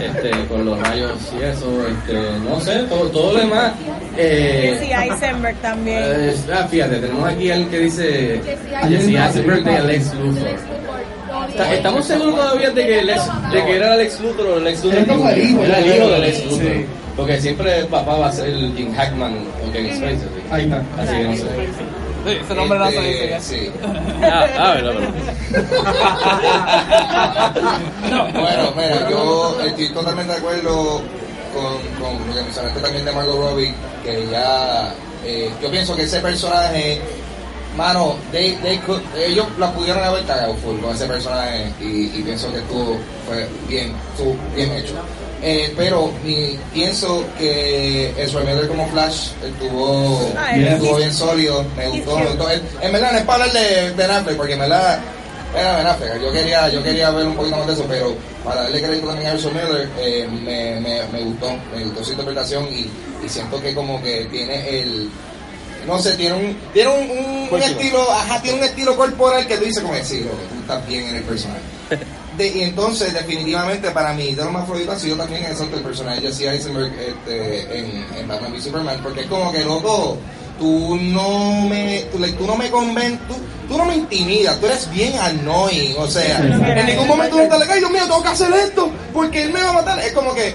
este, 0.00 0.30
con 0.46 0.64
los 0.64 0.78
rayos 0.80 1.12
y 1.38 1.44
eso. 1.44 1.66
Este, 1.86 2.14
no 2.48 2.60
sé, 2.60 2.78
todo, 2.88 3.08
todo 3.10 3.32
lo 3.34 3.38
demás. 3.40 3.72
Eh, 4.16 4.76
Jesse 4.78 4.92
Eisenberg 4.92 5.56
también. 5.56 5.98
eh, 6.02 6.34
ah, 6.52 6.66
fíjate, 6.70 6.96
tenemos 6.96 7.28
aquí 7.28 7.50
alguien 7.50 7.70
que 7.70 7.78
dice 7.80 8.40
Jesse 8.88 9.08
Eisenberg 9.08 9.64
de 9.64 9.82
Lex 9.82 10.14
Luthor. 10.14 10.48
¿Estamos 11.72 12.04
seguros 12.06 12.34
todavía 12.36 12.70
de 12.70 12.86
que, 12.86 13.02
Lex, 13.02 13.22
de 13.52 13.64
que 13.64 13.76
era 13.76 13.96
Lex 13.96 14.20
Luthor 14.20 14.46
o 14.46 14.60
Lex 14.60 14.84
Luthor? 14.84 14.98
Era 15.00 15.78
el 15.78 15.86
hijo 15.96 16.08
de 16.08 16.18
Lex 16.18 16.44
Luthor. 16.44 16.58
Sí. 16.60 16.86
Porque 17.16 17.40
siempre 17.40 17.78
el 17.78 17.86
papá 17.86 18.16
va 18.16 18.28
a 18.28 18.32
ser 18.32 18.48
el 18.48 18.72
Jim 18.74 18.92
Hackman 18.94 19.34
o 19.66 19.72
Kevin 19.72 19.94
Spacey. 19.96 20.18
Ahí 20.50 20.64
está. 20.64 20.82
Así 20.98 21.14
que 21.16 21.24
no 21.24 21.36
sé. 21.36 21.44
Sí, 22.24 22.30
ese 22.42 22.54
nombre 22.54 22.78
nace 22.78 22.96
Este, 22.96 23.08
dice 23.10 23.28
ya. 23.30 23.40
sí. 23.40 23.70
Ah, 24.24 24.46
ah, 24.56 24.72
verdad, 24.74 24.94
verdad. 24.94 25.12
Bueno, 28.32 28.72
mira, 28.76 29.10
yo 29.10 29.56
estoy 29.66 29.88
totalmente 29.88 30.32
de 30.32 30.38
acuerdo 30.38 31.02
con, 31.52 31.78
con 32.00 32.28
lo 32.28 32.34
que 32.34 32.42
mencionaste 32.42 32.80
también 32.80 33.04
de 33.04 33.12
Margot 33.12 33.36
Robbie, 33.36 33.74
que 34.04 34.26
ya, 34.30 34.92
eh, 35.24 35.50
yo 35.62 35.70
pienso 35.70 35.94
que 35.96 36.02
ese 36.04 36.20
personaje, 36.20 37.00
mano, 37.76 38.16
they- 38.30 38.56
they 38.62 38.78
could- 38.78 39.02
ellos 39.16 39.46
la 39.58 39.72
pudieron 39.72 40.02
haber 40.04 40.24
cagado 40.24 40.54
full 40.56 40.78
con 40.80 40.94
ese 40.94 41.06
personaje 41.06 41.72
y, 41.80 42.10
y 42.18 42.22
pienso 42.24 42.50
que 42.52 42.58
estuvo 42.58 42.98
fue 43.26 43.48
bien, 43.68 43.92
estuvo 44.12 44.36
bien 44.54 44.72
hecho. 44.72 44.94
Eh, 45.44 45.72
pero 45.76 46.12
mi- 46.24 46.56
pienso 46.72 47.24
que 47.36 48.10
el 48.10 48.30
Miller 48.44 48.68
como 48.68 48.86
Flash 48.88 49.30
estuvo, 49.44 50.32
Ah, 50.36 50.56
estuvo 50.74 50.96
bien 50.96 51.12
sólido, 51.12 51.64
me 51.76 51.88
gustó, 51.88 52.16
me 52.18 52.26
gustó. 52.26 52.50
En, 52.50 52.62
en 52.80 52.92
verdad 52.92 53.12
no 53.12 53.18
es 53.18 53.24
para 53.24 53.44
hablar 53.44 53.60
de 53.60 53.90
Ben 53.96 54.10
Affleck, 54.10 54.36
porque 54.36 54.52
en 54.52 54.58
verdad 54.60 55.00
era 55.58 55.76
Ben 55.78 55.86
Affleck, 55.88 56.22
yo 56.22 56.32
quería, 56.32 56.68
yo 56.68 56.82
quería 56.82 57.10
ver 57.10 57.26
un 57.26 57.34
poquito 57.34 57.56
más 57.56 57.66
de 57.66 57.72
eso, 57.72 57.84
pero 57.88 58.14
para 58.44 58.62
darle 58.62 58.82
crédito 58.82 59.08
también 59.08 59.30
a 59.30 59.34
Ezra 59.34 59.50
Miller, 59.50 59.88
eh, 59.98 60.28
me, 60.30 60.80
me, 60.80 61.06
me 61.12 61.24
gustó, 61.24 61.50
me 61.74 61.84
gustó 61.84 62.04
su 62.04 62.10
interpretación 62.12 62.68
y, 62.72 62.88
y 63.24 63.28
siento 63.28 63.60
que 63.60 63.74
como 63.74 64.00
que 64.02 64.26
tiene 64.30 64.80
el 64.80 65.10
no 65.88 65.98
sé, 65.98 66.12
tiene 66.12 66.36
un, 66.36 66.56
tiene 66.72 66.88
un, 66.90 67.10
un- 67.10 67.48
un 67.50 67.60
estilo, 67.64 68.08
ajá, 68.12 68.40
tiene 68.40 68.58
un 68.58 68.64
estilo 68.64 68.96
corporal 68.96 69.44
que 69.48 69.58
tú 69.58 69.64
dices 69.64 69.82
como 69.82 69.94
decir, 69.94 70.22
que 70.22 70.28
tú 70.28 70.60
estás 70.60 70.86
bien 70.86 71.08
en 71.08 71.16
el 71.16 71.22
personaje. 71.24 71.60
Y 72.46 72.62
entonces, 72.62 73.12
definitivamente, 73.14 73.90
para 73.90 74.12
mí, 74.14 74.34
de 74.34 74.44
lo 74.44 74.50
más 74.50 74.68
ha 74.68 74.98
sido 74.98 75.16
también 75.16 75.44
exacto 75.44 75.76
el 75.76 75.82
personaje 75.82 76.20
de 76.20 76.28
Jesse 76.28 76.42
Eisenberg 76.42 76.92
este, 76.98 77.78
en, 77.78 78.06
en 78.18 78.28
Batman 78.28 78.52
v 78.52 78.60
Superman, 78.60 79.00
porque 79.02 79.20
es 79.22 79.26
como 79.26 79.52
que 79.52 79.64
loco, 79.64 80.18
tú 80.58 80.96
no 80.96 81.66
me, 81.68 82.04
tú, 82.12 82.46
no 82.46 82.56
me 82.56 82.70
conven, 82.70 83.18
tú, 83.28 83.34
tú 83.68 83.78
no 83.78 83.84
me 83.84 83.96
intimidas, 83.96 84.58
tú 84.60 84.66
eres 84.66 84.90
bien 84.90 85.12
annoying, 85.18 85.94
o 85.98 86.06
sea, 86.06 86.38
en 86.38 86.86
ningún 86.86 87.08
momento 87.08 87.36
tú 87.36 87.42
estás 87.42 87.58
like, 87.58 87.72
ay 87.72 87.78
Dios 87.80 87.90
mío, 87.90 88.02
tengo 88.04 88.22
que 88.22 88.28
hacer 88.28 88.52
esto, 88.52 88.90
porque 89.12 89.42
él 89.42 89.52
me 89.52 89.62
va 89.62 89.70
a 89.70 89.72
matar, 89.72 89.98
es 89.98 90.12
como 90.12 90.34
que, 90.34 90.54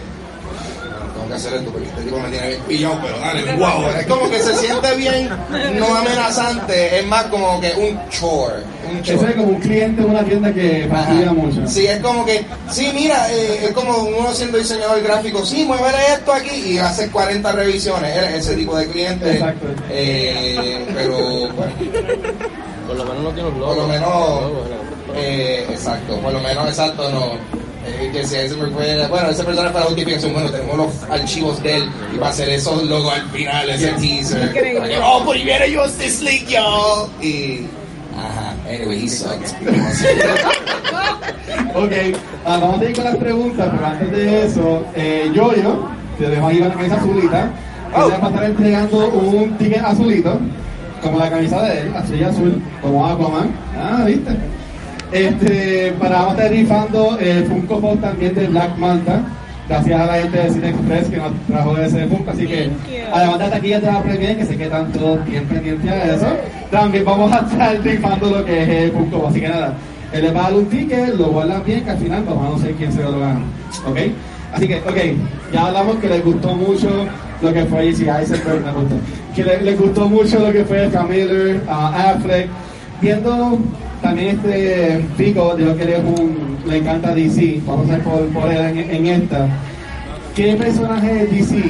tengo 1.14 1.28
que 1.28 1.34
hacer 1.34 1.54
esto 1.56 1.72
porque 1.72 1.88
este 1.88 2.02
tipo 2.04 2.20
me 2.20 2.30
tiene 2.30 2.48
bien 2.48 2.62
pillado, 2.62 3.00
pero 3.02 3.20
dale, 3.20 3.56
wow, 3.56 3.88
es 4.00 4.08
como 4.08 4.30
que 4.30 4.40
se 4.40 4.56
siente 4.56 4.96
bien, 4.96 5.30
no 5.74 5.96
amenazante, 5.96 7.00
es 7.00 7.06
más 7.08 7.26
como 7.26 7.60
que 7.60 7.74
un 7.74 8.10
chore, 8.10 8.64
un 8.90 8.98
Eso 8.98 9.28
es 9.28 9.36
como 9.36 9.48
un 9.48 9.60
cliente 9.60 10.02
de 10.02 10.08
una 10.08 10.24
tienda 10.24 10.54
que 10.54 10.88
fastidia 10.90 11.34
mucho. 11.34 11.68
Sí, 11.68 11.86
es 11.88 12.00
como 12.00 12.26
que, 12.26 12.46
sí, 12.72 12.92
mira, 12.94 13.32
eh, 13.32 13.66
es 13.66 13.72
como 13.72 13.98
uno 13.98 14.34
siendo 14.34 14.58
diseñador 14.58 15.02
gráfico, 15.02 15.46
sí, 15.46 15.64
muévele 15.66 15.98
esto 16.14 16.34
aquí 16.34 16.74
y 16.74 16.78
hace 16.78 17.10
40 17.10 17.52
revisiones, 17.52 18.16
eres 18.16 18.46
ese 18.46 18.56
tipo 18.56 18.78
de 18.78 18.88
cliente. 18.88 19.32
Exacto. 19.34 19.68
Eh, 19.90 20.86
pero, 20.94 21.18
bueno, 21.18 21.74
Por 22.88 22.96
lo 22.96 23.06
menos 23.06 23.24
no 23.24 23.30
tiene 23.32 23.50
los 23.50 23.60
por 23.60 23.60
logos. 23.60 23.78
lo 23.78 23.88
menos, 23.88 24.52
eh, 25.16 25.66
exacto, 25.70 26.18
por 26.20 26.34
lo 26.34 26.40
menos 26.40 26.68
exacto 26.68 27.12
no. 27.12 27.68
Eh, 27.88 28.10
que 28.12 28.28
si 28.28 28.36
ese 28.36 28.56
me 28.58 28.68
puede, 28.68 29.08
bueno, 29.08 29.30
esa 29.30 29.46
persona 29.46 29.72
la 29.72 29.82
justificación, 29.82 30.34
bueno, 30.34 30.52
tenemos 30.52 30.78
los 30.78 31.04
archivos 31.10 31.64
de 31.64 31.78
él 31.78 31.90
y 32.14 32.18
va 32.18 32.28
a 32.28 32.30
hacer 32.32 32.50
esos 32.50 32.84
logos 32.84 33.14
al 33.14 33.30
final, 33.30 33.70
ese 33.70 33.92
teaser. 33.94 34.44
Increíble. 34.44 34.90
Para 34.98 35.08
oh, 35.10 35.24
pues 35.24 35.44
viene 35.46 35.74
Justice 35.74 36.24
League, 36.24 36.46
yo. 36.50 37.10
Y, 37.22 37.66
ajá, 38.18 38.54
anyway, 38.68 39.04
he 39.04 39.08
sucked. 39.10 39.54
Ok, 41.76 41.92
ah, 42.46 42.58
vamos 42.60 42.82
a 42.82 42.86
ir 42.86 42.96
con 42.96 43.06
las 43.06 43.16
preguntas, 43.18 43.70
pero 43.72 43.86
antes 43.86 44.12
de 44.12 44.46
eso, 44.46 44.84
eh, 44.96 45.30
Yoyo, 45.34 45.88
te 46.18 46.30
dejo 46.30 46.48
ahí 46.48 46.60
la 46.60 46.70
camisa 46.74 46.96
azulita, 46.96 47.50
que 47.94 48.02
Oh. 48.02 48.10
va 48.10 48.28
a 48.28 48.30
estar 48.30 48.44
entregando 48.44 49.10
un 49.10 49.58
ticket 49.58 49.84
azulito, 49.84 50.40
como 51.02 51.20
la 51.20 51.30
camisa 51.30 51.62
de 51.64 51.82
él, 51.82 51.94
así 51.96 52.24
azul, 52.24 52.62
como 52.82 53.06
Aquaman. 53.08 53.50
Ah, 53.78 54.04
¿viste? 54.06 54.32
Este, 55.12 55.94
para 56.00 56.18
vamos 56.18 56.32
a 56.32 56.36
estar 56.38 56.52
rifando 56.52 57.18
el 57.20 57.46
Funko 57.46 57.80
Pop 57.80 58.02
también 58.02 58.36
de 58.36 58.48
Black 58.48 58.78
Manta, 58.78 59.22
gracias 59.68 60.00
a 60.00 60.06
la 60.06 60.14
gente 60.22 60.38
de 60.38 60.50
Cine 60.52 60.70
Express 60.70 61.08
que 61.10 61.18
nos 61.18 61.32
trajo 61.48 61.78
ese 61.78 62.08
Funko, 62.08 62.32
así 62.32 62.48
que 62.48 62.70
además 63.14 63.40
de 63.40 63.60
de 63.80 63.80
la 63.82 64.02
Premier, 64.02 64.38
que 64.38 64.46
sé 64.46 64.58
que 64.58 64.64
están 64.64 64.92
todos 64.92 65.26
bien 65.26 65.46
pendientes 65.46 65.92
a 65.92 66.16
eso, 66.16 66.28
también 66.72 67.04
vamos 67.06 67.32
a 67.32 67.40
estar 67.40 67.80
rifando 67.84 68.30
lo 68.30 68.46
que 68.46 68.64
es 68.64 68.70
el 68.70 68.92
Pop, 68.92 69.26
así 69.30 69.42
que 69.42 69.50
nada, 69.50 69.74
él 70.14 70.22
les 70.24 70.36
va 70.36 70.40
a 70.40 70.44
dar 70.44 70.54
un 70.54 70.66
ticket, 70.68 71.16
lo 71.16 71.26
guardan 71.28 71.64
bien, 71.66 71.84
que 71.84 71.90
al 71.92 71.98
final 71.98 72.24
vamos 72.26 72.46
a 72.48 72.50
no 72.52 72.58
sé 72.60 72.72
quién 72.78 72.92
se 72.94 73.04
lo 73.04 73.20
gana, 73.20 73.42
¿ok? 73.88 73.98
Así 74.54 74.68
que, 74.68 74.76
ok, 74.78 74.98
ya 75.54 75.66
hablamos 75.68 75.98
que 75.98 76.08
les 76.08 76.24
gustó 76.24 76.54
mucho 76.56 76.90
lo 77.42 77.54
que 77.54 77.66
fue 77.66 77.88
Easy 77.90 78.08
Eisenberg, 78.08 78.64
me 78.66 78.72
gustó, 78.72 78.96
que 79.36 79.44
le- 79.44 79.62
les 79.62 79.80
gustó 79.80 80.08
mucho 80.08 80.40
lo 80.40 80.52
que 80.54 80.64
fue 80.64 80.90
Camiller, 80.90 81.62
uh, 81.68 81.72
Affleck, 81.72 82.48
viendo 83.02 83.60
también 84.02 84.36
este 84.38 85.06
Pico, 85.18 85.56
digo 85.56 85.76
que 85.76 85.96
un, 85.98 86.58
le 86.68 86.78
encanta 86.78 87.14
DC, 87.14 87.62
vamos 87.66 87.90
a 87.90 87.98
ir 87.98 88.04
por, 88.04 88.26
por 88.30 88.52
él 88.52 88.78
en, 88.78 88.90
en 88.92 89.06
esta. 89.22 89.48
¿Qué 90.36 90.56
personaje 90.56 91.14
de 91.14 91.26
DC 91.28 91.64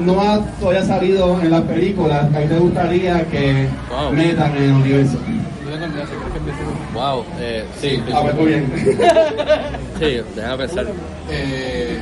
no 0.00 0.20
ha 0.20 0.40
todavía 0.58 0.84
salido 0.84 1.38
en 1.40 1.50
las 1.50 1.62
películas 1.62 2.28
que 2.30 2.36
a 2.38 2.40
ti 2.42 2.48
te 2.48 2.58
gustaría 2.58 3.24
que 3.28 3.66
Wow. 3.90 4.12
metan 4.12 4.56
en 4.56 4.62
el 4.62 4.72
universo? 4.72 5.18
Yo 5.18 6.98
Wow, 6.98 7.24
eh, 7.38 7.64
sí, 7.80 8.02
A 8.12 8.22
ver, 8.22 8.34
muy 8.34 8.46
bien. 8.46 8.72
sí, 9.98 10.20
déjame 10.34 10.56
pensar. 10.58 10.86
Eh, 11.30 11.98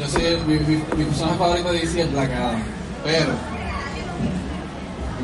yo 0.00 0.06
sé, 0.06 0.38
mi, 0.46 0.54
mi, 0.54 0.76
mi 0.96 1.04
personaje 1.04 1.38
favorito 1.38 1.72
de 1.72 1.78
DC 1.80 2.00
es 2.00 2.12
Black 2.12 2.30
Adam, 2.32 2.62
pero 3.04 3.57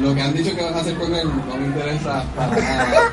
lo 0.01 0.15
que 0.15 0.23
han 0.23 0.35
dicho 0.35 0.55
que 0.57 0.63
van 0.63 0.75
a 0.75 0.79
hacer 0.79 0.95
con 0.97 1.15
él 1.15 1.29
no 1.49 1.57
me 1.57 1.67
interesa 1.67 2.25
para 2.37 2.57
nada. 2.57 3.13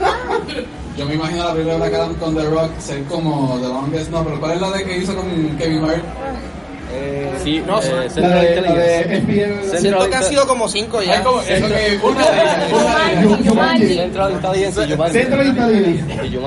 Yo 0.98 1.06
me 1.06 1.16
imagino 1.16 1.44
la 1.46 1.52
película 1.52 1.74
de 1.74 1.80
Black 1.80 1.94
Adam 1.94 2.14
con 2.16 2.36
The 2.36 2.44
Rock 2.50 2.72
ser 2.80 3.04
como 3.06 3.58
The 3.62 3.68
Longest, 3.68 4.12
no, 4.12 4.24
pero 4.24 4.40
¿cuál 4.40 4.52
es 4.54 4.62
la 4.62 4.72
de 4.72 4.84
que 4.84 4.98
hizo 4.98 5.16
con 5.16 5.58
Kevin 5.58 5.84
Hart? 5.86 6.04
Sí, 7.44 7.64
no, 7.66 7.82
eh, 7.82 7.92
La 8.04 8.10
Central 8.10 8.42
de, 8.42 8.62
la 8.62 9.16
Intelligence. 9.18 9.72
de 9.72 9.80
Siento 9.80 10.00
que 10.00 10.04
ha 10.04 10.06
Intelligence. 10.06 10.30
sido 10.30 10.48
como 10.48 10.68
cinco 10.68 11.02
ya. 11.02 11.24
Como, 11.24 11.42
es 11.42 11.48
que 11.48 11.64
una 11.64 11.76
de 11.76 13.48
Jumanji. 13.48 13.96
Central 13.96 14.32
Intelligence. 14.34 14.96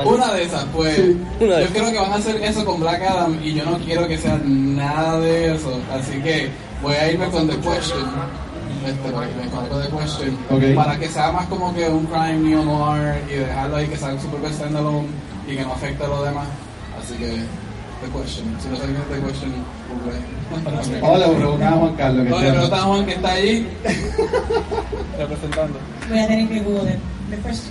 Una 0.04 0.32
de 0.34 0.42
esas, 0.42 0.64
pues. 0.72 0.96
Yo 1.40 1.58
esas. 1.58 1.70
creo 1.72 1.90
que 1.90 1.98
van 1.98 2.12
a 2.12 2.16
hacer 2.16 2.36
eso 2.44 2.64
con 2.64 2.80
Black 2.80 3.02
Adam 3.02 3.38
y 3.42 3.54
yo 3.54 3.64
no 3.64 3.78
quiero 3.78 4.06
que 4.06 4.18
sea 4.18 4.38
nada 4.44 5.18
de 5.20 5.54
eso. 5.54 5.80
Así 5.92 6.20
que 6.22 6.50
voy 6.82 6.94
a 6.94 7.10
irme 7.10 7.26
con 7.30 7.48
The 7.48 7.56
Question. 7.56 8.04
Este, 8.86 9.10
para 9.10 9.26
que 9.26 9.34
me 9.34 9.82
The 9.82 9.96
Question. 9.96 10.38
Ok. 10.50 10.74
Para 10.76 10.98
que 10.98 11.08
sea 11.08 11.32
más 11.32 11.46
como 11.46 11.74
que 11.74 11.88
un 11.88 12.04
crime 12.06 12.34
neo 12.34 12.64
noir 12.64 13.22
y 13.30 13.34
dejarlo 13.34 13.76
ahí 13.76 13.86
que 13.88 13.96
sea 13.96 14.20
super 14.20 14.52
standalone 14.52 15.08
y 15.48 15.56
que 15.56 15.62
no 15.62 15.72
afecte 15.72 16.04
a 16.04 16.08
los 16.08 16.24
demás. 16.24 16.46
Así 17.00 17.14
que 17.14 17.26
The 17.26 18.10
Question. 18.12 18.56
Si 18.60 18.68
no 18.68 18.76
saben 18.76 18.96
The 19.08 19.26
Question, 19.26 19.54
google. 19.88 20.34
Hola, 21.02 21.26
le 21.26 21.34
preguntaba 21.34 21.76
a 21.76 21.78
Juan 21.78 21.94
Carlos. 21.96 22.26
No, 22.28 22.40
le 22.40 22.50
preguntan 22.50 22.78
a 22.78 22.82
Juan 22.82 23.06
que 23.06 23.12
está 23.12 23.32
allí 23.32 23.66
representando. 25.18 25.78
Voy 26.08 26.18
a 26.18 26.26
tener 26.26 26.48
que 26.48 26.60
Google 26.60 26.98
después. 27.30 27.62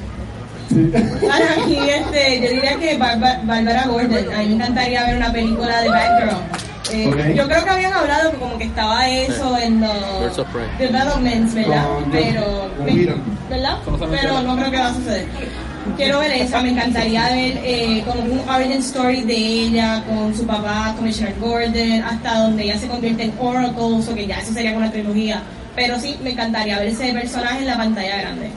Sí. 0.70 0.92
Ahora 1.32 1.46
aquí, 1.62 1.78
este, 1.78 2.42
yo 2.42 2.50
diría 2.50 2.76
que 2.80 2.98
Bárbara 2.98 3.86
Gordon. 3.88 4.34
A 4.34 4.38
mí 4.40 4.48
me 4.48 4.56
encantaría 4.56 5.06
ver 5.06 5.18
una 5.18 5.32
película 5.32 5.82
de 5.82 5.90
Batgirl. 5.90 6.73
Eh, 6.94 7.08
Ok. 7.08 7.36
Yo 7.36 7.48
creo 7.48 7.64
que 7.64 7.70
habían 7.70 7.94
hablado 7.94 8.32
que 8.32 8.38
como 8.38 8.58
que 8.58 8.66
estaba 8.66 9.10
eso 9.10 9.58
en 9.58 9.80
Birds 9.82 9.94
los 10.22 10.40
of 10.40 10.48
Prey. 10.50 10.66
developments, 10.78 11.54
¿verdad? 11.56 11.86
Con- 11.88 12.12
Pero, 12.12 12.44
con 12.78 12.86
me- 12.86 12.92
Whedon. 12.94 13.22
¿verdad? 13.50 13.78
Pero 14.12 14.42
no 14.42 14.56
creo 14.58 14.72
que 14.72 14.78
va 14.78 14.88
a 14.88 14.94
suceder. 14.94 15.26
Quiero 15.98 16.20
ver 16.20 16.32
esa, 16.32 16.62
me 16.62 16.70
encantaría 16.70 17.24
ver 17.30 17.60
eh, 17.64 18.04
como 18.08 18.22
un 18.24 18.40
origin 18.50 18.78
story 18.80 19.22
de 19.24 19.36
ella 19.36 20.02
con 20.08 20.34
su 20.36 20.46
papá, 20.48 20.94
Commissioner 20.96 21.36
Gordon, 21.42 22.04
hasta 22.04 22.40
donde 22.40 22.64
ella 22.64 22.78
se 22.78 22.88
convierte 22.88 23.24
en 23.24 23.34
Oracle, 23.40 23.84
o 24.10 24.16
que 24.16 24.26
ya 24.28 24.40
eso 24.40 24.54
sería 24.54 24.74
con 24.74 24.84
una 24.84 24.92
trilogía. 24.92 25.42
Pero 25.76 26.00
sí, 26.00 26.16
me 26.24 26.32
encantaría 26.32 26.80
ver 26.80 26.88
ese 26.90 27.12
personaje 27.12 27.60
en 27.60 27.68
la 27.68 27.78
pantalla 27.78 28.18
grande. 28.22 28.50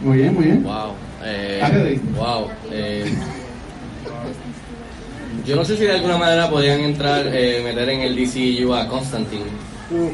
Muy 0.00 0.18
bien, 0.18 0.34
muy 0.34 0.44
bien. 0.46 0.62
Wow. 0.64 0.94
Eh, 1.24 1.60
Ah, 1.62 1.70
¿qué 1.70 2.00
wow. 2.16 2.48
Eh, 2.72 3.14
Yo 5.46 5.56
no 5.56 5.64
sé 5.64 5.76
si 5.76 5.84
de 5.84 5.92
alguna 5.92 6.16
manera 6.18 6.48
podían 6.48 6.80
entrar, 6.80 7.26
eh, 7.32 7.60
meter 7.64 7.88
en 7.88 8.00
el 8.02 8.16
DCU 8.16 8.72
a 8.74 8.86
Constantine. 8.86 9.44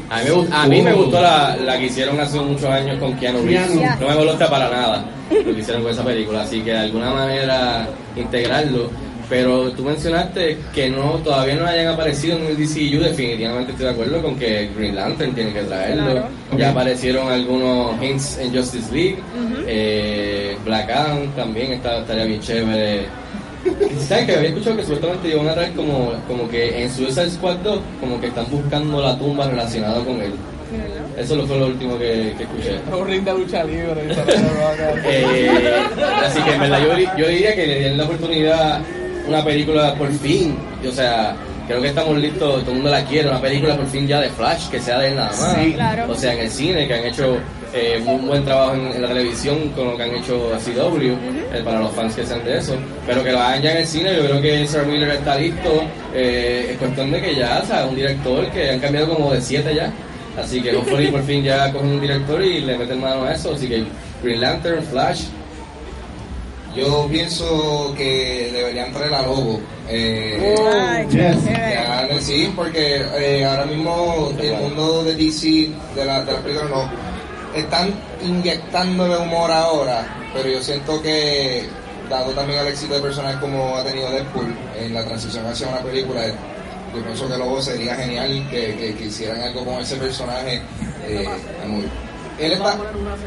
A 0.09 0.17
mí, 0.23 0.47
a 0.51 0.67
mí 0.67 0.81
me 0.81 0.91
gustó 0.93 1.21
la, 1.21 1.55
la 1.55 1.77
que 1.77 1.85
hicieron 1.85 2.19
hace 2.19 2.39
muchos 2.41 2.65
años 2.65 2.97
con 2.99 3.13
Keanu 3.17 3.39
Reeves. 3.45 3.69
No 4.01 4.07
me 4.07 4.15
molesta 4.15 4.49
para 4.49 4.69
nada 4.69 5.05
lo 5.31 5.53
que 5.55 5.59
hicieron 5.61 5.83
con 5.83 5.91
esa 5.91 6.03
película, 6.03 6.41
así 6.41 6.59
que 6.61 6.71
de 6.71 6.79
alguna 6.79 7.11
manera 7.11 7.87
integrarlo. 8.15 8.89
Pero 9.29 9.71
tú 9.73 9.83
mencionaste 9.83 10.57
que 10.73 10.89
no 10.89 11.11
todavía 11.23 11.53
no 11.53 11.67
hayan 11.67 11.93
aparecido 11.93 12.35
en 12.39 12.47
el 12.47 12.57
DCU, 12.57 12.99
definitivamente 12.99 13.71
estoy 13.73 13.85
de 13.85 13.91
acuerdo 13.91 14.21
con 14.23 14.35
que 14.35 14.71
Green 14.75 14.95
Lantern 14.95 15.35
tiene 15.35 15.53
que 15.53 15.61
traerlo. 15.61 16.11
Claro. 16.11 16.27
Ya 16.57 16.71
aparecieron 16.71 17.31
algunos 17.31 18.01
hints 18.03 18.39
en 18.39 18.53
Justice 18.53 18.91
League. 18.91 19.19
Eh, 19.67 20.57
Black 20.65 20.89
Adam 20.89 21.27
también 21.35 21.73
está, 21.73 21.99
estaría 21.99 22.23
bien 22.25 22.41
chévere. 22.41 23.05
¿Sabes 24.07 24.25
que 24.25 24.35
había 24.35 24.49
escuchado 24.49 24.77
que 24.77 24.83
supuestamente 24.83 25.29
iban 25.29 25.47
a 25.49 25.53
traer 25.53 25.73
como, 25.73 26.13
como 26.27 26.49
que 26.49 26.83
en 26.83 26.91
Suicide 26.91 27.29
Squad 27.29 27.57
2 27.57 27.79
como 27.99 28.19
que 28.19 28.27
están 28.27 28.45
buscando 28.49 29.01
la 29.01 29.17
tumba 29.17 29.47
relacionada 29.47 30.03
con 30.03 30.21
él? 30.21 30.33
Eso 31.17 31.35
lo 31.35 31.45
fue 31.45 31.57
lo 31.59 31.67
último 31.67 31.97
que, 31.97 32.33
que 32.37 32.43
escuché. 32.43 32.79
Un 32.97 33.07
ring 33.07 33.23
de 33.23 33.33
lucha 33.33 33.63
libre. 33.63 34.05
¿no? 34.05 34.15
Eh, 35.05 35.49
así 36.25 36.41
que 36.41 36.53
en 36.53 36.61
verdad 36.61 36.79
yo, 36.81 37.17
yo 37.17 37.27
diría 37.27 37.55
que 37.55 37.67
le 37.67 37.79
den 37.81 37.97
la 37.97 38.03
oportunidad 38.05 38.81
una 39.27 39.43
película 39.43 39.93
por 39.95 40.11
fin. 40.11 40.57
O 40.87 40.91
sea, 40.91 41.35
creo 41.67 41.81
que 41.81 41.89
estamos 41.89 42.17
listos, 42.17 42.61
todo 42.61 42.71
el 42.71 42.75
mundo 42.75 42.89
la 42.89 43.03
quiere, 43.05 43.29
una 43.29 43.41
película 43.41 43.75
por 43.75 43.87
fin 43.87 44.07
ya 44.07 44.19
de 44.19 44.29
Flash, 44.29 44.69
que 44.69 44.79
sea 44.79 44.99
de 44.99 45.09
él 45.09 45.15
nada 45.15 45.29
más. 45.29 45.55
Sí. 45.55 45.73
Claro. 45.73 46.11
O 46.11 46.15
sea, 46.15 46.33
en 46.33 46.39
el 46.39 46.49
cine, 46.49 46.87
que 46.87 46.93
han 46.93 47.05
hecho 47.05 47.37
eh, 47.73 48.01
un 48.05 48.27
buen 48.27 48.43
trabajo 48.45 48.73
en, 48.75 48.87
en 48.93 49.01
la 49.01 49.07
televisión 49.09 49.69
con 49.75 49.87
lo 49.91 49.97
que 49.97 50.03
han 50.03 50.15
hecho 50.15 50.51
a 50.53 50.57
CW, 50.57 51.05
eh, 51.53 51.61
para 51.63 51.79
los 51.79 51.91
fans 51.91 52.15
que 52.15 52.25
sean 52.25 52.43
de 52.43 52.57
eso. 52.57 52.75
Pero 53.05 53.23
que 53.23 53.31
lo 53.31 53.39
hagan 53.39 53.61
ya 53.61 53.71
en 53.71 53.77
el 53.77 53.87
cine, 53.87 54.15
yo 54.15 54.23
creo 54.25 54.41
que 54.41 54.61
Ezra 54.63 54.83
Miller 54.83 55.09
está 55.11 55.35
listo. 55.37 55.83
Eh, 56.13 56.69
es 56.71 56.77
cuestión 56.77 57.11
de 57.11 57.21
que 57.21 57.35
ya, 57.35 57.61
o 57.63 57.65
sea, 57.67 57.85
un 57.85 57.95
director 57.95 58.49
que 58.51 58.71
han 58.71 58.79
cambiado 58.79 59.13
como 59.15 59.31
de 59.33 59.41
siete 59.41 59.73
ya. 59.75 59.91
Así 60.41 60.61
que 60.61 60.75
hopefully 60.75 61.07
por 61.11 61.23
fin 61.23 61.43
ya 61.43 61.71
cogen 61.71 61.89
un 61.89 62.01
director 62.01 62.41
y 62.41 62.61
le 62.61 62.77
meten 62.77 63.01
mano 63.01 63.23
a 63.25 63.33
eso. 63.33 63.53
Así 63.53 63.67
que 63.67 63.83
Green 64.23 64.39
Lantern, 64.41 64.83
Flash, 64.83 65.23
Yo 66.75 67.07
pienso 67.11 67.93
que 67.97 68.51
deberían 68.53 68.93
traer 68.93 69.13
a 69.13 69.21
Lobo. 69.23 69.59
Eh, 69.89 70.55
Ay, 70.71 71.07
Yes. 71.09 71.43
ya, 71.45 72.07
sí, 72.21 72.51
porque 72.55 73.01
eh, 73.17 73.43
ahora 73.43 73.65
mismo 73.65 74.31
el 74.39 74.53
mundo 74.55 75.03
de 75.03 75.15
DC, 75.15 75.69
de 75.95 76.05
la, 76.05 76.23
de 76.23 76.31
las 76.31 76.41
películas, 76.41 76.69
no. 76.69 77.08
Están 77.55 77.93
inyectándole 78.21 79.17
humor 79.17 79.51
ahora, 79.51 80.05
pero 80.33 80.49
yo 80.49 80.61
siento 80.61 81.01
que, 81.01 81.67
dado 82.09 82.31
también 82.31 82.59
el 82.59 82.67
éxito 82.67 82.93
de 82.95 83.01
personajes 83.01 83.39
como 83.39 83.75
ha 83.77 83.83
tenido 83.83 84.09
Deadpool 84.11 84.53
en 84.79 84.93
la 84.93 85.03
transición 85.03 85.45
hacia 85.47 85.67
una 85.67 85.79
película, 85.79 86.21
yo 86.95 87.03
pienso 87.03 87.27
que 87.27 87.37
luego 87.37 87.61
sería 87.61 87.95
genial 87.95 88.47
que, 88.49 88.75
que, 88.75 88.95
que 88.95 89.05
hicieran 89.05 89.41
algo 89.41 89.65
con 89.65 89.79
ese 89.81 89.95
personaje. 89.95 90.61
Eh, 91.07 91.27
muy- 91.67 91.85
él 92.39 92.53
está, 92.53 92.77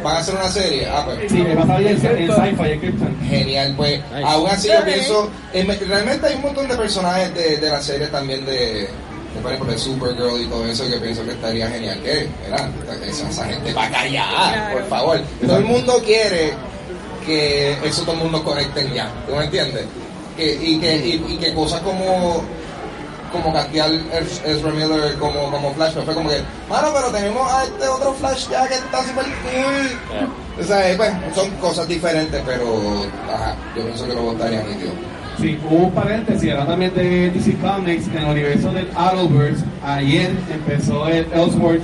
van 0.03 0.17
a 0.17 0.19
hacer 0.21 0.35
una 0.35 0.49
serie, 0.49 0.89
ah, 0.89 1.03
pues, 1.05 1.31
Sí, 1.31 1.43
va 1.43 1.63
a 1.63 1.67
salir 1.67 1.89
en, 1.89 2.07
en 2.07 2.33
Sci-Fi. 2.33 3.29
Genial, 3.29 3.75
pues 3.77 4.01
Nice. 4.11 4.25
aún 4.25 4.49
así 4.49 4.69
yo 4.69 4.85
pienso, 4.87 5.31
me- 5.53 5.75
realmente 5.77 6.27
hay 6.29 6.35
un 6.37 6.41
montón 6.43 6.67
de 6.67 6.77
personajes 6.77 7.35
de, 7.35 7.59
de 7.59 7.69
la 7.71 7.83
serie 7.83 8.07
también 8.07 8.47
de, 8.47 8.89
por 9.41 9.53
ejemplo, 9.53 9.73
de 9.73 9.79
Supergirl 9.79 10.41
y 10.43 10.47
todo 10.47 10.67
eso 10.67 10.89
que 10.89 10.97
pienso 10.99 11.25
que 11.25 11.31
estaría 11.33 11.69
genial. 11.69 12.01
¿Qué? 12.03 12.29
Mira, 12.45 12.71
esa, 13.07 13.29
esa 13.31 13.45
gente 13.47 13.73
va 13.73 13.87
a 13.87 13.91
callar, 13.91 14.73
por 14.73 14.89
favor. 14.89 15.21
Todo 15.47 15.57
el 15.57 15.65
mundo 15.65 16.01
quiere 16.05 16.53
que 17.27 17.73
eso 17.85 18.03
todo 18.03 18.13
el 18.17 18.23
mundo 18.23 18.43
conecten 18.45 18.93
ya, 18.93 19.09
¿tú 19.27 19.35
me 19.37 19.45
entiendes? 19.45 19.85
Que, 20.37 20.55
y, 20.55 20.79
que, 20.81 20.97
y, 20.97 21.25
y 21.35 21.37
que 21.39 21.55
cosas 21.55 21.81
como 21.81 22.43
como 23.33 23.51
castear 23.51 23.91
Ez- 24.13 24.43
Ezra 24.45 24.71
Miller 24.73 25.15
como, 25.19 25.51
como 25.51 25.73
Flash, 25.73 25.93
pero 25.95 26.05
fue 26.05 26.15
como 26.15 26.29
que, 26.29 26.43
mano, 26.69 26.89
pero 26.95 27.09
tenemos 27.09 27.51
a 27.51 27.65
este 27.65 27.89
otro 27.89 28.13
Flash 28.13 28.49
ya 28.51 28.69
que 28.69 28.75
está 28.75 29.03
super 29.05 29.25
cool. 29.25 30.61
O 30.61 30.65
sea, 30.67 30.91
eh, 30.91 30.95
pues, 30.99 31.11
son 31.35 31.51
cosas 31.53 31.89
diferentes, 31.89 32.43
pero 32.45 33.07
ajá, 33.33 33.57
yo 33.75 33.85
pienso 33.85 34.07
que 34.07 34.13
luego 34.13 34.33
estaría 34.33 34.63
nítido. 34.65 34.93
Sí, 35.41 35.59
hubo 35.69 35.87
un 35.87 35.93
paréntesis, 35.93 36.51
ahora 36.53 36.67
también 36.67 36.95
de 36.95 37.31
DC 37.31 37.57
Comics, 37.57 38.07
en 38.09 38.19
el 38.19 38.31
universo 38.31 38.73
del 38.73 38.89
Arrowverse, 38.95 39.65
ayer 39.85 40.31
empezó 40.53 41.09
el 41.09 41.27
Ellsworth, 41.35 41.83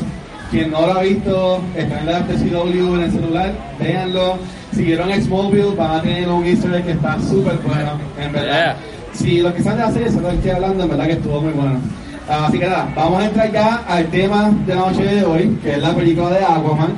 quien 0.50 0.70
no 0.70 0.86
lo 0.86 0.92
ha 0.92 1.02
visto, 1.02 1.60
está 1.76 2.00
en 2.00 2.06
la 2.06 2.20
CW 2.20 2.94
en 2.94 3.02
el 3.02 3.10
celular, 3.10 3.52
véanlo, 3.80 4.38
siguieron 4.72 5.10
X-Mobile, 5.10 5.74
van 5.76 5.96
a 5.96 6.02
tener 6.02 6.28
un 6.28 6.44
easter 6.44 6.74
egg 6.74 6.84
que 6.84 6.92
está 6.92 7.18
súper 7.20 7.58
bueno, 7.58 7.92
en 8.18 8.32
verdad. 8.32 8.76
Si 9.12 9.40
lo 9.40 9.52
que 9.52 9.62
sale 9.62 9.76
de 9.76 9.82
la 9.82 9.92
serie, 9.92 10.10
se 10.10 10.20
lo 10.20 10.30
estoy 10.30 10.50
hablando, 10.50 10.84
en 10.84 10.90
verdad 10.90 11.06
que 11.06 11.12
estuvo 11.12 11.40
muy 11.40 11.52
bueno. 11.52 11.80
Así 12.28 12.58
que 12.58 12.66
nada, 12.66 12.92
vamos 12.94 13.22
a 13.22 13.26
entrar 13.26 13.50
ya 13.50 13.82
al 13.88 14.06
tema 14.06 14.50
de 14.66 14.74
la 14.74 14.80
noche 14.82 15.02
de 15.02 15.24
hoy, 15.24 15.58
que 15.62 15.72
es 15.72 15.78
la 15.78 15.94
película 15.94 16.30
de 16.30 16.44
Aquaman. 16.44 16.92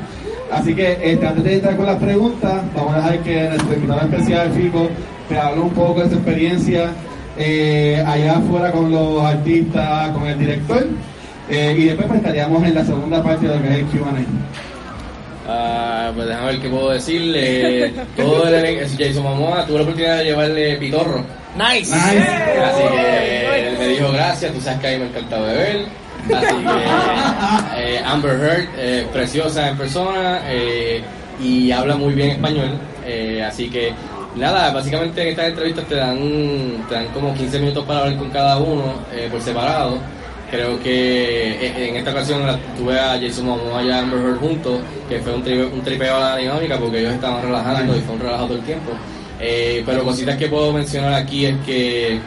Así 0.53 0.75
que 0.75 0.99
este, 1.01 1.27
antes 1.27 1.45
de 1.45 1.55
entrar 1.55 1.77
con 1.77 1.87
las 1.87 1.97
preguntas, 1.97 2.63
vamos 2.75 2.95
a 2.95 2.97
dejar 2.97 3.19
que 3.21 3.49
nuestro 3.49 3.75
invitado 3.75 4.01
especial, 4.01 4.51
Fico, 4.51 4.89
te 5.31 5.39
hable 5.39 5.61
un 5.63 5.71
poco 5.71 6.03
de 6.03 6.11
su 6.11 6.17
experiencia 6.17 6.91
eh, 7.39 8.03
allá 8.07 8.37
afuera 8.39 8.73
con 8.73 8.91
los 8.91 9.23
artistas, 9.25 10.11
con 10.11 10.27
el 10.27 10.39
director. 10.39 10.87
Eh, 11.49 11.75
y 11.79 11.85
después 11.85 12.07
pues, 12.09 12.19
estaríamos 12.21 12.63
en 12.65 12.75
la 12.75 12.85
segunda 12.85 13.23
parte 13.23 13.47
de 13.49 13.57
lo 13.57 13.63
que 13.63 13.69
es 13.69 13.77
el 13.77 13.85
QA. 13.87 14.13
Ah, 15.49 16.13
pues 16.15 16.27
déjame 16.29 16.47
ver 16.47 16.61
qué 16.61 16.69
puedo 16.69 16.91
decirle. 16.91 17.93
Todo 18.17 18.47
el 18.49 18.55
elenco, 18.55 18.85
Jason 18.99 19.23
Momoa, 19.23 19.65
tuve 19.67 19.77
la 19.79 19.83
oportunidad 19.83 20.19
de 20.19 20.25
llevarle 20.25 20.77
pitorro. 20.77 21.25
Nice. 21.57 21.95
Nice. 21.95 22.29
Así 22.63 22.83
que 22.93 23.69
él 23.69 23.79
me 23.79 23.89
dijo 23.89 24.13
gracias, 24.13 24.53
tú 24.53 24.61
sabes 24.61 24.81
que 24.81 24.87
a 24.89 24.91
mí 24.93 24.99
me 24.99 25.07
encanta 25.07 25.41
beber. 25.41 25.87
Así 26.35 26.55
que 26.57 27.95
eh, 27.97 28.03
Amber 28.05 28.39
Heard, 28.41 28.69
eh, 28.77 29.07
preciosa 29.13 29.69
en 29.69 29.77
persona 29.77 30.43
eh, 30.49 31.03
y 31.43 31.73
habla 31.73 31.97
muy 31.97 32.13
bien 32.15 32.31
español. 32.31 32.79
eh, 33.07 33.43
así 33.43 33.69
que 33.71 33.93
nada, 34.37 34.71
básicamente 34.73 35.23
en 35.23 35.29
estas 35.29 35.49
entrevistas 35.49 35.85
te 35.87 35.95
dan, 35.97 36.19
te 36.89 36.95
dan 36.95 37.07
como 37.09 37.35
15 37.35 37.59
minutos 37.59 37.85
para 37.85 38.01
hablar 38.01 38.17
con 38.17 38.31
cada 38.31 38.59
uno 38.59 38.95
eh, 39.13 39.29
por 39.31 39.41
separado. 39.41 39.99
Creo 40.51 40.81
que 40.83 41.53
eh, 41.67 41.89
en 41.91 41.97
esta 41.97 42.11
ocasión 42.11 42.45
la- 42.45 42.59
tuve 42.77 42.99
a 42.99 43.19
Jason 43.21 43.47
Momoa 43.47 43.83
y 43.85 43.91
a 43.91 44.01
Amber 44.01 44.19
Heard 44.21 44.39
juntos, 44.39 44.81
que 45.09 45.21
fue 45.21 45.35
un, 45.35 45.45
tri- 45.45 45.73
un 45.73 45.81
tripeo 45.83 46.17
a 46.17 46.31
la 46.31 46.37
dinámica 46.39 46.77
porque 46.79 47.01
ellos 47.01 47.13
estaban 47.15 47.43
relajando 47.43 47.97
y 47.97 48.01
fue 48.01 48.15
un 48.15 48.21
relajo 48.21 48.47
todo 48.47 48.57
el 48.59 48.65
tiempo. 48.65 48.91
Eh, 49.41 49.83
pero 49.87 50.03
cositas 50.05 50.37
que 50.37 50.49
puedo 50.49 50.73
mencionar 50.73 51.15
aquí 51.15 51.47
es 51.47 51.55
que 51.65 52.19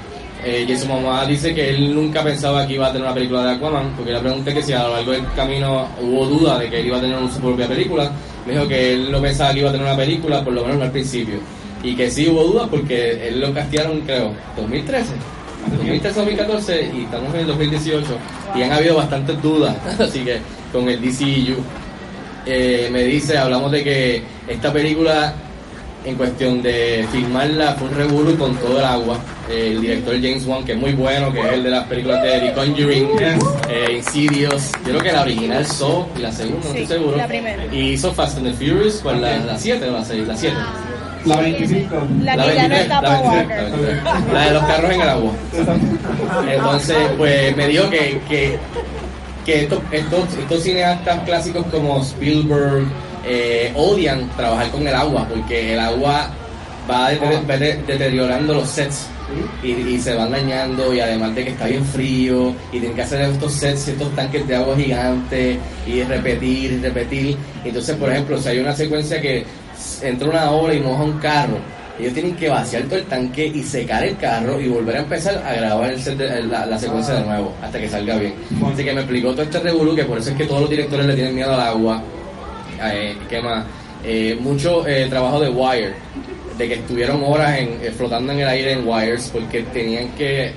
eh, 0.45 0.65
Jason 0.67 0.87
Momoa 0.89 1.25
dice 1.25 1.53
que 1.53 1.69
él 1.69 1.93
nunca 1.93 2.23
pensaba 2.23 2.65
que 2.65 2.73
iba 2.73 2.87
a 2.87 2.91
tener 2.91 3.03
una 3.05 3.13
película 3.13 3.43
de 3.43 3.51
Aquaman, 3.51 3.91
porque 3.95 4.11
le 4.13 4.19
pregunté 4.19 4.53
que 4.53 4.63
si 4.63 4.71
a 4.73 4.83
lo 4.83 4.93
largo 4.95 5.11
del 5.11 5.25
camino 5.35 5.87
hubo 6.01 6.25
duda 6.25 6.57
de 6.59 6.69
que 6.69 6.79
él 6.79 6.87
iba 6.87 6.97
a 6.97 7.01
tener 7.01 7.17
su 7.31 7.39
propia 7.39 7.67
película. 7.67 8.09
Me 8.45 8.53
dijo 8.53 8.67
que 8.67 8.93
él 8.93 9.11
no 9.11 9.21
pensaba 9.21 9.53
que 9.53 9.59
iba 9.59 9.69
a 9.69 9.71
tener 9.73 9.85
una 9.87 9.95
película, 9.97 10.43
por 10.43 10.53
lo 10.53 10.61
menos 10.63 10.77
no 10.77 10.83
al 10.85 10.91
principio. 10.91 11.35
Y 11.83 11.95
que 11.95 12.09
sí 12.09 12.29
hubo 12.29 12.43
dudas 12.45 12.67
porque 12.69 13.27
él 13.27 13.41
lo 13.41 13.53
castearon, 13.53 14.01
creo, 14.01 14.33
2013. 14.55 15.13
2013-2014 15.71 16.93
y 16.93 17.03
estamos 17.03 17.33
en 17.33 17.39
el 17.41 17.47
2018 17.47 18.05
y 18.55 18.61
han 18.63 18.71
habido 18.71 18.97
bastantes 18.97 19.41
dudas, 19.41 19.75
así 19.99 20.19
que 20.19 20.39
con 20.71 20.89
el 20.89 21.01
DCU 21.01 21.55
eh, 22.45 22.89
me 22.91 23.03
dice, 23.03 23.37
hablamos 23.37 23.71
de 23.71 23.83
que 23.83 24.23
esta 24.47 24.73
película 24.73 25.33
en 26.05 26.15
cuestión 26.15 26.61
de 26.61 27.07
filmarla 27.11 27.75
fue 27.75 27.87
un 27.87 27.95
revuelo 27.95 28.37
con 28.37 28.55
todo 28.57 28.77
el 28.79 28.83
agua. 28.83 29.17
Eh, 29.49 29.71
el 29.71 29.81
director 29.81 30.15
James 30.15 30.45
Wan, 30.45 30.65
que 30.65 30.73
es 30.73 30.77
muy 30.77 30.91
bueno, 30.93 31.31
que 31.31 31.39
es 31.39 31.53
el 31.53 31.63
de 31.63 31.69
las 31.69 31.85
películas 31.85 32.21
de 32.21 32.39
The 32.41 32.53
Conjuring, 32.53 33.09
eh, 33.69 33.93
Insidious, 33.97 34.71
yo 34.85 34.91
creo 34.91 35.01
que 35.01 35.11
la 35.13 35.21
original 35.21 35.65
Saw 35.65 36.07
y 36.17 36.21
la 36.21 36.31
segunda, 36.31 36.59
no 36.59 36.75
estoy 36.75 36.85
seguro. 36.85 37.17
la 37.17 37.27
primera. 37.27 37.65
Y 37.71 37.91
hizo 37.91 38.13
Fast 38.13 38.37
and 38.37 38.47
the 38.47 38.53
Furious, 38.53 38.99
pues 39.01 39.19
la 39.19 39.57
7 39.57 39.89
o 39.89 39.91
la 39.93 40.03
6, 40.03 40.27
la 40.27 40.37
7. 40.37 40.55
La 41.25 41.37
25. 41.41 41.95
La 42.23 42.35
que 42.35 42.55
ya 42.55 42.67
no 42.67 42.75
está 42.75 43.01
la 43.01 43.07
Paul 43.09 43.35
23, 43.35 43.71
Walker. 43.71 44.03
la 44.03 44.13
23. 44.13 44.33
La 44.33 44.45
de 44.45 44.51
los 44.51 44.63
carros 44.63 44.91
en 44.91 45.01
el 45.01 45.09
agua. 45.09 45.31
Entonces, 46.51 46.97
pues 47.17 47.55
me 47.57 47.67
dijo 47.67 47.89
que, 47.89 48.19
que, 48.27 48.57
que 49.45 49.61
estos, 49.63 49.79
estos, 49.91 50.33
estos 50.37 50.63
cineastas 50.63 51.19
clásicos 51.25 51.65
como 51.67 52.01
Spielberg 52.01 52.85
eh, 53.25 53.71
odian 53.75 54.29
trabajar 54.35 54.69
con 54.71 54.87
el 54.87 54.93
agua 54.95 55.25
porque 55.29 55.73
el 55.73 55.79
agua 55.79 56.29
va, 56.89 57.11
dete- 57.11 57.49
va 57.49 57.57
de- 57.57 57.77
deteriorando 57.87 58.53
los 58.55 58.69
sets 58.69 59.07
y, 59.63 59.71
y 59.71 59.99
se 59.99 60.13
van 60.15 60.31
dañando 60.31 60.93
y 60.93 60.99
además 60.99 61.33
de 61.33 61.45
que 61.45 61.51
está 61.51 61.65
bien 61.67 61.85
frío 61.85 62.53
y 62.71 62.79
tienen 62.79 62.93
que 62.93 63.01
hacer 63.03 63.21
estos 63.21 63.53
sets, 63.53 63.87
estos 63.87 64.13
tanques 64.15 64.45
de 64.47 64.55
agua 64.57 64.75
gigantes 64.75 65.57
y 65.87 66.03
repetir 66.03 66.73
y 66.73 66.77
repetir. 66.79 67.37
Entonces, 67.63 67.95
por 67.95 68.11
ejemplo, 68.11 68.37
si 68.37 68.49
hay 68.49 68.59
una 68.59 68.75
secuencia 68.75 69.21
que 69.21 69.45
entra 70.01 70.29
una 70.29 70.51
ola 70.51 70.73
y 70.73 70.79
moja 70.79 71.03
un 71.03 71.19
carro, 71.19 71.57
ellos 71.99 72.13
tienen 72.13 72.35
que 72.35 72.49
vaciar 72.49 72.83
todo 72.83 72.97
el 72.97 73.05
tanque 73.05 73.45
y 73.45 73.61
secar 73.63 74.03
el 74.03 74.17
carro 74.17 74.59
y 74.59 74.67
volver 74.67 74.95
a 74.97 74.99
empezar 74.99 75.37
a 75.45 75.53
grabar 75.53 75.91
el 75.91 76.01
set 76.01 76.17
de- 76.17 76.43
la, 76.43 76.77
secuencia 76.79 77.13
de 77.15 77.21
nuevo 77.25 77.53
hasta 77.61 77.79
que 77.79 77.87
salga 77.87 78.17
bien. 78.17 78.33
Así 78.73 78.83
que 78.83 78.93
me 78.93 79.01
explicó 79.01 79.31
todo 79.31 79.43
este 79.43 79.59
revolú 79.59 79.95
que 79.95 80.03
por 80.05 80.17
eso 80.17 80.31
es 80.31 80.35
que 80.35 80.45
todos 80.45 80.61
los 80.61 80.69
directores 80.69 81.05
le 81.05 81.13
tienen 81.13 81.35
miedo 81.35 81.53
al 81.53 81.61
agua. 81.61 82.01
Eh, 82.83 83.15
¿Qué 83.29 83.41
más? 83.41 83.63
Eh, 84.03 84.35
mucho 84.41 84.85
eh, 84.87 85.05
trabajo 85.09 85.39
de 85.39 85.49
wire, 85.49 85.93
de 86.57 86.67
que 86.67 86.73
estuvieron 86.73 87.23
horas 87.23 87.57
en, 87.59 87.69
eh, 87.81 87.91
flotando 87.95 88.33
en 88.33 88.39
el 88.39 88.47
aire 88.47 88.71
en 88.73 88.87
wires 88.87 89.29
porque 89.31 89.61
tenían 89.71 90.09
que 90.17 90.51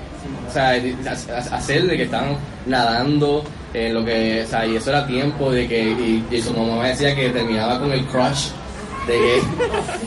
hacer 1.53 1.83
de 1.85 1.97
que 1.97 2.03
estaban 2.05 2.37
nadando 2.66 3.45
en 3.74 3.95
lo 3.95 4.05
que, 4.05 4.43
o 4.43 4.49
sea, 4.49 4.66
y 4.66 4.77
eso 4.77 4.91
era 4.91 5.07
tiempo 5.07 5.51
de 5.53 5.68
que, 5.68 5.83
y, 5.83 6.24
y 6.31 6.41
su 6.41 6.53
mamá 6.55 6.89
decía 6.89 7.14
que 7.14 7.29
terminaba 7.31 7.79
con 7.79 7.93
el 7.93 8.05
crutch, 8.07 8.49
de 9.07 9.13
que, 9.13 9.43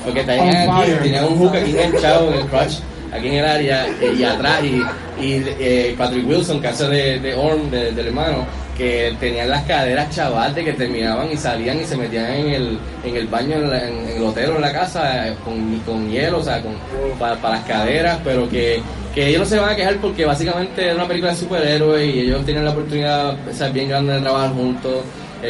porque 0.06 0.24
tenían 0.24 0.70
aquí, 0.70 0.92
tenían 1.04 1.26
un 1.26 1.38
hook 1.40 1.56
aquí 1.56 1.72
enganchado 1.78 2.34
en 2.34 2.40
el 2.40 2.46
crutch, 2.48 2.74
aquí 3.14 3.28
en 3.28 3.34
el 3.36 3.46
área, 3.46 3.88
eh, 3.88 4.16
y 4.18 4.24
atrás, 4.24 4.64
y, 4.64 4.82
y 5.24 5.44
eh, 5.60 5.96
Patrick 5.98 6.28
Wilson, 6.28 6.66
hace 6.66 6.88
de, 6.88 7.20
de 7.20 7.34
Orm, 7.36 7.70
de- 7.72 7.92
del 7.92 8.08
hermano, 8.08 8.46
que 8.78 9.14
tenían 9.20 9.50
las 9.50 9.64
caderas 9.64 10.10
chaval 10.16 10.56
de 10.56 10.64
que 10.64 10.72
terminaban 10.74 11.30
y 11.32 11.36
salían 11.36 11.82
y 11.82 11.84
se 11.84 11.98
metían 11.98 12.26
en 12.28 12.48
el, 12.50 12.80
en 13.04 13.16
el 13.16 13.28
baño, 13.28 13.56
en, 13.58 13.70
la- 13.70 13.88
en- 13.88 14.08
en 14.10 14.18
el 14.18 14.24
hotel 14.24 14.52
o 14.52 14.56
en 14.56 14.62
la 14.62 14.72
casa 14.72 15.28
eh, 15.28 15.36
con, 15.44 15.80
con 15.80 16.10
hielo, 16.10 16.40
o 16.40 16.44
sea, 16.44 16.62
con, 16.62 16.74
para, 17.20 17.36
para 17.36 17.56
las 17.56 17.66
caderas, 17.66 18.20
pero 18.24 18.48
que, 18.50 18.82
que 19.14 19.28
ellos 19.28 19.42
no 19.42 19.46
se 19.48 19.60
van 19.60 19.70
a 19.72 19.76
quejar 19.76 19.98
porque 19.98 20.24
básicamente 20.26 20.86
era 20.86 20.96
una 20.96 21.08
película 21.08 21.32
de 21.32 21.38
superhéroes 21.38 22.16
y 22.16 22.20
ellos 22.22 22.46
tienen 22.46 22.64
la 22.64 22.72
oportunidad 22.72 23.34
o 23.50 23.54
sea, 23.54 23.68
bien 23.70 23.90
grande 23.90 24.14
de 24.14 24.22
trabajar 24.22 24.52
juntos, 24.54 25.04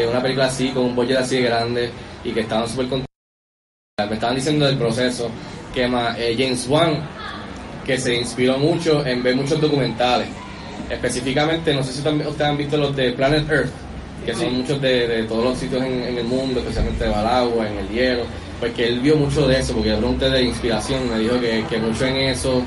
una 0.10 0.22
película 0.22 0.46
así, 0.48 0.70
con 0.70 0.86
un 0.86 0.96
budget 0.96 1.18
así 1.18 1.36
de 1.38 1.42
grande 1.44 1.90
y 2.24 2.32
que 2.32 2.40
estaban 2.42 2.68
súper 2.68 2.88
contentos. 2.88 3.09
Me 4.06 4.16
estaban 4.16 4.36
diciendo 4.36 4.66
del 4.66 4.78
proceso, 4.78 5.30
que 5.74 5.86
eh, 5.86 6.36
James 6.38 6.68
Wan, 6.68 7.00
que 7.86 7.98
se 7.98 8.16
inspiró 8.16 8.58
mucho 8.58 9.06
en 9.06 9.24
ver 9.24 9.36
muchos 9.36 9.60
documentales. 9.60 10.28
Específicamente, 10.90 11.74
no 11.74 11.84
sé 11.84 11.94
si 11.94 12.02
también 12.02 12.30
ustedes 12.30 12.50
han 12.50 12.58
visto 12.58 12.78
los 12.78 12.96
de 12.96 13.12
Planet 13.12 13.50
Earth, 13.50 13.70
que 14.26 14.34
son 14.34 14.58
muchos 14.58 14.82
de, 14.82 15.08
de 15.08 15.24
todos 15.24 15.44
los 15.44 15.58
sitios 15.58 15.84
en, 15.84 16.04
en 16.04 16.18
el 16.18 16.26
mundo, 16.26 16.60
especialmente 16.60 17.06
de 17.06 17.14
agua, 17.14 17.68
en 17.68 17.78
el 17.78 17.90
hielo. 17.90 18.24
Pues 18.60 18.74
que 18.74 18.88
él 18.88 19.00
vio 19.00 19.16
mucho 19.16 19.48
de 19.48 19.60
eso, 19.60 19.74
porque 19.74 19.94
pregunté 19.94 20.30
de 20.30 20.44
inspiración, 20.44 21.10
me 21.10 21.20
dijo 21.20 21.40
que, 21.40 21.64
que 21.70 21.78
mucho 21.78 22.06
en 22.06 22.16
eso, 22.18 22.62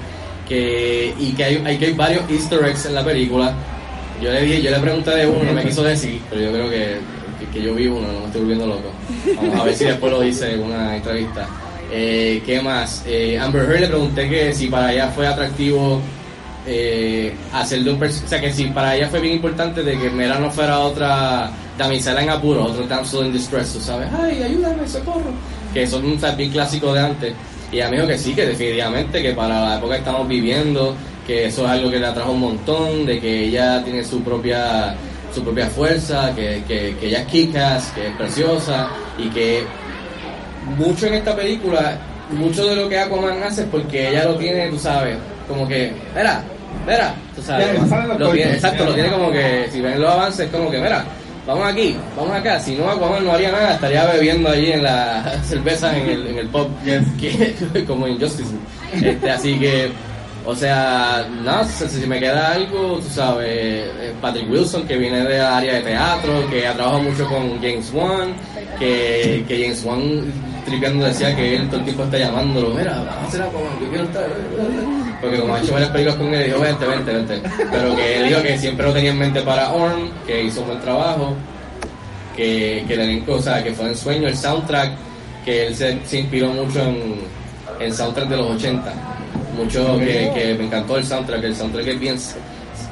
que, 0.49 1.15
y 1.19 1.33
que 1.33 1.45
hay, 1.45 1.63
hay, 1.67 1.77
que 1.77 1.87
hay 1.87 1.93
varios 1.93 2.23
easter 2.31 2.65
eggs 2.65 2.87
en 2.87 2.95
la 2.95 3.05
película. 3.05 3.53
Yo 4.23 4.31
le 4.31 4.41
dije, 4.43 4.63
yo 4.63 4.71
le 4.71 4.79
pregunté 4.79 5.11
de 5.11 5.27
uno, 5.27 5.45
no 5.45 5.53
me 5.53 5.65
quiso 5.65 5.83
decir, 5.83 6.21
pero 6.31 6.41
yo 6.41 6.53
creo 6.53 6.71
que, 6.71 6.97
que, 7.53 7.63
yo 7.63 7.75
vi 7.75 7.87
uno, 7.87 8.13
no 8.13 8.21
me 8.21 8.27
estoy 8.27 8.41
volviendo 8.41 8.67
loco. 8.67 8.91
Vamos 9.37 9.61
a 9.61 9.65
ver 9.65 9.75
si 9.75 9.85
después 9.85 10.13
lo 10.13 10.21
dice 10.21 10.55
en 10.55 10.63
una 10.63 10.97
entrevista. 10.97 11.49
Eh, 11.91 12.43
¿Qué 12.45 12.61
más? 12.61 13.05
Eh, 13.07 13.39
Amber 13.39 13.65
Heard 13.65 13.81
le 13.81 13.89
pregunté 13.89 14.29
que 14.29 14.55
si 14.55 14.69
para 14.69 14.93
ella 14.93 15.09
fue 15.09 15.27
atractivo 15.27 16.01
eh, 16.67 17.35
hacer 17.53 17.83
de 17.83 17.91
un 17.91 18.03
o 18.03 18.09
sea 18.09 18.41
que 18.41 18.53
si 18.53 18.67
para 18.67 18.97
ella 18.97 19.09
fue 19.09 19.21
bien 19.21 19.35
importante 19.35 19.83
de 19.83 19.99
que 19.99 20.09
Mera 20.09 20.39
no 20.39 20.51
fuera 20.51 20.79
otra 20.79 21.51
damisela 21.77 22.23
en 22.23 22.31
apuro, 22.31 22.65
otro 22.65 22.87
damsel 22.87 23.27
in 23.27 23.33
distress, 23.33 23.69
sabes, 23.81 24.09
ay, 24.17 24.43
ayúdame, 24.43 24.87
socorro, 24.87 25.33
que 25.75 25.87
son 25.87 26.19
sea, 26.19 26.33
bien 26.33 26.51
clásicos 26.51 26.95
de 26.95 27.01
antes. 27.01 27.35
Y 27.73 27.81
dijo 27.81 28.07
que 28.07 28.19
sí, 28.19 28.35
que 28.35 28.47
definitivamente, 28.47 29.23
que 29.23 29.33
para 29.33 29.61
la 29.61 29.77
época 29.79 29.95
que 29.95 30.01
estamos 30.01 30.29
viviendo, 30.29 30.95
que 31.27 31.47
eso 31.47 31.65
es 31.65 31.71
algo 31.71 31.91
que 31.91 31.99
le 31.99 32.07
atrajo 32.07 32.33
un 32.33 32.41
montón, 32.41 33.07
de 33.07 33.19
que 33.19 33.47
ella 33.47 33.83
tiene 33.83 34.05
su 34.05 34.23
propia 34.23 34.95
su 35.35 35.43
propia 35.43 35.67
fuerza, 35.69 36.35
que, 36.35 36.63
que, 36.67 36.97
que 36.99 37.07
ella 37.07 37.21
es 37.21 37.27
kickass, 37.27 37.93
que 37.95 38.09
es 38.09 38.17
preciosa 38.17 38.89
y 39.19 39.29
que 39.31 39.65
mucho 40.77 41.07
en 41.07 41.15
esta 41.15 41.35
película, 41.35 41.99
mucho 42.31 42.67
de 42.67 42.77
lo 42.77 42.89
que 42.89 42.99
Aquaman 42.99 43.43
hace 43.43 43.63
es 43.63 43.69
porque 43.69 44.11
ella 44.11 44.25
lo 44.25 44.37
tiene, 44.37 44.69
tú 44.69 44.79
sabes, 44.79 45.17
como 45.49 45.67
que, 45.67 45.93
mira, 46.15 46.43
mira, 46.87 47.15
tú 47.35 47.43
sabes, 47.43 47.67
Ya, 47.67 48.07
lo 48.19 48.31
tiene, 48.31 48.53
exacto, 48.53 48.85
lo 48.85 48.95
tiene 48.95 49.11
como 49.11 49.31
que, 49.31 49.69
si 49.71 49.81
ven 49.81 50.01
los 50.01 50.11
avances, 50.11 50.49
como 50.51 50.71
que, 50.71 50.79
mira, 50.79 51.05
vamos 51.47 51.67
aquí, 51.67 51.97
vamos 52.17 52.37
acá, 52.37 52.61
si 52.61 52.77
no 52.77 52.89
Aquaman 52.89 53.25
no 53.25 53.33
haría 53.33 53.51
nada, 53.51 53.75
estaría 53.75 54.07
bebiendo 54.07 54.49
allí 54.51 54.73
en 54.73 54.83
la 54.83 55.41
cerveza 55.45 55.97
en 55.97 56.09
el, 56.09 56.27
en 56.29 56.39
el 56.39 56.49
pub, 56.49 56.69
que, 57.21 57.85
como 57.87 58.07
en 58.07 58.21
Justice, 58.21 58.55
este, 59.01 59.31
así 59.31 59.59
que, 59.59 59.91
o 60.45 60.57
sea, 60.57 61.29
no, 61.45 61.65
si, 61.65 61.89
si 61.89 62.07
me 62.07 62.19
queda 62.19 62.53
algo, 62.55 62.99
tú 62.99 63.09
sabes, 63.09 63.49
eh, 63.49 64.13
Patrick 64.21 64.51
Wilson, 64.51 64.87
que 64.87 64.97
viene 64.97 65.23
de 65.25 65.41
área 65.41 65.75
de 65.75 65.81
teatro, 65.83 66.49
que 66.51 66.67
ha 66.67 66.75
trabajado 66.75 67.03
mucho 67.03 67.29
con 67.29 67.61
James 67.61 67.91
Wan, 67.93 68.35
que, 68.79 69.45
que 69.47 69.63
James 69.63 69.85
Wan 69.85 70.33
tripeando 70.65 71.05
decía 71.07 71.35
que 71.35 71.57
él 71.57 71.69
todo 71.69 71.79
el 71.79 71.85
tiempo 71.85 72.05
está 72.05 72.19
llamándolo, 72.19 72.71
mira, 72.71 72.93
vamos 72.93 73.15
a 73.15 73.27
hacer 73.27 73.43
Aquaman, 73.43 73.81
yo 73.81 73.89
quiero 73.89 74.05
estar, 74.05 74.27
porque 75.21 75.39
como 75.39 75.55
ha 75.55 75.61
hecho 75.61 75.73
varias 75.73 75.91
películas 75.91 76.17
con 76.17 76.35
él, 76.35 76.45
dijo, 76.45 76.61
vente, 76.61 76.87
vente, 76.87 77.13
vente, 77.13 77.43
pero 77.71 77.97
que 77.97 78.17
él 78.17 78.29
dijo 78.29 78.43
que 78.43 78.59
siempre 78.59 78.87
lo 78.87 78.93
tenía 78.93 79.11
en 79.11 79.19
mente 79.19 79.43
para 79.43 79.73
Orm, 79.73 80.11
que 80.27 80.45
hizo 80.45 80.61
un 80.63 80.67
buen 80.69 80.81
trabajo, 80.81 81.37
que, 82.37 82.85
que 82.89 82.97
que 83.65 83.73
fue 83.75 83.87
en 83.87 83.97
sueño, 83.97 84.29
el 84.29 84.37
soundtrack, 84.37 84.93
que 85.45 85.67
él 85.69 85.77
se, 85.77 85.99
se 86.05 86.21
inspiró 86.21 86.49
mucho 86.49 86.81
en, 86.81 87.21
en 87.79 87.95
soundtrack 87.95 88.29
de 88.29 88.37
los 88.37 88.47
80. 88.57 88.93
Mucho 89.57 89.99
que, 89.99 90.31
que 90.35 90.55
me 90.59 90.65
encantó 90.67 90.97
el 90.97 91.05
soundtrack, 91.05 91.45
el 91.45 91.55
soundtrack 91.57 91.87
es 91.89 92.01
bien... 92.01 92.19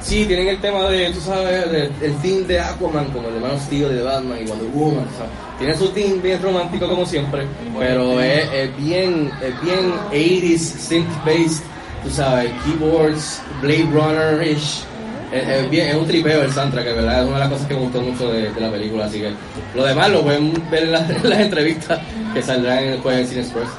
Sí, 0.01 0.25
tienen 0.25 0.47
el 0.47 0.59
tema 0.59 0.89
de, 0.89 1.11
tú 1.11 1.19
sabes, 1.21 1.71
de- 1.71 1.91
el 2.01 2.15
theme 2.23 2.41
de 2.47 2.59
Aquaman, 2.59 3.05
como 3.11 3.27
el 3.29 3.43
of 3.43 3.61
Steel, 3.65 3.89
de 3.95 4.01
Batman 4.01 4.39
y 4.43 4.47
Wonder 4.47 4.67
Woman, 4.73 5.05
o 5.05 5.17
sea, 5.17 5.27
tiene 5.59 5.77
su 5.77 5.89
theme 5.89 6.15
bien 6.15 6.41
romántico 6.41 6.87
como 6.87 7.05
siempre, 7.05 7.43
pero 7.77 8.19
es, 8.19 8.49
es 8.51 8.77
bien, 8.77 9.29
es 9.43 9.61
bien 9.61 9.93
80s, 10.11 10.57
synth-based, 10.57 11.61
tú 12.03 12.09
sabes, 12.09 12.51
keyboards, 12.65 13.41
Blade 13.61 13.87
Runner-ish, 13.93 14.83
es, 15.31 15.47
es 15.47 15.69
bien, 15.69 15.89
es 15.89 15.95
un 15.95 16.07
tripeo 16.07 16.41
el 16.41 16.51
soundtrack, 16.51 16.85
verdad 16.95 17.19
es 17.21 17.25
una 17.27 17.33
de 17.35 17.39
las 17.41 17.49
cosas 17.49 17.67
que 17.67 17.73
me 17.75 17.79
gustó 17.81 18.01
mucho 18.01 18.31
de, 18.31 18.51
de 18.51 18.59
la 18.59 18.71
película, 18.71 19.05
así 19.05 19.19
que 19.19 19.31
lo 19.75 19.85
demás 19.85 20.09
lo 20.09 20.23
pueden 20.23 20.51
ver 20.71 20.83
en, 20.85 20.91
las- 20.93 21.09
en 21.23 21.29
las 21.29 21.39
entrevistas 21.41 21.99
que 22.33 22.41
saldrán 22.41 22.85
después 22.89 23.19
en 23.19 23.27
Cine 23.27 23.41
Express. 23.41 23.69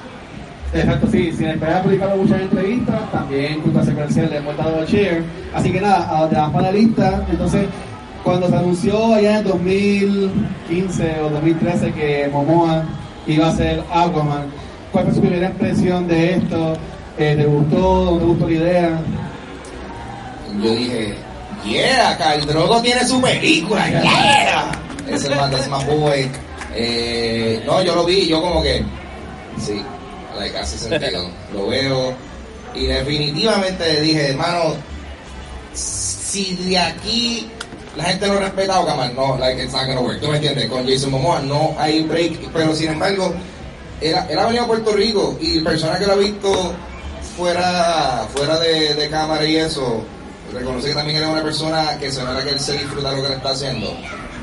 Exacto, 0.74 1.06
sí, 1.10 1.32
sin 1.32 1.48
esperar 1.48 1.76
ha 1.76 1.82
publicado 1.82 2.16
muchas 2.16 2.40
entrevistas, 2.40 3.12
también 3.12 3.60
culpa 3.60 3.84
secuencial 3.84 4.30
le 4.30 4.38
hemos 4.38 4.56
dado 4.56 4.84
cheer. 4.86 5.22
Así 5.54 5.70
que 5.70 5.80
nada, 5.80 6.18
a 6.18 6.26
demás 6.26 6.50
panelistas, 6.50 7.22
entonces, 7.28 7.66
cuando 8.24 8.48
se 8.48 8.56
anunció 8.56 9.14
allá 9.14 9.38
en 9.38 9.44
2015 9.44 11.20
o 11.20 11.30
2013 11.30 11.92
que 11.92 12.28
Momoa 12.32 12.84
iba 13.26 13.48
a 13.48 13.56
ser 13.56 13.82
Aquaman, 13.92 14.46
¿cuál 14.92 15.04
fue 15.04 15.14
su 15.14 15.20
primera 15.20 15.50
impresión 15.50 16.08
de 16.08 16.36
esto? 16.36 16.74
Eh, 17.18 17.34
¿Te 17.36 17.44
gustó? 17.44 18.12
¿No 18.12 18.18
te 18.18 18.24
gustó 18.24 18.48
la 18.48 18.54
idea? 18.54 19.00
yo 20.62 20.74
dije, 20.74 21.14
yeah, 21.64 22.16
Khal 22.18 22.46
Drogo 22.46 22.80
tiene 22.80 23.04
su 23.06 23.20
película, 23.20 23.88
yeah. 23.88 24.72
Ese 25.06 25.28
es 25.28 25.36
más, 25.36 25.68
más 25.68 25.86
boy. 25.86 26.30
Eh, 26.74 27.62
no, 27.66 27.82
yo 27.82 27.94
lo 27.94 28.04
vi, 28.04 28.26
yo 28.26 28.40
como 28.40 28.62
que, 28.62 28.82
sí, 29.58 29.82
like, 30.38 30.56
hace 30.56 30.78
sentido. 30.78 31.28
Lo 31.52 31.68
veo 31.68 32.14
y 32.74 32.86
definitivamente 32.86 34.00
dije, 34.00 34.30
hermano, 34.30 34.74
si 35.74 36.54
de 36.56 36.78
aquí 36.78 37.50
la 37.96 38.04
gente 38.04 38.26
no 38.26 38.38
respeta 38.38 38.80
Okaman, 38.80 39.14
no, 39.14 39.36
like, 39.38 39.62
it's 39.62 39.72
not 39.72 39.86
gonna 39.86 40.00
work. 40.00 40.20
¿Tú 40.20 40.28
me 40.28 40.36
entiendes? 40.36 40.68
Con 40.68 40.88
Jason 40.88 41.10
Momoa 41.10 41.40
no 41.40 41.74
hay 41.78 42.02
break, 42.02 42.50
pero 42.52 42.74
sin 42.74 42.90
embargo, 42.90 43.34
él, 44.00 44.14
ha 44.14 44.46
venido 44.46 44.64
a 44.64 44.66
Puerto 44.66 44.92
Rico 44.92 45.36
y 45.40 45.58
el 45.58 45.64
personaje 45.64 46.00
que 46.00 46.06
lo 46.06 46.12
ha 46.12 46.16
visto 46.16 46.72
fuera, 47.36 48.26
fuera 48.34 48.58
de, 48.58 48.94
de 48.94 49.08
cámara 49.10 49.44
y 49.44 49.56
eso, 49.56 50.02
reconoce 50.52 50.88
que 50.88 50.94
también 50.94 51.18
era 51.18 51.28
una 51.28 51.42
persona 51.42 51.98
que 51.98 52.10
se 52.10 52.22
nota 52.22 52.42
que 52.42 52.50
él 52.50 52.60
se 52.60 52.72
disfruta 52.72 53.12
lo 53.12 53.22
que 53.22 53.28
le 53.28 53.34
está 53.36 53.50
haciendo. 53.50 53.94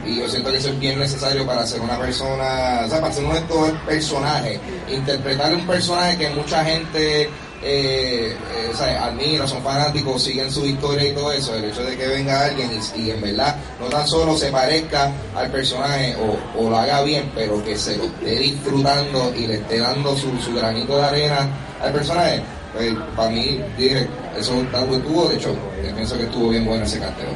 Y 0.10 0.16
yo 0.16 0.28
siento 0.28 0.52
que 0.52 0.58
eso 0.58 0.70
es 0.70 0.80
bien 0.80 0.98
necesario 0.98 1.46
para 1.46 1.66
ser 1.68 1.82
una 1.82 2.00
persona, 2.00 2.82
o 2.86 2.90
sea, 2.90 3.00
para 3.00 3.14
ser 3.14 3.24
uno 3.26 3.36
de 3.36 3.40
estos 3.42 3.72
personajes. 3.86 4.60
Interpretar 4.90 5.54
un 5.54 5.68
personaje 5.68 6.18
que 6.18 6.30
mucha 6.30 6.66
gente 6.66 7.30
eh, 7.62 8.36
eh, 8.36 8.98
admira, 9.00 9.46
son 9.46 9.62
fanáticos, 9.62 10.24
siguen 10.24 10.50
su 10.50 10.66
historia 10.66 11.10
y 11.10 11.14
todo 11.14 11.32
eso. 11.32 11.54
El 11.54 11.66
hecho 11.66 11.84
de 11.84 11.96
que 11.96 12.08
venga 12.08 12.46
alguien 12.46 12.72
y, 12.96 13.12
en 13.12 13.22
verdad 13.22 13.56
no 13.80 13.86
tan 13.86 14.08
solo 14.08 14.36
se 14.36 14.52
parezca 14.52 15.12
al 15.36 15.52
personaje 15.52 16.16
o, 16.58 16.70
lo 16.70 16.78
haga 16.78 17.04
bien, 17.04 17.32
pero 17.36 17.64
que 17.64 17.78
se 17.78 17.96
lo 17.98 18.06
esté 18.06 18.40
disfrutando 18.40 19.32
y 19.38 19.46
le 19.46 19.56
esté 19.56 19.78
dando 19.78 20.16
su, 20.16 20.32
granito 20.56 20.98
de 20.98 21.04
arena 21.04 21.50
al 21.84 21.94
personaje. 21.94 22.42
Pues, 22.74 22.94
para 23.16 23.30
mí, 23.30 23.62
dije, 23.78 24.08
eso 24.38 24.54
algo 24.74 24.96
estuvo, 24.96 25.28
de 25.28 25.36
hecho, 25.36 25.54
yo 25.86 25.96
pienso 25.96 26.18
que 26.18 26.24
estuvo 26.24 26.50
bien 26.50 26.66
bueno 26.66 26.84
ese 26.84 27.00
cartero. 27.00 27.30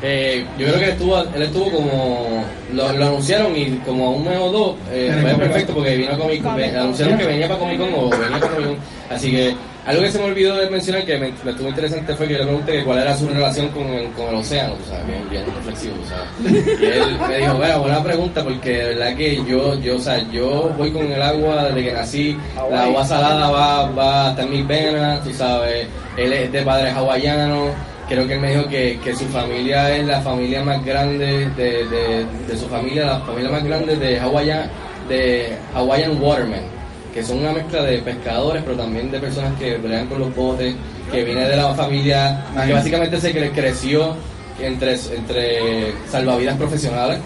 Eh, 0.00 0.46
yo 0.56 0.66
creo 0.66 0.78
que 0.78 0.84
él 0.84 0.90
estuvo, 0.90 1.18
él 1.18 1.42
estuvo 1.42 1.70
como. 1.72 2.44
Lo, 2.72 2.92
lo 2.92 3.06
anunciaron 3.06 3.56
y 3.56 3.70
como 3.84 4.06
a 4.06 4.10
un 4.10 4.24
mes 4.24 4.38
o 4.38 4.52
dos 4.52 4.76
eh, 4.92 5.16
fue 5.20 5.34
perfecto 5.34 5.74
porque 5.74 5.96
vino 5.96 6.12
a 6.12 6.18
Comic 6.18 6.42
Con. 6.42 6.60
Anunciaron 6.60 7.18
que 7.18 7.26
venía 7.26 7.48
para 7.48 7.60
Comic 7.60 7.78
Con 7.78 7.94
o 7.94 8.10
venía 8.10 8.38
para 8.40 8.52
Comic 8.52 8.66
Con. 8.68 8.76
Así 9.10 9.30
que 9.30 9.54
algo 9.88 10.02
que 10.02 10.10
se 10.10 10.18
me 10.18 10.24
olvidó 10.26 10.54
de 10.56 10.68
mencionar 10.68 11.02
que 11.06 11.16
me, 11.16 11.32
me 11.42 11.50
estuvo 11.50 11.68
interesante 11.68 12.14
fue 12.14 12.26
que 12.26 12.34
yo 12.34 12.40
le 12.40 12.44
pregunté 12.44 12.72
que 12.72 12.84
cuál 12.84 12.98
era 12.98 13.16
su 13.16 13.26
relación 13.26 13.68
con 13.68 13.86
el, 13.86 14.10
con 14.10 14.28
el 14.28 14.34
océano, 14.34 14.74
o 14.74 14.86
sea, 14.86 15.02
bien, 15.04 15.26
bien 15.30 15.44
reflexivo, 15.46 15.94
¿sabes? 16.06 16.62
Y 16.78 16.84
él 16.84 17.18
me 17.26 17.38
dijo, 17.38 17.54
bueno, 17.54 17.80
buena 17.80 18.02
pregunta 18.02 18.44
porque 18.44 18.70
de 18.70 18.88
verdad 18.94 19.16
que 19.16 19.36
yo, 19.48 19.80
yo, 19.80 19.96
o 19.96 19.98
sea, 19.98 20.18
yo 20.30 20.74
voy 20.76 20.92
con 20.92 21.10
el 21.10 21.22
agua 21.22 21.64
desde 21.68 21.84
que 21.84 21.92
nací, 21.94 22.36
la 22.70 22.82
agua 22.82 23.02
salada 23.06 23.50
va, 23.50 23.90
va 23.92 24.28
hasta 24.28 24.44
mis 24.44 24.66
venas, 24.66 25.24
tú 25.24 25.32
sabes, 25.32 25.86
él 26.18 26.32
es 26.34 26.52
de 26.52 26.62
padre 26.62 26.90
hawaiano, 26.90 27.70
creo 28.08 28.26
que 28.26 28.34
él 28.34 28.40
me 28.40 28.50
dijo 28.54 28.66
que, 28.68 28.98
que 29.02 29.14
su 29.14 29.24
familia 29.26 29.96
es 29.96 30.04
la 30.06 30.20
familia 30.22 30.62
más 30.62 30.84
grande 30.84 31.48
de, 31.56 31.84
de, 31.86 32.26
de 32.48 32.56
su 32.56 32.66
familia, 32.68 33.04
la 33.06 33.20
familia 33.20 33.50
más 33.50 33.64
grande 33.64 33.96
de 33.96 34.18
Hawaiian, 34.18 34.70
de 35.08 35.56
Hawaiian 35.74 36.20
Watermen, 36.20 36.62
que 37.14 37.22
son 37.22 37.38
una 37.38 37.52
mezcla 37.52 37.82
de 37.82 37.98
pescadores, 37.98 38.62
pero 38.64 38.76
también 38.76 39.10
de 39.10 39.18
personas 39.20 39.52
que 39.58 39.72
pelean 39.74 40.06
con 40.06 40.20
los 40.20 40.34
botes, 40.34 40.74
que 41.12 41.24
viene 41.24 41.46
de 41.48 41.56
la 41.56 41.74
familia 41.74 42.44
que 42.66 42.72
básicamente 42.74 43.20
se 43.20 43.34
cre- 43.34 43.52
creció 43.54 44.14
entre, 44.60 44.94
entre 45.16 45.92
salvavidas 46.10 46.56
profesionales 46.56 47.18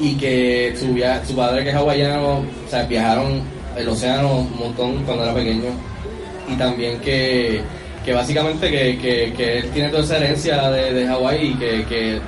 y 0.00 0.14
que 0.16 0.74
su, 0.78 0.92
via- 0.94 1.22
su 1.24 1.36
padre 1.36 1.62
que 1.62 1.70
es 1.70 1.74
hawaiano, 1.76 2.38
o 2.38 2.44
sea, 2.70 2.84
viajaron 2.84 3.40
el 3.76 3.88
océano 3.88 4.38
un 4.40 4.58
montón 4.58 5.04
cuando 5.04 5.24
era 5.24 5.34
pequeño. 5.34 5.70
Y 6.48 6.54
también 6.56 6.98
que, 7.00 7.60
que 8.04 8.12
básicamente 8.12 8.70
que, 8.70 8.98
que, 8.98 9.32
que 9.36 9.58
él 9.58 9.70
tiene 9.70 9.88
toda 9.90 10.02
esa 10.04 10.16
herencia 10.16 10.70
de, 10.70 10.92
de 10.94 11.06
Hawái 11.06 11.46
y 11.48 11.54
que, 11.54 11.84
que 11.84 12.18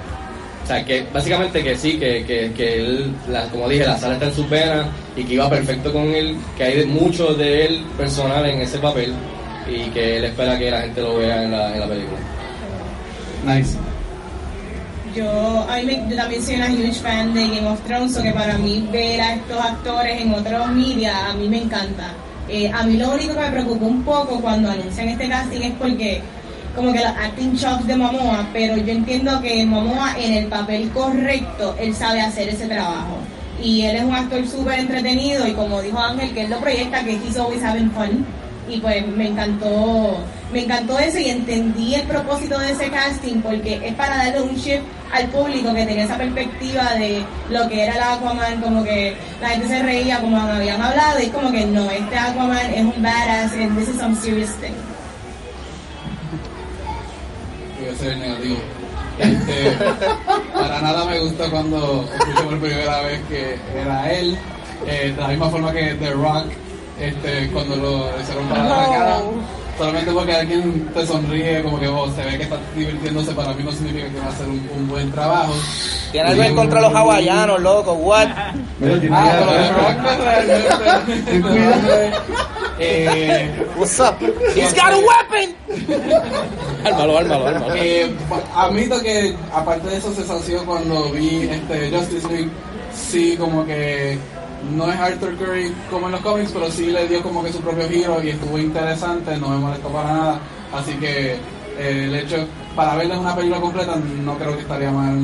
o 0.62 0.66
sea 0.66 0.84
que 0.84 1.04
básicamente 1.12 1.62
que 1.64 1.76
sí 1.76 1.98
que, 1.98 2.24
que, 2.24 2.52
que 2.56 2.76
él 2.80 3.12
la- 3.28 3.48
como 3.48 3.68
dije 3.68 3.84
la 3.86 3.98
sala 3.98 4.14
está 4.14 4.26
en 4.26 4.34
sus 4.34 4.48
venas 4.50 4.86
y 5.16 5.24
que 5.24 5.34
iba 5.34 5.48
perfecto 5.50 5.92
con 5.92 6.02
él 6.14 6.36
que 6.56 6.64
hay 6.64 6.76
de- 6.78 6.86
mucho 6.86 7.34
de 7.34 7.66
él 7.66 7.84
personal 7.96 8.44
en 8.46 8.60
ese 8.60 8.78
papel 8.78 9.12
y 9.68 9.88
que 9.90 10.18
él 10.18 10.24
espera 10.24 10.58
que 10.58 10.70
la 10.70 10.82
gente 10.82 11.00
lo 11.00 11.16
vea 11.18 11.42
en 11.44 11.50
la, 11.52 11.72
en 11.74 11.80
la 11.80 11.88
película 11.88 12.18
Nice. 13.44 13.76
Yo, 15.16 15.66
a 15.68 15.76
mí 15.76 15.82
me- 15.84 16.06
yo 16.08 16.16
también 16.16 16.42
soy 16.42 16.54
una 16.54 16.70
huge 16.70 16.92
fan 16.94 17.34
de 17.34 17.42
Game 17.48 17.66
of 17.68 17.80
Thrones, 17.82 18.14
so 18.14 18.22
que 18.22 18.30
para 18.32 18.56
mí 18.56 18.88
ver 18.92 19.20
a 19.20 19.34
estos 19.34 19.60
actores 19.60 20.20
en 20.22 20.32
otros 20.32 20.68
media 20.68 21.28
a 21.28 21.34
mí 21.34 21.48
me 21.48 21.58
encanta. 21.62 22.14
Eh, 22.48 22.70
a 22.72 22.82
mí 22.82 22.96
lo 22.96 23.12
único 23.12 23.34
que 23.34 23.40
me 23.40 23.50
preocupó 23.50 23.86
un 23.86 24.02
poco 24.02 24.40
cuando 24.40 24.70
anuncian 24.70 25.08
este 25.08 25.28
casting 25.28 25.60
es 25.60 25.72
porque 25.78 26.20
como 26.74 26.92
que 26.92 27.00
los 27.00 27.08
acting 27.08 27.56
chops 27.56 27.86
de 27.86 27.96
Momoa, 27.96 28.46
pero 28.52 28.76
yo 28.76 28.92
entiendo 28.92 29.40
que 29.40 29.64
Momoa 29.64 30.16
en 30.18 30.34
el 30.34 30.46
papel 30.46 30.90
correcto, 30.90 31.76
él 31.78 31.94
sabe 31.94 32.20
hacer 32.20 32.48
ese 32.48 32.66
trabajo. 32.66 33.18
Y 33.62 33.82
él 33.82 33.96
es 33.96 34.04
un 34.04 34.14
actor 34.14 34.46
súper 34.46 34.80
entretenido 34.80 35.46
y 35.46 35.52
como 35.52 35.80
dijo 35.82 35.98
Ángel, 35.98 36.32
que 36.32 36.42
él 36.42 36.50
lo 36.50 36.58
proyecta, 36.58 37.04
que 37.04 37.12
he's 37.12 37.36
always 37.36 37.62
having 37.62 37.90
fun. 37.90 38.26
Y 38.68 38.78
pues 38.78 39.06
me 39.08 39.28
encantó, 39.28 40.18
me 40.52 40.64
encantó 40.64 40.98
eso 40.98 41.18
y 41.18 41.30
entendí 41.30 41.94
el 41.94 42.06
propósito 42.06 42.58
de 42.58 42.72
ese 42.72 42.90
casting 42.90 43.40
porque 43.42 43.80
es 43.84 43.94
para 43.94 44.16
darle 44.16 44.42
un 44.42 44.54
shift 44.54 44.84
al 45.12 45.28
público 45.28 45.74
que 45.74 45.84
tenía 45.84 46.04
esa 46.04 46.16
perspectiva 46.16 46.94
de 46.94 47.24
lo 47.50 47.68
que 47.68 47.82
era 47.84 47.94
el 47.94 48.02
Aquaman, 48.02 48.60
como 48.62 48.82
que 48.84 49.16
la 49.40 49.50
gente 49.50 49.68
se 49.68 49.82
reía 49.82 50.20
como 50.20 50.38
habían 50.38 50.80
hablado 50.80 51.20
y 51.20 51.24
es 51.24 51.30
como 51.30 51.50
que 51.50 51.66
no, 51.66 51.90
este 51.90 52.16
Aquaman 52.16 52.72
es 52.72 52.82
un 52.82 53.02
badass 53.02 53.52
and 53.52 53.78
this 53.78 53.88
is 53.88 53.98
some 53.98 54.14
serious 54.16 54.50
thing. 54.60 54.74
Voy 57.80 57.90
a 57.90 57.94
ser 57.96 58.16
negativo. 58.16 58.58
Este, 59.18 59.72
para 60.54 60.80
nada 60.80 61.04
me 61.04 61.18
gusta 61.18 61.50
cuando 61.50 62.08
escuché 62.18 62.42
por 62.42 62.58
primera 62.60 63.02
vez 63.02 63.20
que 63.28 63.58
era 63.78 64.12
él. 64.12 64.38
Eh, 64.86 65.12
de 65.14 65.20
la 65.20 65.28
misma 65.28 65.50
forma 65.50 65.72
que 65.72 65.94
The 65.94 66.10
Rock, 66.12 66.46
este, 67.02 67.48
cuando 67.52 67.76
lo 67.76 68.20
hicieron 68.20 68.46
para 68.48 68.64
la 68.64 68.88
cara. 68.88 69.20
solamente 69.78 70.12
porque 70.12 70.32
alguien 70.34 70.90
te 70.94 71.06
sonríe, 71.06 71.62
como 71.62 71.80
que 71.80 71.88
oh, 71.88 72.10
se 72.14 72.22
ve 72.24 72.36
que 72.38 72.44
está 72.44 72.58
divirtiéndose, 72.76 73.32
para 73.32 73.52
mí 73.54 73.64
no 73.64 73.72
significa 73.72 74.08
que 74.08 74.20
va 74.20 74.26
a 74.26 74.28
hacer 74.28 74.46
un, 74.46 74.68
un 74.76 74.88
buen 74.88 75.10
trabajo. 75.12 75.52
Tiene 76.12 76.28
algo 76.28 76.42
en 76.42 76.54
contra 76.54 76.80
de 76.80 76.86
los 76.88 76.94
hawaianos, 76.94 77.60
loco, 77.60 77.92
what? 77.94 78.28
Ah, 78.36 78.52
pero 78.78 78.96
realmente. 80.22 82.12
Eh, 82.78 83.48
What's 83.76 84.00
up? 84.00 84.16
He's 84.56 84.72
got 84.74 84.92
a 84.92 84.98
weapon! 84.98 85.54
Ármalo, 86.84 87.18
ármalo, 87.18 87.46
ármalo. 87.46 87.74
Eh, 87.76 88.12
admito 88.56 89.00
que 89.00 89.36
aparte 89.52 89.88
de 89.88 89.96
eso 89.98 90.12
se 90.12 90.24
sació 90.24 90.64
cuando 90.64 91.10
vi 91.10 91.48
este 91.48 91.90
Justice 91.90 92.28
League 92.28 92.50
sí 92.92 93.36
como 93.38 93.64
que 93.64 94.18
no 94.70 94.90
es 94.90 94.98
Arthur 94.98 95.36
Curry 95.36 95.72
como 95.90 96.06
en 96.06 96.12
los 96.12 96.20
cómics 96.20 96.50
pero 96.52 96.70
sí 96.70 96.86
le 96.86 97.08
dio 97.08 97.22
como 97.22 97.42
que 97.42 97.52
su 97.52 97.60
propio 97.60 97.88
giro 97.88 98.22
y 98.22 98.30
estuvo 98.30 98.58
interesante 98.58 99.36
no 99.36 99.48
me 99.48 99.56
molestó 99.58 99.88
para 99.88 100.12
nada 100.12 100.40
así 100.72 100.92
que 100.94 101.32
eh, 101.78 102.04
el 102.04 102.14
hecho 102.14 102.46
para 102.76 102.96
verla 102.96 103.14
en 103.14 103.20
una 103.20 103.34
película 103.34 103.60
completa 103.60 103.96
no 104.24 104.38
creo 104.38 104.54
que 104.54 104.62
estaría 104.62 104.90
mal 104.90 105.18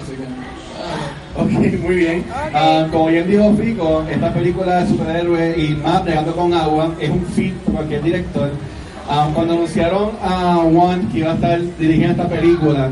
así 0.00 0.12
que 0.12 0.24
ah, 0.24 1.20
Ok, 1.36 1.50
muy 1.80 1.94
bien. 1.96 2.24
Ah, 2.52 2.86
como 2.90 3.06
bien 3.06 3.28
dijo 3.30 3.54
Fico, 3.54 4.04
esta 4.10 4.32
película 4.32 4.80
de 4.80 4.88
superhéroes 4.88 5.58
y 5.58 5.74
más 5.76 6.02
Bregando 6.04 6.34
con 6.34 6.52
Agua 6.52 6.92
es 6.98 7.08
un 7.08 7.24
fit 7.26 7.54
para 7.58 7.78
cualquier 7.78 8.02
director. 8.02 8.50
Ah, 9.08 9.28
cuando 9.32 9.54
anunciaron 9.54 10.10
a 10.22 10.56
Juan 10.56 11.08
que 11.08 11.18
iba 11.18 11.32
a 11.32 11.34
estar 11.34 11.60
dirigiendo 11.78 12.22
esta 12.22 12.28
película, 12.28 12.90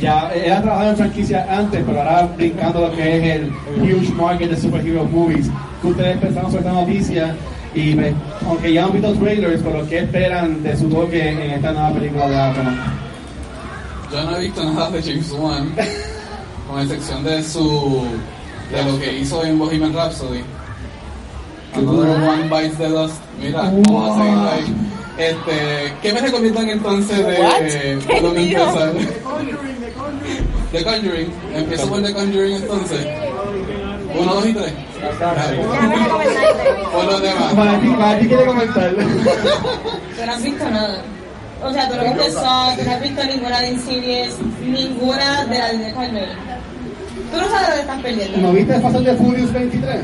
ya 0.00 0.30
él 0.34 0.52
ha 0.52 0.62
trabajado 0.62 0.90
en 0.90 0.96
franquicias 0.96 1.48
antes, 1.48 1.82
pero 1.86 1.98
ahora 1.98 2.28
brincando 2.36 2.80
lo 2.80 2.92
que 2.96 3.16
es 3.16 3.36
el 3.36 3.52
huge 3.82 4.12
market 4.14 4.50
de 4.50 4.56
superhero 4.56 5.04
movies. 5.04 5.50
¿Qué 5.80 5.88
ustedes 5.88 6.18
pensaron 6.18 6.50
sobre 6.50 6.66
esta 6.66 6.72
noticia? 6.80 7.36
Y 7.74 7.94
pues, 7.94 8.14
aunque 8.46 8.72
ya 8.72 8.84
han 8.84 8.92
visto 8.92 9.12
trailers, 9.14 9.62
pero 9.62 9.86
¿qué 9.88 9.98
esperan 9.98 10.62
de 10.62 10.76
su 10.76 10.88
toque 10.88 11.28
en 11.30 11.40
esta 11.40 11.72
nueva 11.72 11.92
película 11.92 12.28
de 12.28 12.36
Aquaman? 12.36 12.98
yo 14.10 14.24
no 14.24 14.36
he 14.36 14.40
visto 14.40 14.64
nada 14.64 14.90
de 14.90 15.02
James 15.02 15.30
Wan 15.32 15.74
con 16.66 16.80
excepción 16.80 17.24
de 17.24 17.42
su 17.42 18.06
de 18.70 18.84
lo 18.84 18.98
que 18.98 19.18
hizo 19.18 19.44
en 19.44 19.58
Bohemian 19.58 19.92
Rhapsody 19.92 20.42
Another 21.74 22.16
One 22.22 22.48
Bites 22.48 22.78
the 22.78 22.88
Dust 22.88 23.16
mira 23.38 23.62
vamos 23.62 24.10
a 24.10 24.22
seguirlo 24.22 24.50
ahí 24.50 24.76
este, 25.18 25.92
¿qué 26.00 26.12
me 26.12 26.20
recomiendan 26.20 26.68
entonces 26.70 27.26
de 27.26 27.98
¿Qué 28.06 28.40
dijo? 28.40 28.62
empezar? 28.62 28.92
The 30.72 30.84
Conjuring, 30.84 31.32
empiezo 31.54 31.88
por 31.88 32.02
The 32.02 32.12
Conjuring 32.12 32.56
entonces. 32.56 33.06
Uno, 34.18 34.34
dos 34.34 34.46
y 34.46 34.52
tres. 34.52 34.72
Por 36.92 37.04
los 37.04 37.22
demás. 37.22 37.54
Para 37.54 37.80
ti, 37.80 37.88
para 37.88 38.18
ti 38.18 38.26
quiere 38.28 38.46
comentar. 38.46 38.90
Tú 38.94 40.26
no 40.26 40.32
has 40.32 40.42
visto 40.42 40.70
nada. 40.70 41.02
O 41.62 41.72
sea, 41.72 41.88
tú 41.88 41.96
no 41.96 42.02
viste 42.04 42.30
Saw, 42.32 42.76
tú 42.76 42.84
no 42.84 42.90
has 42.92 43.00
visto 43.00 43.24
ninguna 43.24 43.60
de 43.60 43.70
Insidious, 43.70 44.34
ninguna 44.62 45.44
de 45.44 45.58
las 45.58 45.78
de 45.78 45.92
Conjuring. 45.92 46.28
Tú 47.30 47.36
no 47.36 47.48
sabes 47.48 47.68
que 47.68 47.80
estás 47.80 48.02
perdiendo. 48.02 48.38
¿No 48.38 48.52
viste 48.52 48.80
Fast 48.80 48.96
and 48.96 49.06
the 49.06 49.14
Furious 49.16 49.52
23? 49.52 50.00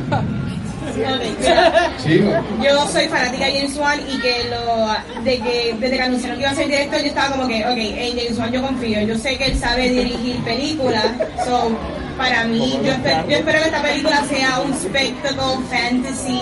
Sí, 2.02 2.20
Yo 2.62 2.88
soy 2.88 3.08
fanática 3.08 3.46
de 3.46 3.52
James 3.60 3.76
Wan 3.76 4.00
y 4.08 4.18
que 4.20 4.44
lo 4.50 5.22
de 5.22 5.38
que 5.40 5.76
desde 5.80 5.96
que 5.96 6.02
anunciaron 6.02 6.36
que 6.38 6.42
iba 6.42 6.50
a 6.50 6.54
ser 6.54 6.68
director 6.68 7.00
yo 7.00 7.06
estaba 7.06 7.30
como 7.36 7.48
que, 7.48 7.64
ok, 7.64 7.76
en 7.78 8.16
James 8.18 8.38
Wan 8.38 8.52
yo 8.52 8.62
confío, 8.62 9.00
yo 9.02 9.18
sé 9.18 9.36
que 9.38 9.46
él 9.46 9.58
sabe 9.58 9.88
dirigir 9.88 10.36
películas, 10.44 11.06
so 11.44 11.70
para 12.16 12.44
mí 12.44 12.78
yo, 12.84 12.92
espe- 12.92 13.28
yo 13.28 13.36
espero 13.38 13.58
que 13.60 13.64
esta 13.66 13.82
película 13.82 14.24
sea 14.28 14.60
un 14.60 14.74
spectacle, 14.74 15.64
fantasy, 15.70 16.40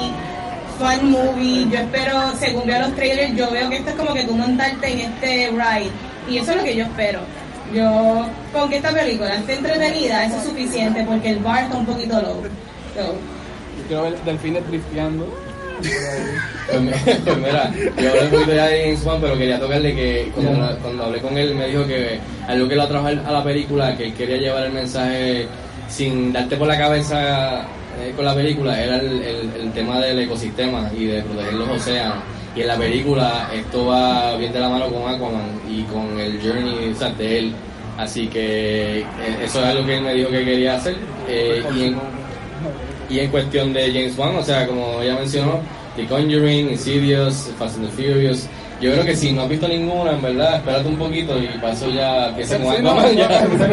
fun 0.78 1.11
movie, 1.11 1.66
yo 1.70 1.78
espero, 1.78 2.32
según 2.38 2.66
veo 2.66 2.80
los 2.80 2.95
trailers, 2.97 3.34
yo 3.36 3.51
veo 3.51 3.70
que 3.70 3.76
esto 3.76 3.90
es 3.90 3.97
como 3.97 4.12
que 4.14 4.24
tú 4.24 4.34
montarte 4.34 4.88
en 4.93 5.01
este 5.01 5.49
ride. 5.51 5.90
Y 6.28 6.38
eso 6.38 6.51
es 6.53 6.57
lo 6.59 6.64
que 6.64 6.76
yo 6.76 6.84
espero. 6.84 7.20
Yo, 7.74 8.26
con 8.53 8.68
que 8.68 8.76
esta 8.76 8.90
película 8.90 9.34
esté 9.34 9.55
entretenida, 9.55 10.24
eso 10.26 10.36
es 10.36 10.45
suficiente 10.45 11.05
porque 11.05 11.30
el 11.30 11.38
bar 11.38 11.64
está 11.64 11.76
un 11.78 11.86
poquito 11.86 12.20
low. 12.20 12.43
So, 12.95 13.14
quiero 13.93 14.03
ver 14.05 14.18
delfines 14.24 14.66
drifteando. 14.68 15.26
Pues, 15.82 17.36
mira, 17.38 17.70
yo 18.01 18.09
hablé 18.11 18.22
un 18.24 18.30
poquito 18.30 18.55
ya 18.55 18.66
de 18.68 18.82
James 18.84 19.05
Wan, 19.05 19.18
pero 19.20 19.36
quería 19.36 19.59
tocarle 19.61 19.95
que 19.95 20.30
cuando, 20.34 20.78
cuando 20.80 21.05
hablé 21.05 21.18
con 21.20 21.36
él 21.36 21.55
me 21.55 21.66
dijo 21.68 21.86
que 21.86 22.18
algo 22.49 22.68
que 22.68 22.74
lo 22.76 22.82
atrajo 22.82 23.07
a 23.09 23.12
la 23.12 23.45
película, 23.45 23.97
que 23.97 24.07
él 24.07 24.14
quería 24.14 24.36
llevar 24.38 24.64
el 24.64 24.72
mensaje 24.72 25.47
sin 25.88 26.32
darte 26.32 26.57
por 26.57 26.68
la 26.68 26.78
cabeza 26.78 27.62
eh, 28.01 28.12
con 28.16 28.24
la 28.24 28.34
película, 28.34 28.80
era 28.82 28.97
el, 28.97 29.22
el- 29.22 29.51
el 29.61 29.72
tema 29.72 29.99
del 30.01 30.20
ecosistema 30.20 30.90
y 30.97 31.07
de 31.07 31.22
proteger 31.22 31.55
los 31.55 31.68
océanos. 31.68 32.18
Y 32.57 32.61
en 32.62 32.66
la 32.68 32.76
película 32.76 33.51
esto 33.53 33.86
va 33.86 34.36
bien 34.36 34.53
de 34.53 34.61
la 34.61 34.68
mano 34.68 34.86
con 34.86 35.03
Aquaman 35.12 35.61
y 35.68 35.82
con 35.84 36.18
el 36.18 36.40
journey 36.40 36.93
o 36.95 36.99
sea, 36.99 37.11
de 37.11 37.38
él. 37.38 37.53
Así 37.99 38.26
que 38.28 39.01
eh, 39.01 39.05
eso 39.45 39.61
es 39.61 39.66
algo 39.66 39.84
que 39.84 39.97
él 39.97 40.03
me 40.03 40.14
dijo 40.14 40.30
que 40.30 40.45
quería 40.45 40.76
hacer. 40.76 40.97
Eh, 41.28 41.62
y 41.76 41.84
en, 41.86 41.97
y 43.13 43.21
en 43.21 43.31
cuestión 43.31 43.73
de 43.73 43.87
James 43.93 44.17
Wan, 44.19 44.37
o 44.37 44.43
sea, 44.43 44.67
como 44.67 45.01
ella 45.03 45.15
mencionó, 45.17 45.61
The 45.97 46.07
Conjuring, 46.07 46.71
Insidious, 46.71 47.51
Fast 47.59 47.77
and 47.79 47.87
the 47.91 47.93
Furious, 48.03 48.49
yo 48.81 48.91
creo 48.93 49.05
que 49.05 49.15
si 49.15 49.31
no 49.33 49.43
has 49.43 49.49
visto 49.49 49.69
ninguna, 49.69 50.13
en 50.13 50.23
verdad, 50.23 50.57
espérate 50.57 50.89
un 50.89 50.97
poquito 50.97 51.39
y 51.39 51.47
paso 51.61 51.89
ya 51.91 52.29
empieza 52.31 52.59
con 52.59 52.75
Sí, 52.77 52.83
no, 52.83 52.91
Aquaman, 52.93 53.17
ya, 53.17 53.41
empieza 53.43 53.69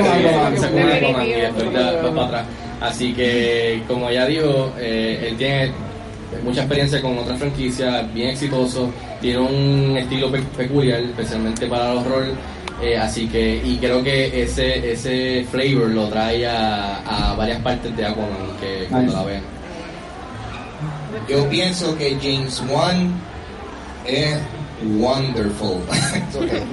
con 0.70 0.80
Aquaman. 0.82 1.14
con 1.14 1.26
y 1.26 1.32
después 1.32 1.74
ya 1.74 2.02
para 2.14 2.26
atrás. 2.26 2.46
Así 2.82 3.14
que, 3.14 3.82
como 3.88 4.10
ella 4.10 4.26
dijo, 4.26 4.72
eh, 4.80 5.28
él 5.30 5.38
tiene 5.38 5.72
mucha 6.44 6.62
experiencia 6.62 7.02
con 7.02 7.18
otras 7.18 7.40
franquicias, 7.40 8.14
bien 8.14 8.30
exitoso, 8.30 8.90
tiene 9.20 9.40
un 9.40 9.98
estilo 9.98 10.32
pe- 10.32 10.42
peculiar, 10.56 11.00
especialmente 11.02 11.66
para 11.68 11.92
el 11.94 11.98
horror, 11.98 12.26
eh, 12.82 12.98
así 12.98 13.28
que, 13.28 13.62
y 13.64 13.78
creo 13.78 14.04
que 14.04 14.44
ese 14.44 14.92
ese 14.92 15.46
flavor 15.52 15.90
lo 15.90 16.08
trae 16.08 16.48
a, 16.48 17.32
a 17.32 17.36
varias 17.36 17.62
partes 17.62 17.96
de 17.96 18.06
Aquaman 18.06 18.58
que 18.60 18.88
cuando 18.90 19.14
la 19.14 19.24
vean. 19.24 19.44
Yo 21.28 21.48
pienso 21.50 21.98
que 21.98 22.18
James 22.22 22.64
Wan 22.70 23.14
es 24.06 24.38
wonderful. 24.98 25.82
It's 26.16 26.36
okay. 26.36 26.64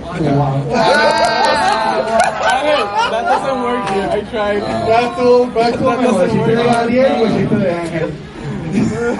That 3.11 3.23
doesn't 3.23 3.63
work 3.63 3.89
here. 3.91 4.09
I 4.11 4.21
tried. 4.31 4.63
¿Cuál 4.85 5.05
estuvo 5.05 5.51
cuál 5.53 5.73
estuvo 5.73 5.91
mejor? 5.97 6.25
¿El 6.25 6.31
chiste 6.31 7.57
de 7.57 8.26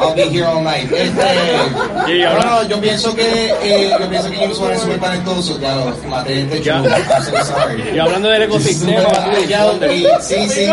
I'll 0.01 0.15
be 0.15 0.23
here 0.29 0.45
all 0.47 0.63
night. 0.63 0.91
Este, 0.93 2.25
no, 2.25 2.41
no, 2.41 2.63
yo 2.69 2.81
pienso 2.81 3.15
que 3.15 3.51
eh, 3.63 3.91
yo 3.99 4.09
pienso 4.09 4.31
que 4.31 4.45
es 4.45 4.57
súper 4.81 4.99
talentoso. 5.01 5.59
Ya 5.61 5.75
lo 5.77 5.95
maté 6.09 6.41
este 6.43 6.63
Ya. 6.63 6.83
show. 6.83 6.87
I'm 6.87 7.23
so 7.25 7.45
sorry. 7.55 7.83
Y 7.95 7.99
hablando 7.99 8.29
del 8.29 8.43
ecosistema, 8.43 9.09
Sí, 10.21 10.49
sí. 10.49 10.67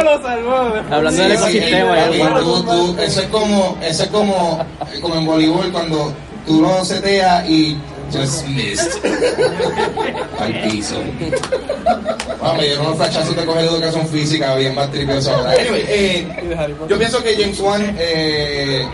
Hablando 0.92 1.24
del 1.24 1.38
Sí, 1.38 1.58
ecosistema, 1.58 1.96
tú- 2.40 2.64
tú- 2.64 2.96
eso 3.02 3.22
es 3.22 3.28
como 3.28 3.78
eso 3.82 4.04
es 4.04 4.10
como 4.10 4.66
como 5.02 5.16
en 5.16 5.26
voleibol 5.26 5.72
cuando 5.72 6.14
tú 6.46 6.62
no 6.62 6.84
seteas 6.86 7.48
y 7.50 7.78
just 8.14 8.48
missed 8.48 9.06
al 10.40 10.62
piso 10.70 10.96
Vamos, 12.40 12.58
me 12.58 12.64
dieron 12.66 12.86
unos 12.86 12.98
flashazos 12.98 13.36
de 13.36 13.46
coger 13.46 13.66
educación 13.66 14.08
física 14.08 14.56
bien 14.56 14.76
más 14.76 14.92
tripioso 14.92 15.34
ahora. 15.34 15.52
Anyway, 15.52 15.86
eh, 15.88 16.28
yo 16.90 16.98
pienso 16.98 17.24
que 17.24 17.36
James 17.36 17.60
Wan, 17.60 17.96
eh, 17.98 18.86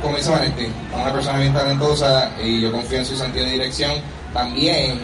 como 0.00 0.16
dice 0.16 0.30
Vanetti, 0.30 0.64
es 0.64 0.70
una 0.94 1.12
persona 1.12 1.38
bien 1.38 1.52
talentosa 1.52 2.30
y 2.42 2.62
yo 2.62 2.72
confío 2.72 2.98
en 2.98 3.04
su 3.04 3.16
sentido 3.16 3.44
de 3.44 3.52
dirección. 3.52 3.92
También, 4.32 4.98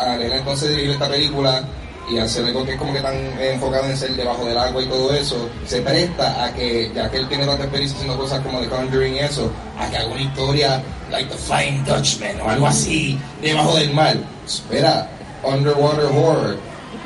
al 0.00 0.22
él 0.22 0.32
entonces 0.32 0.70
dirigir 0.70 0.92
esta 0.92 1.08
película 1.08 1.62
y 2.10 2.18
hacer 2.18 2.44
algo 2.46 2.64
que 2.64 2.72
es 2.72 2.78
como 2.78 2.92
que 2.92 3.00
tan 3.00 3.14
enfocado 3.40 3.86
en 3.86 3.96
ser 3.96 4.14
debajo 4.14 4.44
del 4.44 4.58
agua 4.58 4.82
y 4.82 4.86
todo 4.86 5.14
eso, 5.14 5.48
se 5.66 5.80
presta 5.80 6.44
a 6.44 6.52
que, 6.52 6.90
ya 6.94 7.10
que 7.10 7.18
él 7.18 7.28
tiene 7.28 7.46
tanta 7.46 7.64
experiencia 7.64 7.96
haciendo 7.96 8.18
cosas 8.18 8.40
como 8.40 8.60
The 8.60 8.68
Conjuring 8.68 9.14
y 9.14 9.18
eso, 9.20 9.50
a 9.78 9.88
que 9.88 9.96
haga 9.96 10.06
una 10.08 10.22
historia 10.22 10.82
like 11.10 11.30
The 11.30 11.36
Flying 11.36 11.84
Dutchman 11.84 12.40
o 12.40 12.48
algo 12.48 12.66
así, 12.66 13.18
debajo 13.40 13.76
del 13.76 13.92
mar. 13.92 14.16
Espera, 14.46 15.08
Underwater 15.42 16.06
Horror. 16.06 16.58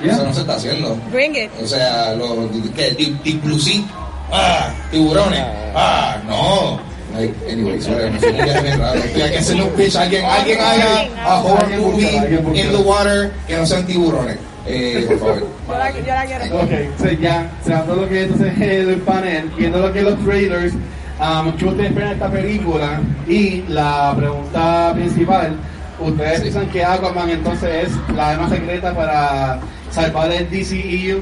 Eso 0.05 0.25
no 0.25 0.35
se 0.35 0.41
está 0.41 0.57
haciendo. 0.57 0.97
Bring 1.11 1.37
it. 1.37 1.51
O 1.63 1.67
sea, 1.67 2.13
los 2.15 2.51
¿qué? 2.75 2.91
Deep, 2.91 3.23
deep 3.23 3.43
Blue 3.43 3.59
Sea. 3.59 3.83
Ah, 4.31 4.75
tiburones. 4.91 5.43
Ah, 5.75 6.19
no. 6.27 6.81
Like, 7.15 7.33
viaje 7.55 8.63
bien 8.63 8.79
raro. 8.79 8.99
Estoy 8.99 9.23
aquí 9.23 9.37
haciendo 9.37 9.67
un 9.67 9.71
pitch. 9.73 9.97
Alguien, 9.97 10.25
alguien 10.25 10.61
haga 10.61 11.09
a 11.25 11.43
horror 11.43 11.69
movie 11.79 12.17
in 12.55 12.73
the 12.73 12.83
water 12.85 13.33
que 13.47 13.57
no 13.57 13.65
sean 13.65 13.87
tiburones. 13.87 14.37
Eh, 14.69 15.05
por 15.09 15.19
favor. 15.19 15.47
Yo 15.69 15.79
la, 15.79 15.91
yo 15.91 16.07
la 16.07 16.25
quiero. 16.27 16.57
Ok, 16.63 16.71
entonces 16.71 17.21
ya, 17.21 17.51
cerrando 17.65 17.97
lo 17.97 18.09
que 18.09 18.23
entonces 18.25 18.53
es 18.61 18.89
el 18.89 19.01
panel, 19.01 19.51
viendo 19.57 19.79
lo 19.79 19.93
que 19.93 19.99
es 20.01 20.05
los 20.05 20.25
trailers, 20.25 20.75
um, 20.75 21.53
¿qué 21.57 21.65
ustedes 21.67 21.89
esperan 21.91 22.09
de 22.11 22.15
esta 22.15 22.31
película? 22.31 23.01
Y 23.29 23.63
la 23.69 24.15
pregunta 24.17 24.93
principal, 24.95 25.57
¿ustedes 26.01 26.37
Sí. 26.37 26.43
piensan 26.43 26.69
que 26.71 26.85
Aquaman 26.85 27.31
entonces 27.31 27.89
es 27.89 28.15
la 28.17 28.31
arma 28.31 28.49
secreta 28.49 28.95
para 28.95 29.61
salvar 29.91 30.31
el 30.33 30.51
DCEU? 30.51 31.21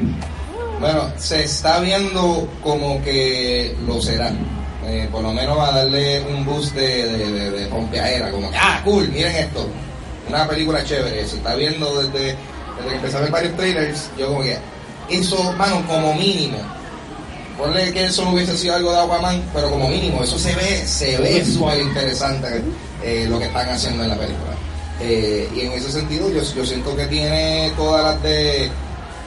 Bueno, 0.80 1.04
se 1.16 1.44
está 1.44 1.80
viendo 1.80 2.48
como 2.62 3.00
que 3.02 3.74
lo 3.86 4.00
será. 4.00 4.30
Eh, 4.86 5.08
por 5.10 5.22
lo 5.22 5.32
menos 5.32 5.56
va 5.56 5.68
a 5.68 5.76
darle 5.78 6.20
un 6.22 6.44
boost 6.44 6.74
de, 6.74 7.06
de, 7.06 7.30
de, 7.32 7.50
de 7.52 7.66
pompeadera, 7.68 8.30
como 8.30 8.50
que, 8.50 8.56
ah, 8.58 8.80
cool, 8.84 9.08
miren 9.08 9.34
esto. 9.36 9.66
una 10.28 10.46
película 10.48 10.82
chévere. 10.84 11.26
Se 11.26 11.36
está 11.36 11.54
viendo 11.54 12.02
desde, 12.02 12.34
desde 12.84 12.90
que 12.90 12.96
empecé 12.96 13.16
a 13.16 13.20
ver 13.20 13.30
varios 13.30 13.56
trailers. 13.56 14.10
Yo 14.18 14.28
como 14.28 14.42
que, 14.42 14.58
eso, 15.10 15.52
mano, 15.54 15.82
como 15.86 16.14
mínimo. 16.14 16.58
Ponle 17.58 17.92
que 17.92 18.06
eso 18.06 18.28
hubiese 18.28 18.56
sido 18.58 18.74
algo 18.74 18.92
de 18.92 18.98
Aquaman, 18.98 19.42
pero 19.54 19.70
como 19.70 19.88
mínimo, 19.88 20.22
eso 20.22 20.38
se 20.38 20.54
ve, 20.56 20.86
se 20.86 21.16
ve 21.18 21.44
súper 21.44 21.80
interesante 21.80 22.62
eh, 23.02 23.26
lo 23.28 23.38
que 23.38 23.44
están 23.44 23.68
haciendo 23.68 24.02
en 24.02 24.08
la 24.08 24.16
película. 24.16 24.54
Eh, 25.00 25.48
y 25.54 25.60
en 25.60 25.72
ese 25.72 25.90
sentido 25.90 26.30
yo, 26.30 26.42
yo 26.42 26.64
siento 26.64 26.96
que 26.96 27.06
tiene 27.06 27.72
todas 27.76 28.04
las 28.04 28.22
de 28.22 28.70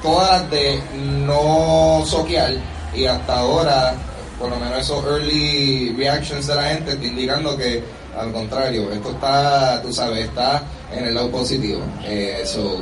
todas 0.01 0.41
las 0.41 0.51
de 0.51 0.81
no 1.25 2.03
soquear 2.05 2.53
y 2.95 3.05
hasta 3.05 3.39
ahora 3.39 3.93
por 4.39 4.49
lo 4.49 4.57
menos 4.57 4.79
esos 4.79 5.03
early 5.05 5.93
reactions 5.97 6.47
de 6.47 6.55
la 6.55 6.63
gente 6.69 6.91
está 6.91 7.05
indicando 7.05 7.57
que 7.57 7.83
al 8.17 8.31
contrario 8.31 8.91
esto 8.91 9.11
está 9.11 9.81
tú 9.81 9.91
sabes 9.91 10.25
está 10.25 10.63
en 10.93 11.05
el 11.05 11.15
lado 11.15 11.31
positivo 11.31 11.81
eh, 12.05 12.39
eso 12.43 12.81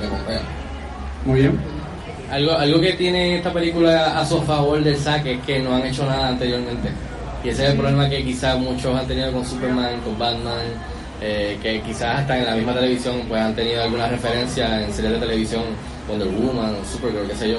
me 0.00 1.30
Muy 1.30 1.40
bien. 1.40 1.58
Algo, 2.30 2.52
algo 2.52 2.80
que 2.80 2.94
tiene 2.94 3.36
esta 3.36 3.52
película 3.52 4.18
a 4.18 4.26
su 4.26 4.40
favor 4.42 4.82
del 4.82 4.96
saque 4.96 5.34
es 5.34 5.40
que 5.42 5.58
no 5.60 5.74
han 5.74 5.86
hecho 5.86 6.04
nada 6.06 6.28
anteriormente. 6.28 6.90
Y 7.44 7.50
ese 7.50 7.64
es 7.64 7.70
el 7.72 7.76
problema 7.76 8.08
que 8.08 8.24
quizás 8.24 8.58
muchos 8.58 8.98
han 8.98 9.06
tenido 9.06 9.30
con 9.32 9.44
Superman, 9.44 10.00
con 10.00 10.18
Batman, 10.18 10.64
eh, 11.20 11.58
que 11.62 11.80
quizás 11.82 12.20
hasta 12.20 12.38
en 12.38 12.46
la 12.46 12.54
misma 12.54 12.74
televisión 12.74 13.22
pues 13.28 13.40
han 13.40 13.54
tenido 13.54 13.82
alguna 13.82 14.08
referencia 14.08 14.82
en 14.82 14.92
series 14.92 15.12
de 15.12 15.18
televisión, 15.18 15.62
Wonder 16.08 16.28
Woman, 16.28 16.76
Supergirl, 16.90 17.28
qué 17.28 17.36
sé 17.36 17.50
yo, 17.50 17.58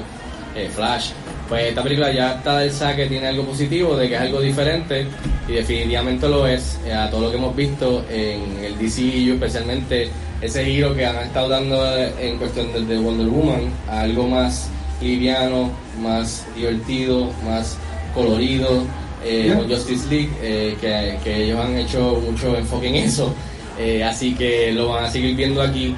eh, 0.56 0.70
Flash. 0.70 1.12
Pues 1.48 1.66
esta 1.70 1.84
película 1.84 2.12
ya 2.12 2.34
está 2.34 2.60
del 2.60 2.72
saque, 2.72 3.06
tiene 3.06 3.28
algo 3.28 3.44
positivo, 3.44 3.96
de 3.96 4.10
que 4.10 4.16
es 4.16 4.22
algo 4.22 4.42
diferente 4.42 5.06
y 5.48 5.54
definitivamente 5.54 6.28
lo 6.28 6.48
es 6.48 6.80
eh, 6.86 6.94
a 6.94 7.10
todo 7.10 7.22
lo 7.22 7.32
que 7.32 7.38
hemos 7.38 7.56
visto 7.56 8.04
en 8.10 8.64
el 8.64 8.74
DCU, 8.80 9.34
especialmente 9.34 10.10
ese 10.42 10.66
giro 10.66 10.96
que 10.96 11.06
han 11.06 11.18
estado 11.18 11.50
dando 11.50 11.98
en 12.20 12.38
cuestión 12.38 12.74
del 12.74 12.88
de 12.88 12.98
Wonder 12.98 13.28
Woman 13.28 13.72
a 13.88 14.02
algo 14.02 14.28
más 14.28 14.70
liviano, 15.02 15.72
más 16.02 16.46
divertido, 16.56 17.30
más 17.46 17.78
colorido, 18.14 18.84
eh, 19.24 19.54
con 19.56 19.70
Justice 19.70 20.08
League, 20.10 20.30
eh, 20.42 20.78
que, 20.80 21.18
que 21.24 21.44
ellos 21.46 21.60
han 21.60 21.76
hecho 21.78 22.22
mucho 22.26 22.56
enfoque 22.58 22.88
en 22.90 22.96
eso, 22.96 23.34
Eh, 23.78 24.02
así 24.04 24.34
que 24.36 24.72
lo 24.72 24.88
van 24.88 25.04
a 25.04 25.10
seguir 25.10 25.36
viendo 25.36 25.62
aquí. 25.62 25.94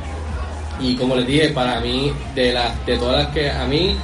Y 0.79 0.95
como 0.95 1.15
les 1.15 1.27
dije, 1.27 1.49
para 1.49 1.79
mí, 1.79 2.11
de 2.33 2.51
las 2.51 2.85
de 2.87 2.97
todas 2.97 3.25
las 3.25 3.33
que 3.33 3.51
a 3.51 3.65
mí 3.65 3.95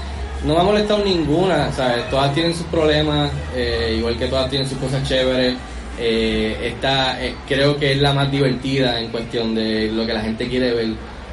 no 0.45 0.55
me 0.55 0.59
ha 0.59 0.63
molestado 0.63 1.03
ninguna, 1.03 1.71
¿sabes? 1.71 2.09
Todas 2.09 2.33
tienen 2.33 2.53
sus 2.53 2.65
problemas, 2.67 3.31
eh, 3.55 3.95
igual 3.97 4.17
que 4.17 4.27
todas 4.27 4.49
tienen 4.49 4.67
sus 4.67 4.77
cosas 4.77 5.07
chéveres. 5.07 5.55
Eh, 5.99 6.57
esta 6.73 7.23
eh, 7.23 7.35
creo 7.47 7.77
que 7.77 7.91
es 7.91 8.01
la 8.01 8.13
más 8.13 8.31
divertida 8.31 8.99
en 8.99 9.09
cuestión 9.09 9.53
de 9.53 9.91
lo 9.91 10.05
que 10.05 10.13
la 10.13 10.21
gente 10.21 10.47
quiere 10.47 10.73
ver, 10.73 10.87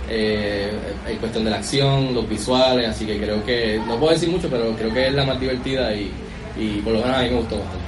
eh, 0.08 0.70
en 1.08 1.16
cuestión 1.16 1.44
de 1.44 1.50
la 1.50 1.56
acción, 1.56 2.14
los 2.14 2.28
visuales, 2.28 2.88
así 2.88 3.06
que 3.06 3.18
creo 3.18 3.44
que, 3.44 3.80
no 3.86 3.98
puedo 3.98 4.12
decir 4.12 4.28
mucho, 4.28 4.48
pero 4.50 4.72
creo 4.76 4.92
que 4.92 5.08
es 5.08 5.14
la 5.14 5.24
más 5.24 5.40
divertida 5.40 5.94
y, 5.94 6.12
y 6.56 6.80
por 6.82 6.92
lo 6.92 7.00
menos 7.00 7.16
a 7.16 7.22
mí 7.22 7.30
me 7.30 7.36
gustó 7.36 7.56
bastante. 7.58 7.84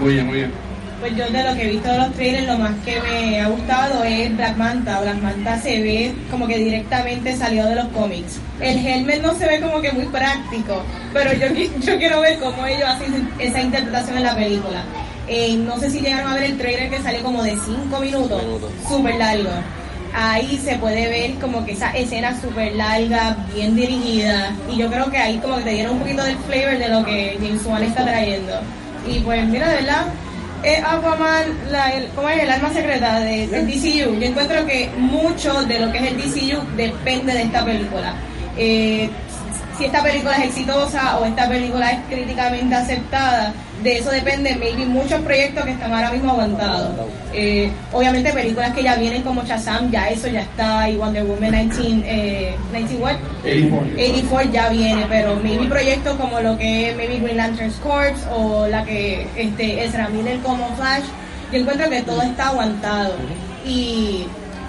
Muy 0.00 0.14
bien, 0.14 0.26
muy 0.26 0.36
bien. 0.36 0.65
Pues 1.00 1.14
yo 1.14 1.28
de 1.28 1.44
lo 1.44 1.54
que 1.54 1.62
he 1.64 1.70
visto 1.72 1.90
de 1.92 1.98
los 1.98 2.12
trailers, 2.14 2.46
lo 2.46 2.58
más 2.58 2.72
que 2.84 2.98
me 3.02 3.40
ha 3.40 3.48
gustado 3.48 4.02
es 4.02 4.34
Black 4.34 4.56
Manta. 4.56 5.00
Black 5.02 5.22
Manta 5.22 5.60
se 5.60 5.80
ve 5.82 6.14
como 6.30 6.46
que 6.46 6.56
directamente 6.56 7.36
salió 7.36 7.66
de 7.66 7.74
los 7.74 7.86
cómics. 7.88 8.40
El 8.60 8.84
helmet 8.84 9.22
no 9.22 9.34
se 9.34 9.46
ve 9.46 9.60
como 9.60 9.80
que 9.82 9.92
muy 9.92 10.06
práctico, 10.06 10.82
pero 11.12 11.32
yo, 11.34 11.48
yo 11.84 11.98
quiero 11.98 12.22
ver 12.22 12.38
cómo 12.38 12.66
ellos 12.66 12.88
hacen 12.88 13.30
esa 13.38 13.60
interpretación 13.60 14.16
en 14.18 14.24
la 14.24 14.34
película. 14.34 14.82
Eh, 15.28 15.56
no 15.56 15.78
sé 15.78 15.90
si 15.90 16.00
llegaron 16.00 16.32
a 16.32 16.34
ver 16.34 16.44
el 16.44 16.56
trailer 16.58 16.88
que 16.88 17.02
sale 17.02 17.20
como 17.20 17.42
de 17.42 17.56
5 17.56 18.00
minutos, 18.00 18.42
Minutos. 18.42 18.70
súper 18.88 19.16
largo. 19.16 19.50
Ahí 20.14 20.58
se 20.64 20.76
puede 20.76 21.08
ver 21.08 21.34
como 21.34 21.64
que 21.66 21.72
esa 21.72 21.90
escena 21.90 22.40
súper 22.40 22.74
larga, 22.74 23.36
bien 23.54 23.76
dirigida. 23.76 24.52
Y 24.72 24.78
yo 24.78 24.88
creo 24.90 25.10
que 25.10 25.18
ahí 25.18 25.36
como 25.38 25.56
que 25.58 25.64
te 25.64 25.70
dieron 25.70 25.94
un 25.94 25.98
poquito 26.00 26.22
del 26.24 26.38
flavor 26.38 26.78
de 26.78 26.88
lo 26.88 27.04
que 27.04 27.36
James 27.38 27.66
Wan 27.66 27.82
está 27.82 28.02
trayendo. 28.02 28.54
Y 29.06 29.18
pues 29.20 29.44
mira, 29.46 29.68
de 29.68 29.74
verdad, 29.76 30.06
eh, 30.62 30.82
Aquaman, 30.84 31.70
la, 31.70 31.92
el, 31.92 32.08
¿cómo 32.08 32.28
es? 32.28 32.42
El 32.42 32.50
alma 32.50 32.70
secreta 32.70 33.20
de, 33.20 33.46
del 33.46 33.66
DCU. 33.66 34.18
Yo 34.18 34.26
encuentro 34.26 34.66
que 34.66 34.90
mucho 34.96 35.62
de 35.64 35.78
lo 35.80 35.92
que 35.92 35.98
es 35.98 36.04
el 36.12 36.16
DCU 36.16 36.76
depende 36.76 37.32
de 37.32 37.42
esta 37.42 37.64
película. 37.64 38.14
Eh, 38.56 39.08
si 39.76 39.84
esta 39.84 40.02
película 40.02 40.36
es 40.36 40.44
exitosa 40.46 41.18
o 41.18 41.24
esta 41.24 41.48
película 41.48 41.90
es 41.90 41.98
críticamente 42.08 42.74
aceptada, 42.74 43.52
de 43.82 43.98
eso 43.98 44.10
depende 44.10 44.56
maybe 44.56 44.84
muchos 44.86 45.20
proyectos 45.20 45.64
que 45.64 45.72
están 45.72 45.92
ahora 45.92 46.10
mismo 46.10 46.32
aguantados. 46.32 46.90
Eh, 47.32 47.70
obviamente 47.92 48.32
películas 48.32 48.72
que 48.72 48.82
ya 48.82 48.96
vienen 48.96 49.22
como 49.22 49.44
Shazam, 49.44 49.90
ya 49.90 50.08
eso 50.08 50.28
ya 50.28 50.40
está, 50.40 50.88
y 50.88 50.96
Wonder 50.96 51.24
Woman 51.24 51.52
19, 51.52 52.02
eh, 52.06 52.56
19 52.72 53.02
what? 53.02 53.16
84 53.44 54.52
ya 54.52 54.68
viene, 54.70 55.06
pero 55.08 55.36
maybe 55.36 55.66
proyectos 55.66 56.16
como 56.16 56.40
lo 56.40 56.56
que 56.56 56.90
es 56.90 56.96
maybe 56.96 57.18
Green 57.18 57.36
Lantern's 57.36 57.76
Corps 57.76 58.18
o 58.34 58.66
la 58.66 58.84
que 58.84 59.26
este 59.36 59.84
Ezra 59.84 60.08
Miller 60.08 60.38
como 60.40 60.74
Flash, 60.76 61.04
yo 61.52 61.60
encuentro 61.60 61.90
que 61.90 62.02
todo 62.02 62.22
está 62.22 62.48
aguantado. 62.48 63.14
Y 63.66 64.24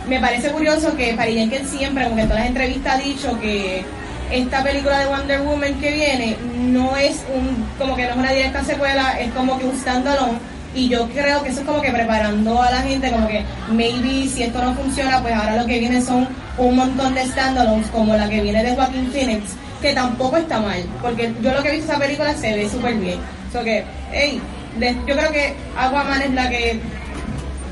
me 0.07 0.19
parece 0.19 0.49
curioso 0.51 0.95
que 0.95 1.13
Patty 1.13 1.33
Jenkins 1.33 1.69
siempre, 1.69 2.03
como 2.03 2.15
que 2.15 2.21
en 2.23 2.27
todas 2.27 2.41
las 2.41 2.49
entrevistas 2.49 2.95
ha 2.95 2.97
dicho 2.97 3.39
que 3.39 3.83
esta 4.32 4.63
película 4.63 4.99
de 4.99 5.05
Wonder 5.07 5.41
Woman 5.41 5.73
que 5.80 5.91
viene 5.91 6.38
no 6.59 6.95
es 6.97 7.23
un, 7.34 7.65
como 7.80 7.95
que 7.95 8.03
no 8.03 8.09
es 8.11 8.15
una 8.17 8.32
directa 8.32 8.63
secuela, 8.63 9.19
es 9.19 9.32
como 9.34 9.57
que 9.57 9.65
un 9.65 9.75
standalone. 9.78 10.39
Y 10.75 10.89
yo 10.89 11.07
creo 11.09 11.41
que 11.43 11.49
eso 11.49 11.61
es 11.61 11.65
como 11.65 11.82
que 11.82 11.91
preparando 11.91 12.61
a 12.61 12.69
la 12.69 12.82
gente, 12.82 13.09
como 13.11 13.28
que 13.28 13.43
maybe 13.71 14.28
si 14.28 14.43
esto 14.43 14.61
no 14.61 14.75
funciona, 14.75 15.21
pues 15.21 15.34
ahora 15.34 15.55
lo 15.55 15.65
que 15.65 15.80
viene 15.80 16.01
son 16.01 16.28
un 16.57 16.75
montón 16.75 17.15
de 17.15 17.25
standalones, 17.25 17.88
como 17.88 18.15
la 18.15 18.30
que 18.30 18.41
viene 18.41 18.63
de 18.63 18.75
Joaquin 18.75 19.11
Phoenix, 19.11 19.53
que 19.82 19.93
tampoco 19.93 20.38
está 20.38 20.59
mal, 20.59 20.84
porque 21.01 21.34
yo 21.41 21.51
lo 21.53 21.63
que 21.63 21.69
he 21.69 21.71
visto 21.73 21.91
esa 21.91 21.99
película 21.99 22.34
se 22.36 22.53
ve 22.53 22.69
súper 22.69 22.95
bien. 22.95 23.19
So 23.51 23.63
que, 23.63 23.84
hey, 24.11 24.39
de- 24.78 24.95
yo 25.07 25.15
creo 25.15 25.32
que 25.32 25.53
Aquaman 25.78 26.21
es 26.21 26.32
la 26.34 26.49
que 26.49 26.80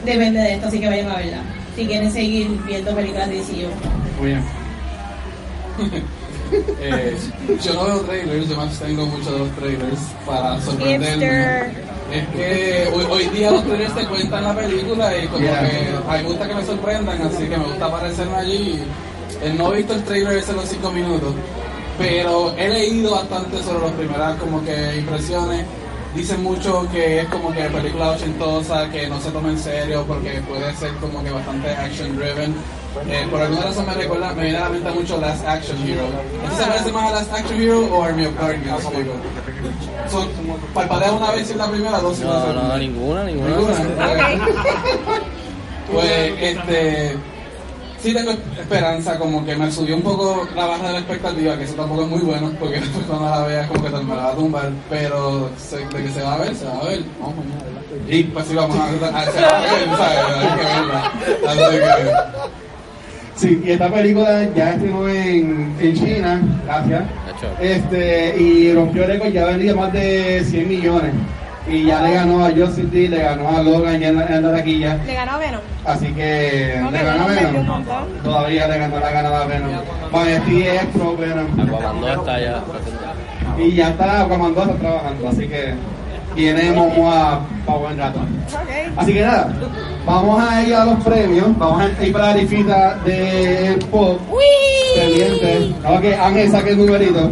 depende 0.06 0.40
de 0.40 0.54
esto, 0.54 0.68
así 0.68 0.80
que 0.80 0.88
vayan 0.88 1.12
a 1.12 1.16
verla. 1.18 1.38
Si 1.76 1.86
quieren 1.86 2.12
seguir 2.12 2.48
viendo 2.66 2.96
películas 2.96 3.30
de 3.30 3.36
DCU. 3.36 3.70
Muy 4.20 4.28
bien. 4.30 4.44
Eh, 6.80 7.18
yo 7.64 7.74
no 7.74 7.86
veo 7.86 8.00
trailers, 8.02 8.50
yo 8.50 8.58
me 8.58 8.64
abstengo 8.64 9.06
mucho 9.06 9.32
de 9.32 9.40
los 9.40 9.50
trailers 9.56 10.00
para 10.26 10.62
sorprenderme. 10.62 11.86
Es 12.12 12.28
que 12.30 12.92
hoy, 12.94 13.06
hoy 13.10 13.24
día 13.30 13.52
los 13.52 13.64
trailers 13.66 13.96
te 13.96 14.06
cuentan 14.06 14.44
la 14.44 14.56
película 14.56 15.18
y 15.18 15.28
como 15.28 15.44
Yeah. 15.44 15.60
que 15.62 15.76
a 16.08 16.18
mí 16.18 16.24
me 16.24 16.30
gusta 16.30 16.48
que 16.48 16.56
me 16.56 16.66
sorprendan, 16.66 17.22
así 17.22 17.44
que 17.48 17.58
me 17.58 17.66
gusta 17.66 17.86
aparecerme 17.86 18.36
allí. 18.36 18.80
Eh, 19.42 19.54
no 19.58 19.74
he 19.74 19.78
visto 19.78 19.94
el 19.94 20.04
trailer 20.04 20.38
ese 20.38 20.52
de 20.54 20.58
los 20.58 20.70
5 20.70 20.92
minutos, 20.92 21.34
pero 21.98 22.54
he 22.58 22.70
leído 22.70 23.12
bastante 23.12 23.62
sobre 23.64 23.82
las 23.86 23.92
primeras 23.94 24.36
como 24.38 24.64
que 24.64 24.98
impresiones. 24.98 25.66
Dicen 26.16 26.42
mucho 26.44 26.88
que 26.94 27.22
es 27.22 27.28
como 27.28 27.52
que 27.54 27.64
película 27.64 28.12
ochentosa, 28.12 28.90
que 28.90 29.08
no 29.08 29.20
se 29.20 29.32
toma 29.32 29.50
en 29.50 29.60
serio 29.60 30.06
porque 30.08 30.42
puede 30.48 30.74
ser 30.76 30.92
como 31.02 31.22
que 31.22 31.30
bastante 31.30 31.70
action 31.72 32.16
driven. 32.16 32.56
Eh, 33.08 33.28
por 33.30 33.42
alguna 33.42 33.62
razón 33.64 33.86
me 33.86 33.94
recuerda, 33.94 34.34
me 34.34 34.44
viene 34.44 34.58
a 34.58 34.62
la 34.62 34.70
mente 34.70 34.92
mucho 34.92 35.18
Last 35.20 35.46
Action 35.48 35.78
Hero. 35.88 36.04
¿Este 36.50 36.64
se 36.64 36.70
parece 36.70 36.92
más 36.92 37.12
a 37.12 37.16
Last 37.16 37.34
Action 37.34 37.62
Hero 37.62 37.80
o 37.92 38.04
Army 38.04 38.26
of 38.26 38.40
Darkness? 38.40 38.90
Digo? 38.96 39.14
Son, 40.12 40.28
parpadea 40.74 41.12
una 41.12 41.32
vez 41.32 41.50
en 41.52 41.58
la 41.58 41.68
primera, 41.70 42.00
dos 42.00 42.20
en 42.22 42.28
la 42.28 42.34
No, 42.34 42.42
segunda. 42.46 42.64
no, 42.70 42.78
ninguna, 42.78 43.24
ninguna. 43.26 43.50
Ninguna. 43.56 44.48
Pues, 45.92 46.34
este. 46.42 47.16
Sí 48.02 48.14
tengo 48.14 48.32
esperanza, 48.32 49.18
como 49.18 49.44
que 49.46 49.56
me 49.56 49.72
subió 49.72 49.96
un 49.96 50.02
poco 50.04 50.48
la 50.56 50.66
barra 50.66 50.88
de 50.88 50.94
la 50.94 51.00
expectativa, 51.00 51.58
que 51.58 51.64
eso 51.64 51.74
tampoco 51.74 52.04
es 52.04 52.08
muy 52.10 52.20
bueno, 52.22 52.52
porque 52.60 52.80
después 52.80 53.06
cuando 53.08 53.30
la 53.30 53.44
veas 53.48 53.68
como 53.68 53.84
que 53.84 53.90
te 53.90 53.98
me 54.04 54.16
la 54.16 54.24
va 54.24 54.30
a 54.32 54.36
tumbar, 54.36 54.70
pero 54.90 55.50
se- 55.58 55.78
de 55.78 56.04
que 56.04 56.10
se 56.10 56.22
va 56.22 56.34
a 56.34 56.38
ver, 56.38 56.56
se 56.56 56.66
va 56.66 56.78
a 56.80 56.84
ver. 56.86 57.04
Vamos. 57.20 57.36
Y 58.08 58.24
pues 58.24 58.46
sí, 58.48 58.56
vamos 58.56 58.78
a, 58.78 58.84
a- 58.86 59.26
se 59.32 59.42
va 59.42 59.48
a 59.58 59.62
ver, 59.62 59.90
¿sabes? 59.90 60.20
Hay 60.38 60.58
que 60.58 60.66
verla. 60.66 61.12
Así 61.48 61.60
que. 61.78 62.65
Sí, 63.36 63.62
y 63.66 63.72
esta 63.72 63.90
película 63.92 64.48
ya 64.56 64.72
estrenó 64.72 65.08
en, 65.10 65.76
en 65.80 65.94
China, 65.94 66.42
gracias. 66.66 67.04
Este, 67.60 68.36
y 68.42 68.74
rompió 68.74 69.04
el 69.04 69.10
récord, 69.10 69.30
ya 69.30 69.44
ha 69.44 69.48
vendido 69.48 69.76
más 69.76 69.92
de 69.92 70.44
100 70.46 70.68
millones. 70.70 71.12
Y 71.68 71.86
ya 71.86 72.02
le 72.02 72.14
ganó 72.14 72.46
a 72.46 72.52
Justice 72.52 72.88
League, 72.92 73.10
le 73.10 73.24
ganó 73.24 73.50
a 73.58 73.64
Logan 73.64 74.00
ya 74.00 74.10
en 74.10 74.16
la, 74.18 74.26
en 74.28 74.44
la 74.44 74.52
taquilla. 74.56 74.98
Le 75.06 75.14
ganó 75.16 75.32
a 75.32 75.38
Venom. 75.40 75.62
Así 75.84 76.08
que 76.14 76.78
No, 76.80 76.92
le 76.92 77.04
ganó 77.04 77.24
a 77.24 77.28
Venom. 77.28 77.86
Todavía 78.24 78.68
le 78.68 78.78
ganó 78.78 79.00
la 79.00 79.12
ganada 79.12 79.42
a 79.42 79.46
Venom. 79.48 79.72
Vanity 80.12 80.64
es 80.68 80.86
pro 80.94 81.18
Venom. 81.18 81.60
Aquaman 81.60 82.02
2 82.02 82.10
está 82.20 82.40
ya. 82.40 82.64
Y 83.58 83.72
ya 83.74 83.90
está, 83.90 84.22
Aquaman 84.22 84.54
2 84.54 84.68
está 84.68 84.80
trabajando, 84.80 85.28
así 85.28 85.48
que 85.48 85.74
viene 86.36 86.72
Momoa 86.72 87.42
para 87.66 87.78
buen 87.78 87.98
rato. 87.98 88.20
Así 88.98 89.14
que 89.14 89.22
nada, 89.22 89.54
vamos 90.06 90.44
a 90.44 90.64
ir 90.64 90.76
a 90.76 90.86
los 90.86 91.04
premios, 91.04 91.58
vamos 91.58 91.82
a 91.82 92.04
ir 92.04 92.14
para 92.14 92.28
la 92.28 92.34
rifita 92.34 92.96
de 93.06 93.80
pop. 93.90 94.20
Pendiente. 94.96 95.74
Ok, 95.86 96.06
Ángel, 96.20 96.52
saque 96.52 96.70
el 96.72 96.78
numerito. 96.78 97.32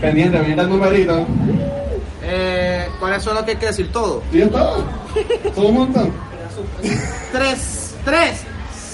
Pendiente, 0.00 0.38
pendiente 0.38 0.62
el 0.62 0.68
numerito. 0.68 1.26
Eh, 2.22 2.88
¿Cuáles 2.98 3.22
son 3.22 3.34
los 3.34 3.44
que 3.44 3.52
hay 3.52 3.56
que 3.56 3.66
decir? 3.66 3.90
Todo. 3.92 4.22
¿Y 4.32 4.42
todo? 4.42 4.84
¿Todo 5.54 5.68
un 5.68 5.74
montón? 5.74 6.12
3, 7.32 7.94
3, 8.04 8.44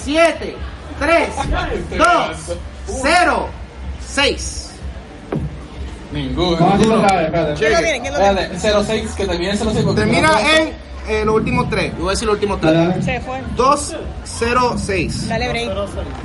7, 0.03 0.55
3, 0.99 1.29
2, 1.97 2.57
0, 3.03 3.49
6. 4.07 4.66
Ninguno. 6.11 6.57
Vez, 6.77 6.81
espérate. 7.25 7.53
¿Quién 7.59 7.71
lo 7.73 7.79
tiene? 7.79 8.01
¿Quién 8.01 8.13
lo 8.13 8.19
tiene? 8.19 8.41
Espérate, 8.55 8.85
06, 8.85 9.11
que 9.15 9.25
termine 9.25 9.51
en 9.51 9.57
06. 9.57 9.83
porque 9.85 10.01
Termina 10.01 10.27
no- 10.31 10.39
en 10.39 10.73
eh, 11.09 11.25
los 11.25 11.35
últimos 11.35 11.69
tres. 11.69 11.91
Yo 11.93 11.99
voy 11.99 12.07
a 12.07 12.11
decir 12.11 12.25
los 12.27 12.33
últimos 12.35 12.59
tres. 12.61 12.73
Dale, 12.73 13.01
Se 13.01 13.19
fue. 13.21 13.41
2, 13.55 13.95
0, 14.23 14.75
6. 14.77 15.27
Dale 15.29 15.49
break. 15.49 15.69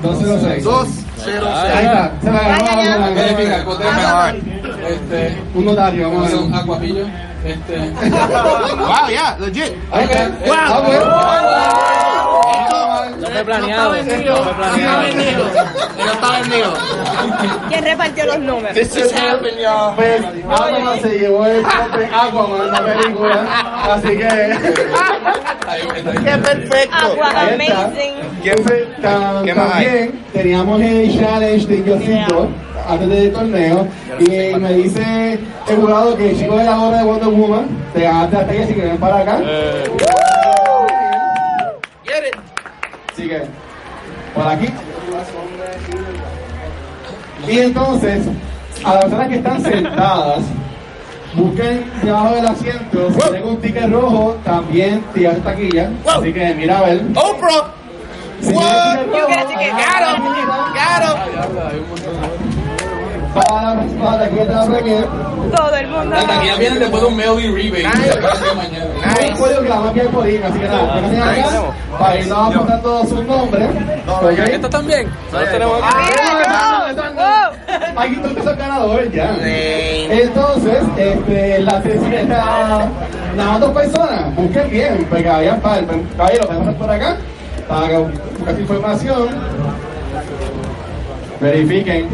206. 0.03 0.65
2, 0.65 0.89
0, 1.25 1.47
Ahí 1.55 1.71
6. 1.73 1.85
está. 1.85 2.13
Se 2.23 2.31
la 2.31 2.41
ganó 2.41 2.65
Ya, 2.65 2.73
ya, 2.75 2.85
ya. 2.85 2.93
Aquaman. 2.95 3.15
Verifica, 3.15 3.65
coteja. 3.65 4.35
Este. 4.89 5.43
Un 5.55 5.65
notario, 5.65 6.11
Vamos 6.11 6.33
a 6.33 6.37
ver. 6.37 6.55
acuapillo. 6.55 7.07
Este. 7.45 7.91
Wow, 8.83 9.09
yeah, 9.09 9.37
legit. 9.39 9.73
Ahí 9.91 10.05
está. 10.05 10.29
Wow. 10.47 10.57
Ah, 10.57 10.81
bueno. 10.87 11.05
No 13.19 13.27
fue 13.29 13.45
planeado. 13.45 13.91
No 13.91 13.97
Está 13.97 14.13
vendido. 14.13 14.45
No 15.99 16.13
está 16.13 16.31
vendido. 16.41 16.75
¿Quién 17.69 17.85
repartió 17.85 18.27
los 18.27 18.39
números? 18.41 18.75
This 18.75 18.97
is 18.97 19.13
happening, 19.13 19.59
y'all. 19.63 19.95
Pues 19.97 20.21
Aquaman 20.25 21.01
se 21.01 21.19
llevó 21.19 21.47
el 21.47 21.65
Open 21.65 22.15
Aquaman 22.15 22.61
en 22.63 22.73
la 22.73 22.85
película. 22.85 23.47
Así 23.93 24.09
que. 24.09 24.29
Qué 26.25 26.39
perfecto. 26.39 27.07
Está. 27.07 27.41
amazing. 27.43 28.15
¿Qué 28.43 29.55
más 29.55 29.69
también 29.71 30.25
teníamos 30.33 30.81
el 30.81 31.11
challenge 31.19 31.67
de 31.67 31.85
Yosito 31.85 32.49
antes 32.89 33.09
del 33.09 33.33
torneo 33.33 33.87
y 34.19 34.55
me 34.57 34.73
dice 34.75 35.39
el 35.69 35.77
jurado 35.77 36.17
que 36.17 36.31
el 36.31 36.39
chico 36.39 36.57
de 36.57 36.65
la 36.65 36.77
gorra 36.77 36.99
de 36.99 37.05
Wonder 37.05 37.29
Woman 37.29 37.67
te 37.95 38.01
ganaste 38.03 38.37
la 38.37 38.47
talla 38.47 38.67
si 38.67 38.75
que 38.75 38.83
ven 38.83 38.99
para 38.99 39.19
acá. 39.19 39.41
Así 43.13 43.29
que, 43.29 43.43
por 44.35 44.47
aquí. 44.47 44.69
Y 47.49 47.59
entonces, 47.59 48.27
a 48.85 48.95
las 48.95 49.05
personas 49.05 49.29
que 49.29 49.35
están 49.37 49.63
sentadas, 49.63 50.41
busquen 51.35 51.85
debajo 52.03 52.35
del 52.35 52.47
asiento, 52.47 53.13
si 53.13 53.31
tengo 53.31 53.51
un 53.51 53.61
ticket 53.61 53.91
rojo, 53.91 54.37
también 54.45 55.05
tirar 55.15 55.37
taquilla. 55.37 55.91
Así 56.07 56.33
que 56.33 56.55
mira 56.55 56.79
a 56.79 56.83
ver. 56.83 57.03
Oprah. 57.15 57.82
La 64.03 64.19
taquilla 64.19 64.45
de 64.45 64.55
la 64.55 64.67
premier. 64.67 65.07
Todo 65.55 65.77
el 65.77 65.87
mundo. 65.89 66.17
La 66.17 66.27
taquilla 66.27 66.57
viene 66.57 66.79
después 66.81 67.03
de 67.03 67.09
un 67.09 67.17
Melody 67.17 67.49
rebate. 67.49 67.85
Nice. 67.85 68.19
Que 69.63 69.69
la 69.69 69.77
más 69.77 69.95
bien 69.95 70.09
por 70.09 70.29
ir, 70.29 70.45
así 70.45 70.59
que 70.59 70.69
nada, 70.69 70.95
que 70.95 71.01
no 71.03 71.09
acá, 71.09 71.17
para. 73.51 73.69
¿Estos 74.47 74.71
también? 74.71 75.09
Nosotros 75.31 75.51
tenemos 75.51 75.79
Aquí 77.97 78.17
tú 78.17 78.35
que 78.35 78.43
sos 78.43 78.57
ganador 78.57 79.11
ya. 79.13 79.37
Entonces, 79.43 80.83
este, 80.97 81.59
la 81.61 81.81
más 83.37 83.61
dos 83.61 83.71
personas, 83.71 84.35
busquen 84.37 84.71
bien, 84.71 85.07
porque 85.09 85.29
había 85.29 85.57
par, 85.61 85.85
caballero, 86.17 86.49
vamos 86.49 86.75
por 86.75 86.91
acá, 86.91 87.17
para 87.69 87.89
que 87.89 87.97
buscar 87.97 88.61
información, 88.61 89.29
verifiquen. 91.41 92.09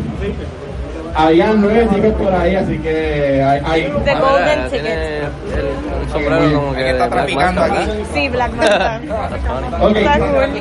Habían 1.15 1.61
nueve 1.61 1.89
tickets 1.93 2.15
por 2.17 2.33
ahí, 2.33 2.55
así 2.55 2.79
que 2.79 3.43
hay, 3.43 3.61
hay 3.65 3.83
The 4.05 4.15
Golden 4.15 4.71
Tiene 4.71 4.91
Ticket. 4.91 5.29
el, 5.57 6.03
el 6.03 6.09
sombrero 6.13 6.61
como 6.61 6.75
que. 6.75 6.91
está 6.91 7.09
traficando 7.11 7.63
aquí. 7.63 7.77
Sí, 8.15 8.29
Black 8.29 8.53
Manta. 8.55 9.01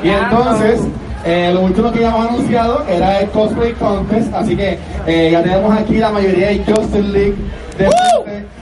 Y 0.02 0.08
entonces, 0.08 0.80
eh, 1.24 1.50
lo 1.54 1.60
último 1.60 1.92
que 1.92 2.00
ya 2.00 2.08
hemos 2.08 2.28
anunciado 2.28 2.84
era 2.88 3.20
el 3.20 3.28
Cosplay 3.30 3.72
Contest, 3.74 4.34
así 4.34 4.56
que 4.56 4.78
eh, 5.06 5.28
ya 5.30 5.42
tenemos 5.42 5.78
aquí 5.78 5.98
la 5.98 6.10
mayoría 6.10 6.48
de 6.48 6.64
Justin 6.66 7.12
League 7.12 7.34
de. 7.78 7.88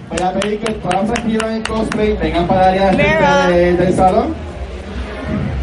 Voy 0.09 0.21
a 0.25 0.33
pedir 0.35 0.61
que 0.61 0.73
todas 0.75 1.09
las 1.09 1.19
que 1.21 1.29
llevan 1.31 1.53
el 1.55 1.63
cosplay 1.65 2.13
vengan 2.17 2.47
para 2.47 2.77
el 2.77 2.83
área 2.83 3.49
del 3.49 3.93
salón, 3.95 4.35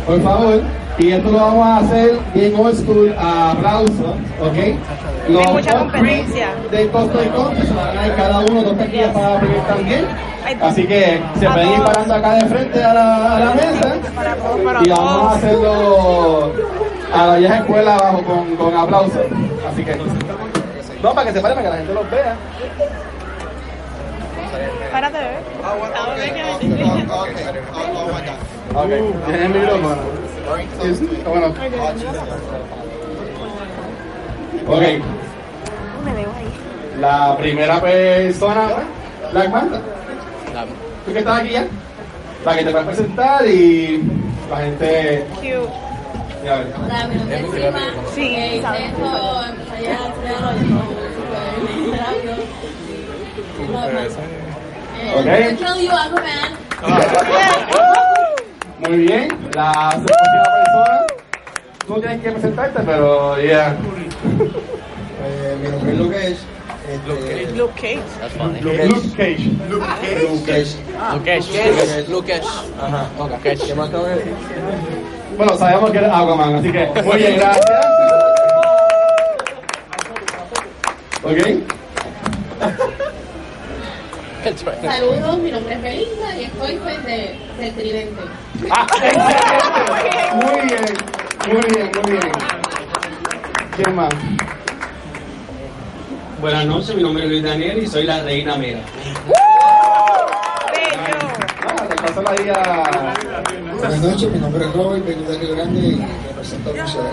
por 0.06 0.22
favor. 0.22 0.62
Y 1.00 1.12
esto 1.12 1.32
lo 1.32 1.38
vamos 1.40 1.66
a 1.66 1.78
hacer 1.78 2.20
bien 2.36 2.54
old 2.56 2.76
school, 2.76 3.16
a 3.18 3.52
aplausos, 3.52 4.16
¿ok? 4.40 5.28
Los 5.28 5.52
mucha 5.52 5.72
top 5.72 5.80
competencia. 5.80 6.48
three 6.70 6.78
Del 6.78 6.92
Cosplay 6.92 7.30
Contest 7.30 7.76
van 7.76 7.98
a 7.98 8.08
ir 8.08 8.14
cada 8.14 8.40
uno 8.42 8.64
dos 8.64 8.78
taquillas 8.78 9.12
para 9.12 9.40
pedir 9.40 9.62
también. 9.68 10.06
Ay, 10.46 10.58
Así 10.62 10.86
que 10.86 11.20
se 11.40 11.50
pueden 11.50 11.70
ir 11.70 11.82
parando 11.84 12.14
acá 12.14 12.34
de 12.36 12.46
frente 12.46 12.84
a 12.84 12.94
la, 12.94 13.36
a 13.36 13.40
la 13.40 13.54
mesa 13.54 13.96
Para 14.14 14.36
todos, 14.36 14.60
para 14.60 14.84
y 14.84 14.90
vamos 14.90 15.32
a 15.32 15.36
hacerlo 15.38 16.52
a 17.14 17.28
la 17.28 17.36
vieja 17.38 17.58
escuela 17.60 17.96
abajo 17.96 18.24
con, 18.24 18.56
con 18.56 18.78
aplausos. 18.78 19.26
Así 19.72 19.84
que. 19.84 19.96
No, 21.02 21.14
para 21.14 21.28
que 21.28 21.34
se 21.34 21.42
pare, 21.42 21.56
para 21.56 21.66
que 21.66 21.72
la 21.72 21.78
gente 21.78 21.94
los 21.94 22.12
vea. 22.12 22.36
Bebé. 25.20 25.38
Ok, 28.76 28.92
tienen 29.26 29.56
el 29.56 29.82
Bueno. 31.26 31.48
Ok, 34.68 34.82
Me 36.06 36.14
veo 36.14 36.32
ahí. 36.38 37.00
la 37.00 37.36
primera 37.38 37.82
persona, 37.82 38.70
Manta. 39.52 39.82
¿Tú 41.06 41.12
que 41.12 41.20
estás 41.20 41.40
aquí 41.42 41.50
ya? 41.50 41.66
Para 42.44 42.58
que 42.58 42.64
te 42.66 42.72
puedas 42.72 42.88
presentar 42.88 43.46
y 43.48 44.04
la 44.50 44.58
gente. 44.58 45.26
Cute. 45.36 45.70
Ya 46.46 46.58
ver. 46.58 46.68
Sí, 48.14 48.36
Eh. 48.36 48.62
Eh, 53.76 54.43
Aquaman. 55.10 55.58
Muy 58.80 58.98
bien, 58.98 59.28
la 59.54 59.90
próxima 59.92 60.44
persona. 60.44 61.06
Tú 61.88 61.94
tienes 62.00 62.22
que 62.22 62.32
presentarte, 62.32 62.82
pero 62.86 63.42
ya. 63.42 63.76
Eh, 65.26 65.56
mi 65.62 65.70
nombre 65.70 65.92
es 65.92 65.98
Lucas. 65.98 66.46
Este, 66.90 67.52
Luke 67.56 67.74
Cage. 67.76 68.02
That's 68.20 68.36
funny. 68.36 68.60
Luke 68.60 68.78
Cage. 69.16 69.50
Lucas. 69.70 70.78
Lukesh. 71.14 72.10
Lukesh. 72.10 72.46
Ajá. 72.82 73.10
Ok. 73.18 73.42
¿Qué 73.42 73.76
más 73.76 73.90
acabo 73.90 74.06
de 74.06 74.16
decir? 74.16 74.34
Bueno, 75.38 75.58
sabemos 75.58 75.92
que 75.92 75.98
eres 75.98 76.12
Aquaman, 76.12 76.56
así 76.56 76.72
que 76.72 77.02
muy 77.04 77.18
bien, 77.18 77.40
gracias. 77.40 77.86
¿Ok? 81.24 81.83
Saludos, 84.44 85.38
mi 85.38 85.52
nombre 85.52 85.74
es 85.74 85.82
Belinda 85.82 86.36
y 86.36 86.44
estoy 86.44 86.76
pues 86.76 87.06
de, 87.06 87.40
del 87.58 87.74
tridente. 87.76 88.22
Ah, 88.70 88.86
excelente. 88.90 89.36
Muy 90.36 90.62
bien, 90.68 90.84
muy 91.48 91.62
bien, 91.76 91.92
muy 92.04 92.12
bien. 92.12 92.32
¿Quién 93.78 93.96
más? 93.96 94.14
Buenas 96.42 96.66
noches, 96.66 96.96
mi 96.96 97.04
nombre 97.04 97.24
es 97.24 97.30
Luis 97.30 97.44
Daniel 97.44 97.84
y 97.84 97.88
soy 97.88 98.04
la 98.04 98.22
reina 98.22 98.58
Mera. 98.58 98.82
Ah. 102.54 103.14
Buenas 103.78 104.02
noches, 104.02 104.30
mi 104.30 104.40
nombre 104.40 104.66
es 104.66 104.74
Robert, 104.74 105.06
vengo 105.06 105.32
de 105.32 105.38
Río 105.38 105.56
Grande 105.56 105.80
y 105.80 106.06
represento 106.28 106.70
al 106.70 106.82
museo. 106.82 107.08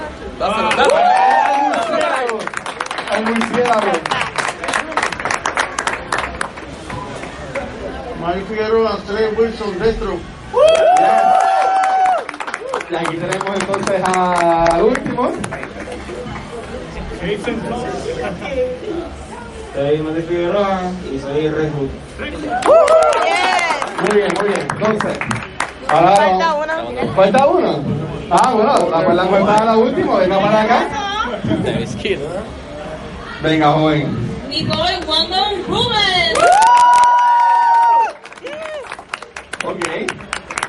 Al 3.11 3.25
Mike 8.31 8.47
Figueroa, 8.47 8.97
Trey 9.09 9.35
Wilson, 9.37 9.79
dentro. 9.81 10.17
Y 12.89 12.95
aquí 12.95 13.17
tenemos 13.17 13.57
entonces 13.57 14.03
al 14.05 14.83
último. 14.83 15.33
Soy 19.75 19.99
Mati 19.99 20.23
Figueroa 20.23 20.81
y 21.13 21.19
soy 21.19 21.49
Red 21.49 21.71
Hood. 21.73 21.91
Muy 24.01 24.17
bien, 24.17 24.33
muy 24.41 24.49
bien. 24.49 24.61
Entonces, 24.61 25.19
ahora. 25.89 26.17
Falta 26.17 26.55
una. 26.55 27.13
¿Falta 27.15 27.47
uno? 27.47 27.85
Ah, 28.31 28.53
bueno, 28.55 28.91
la 28.91 29.05
cuerda 29.05 29.27
cuenta 29.27 29.65
la 29.65 29.77
última, 29.77 30.19
venga 30.19 30.39
para 30.39 30.63
acá. 30.63 30.89
Venga, 33.43 33.73
joven. 33.73 34.49
Nicole 34.49 35.01
Wonder 35.07 35.65
Rubens. 35.67 36.39
Ok. 39.63 39.87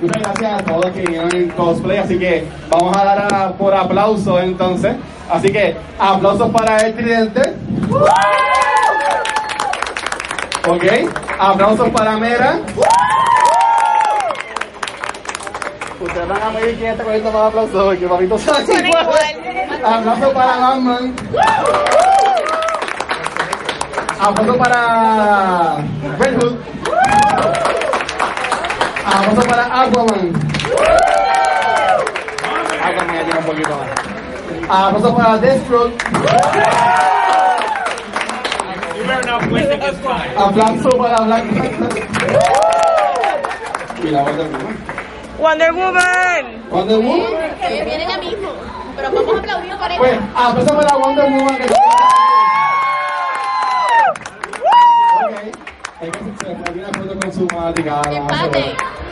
Muchas 0.02 0.22
gracias 0.24 0.62
a 0.62 0.66
todos 0.66 0.86
que 0.92 1.02
vinieron 1.02 1.36
en 1.36 1.50
cosplay, 1.50 1.98
así 2.00 2.18
que 2.18 2.48
vamos 2.70 2.96
a 2.98 3.04
dar 3.06 3.34
a- 3.34 3.52
por 3.54 3.74
aplauso 3.74 4.40
entonces. 4.40 4.96
Así 5.30 5.52
que 5.52 5.78
aplausos 6.00 6.50
para 6.52 6.78
el 6.78 6.94
tridente. 6.96 7.54
Ok, 10.68 10.84
aplausos 11.40 11.90
para 11.90 12.18
Mera. 12.18 12.60
Ustedes 16.00 16.28
van 16.28 16.42
a 16.42 16.50
medir 16.50 16.76
quién 16.78 16.92
está 16.92 17.04
cogiendo 17.04 17.32
más 17.32 17.48
aplausos 17.48 17.84
porque 17.86 18.08
papito 18.08 18.38
sabe 18.40 18.66
Suena 18.66 18.88
igual. 18.90 19.06
igual. 19.06 19.94
Aplausos 19.94 20.34
para 20.34 20.58
Batman. 20.58 21.16
Aplausos 24.20 24.58
para 24.58 25.76
Red 26.20 26.36
Hood. 26.42 26.56
Aplausos 29.14 29.46
para 29.46 29.66
Aquaman. 29.82 30.34
Aquaman 32.84 33.16
ya 33.16 33.24
tiene 33.24 33.40
un 33.40 33.46
poquito 33.46 33.70
más. 33.78 33.90
Aplausos 34.88 35.14
para 35.16 35.38
Deathstroke. 35.38 36.04
Aplauso 40.38 40.90
para 40.98 41.22
Black 41.22 41.44
Panther. 41.46 42.08
Y 44.04 44.08
la 44.10 44.24
Wonder 44.24 44.48
Woman. 44.48 44.78
Wonder 45.40 45.72
Woman. 45.74 46.64
Wonder 46.70 46.98
Woman. 46.98 47.56
Que 47.60 47.84
viene 47.86 48.08
ya 48.08 48.18
mismo. 48.18 48.50
Pero 48.96 49.12
vamos 49.12 49.36
a 49.36 49.40
aplaudir 49.40 49.78
por 49.78 49.98
Pues, 49.98 50.12
eso. 50.12 50.22
aplauso 50.36 50.76
para 50.78 50.96
Wonder 50.98 51.26
Woman. 51.32 51.58
Que... 51.58 51.64
Ok. 55.24 55.56
Es 56.02 56.10
que 56.10 56.46
se 56.46 56.56
me 56.56 56.64
olvidó 56.68 56.88
una 56.90 56.98
foto 56.98 57.20
con 57.20 57.34
su 57.34 57.48
mática. 57.56 58.02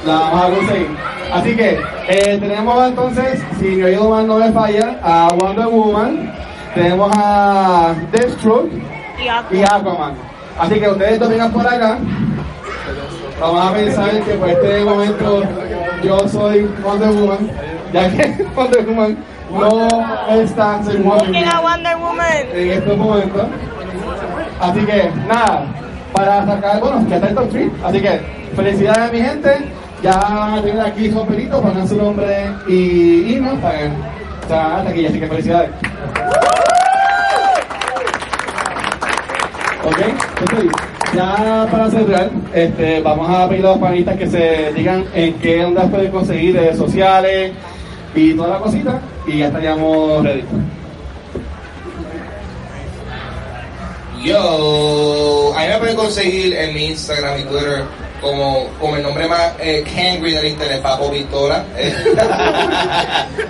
La 0.05 0.13
vamos 0.13 0.41
a 0.41 0.49
conseguir. 0.49 0.97
Así 1.31 1.55
que 1.55 1.79
eh, 2.07 2.37
tenemos 2.39 2.87
entonces, 2.87 3.43
si 3.59 3.65
mi 3.67 3.83
oído 3.83 4.09
mal 4.09 4.25
no 4.25 4.37
me 4.37 4.51
falla, 4.51 4.99
a 5.03 5.27
Wonder 5.35 5.67
Woman. 5.67 6.33
Tenemos 6.73 7.11
a 7.15 7.93
Deathstroke 8.11 8.71
Y 9.19 9.55
y 9.55 9.63
Aquaman. 9.63 10.13
Así 10.57 10.79
que 10.79 10.89
ustedes 10.89 11.19
dos 11.19 11.29
vengan 11.29 11.51
por 11.51 11.67
acá. 11.67 11.99
Vamos 13.39 13.65
a 13.67 13.73
pensar 13.73 14.09
que 14.23 14.33
por 14.33 14.49
este 14.49 14.83
momento 14.83 15.43
yo 16.03 16.27
soy 16.27 16.69
Wonder 16.83 17.09
Woman, 17.09 17.51
ya 17.93 18.09
que 18.09 18.43
Wonder 18.55 18.85
Woman 18.87 19.17
no 19.51 19.87
está 20.41 20.75
a 20.75 21.61
Wonder 21.61 21.97
Woman. 21.97 22.33
en 22.51 22.71
estos 22.71 22.97
momentos. 22.97 23.47
Así 24.59 24.79
que 24.85 25.11
nada, 25.27 25.65
para 26.13 26.45
sacar, 26.45 26.79
bueno, 26.79 27.05
ya 27.09 27.15
está 27.15 27.29
el 27.29 27.35
top 27.35 27.49
3. 27.49 27.69
Así 27.83 28.01
que 28.01 28.19
felicidades 28.55 29.11
mi 29.11 29.21
gente. 29.21 29.49
Ya 30.01 30.55
a 30.55 30.61
tener 30.61 30.79
aquí 30.79 31.09
su 31.09 31.19
papelito, 31.19 31.61
pongan 31.61 31.85
su 31.85 31.97
nombre 31.97 32.49
y 32.69 33.35
email 33.35 33.59
para 33.59 33.79
que 33.79 33.89
sea, 34.47 34.77
hasta 34.77 34.89
aquí, 34.91 35.05
así 35.05 35.19
que 35.19 35.27
felicidades. 35.27 35.69
Ok, 39.83 39.97
ya 41.13 41.67
para 41.69 41.89
cerrar, 41.89 42.29
este, 42.53 43.01
vamos 43.01 43.29
a 43.29 43.49
pedir 43.49 43.65
a 43.65 43.69
los 43.69 43.77
panelistas 43.79 44.15
que 44.15 44.27
se 44.27 44.71
digan 44.73 45.03
en 45.13 45.33
qué 45.39 45.65
ondas 45.65 45.89
pueden 45.89 46.11
conseguir 46.11 46.55
redes 46.55 46.77
sociales 46.77 47.51
y 48.15 48.33
toda 48.35 48.49
la 48.49 48.59
cosita, 48.59 49.01
y 49.27 49.39
ya 49.39 49.47
estaríamos 49.47 50.23
ready. 50.23 50.43
Yo, 54.23 55.53
a 55.55 55.61
mí 55.61 55.67
me 55.67 55.77
pueden 55.77 55.95
conseguir 55.95 56.53
en 56.53 56.73
mi 56.73 56.87
Instagram 56.87 57.39
y 57.39 57.43
Twitter 57.43 57.83
como, 58.21 58.67
como 58.79 58.97
el 58.97 59.03
nombre 59.03 59.27
más 59.27 59.53
eh, 59.59 59.83
hangry 59.85 60.33
del 60.33 60.47
internet, 60.47 60.81
Papo 60.81 61.09
Pistola. 61.09 61.63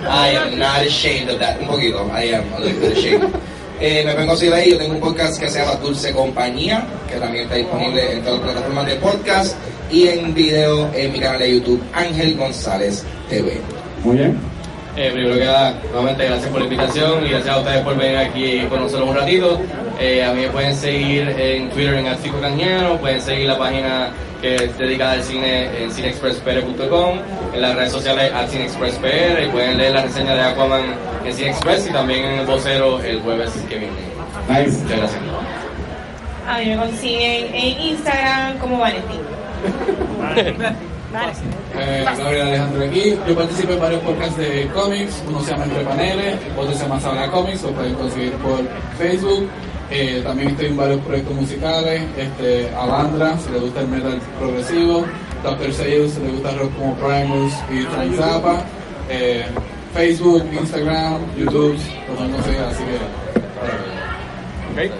I 0.08 0.36
am 0.36 0.58
not 0.58 0.86
ashamed 0.86 1.28
of 1.30 1.40
that. 1.40 1.60
Un 1.60 1.66
poquito, 1.66 2.08
I 2.12 2.34
am 2.34 2.52
a 2.54 2.60
little 2.60 2.80
bit 2.80 2.96
ashamed. 2.96 3.34
Eh, 3.80 4.04
me 4.04 4.12
pueden 4.12 4.28
conseguir 4.28 4.54
ahí, 4.54 4.70
yo 4.70 4.78
tengo 4.78 4.94
un 4.94 5.00
podcast 5.00 5.40
que 5.40 5.48
se 5.48 5.58
llama 5.58 5.74
Dulce 5.76 6.12
Compañía, 6.12 6.86
que 7.08 7.16
también 7.16 7.44
está 7.44 7.56
disponible 7.56 8.12
en 8.12 8.22
todas 8.22 8.40
las 8.40 8.50
plataformas 8.50 8.86
de 8.86 8.94
podcast 8.96 9.56
y 9.90 10.06
en 10.06 10.34
video 10.34 10.90
en 10.94 11.12
mi 11.12 11.18
canal 11.18 11.38
de 11.38 11.54
YouTube, 11.54 11.82
Ángel 11.94 12.36
González 12.36 13.04
TV. 13.28 13.58
Muy 14.04 14.18
bien. 14.18 14.59
Eh, 14.96 15.10
primero 15.12 15.36
que 15.36 15.44
nada, 15.44 15.74
nuevamente 15.90 16.26
gracias 16.26 16.50
por 16.50 16.60
la 16.60 16.64
invitación 16.66 17.24
y 17.24 17.30
gracias 17.30 17.54
a 17.54 17.58
ustedes 17.58 17.80
por 17.82 17.96
venir 17.96 18.18
aquí 18.18 18.60
con 18.68 18.80
nosotros 18.80 19.08
un 19.08 19.16
ratito. 19.16 19.60
Eh, 20.00 20.24
a 20.24 20.32
mí 20.32 20.42
me 20.42 20.48
pueden 20.48 20.74
seguir 20.74 21.28
en 21.38 21.70
Twitter 21.70 21.94
en 21.94 22.08
Arcico 22.08 22.40
Cañano, 22.40 22.96
pueden 22.96 23.20
seguir 23.20 23.46
la 23.46 23.58
página 23.58 24.10
que 24.40 24.56
es 24.56 24.78
dedicada 24.78 25.12
al 25.12 25.22
cine 25.22 25.82
en 25.82 25.92
cineexpresspr.com, 25.92 27.18
en 27.54 27.60
las 27.60 27.76
redes 27.76 27.92
sociales 27.92 28.32
al 28.32 28.48
cineexpresspr 28.48 29.42
y 29.44 29.48
pueden 29.50 29.78
leer 29.78 29.94
la 29.94 30.02
reseña 30.02 30.34
de 30.34 30.42
Aquaman 30.42 30.94
en 31.24 31.34
Cineexpress 31.34 31.88
y 31.88 31.92
también 31.92 32.24
en 32.24 32.40
el 32.40 32.46
vocero 32.46 33.00
el 33.00 33.20
jueves 33.20 33.52
que 33.68 33.76
viene. 33.76 33.92
Nice. 34.48 34.78
Muchas 34.82 34.98
gracias. 34.98 35.20
A 36.48 36.58
mí 36.58 36.64
me 36.64 36.76
consiguen 36.76 37.54
en 37.54 37.80
Instagram 37.80 38.58
como 38.58 38.78
Valentín. 38.78 39.20
Dale. 41.12 41.32
Eh, 41.76 42.04
Gabriel 42.04 42.46
Alejandro 42.46 42.84
aquí. 42.84 43.16
Yo 43.26 43.34
participo 43.34 43.72
en 43.72 43.80
varios 43.80 44.00
podcasts 44.02 44.36
de 44.36 44.68
cómics. 44.72 45.22
Uno 45.28 45.42
se 45.42 45.50
llama 45.50 45.64
Entre 45.64 45.84
Paneles, 45.84 46.36
otro 46.56 46.72
se 46.72 46.82
llama 46.82 47.00
Sabana 47.00 47.30
Comics, 47.30 47.62
lo 47.62 47.72
pueden 47.72 47.94
conseguir 47.94 48.32
por 48.34 48.60
Facebook. 48.98 49.48
Eh, 49.90 50.22
también 50.24 50.50
estoy 50.50 50.66
en 50.66 50.76
varios 50.76 51.00
proyectos 51.00 51.34
musicales. 51.34 52.02
Este, 52.16 52.70
Alandra, 52.76 53.36
si 53.38 53.50
le 53.50 53.58
gusta 53.58 53.80
el 53.80 53.88
metal 53.88 54.20
progresivo. 54.38 55.04
Dr. 55.42 55.72
Seuss, 55.72 56.12
si 56.12 56.20
le 56.20 56.28
gusta 56.32 56.50
rock 56.52 56.70
como 56.78 56.94
Primus 56.96 57.52
y 57.72 57.80
Frank 57.82 58.14
Zappa. 58.14 58.62
Eh, 59.08 59.44
Facebook, 59.94 60.44
Instagram, 60.52 61.18
YouTube, 61.36 61.76
lo 62.08 62.14
pueden 62.14 62.32
conseguir, 62.32 62.60
así 62.60 62.84
que. 62.84 64.86
Ok. 64.86 64.92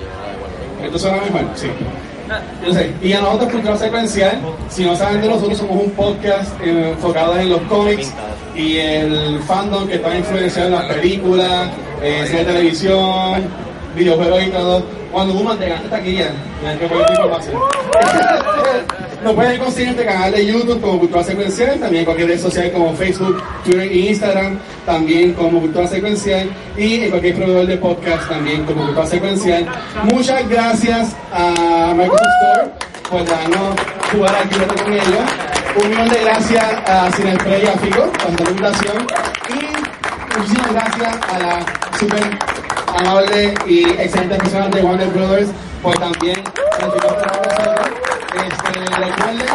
¿Esto 0.84 0.98
suena 0.98 1.18
mejor? 1.18 1.42
Sí. 1.54 1.68
Sé. 2.72 2.94
Y 3.02 3.12
a 3.12 3.20
nosotros, 3.20 3.52
Cultura 3.52 3.76
Secuencial, 3.76 4.40
si 4.68 4.84
no 4.84 4.94
saben 4.94 5.20
de 5.20 5.28
nosotros, 5.28 5.58
somos 5.58 5.84
un 5.84 5.90
podcast 5.90 6.52
eh, 6.62 6.90
enfocado 6.90 7.36
en 7.38 7.50
los 7.50 7.60
cómics 7.62 8.12
y 8.54 8.78
el 8.78 9.40
fandom 9.40 9.88
que 9.88 9.96
está 9.96 10.16
influenciado 10.16 10.68
en 10.68 10.74
las 10.74 10.84
películas, 10.94 11.70
eh, 12.02 12.28
de 12.30 12.44
televisión, 12.44 13.42
videojuegos 13.96 14.42
y 14.44 14.50
todo. 14.50 14.84
Cuando 15.10 15.34
Woman 15.34 15.58
te 15.58 15.68
gana 15.68 15.90
taquilla, 15.90 16.30
ya 16.62 16.78
que 16.78 16.86
poner 16.86 17.10
información. 17.10 17.60
Nos 19.22 19.34
pueden 19.34 19.60
conseguir 19.60 19.90
este 19.90 20.06
canal 20.06 20.32
de 20.32 20.46
YouTube 20.46 20.80
como 20.80 20.98
Cultura 20.98 21.22
Secuencial, 21.22 21.78
también 21.78 22.00
en 22.00 22.04
cualquier 22.06 22.28
red 22.28 22.40
social 22.40 22.72
como 22.72 22.94
Facebook, 22.94 23.42
Twitter 23.64 23.82
e 23.82 23.96
Instagram, 23.98 24.58
también 24.86 25.34
como 25.34 25.60
Cultura 25.60 25.86
Secuencial 25.86 26.48
y 26.74 27.04
en 27.04 27.10
cualquier 27.10 27.34
proveedor 27.34 27.66
de 27.66 27.76
podcast 27.76 28.28
también 28.30 28.64
como 28.64 28.84
Cultura 28.84 29.06
Secuencial. 29.06 29.66
Muchas 30.04 30.48
gracias 30.48 31.14
a 31.32 31.92
Microsoft 31.94 32.28
Store 32.42 32.70
por 33.10 33.24
darnos 33.26 33.74
jugar 34.10 34.34
aquí 34.36 34.58
con 34.58 34.92
ellos. 34.92 35.24
Un 35.82 35.90
millón 35.90 36.08
de 36.08 36.20
gracias 36.20 36.64
a 36.88 37.10
Cinespre 37.12 37.62
y 37.62 37.66
a 37.66 37.72
por 37.72 38.30
esta 38.30 38.50
invitación 38.50 39.06
y 39.50 40.38
muchísimas 40.38 40.72
gracias 40.72 41.18
a 41.28 41.38
la 41.38 41.98
super 41.98 42.38
amable 42.96 43.54
y 43.66 43.84
excelente 43.84 44.36
personas 44.36 44.70
de 44.70 44.80
Warner 44.80 45.08
Brothers 45.08 45.50
por 45.82 45.98
también. 45.98 46.42
Este, 48.30 48.80
recuerden, 48.96 49.46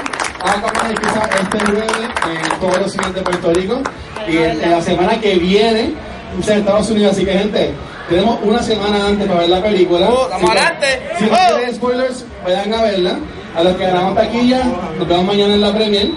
Aquaman 0.41 0.91
empieza 0.91 1.29
este 1.39 1.57
9 1.71 1.87
en 2.33 2.59
todos 2.59 2.77
los 2.79 2.91
cines 2.91 3.13
de 3.13 3.21
Puerto 3.21 3.53
Rico 3.53 3.81
y 4.27 4.37
en, 4.37 4.61
en 4.61 4.71
la 4.71 4.81
semana 4.81 5.19
que 5.19 5.35
viene 5.35 5.93
en 6.33 6.39
Estados 6.39 6.89
Unidos. 6.89 7.13
Así 7.13 7.25
que, 7.25 7.33
gente, 7.33 7.73
tenemos 8.09 8.39
una 8.43 8.61
semana 8.61 9.07
antes 9.07 9.27
para 9.27 9.39
ver 9.41 9.49
la 9.49 9.63
película. 9.63 10.09
Oh, 10.09 10.29
que, 10.29 11.17
Si 11.17 11.25
no 11.25 11.37
quieren 11.55 11.75
spoilers, 11.75 12.25
vayan 12.43 12.73
a 12.73 12.81
verla. 12.83 13.19
A 13.55 13.63
los 13.63 13.77
que 13.77 13.85
ganamos 13.85 14.15
taquilla, 14.15 14.63
nos 14.97 15.07
vemos 15.07 15.25
mañana 15.25 15.53
en 15.53 15.61
la 15.61 15.73
premier. 15.73 16.09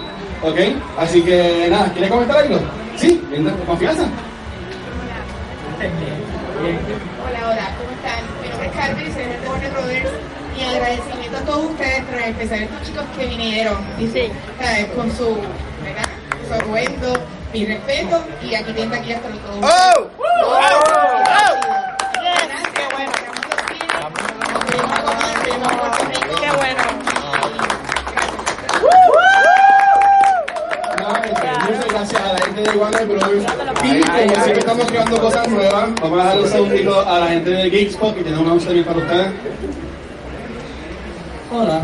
¿Ok? 0.43 0.59
Así 0.97 1.21
que, 1.21 1.67
nada, 1.69 1.91
¿quiere 1.93 2.09
comentar 2.09 2.37
algo? 2.37 2.59
Sí, 2.97 3.21
con 3.31 3.65
confianza. 3.65 4.03
Hola, 7.23 7.47
hola, 7.47 7.75
¿cómo 7.77 7.91
están? 7.95 8.19
Mi 8.41 8.49
nombre 8.49 8.67
es 8.67 8.73
Carmen 8.75 9.07
y 9.07 9.11
soy 9.13 9.23
Brothers. 9.71 9.87
Mi 9.87 9.98
agradecimiento 10.75 11.37
a 11.37 11.41
todos 11.41 11.65
ustedes, 11.71 12.03
pero 12.09 12.23
en 12.23 12.29
especial 12.31 12.59
a 12.59 12.63
estos 12.63 12.83
chicos 12.87 13.03
que 13.17 13.25
vinieron, 13.25 13.77
Sí. 13.97 14.31
¿sabes? 14.61 14.85
Con 14.95 15.11
su, 15.15 15.35
¿verdad? 15.83 16.09
Su 16.47 16.53
atuendo, 16.53 17.13
mi 17.53 17.65
respeto, 17.65 18.23
y 18.43 18.55
aquí 18.55 18.71
tienen 18.73 18.93
aquí 18.93 19.13
hasta 19.13 19.29
los 19.29 19.39
todos. 19.39 19.57
¡Oh! 19.63 20.09
Puerto 25.37 26.05
Rico. 26.05 26.41
Qué 26.41 26.51
bueno. 26.57 26.83
Muchas 31.67 31.87
gracias 31.89 32.21
a 32.21 32.33
la 32.33 32.39
gente 32.45 32.61
de 32.61 32.77
Warner 32.77 33.05
Brothers. 33.07 33.45
Y 33.83 34.01
como 34.01 34.33
siempre 34.35 34.59
estamos 34.59 34.85
creando 34.87 35.21
cosas 35.21 35.47
nuevas, 35.47 35.89
vamos 36.01 36.19
a 36.19 36.23
darle 36.25 36.43
un 36.43 36.49
segundito 36.49 37.07
a 37.07 37.19
la 37.19 37.27
gente 37.27 37.49
de 37.49 37.69
Geekspot 37.69 38.15
que 38.15 38.23
tiene 38.23 38.37
un 38.39 38.45
anuncio 38.45 38.67
también 38.67 38.85
para 38.85 38.99
ustedes. 38.99 39.31
Hola. 41.51 41.81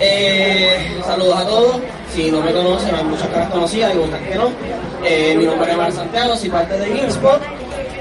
Eh, 0.00 0.98
saludos 1.04 1.36
a 1.36 1.46
todos. 1.46 1.76
Si 2.14 2.30
no 2.30 2.40
me 2.40 2.52
conocen, 2.52 2.94
hay 2.94 3.04
muchas 3.04 3.28
caras 3.28 3.50
conocidas 3.50 3.94
y 3.94 3.98
otras 3.98 4.20
que 4.22 4.34
no. 4.34 4.50
Eh, 5.04 5.34
mi 5.36 5.44
nombre 5.44 5.70
es 5.70 5.76
Mar 5.76 5.92
Santiago, 5.92 6.36
soy 6.36 6.48
parte 6.48 6.78
de 6.78 6.88
GameSpot. 6.88 7.40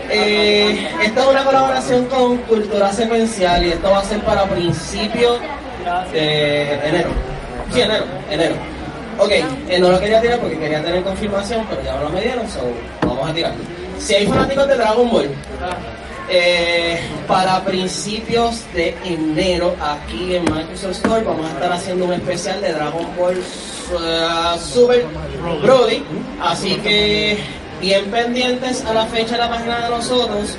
Eh, 0.09 0.87
esta 1.03 1.21
es 1.21 1.27
una 1.27 1.43
colaboración 1.43 2.05
con 2.05 2.37
Cultura 2.37 2.93
Secuencial 2.93 3.65
y 3.65 3.71
esto 3.71 3.89
va 3.89 3.99
a 3.99 4.03
ser 4.03 4.21
para 4.21 4.45
principios 4.45 5.39
Eh, 6.13 6.79
enero. 6.85 7.09
Sí, 7.73 7.81
enero, 7.81 8.05
enero. 8.29 8.55
Ok, 9.19 9.31
eh, 9.31 9.79
no 9.79 9.89
lo 9.89 9.99
quería 9.99 10.21
tirar 10.21 10.39
porque 10.39 10.57
quería 10.59 10.81
tener 10.83 11.01
confirmación, 11.03 11.65
pero 11.69 11.81
ya 11.83 11.95
me 11.95 12.03
lo 12.03 12.09
me 12.09 12.21
dieron, 12.21 12.47
so 12.49 12.59
vamos 13.01 13.29
a 13.29 13.33
tirarlo. 13.33 13.57
Si 13.97 14.13
hay 14.13 14.27
fanáticos 14.27 14.67
de 14.67 14.75
Dragon 14.75 15.09
Ball, 15.09 15.29
eh, 16.29 16.99
para 17.27 17.63
principios 17.63 18.61
de 18.73 18.95
enero 19.05 19.75
aquí 19.81 20.35
en 20.35 20.43
Microsoft 20.43 20.91
Store 20.97 21.23
vamos 21.23 21.45
a 21.45 21.53
estar 21.53 21.71
haciendo 21.71 22.05
un 22.05 22.13
especial 22.13 22.61
de 22.61 22.73
Dragon 22.73 23.07
Ball 23.17 23.37
uh, 23.37 24.57
Super 24.59 25.05
Brody, 25.61 26.03
así 26.41 26.75
que 26.77 27.37
bien 27.79 28.05
pendientes 28.11 28.83
a 28.85 28.93
la 28.93 29.05
fecha 29.05 29.33
de 29.35 29.37
la 29.41 29.49
página 29.49 29.79
de 29.83 29.89
nosotros. 29.89 30.57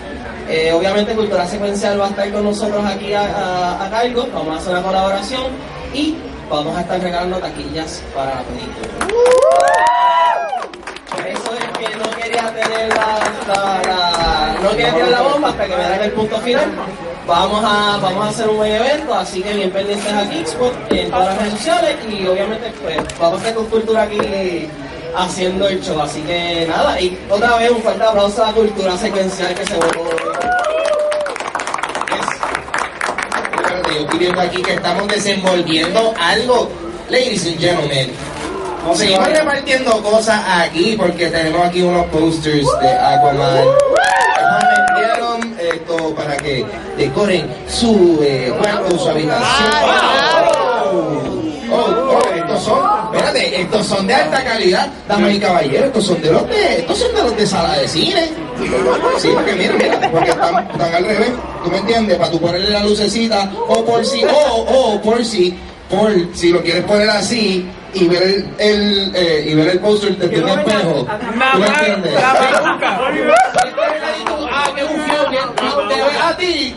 Eh, 0.49 0.73
obviamente 0.73 1.15
Cultura 1.15 1.47
Secuencial 1.47 2.01
va 2.01 2.07
a 2.07 2.09
estar 2.09 2.33
con 2.33 2.45
nosotros 2.45 2.83
aquí 2.87 3.13
a, 3.13 3.21
a- 3.23 3.85
a 3.87 3.91
cargo, 3.91 4.27
vamos 4.33 4.55
a 4.55 4.59
hacer 4.59 4.73
una 4.73 4.83
colaboración 4.83 5.43
y 5.93 6.17
vamos 6.49 6.75
a 6.75 6.81
estar 6.81 6.99
regalando 7.01 7.37
taquillas 7.39 8.03
para 8.15 8.37
la 8.37 8.43
película. 8.45 8.89
Por 11.81 11.91
eso 11.91 11.91
es 11.91 11.91
que 11.91 11.97
no 11.97 12.11
quería 12.17 12.53
tener 12.53 12.89
la, 12.89 13.19
la- 13.49 13.83
la- 13.83 14.59
no 14.63 14.71
quería 14.71 14.95
tirar 14.95 15.09
la 15.11 15.23
bomba 15.23 15.49
hasta 15.51 15.67
que 15.67 15.77
me 15.77 15.85
den 15.89 16.03
el 16.03 16.13
punto 16.13 16.39
final. 16.39 16.67
Vamos 17.27 17.63
a, 17.65 17.99
vamos 17.99 18.27
a 18.27 18.29
hacer 18.31 18.49
un 18.49 18.57
buen 18.57 18.73
evento, 18.73 19.15
así 19.15 19.43
que 19.43 19.53
bien 19.53 19.71
pendientes 19.71 20.13
a 20.13 20.25
Geekspot 20.27 20.73
en 20.93 21.11
todas 21.11 21.27
las 21.27 21.39
redes 21.39 21.53
sociales 21.55 21.97
y 22.09 22.27
obviamente 22.27 22.73
pues 22.83 22.97
vamos 23.21 23.35
a 23.35 23.37
estar 23.49 23.55
con 23.55 23.67
cultura 23.67 24.03
aquí 24.03 24.69
haciendo 25.17 25.69
el 25.69 25.81
show. 25.83 26.01
Así 26.01 26.21
que 26.23 26.67
nada, 26.69 26.99
y 27.01 27.19
otra 27.29 27.57
vez 27.59 27.71
un 27.71 27.83
fuerte 27.83 28.03
aplauso 28.03 28.43
a 28.43 28.47
la 28.49 28.53
cultura 28.55 28.97
secuencial 28.97 29.55
que 29.55 29.65
se. 29.67 29.75
Espérate, 33.57 33.95
yo 33.95 34.01
estoy 34.01 34.19
viendo 34.19 34.41
aquí 34.41 34.63
que 34.63 34.75
estamos 34.75 35.09
desenvolviendo 35.09 36.15
algo. 36.21 36.71
Ladies 37.11 37.47
and 37.47 37.59
gentlemen, 37.59 38.13
seguimos 38.95 39.29
repartiendo 39.29 40.03
cosas 40.03 40.41
aquí 40.47 40.97
porque 40.97 41.29
tenemos 41.29 41.67
aquí 41.67 41.83
unos 41.83 42.07
posters 42.07 42.67
de 42.81 42.91
Aquaman. 42.91 43.65
Nos 44.51 44.65
vendieron 44.93 45.57
esto 45.61 46.15
para 46.15 46.37
que 46.37 46.65
decoren 46.97 47.47
su 47.69 48.19
eh, 48.23 48.53
cuarto, 48.59 48.99
su 48.99 49.09
habitación. 49.09 49.71
Oh, 51.71 51.77
oh, 51.77 52.17
oh, 52.17 52.35
estos 52.35 52.63
son, 52.63 52.81
espérate, 53.13 53.61
estos 53.61 53.87
son 53.87 54.07
de 54.07 54.15
alta 54.15 54.43
calidad, 54.43 54.89
damas 55.07 55.35
y 55.35 55.39
caballeros, 55.39 55.87
estos 55.89 56.07
son 56.07 56.23
de 56.23 56.33
los 56.33 56.49
de, 56.49 56.79
estos 56.79 56.99
son 56.99 57.15
de 57.15 57.23
los 57.23 57.37
de 57.37 57.47
sala 57.47 57.77
de 57.77 57.89
cine. 57.89 58.31
Sí, 59.19 59.29
porque 59.35 59.53
mira, 59.53 59.75
mira, 59.75 60.11
porque 60.11 60.31
están, 60.31 60.67
están 60.71 60.95
al 60.95 61.05
revés, 61.05 61.31
¿tú 61.63 61.71
me 61.71 61.79
entiendes? 61.79 62.17
Para 62.17 62.31
tú 62.31 62.41
ponerle 62.41 62.71
la 62.71 62.85
lucecita, 62.85 63.51
o 63.69 63.85
por 63.85 64.05
si, 64.05 64.25
o, 64.25 64.29
o 64.31 65.01
por 65.03 65.25
si, 65.25 65.57
por 65.89 66.13
si 66.35 66.51
lo 66.51 66.63
quieres 66.63 66.85
poner 66.85 67.09
así 67.11 67.67
y 67.95 68.09
ver 68.09 68.23
el, 68.23 68.49
el 68.59 69.13
eh, 69.15 69.47
y 69.49 69.55
ver 69.55 69.69
el 69.69 69.79
póster 69.81 70.17
desde 70.17 70.43
un 70.43 70.49
espejo. 70.49 71.07
¿Tú 71.53 71.59
me 71.59 71.67
entiendes? 71.67 72.15
Ah, 74.51 74.71
qué 74.75 74.83
bufión, 74.83 75.27
que 75.31 75.95
te 75.95 75.95
ve 75.95 76.19
a 76.23 76.37
ti. 76.37 76.75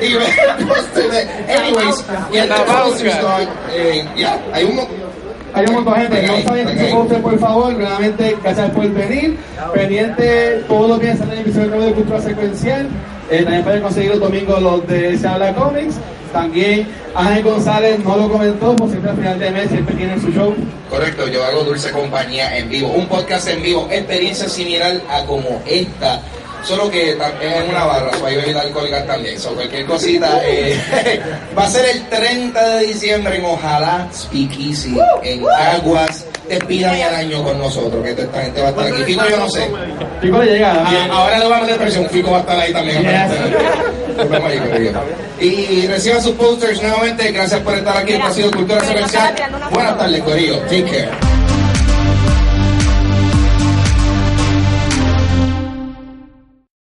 Y 0.00 0.14
ve 0.14 0.24
el 0.58 0.66
póster 0.66 1.10
de, 1.10 1.54
anyways, 1.54 2.04
y 2.32 2.36
el 2.36 2.48
póster 2.48 3.06
está, 3.06 3.42
eh, 3.72 4.04
ya, 4.16 4.38
hay 4.52 4.64
un 4.64 4.80
Hay 5.54 5.64
un 5.66 5.74
montón 5.74 5.94
de 5.94 6.00
gente. 6.00 6.26
No 6.26 6.42
saben 6.42 6.76
que 6.76 6.90
su 6.90 6.96
poster, 6.96 7.22
por 7.22 7.38
favor. 7.38 7.72
Nuevamente, 7.72 8.36
gracias 8.42 8.70
por 8.70 8.88
venir. 8.90 9.38
Pendiente, 9.74 10.64
todos 10.68 10.88
los 10.90 11.00
días 11.00 11.18
sale 11.18 11.32
el 11.34 11.40
episodio 11.40 11.68
nuevo 11.68 11.84
de 11.86 11.92
Cultura 11.92 12.20
Secuencial. 12.20 12.88
Eh, 13.30 13.42
también 13.42 13.62
pueden 13.62 13.82
conseguir 13.82 14.10
los 14.10 14.20
domingos 14.20 14.62
los 14.62 14.86
de 14.86 15.18
Se 15.18 15.28
Habla 15.28 15.54
Comics. 15.54 15.96
También 16.32 16.86
Ángel 17.14 17.42
González 17.42 17.98
no 18.00 18.16
lo 18.16 18.30
comentó, 18.30 18.76
por 18.76 18.88
siempre 18.88 19.10
al 19.10 19.16
final 19.16 19.38
de 19.38 19.50
mes 19.50 19.70
siempre 19.70 19.94
tiene 19.94 20.20
su 20.20 20.30
show. 20.30 20.54
Correcto, 20.90 21.26
yo 21.26 21.44
hago 21.44 21.64
Dulce 21.64 21.90
Compañía 21.90 22.56
en 22.58 22.68
vivo, 22.68 22.88
un 22.88 23.06
podcast 23.06 23.48
en 23.48 23.62
vivo, 23.62 23.88
experiencia 23.90 24.48
similar 24.48 25.00
a 25.10 25.24
como 25.24 25.62
esta, 25.66 26.20
solo 26.64 26.90
que 26.90 27.12
es 27.12 27.16
una 27.68 27.84
barra, 27.84 28.12
so 28.18 28.26
hay 28.26 28.36
bebida 28.36 28.60
alcohólica 28.60 29.04
también, 29.06 29.38
so 29.38 29.54
cualquier 29.54 29.86
cosita. 29.86 30.40
eh, 30.44 30.78
va 31.58 31.64
a 31.64 31.70
ser 31.70 31.86
el 31.86 32.06
30 32.08 32.68
de 32.76 32.86
diciembre 32.86 33.36
en 33.36 33.44
Ojalá 33.44 34.08
Speakeasy, 34.12 34.98
en 35.22 35.44
Aguas. 35.48 36.26
Despidan 36.48 36.94
el 36.94 37.14
año 37.14 37.42
con 37.42 37.58
nosotros, 37.58 38.02
que 38.02 38.10
esta 38.10 38.42
gente 38.42 38.60
va 38.60 38.68
a 38.68 38.70
estar 38.70 38.86
aquí. 38.86 39.02
Fico, 39.04 39.28
yo 39.28 39.36
no 39.36 39.50
sé. 39.50 39.70
Fico 40.20 40.38
le 40.38 40.52
llega. 40.52 40.72
Ah, 40.84 41.08
ahora 41.10 41.38
le 41.38 41.48
vamos 41.48 41.70
a 41.70 41.76
presión, 41.76 42.08
Fico 42.08 42.30
va 42.30 42.38
a 42.38 42.40
estar 42.40 42.58
ahí 42.58 42.72
también. 42.72 43.04
Corillo. 44.70 44.92
Y 45.40 45.86
reciban 45.86 46.22
sus 46.22 46.32
posters 46.32 46.82
nuevamente. 46.82 47.30
Gracias 47.30 47.60
por 47.60 47.74
estar 47.74 47.96
aquí. 47.98 48.14
Esto 48.14 48.26
ha 48.26 48.32
sido 48.32 48.50
Cultura 48.50 48.80
Secuencial. 48.80 49.34
Buenas 49.70 49.98
tardes, 49.98 50.22
Corillo. 50.22 50.58
Take 50.60 50.84
care. 50.84 51.37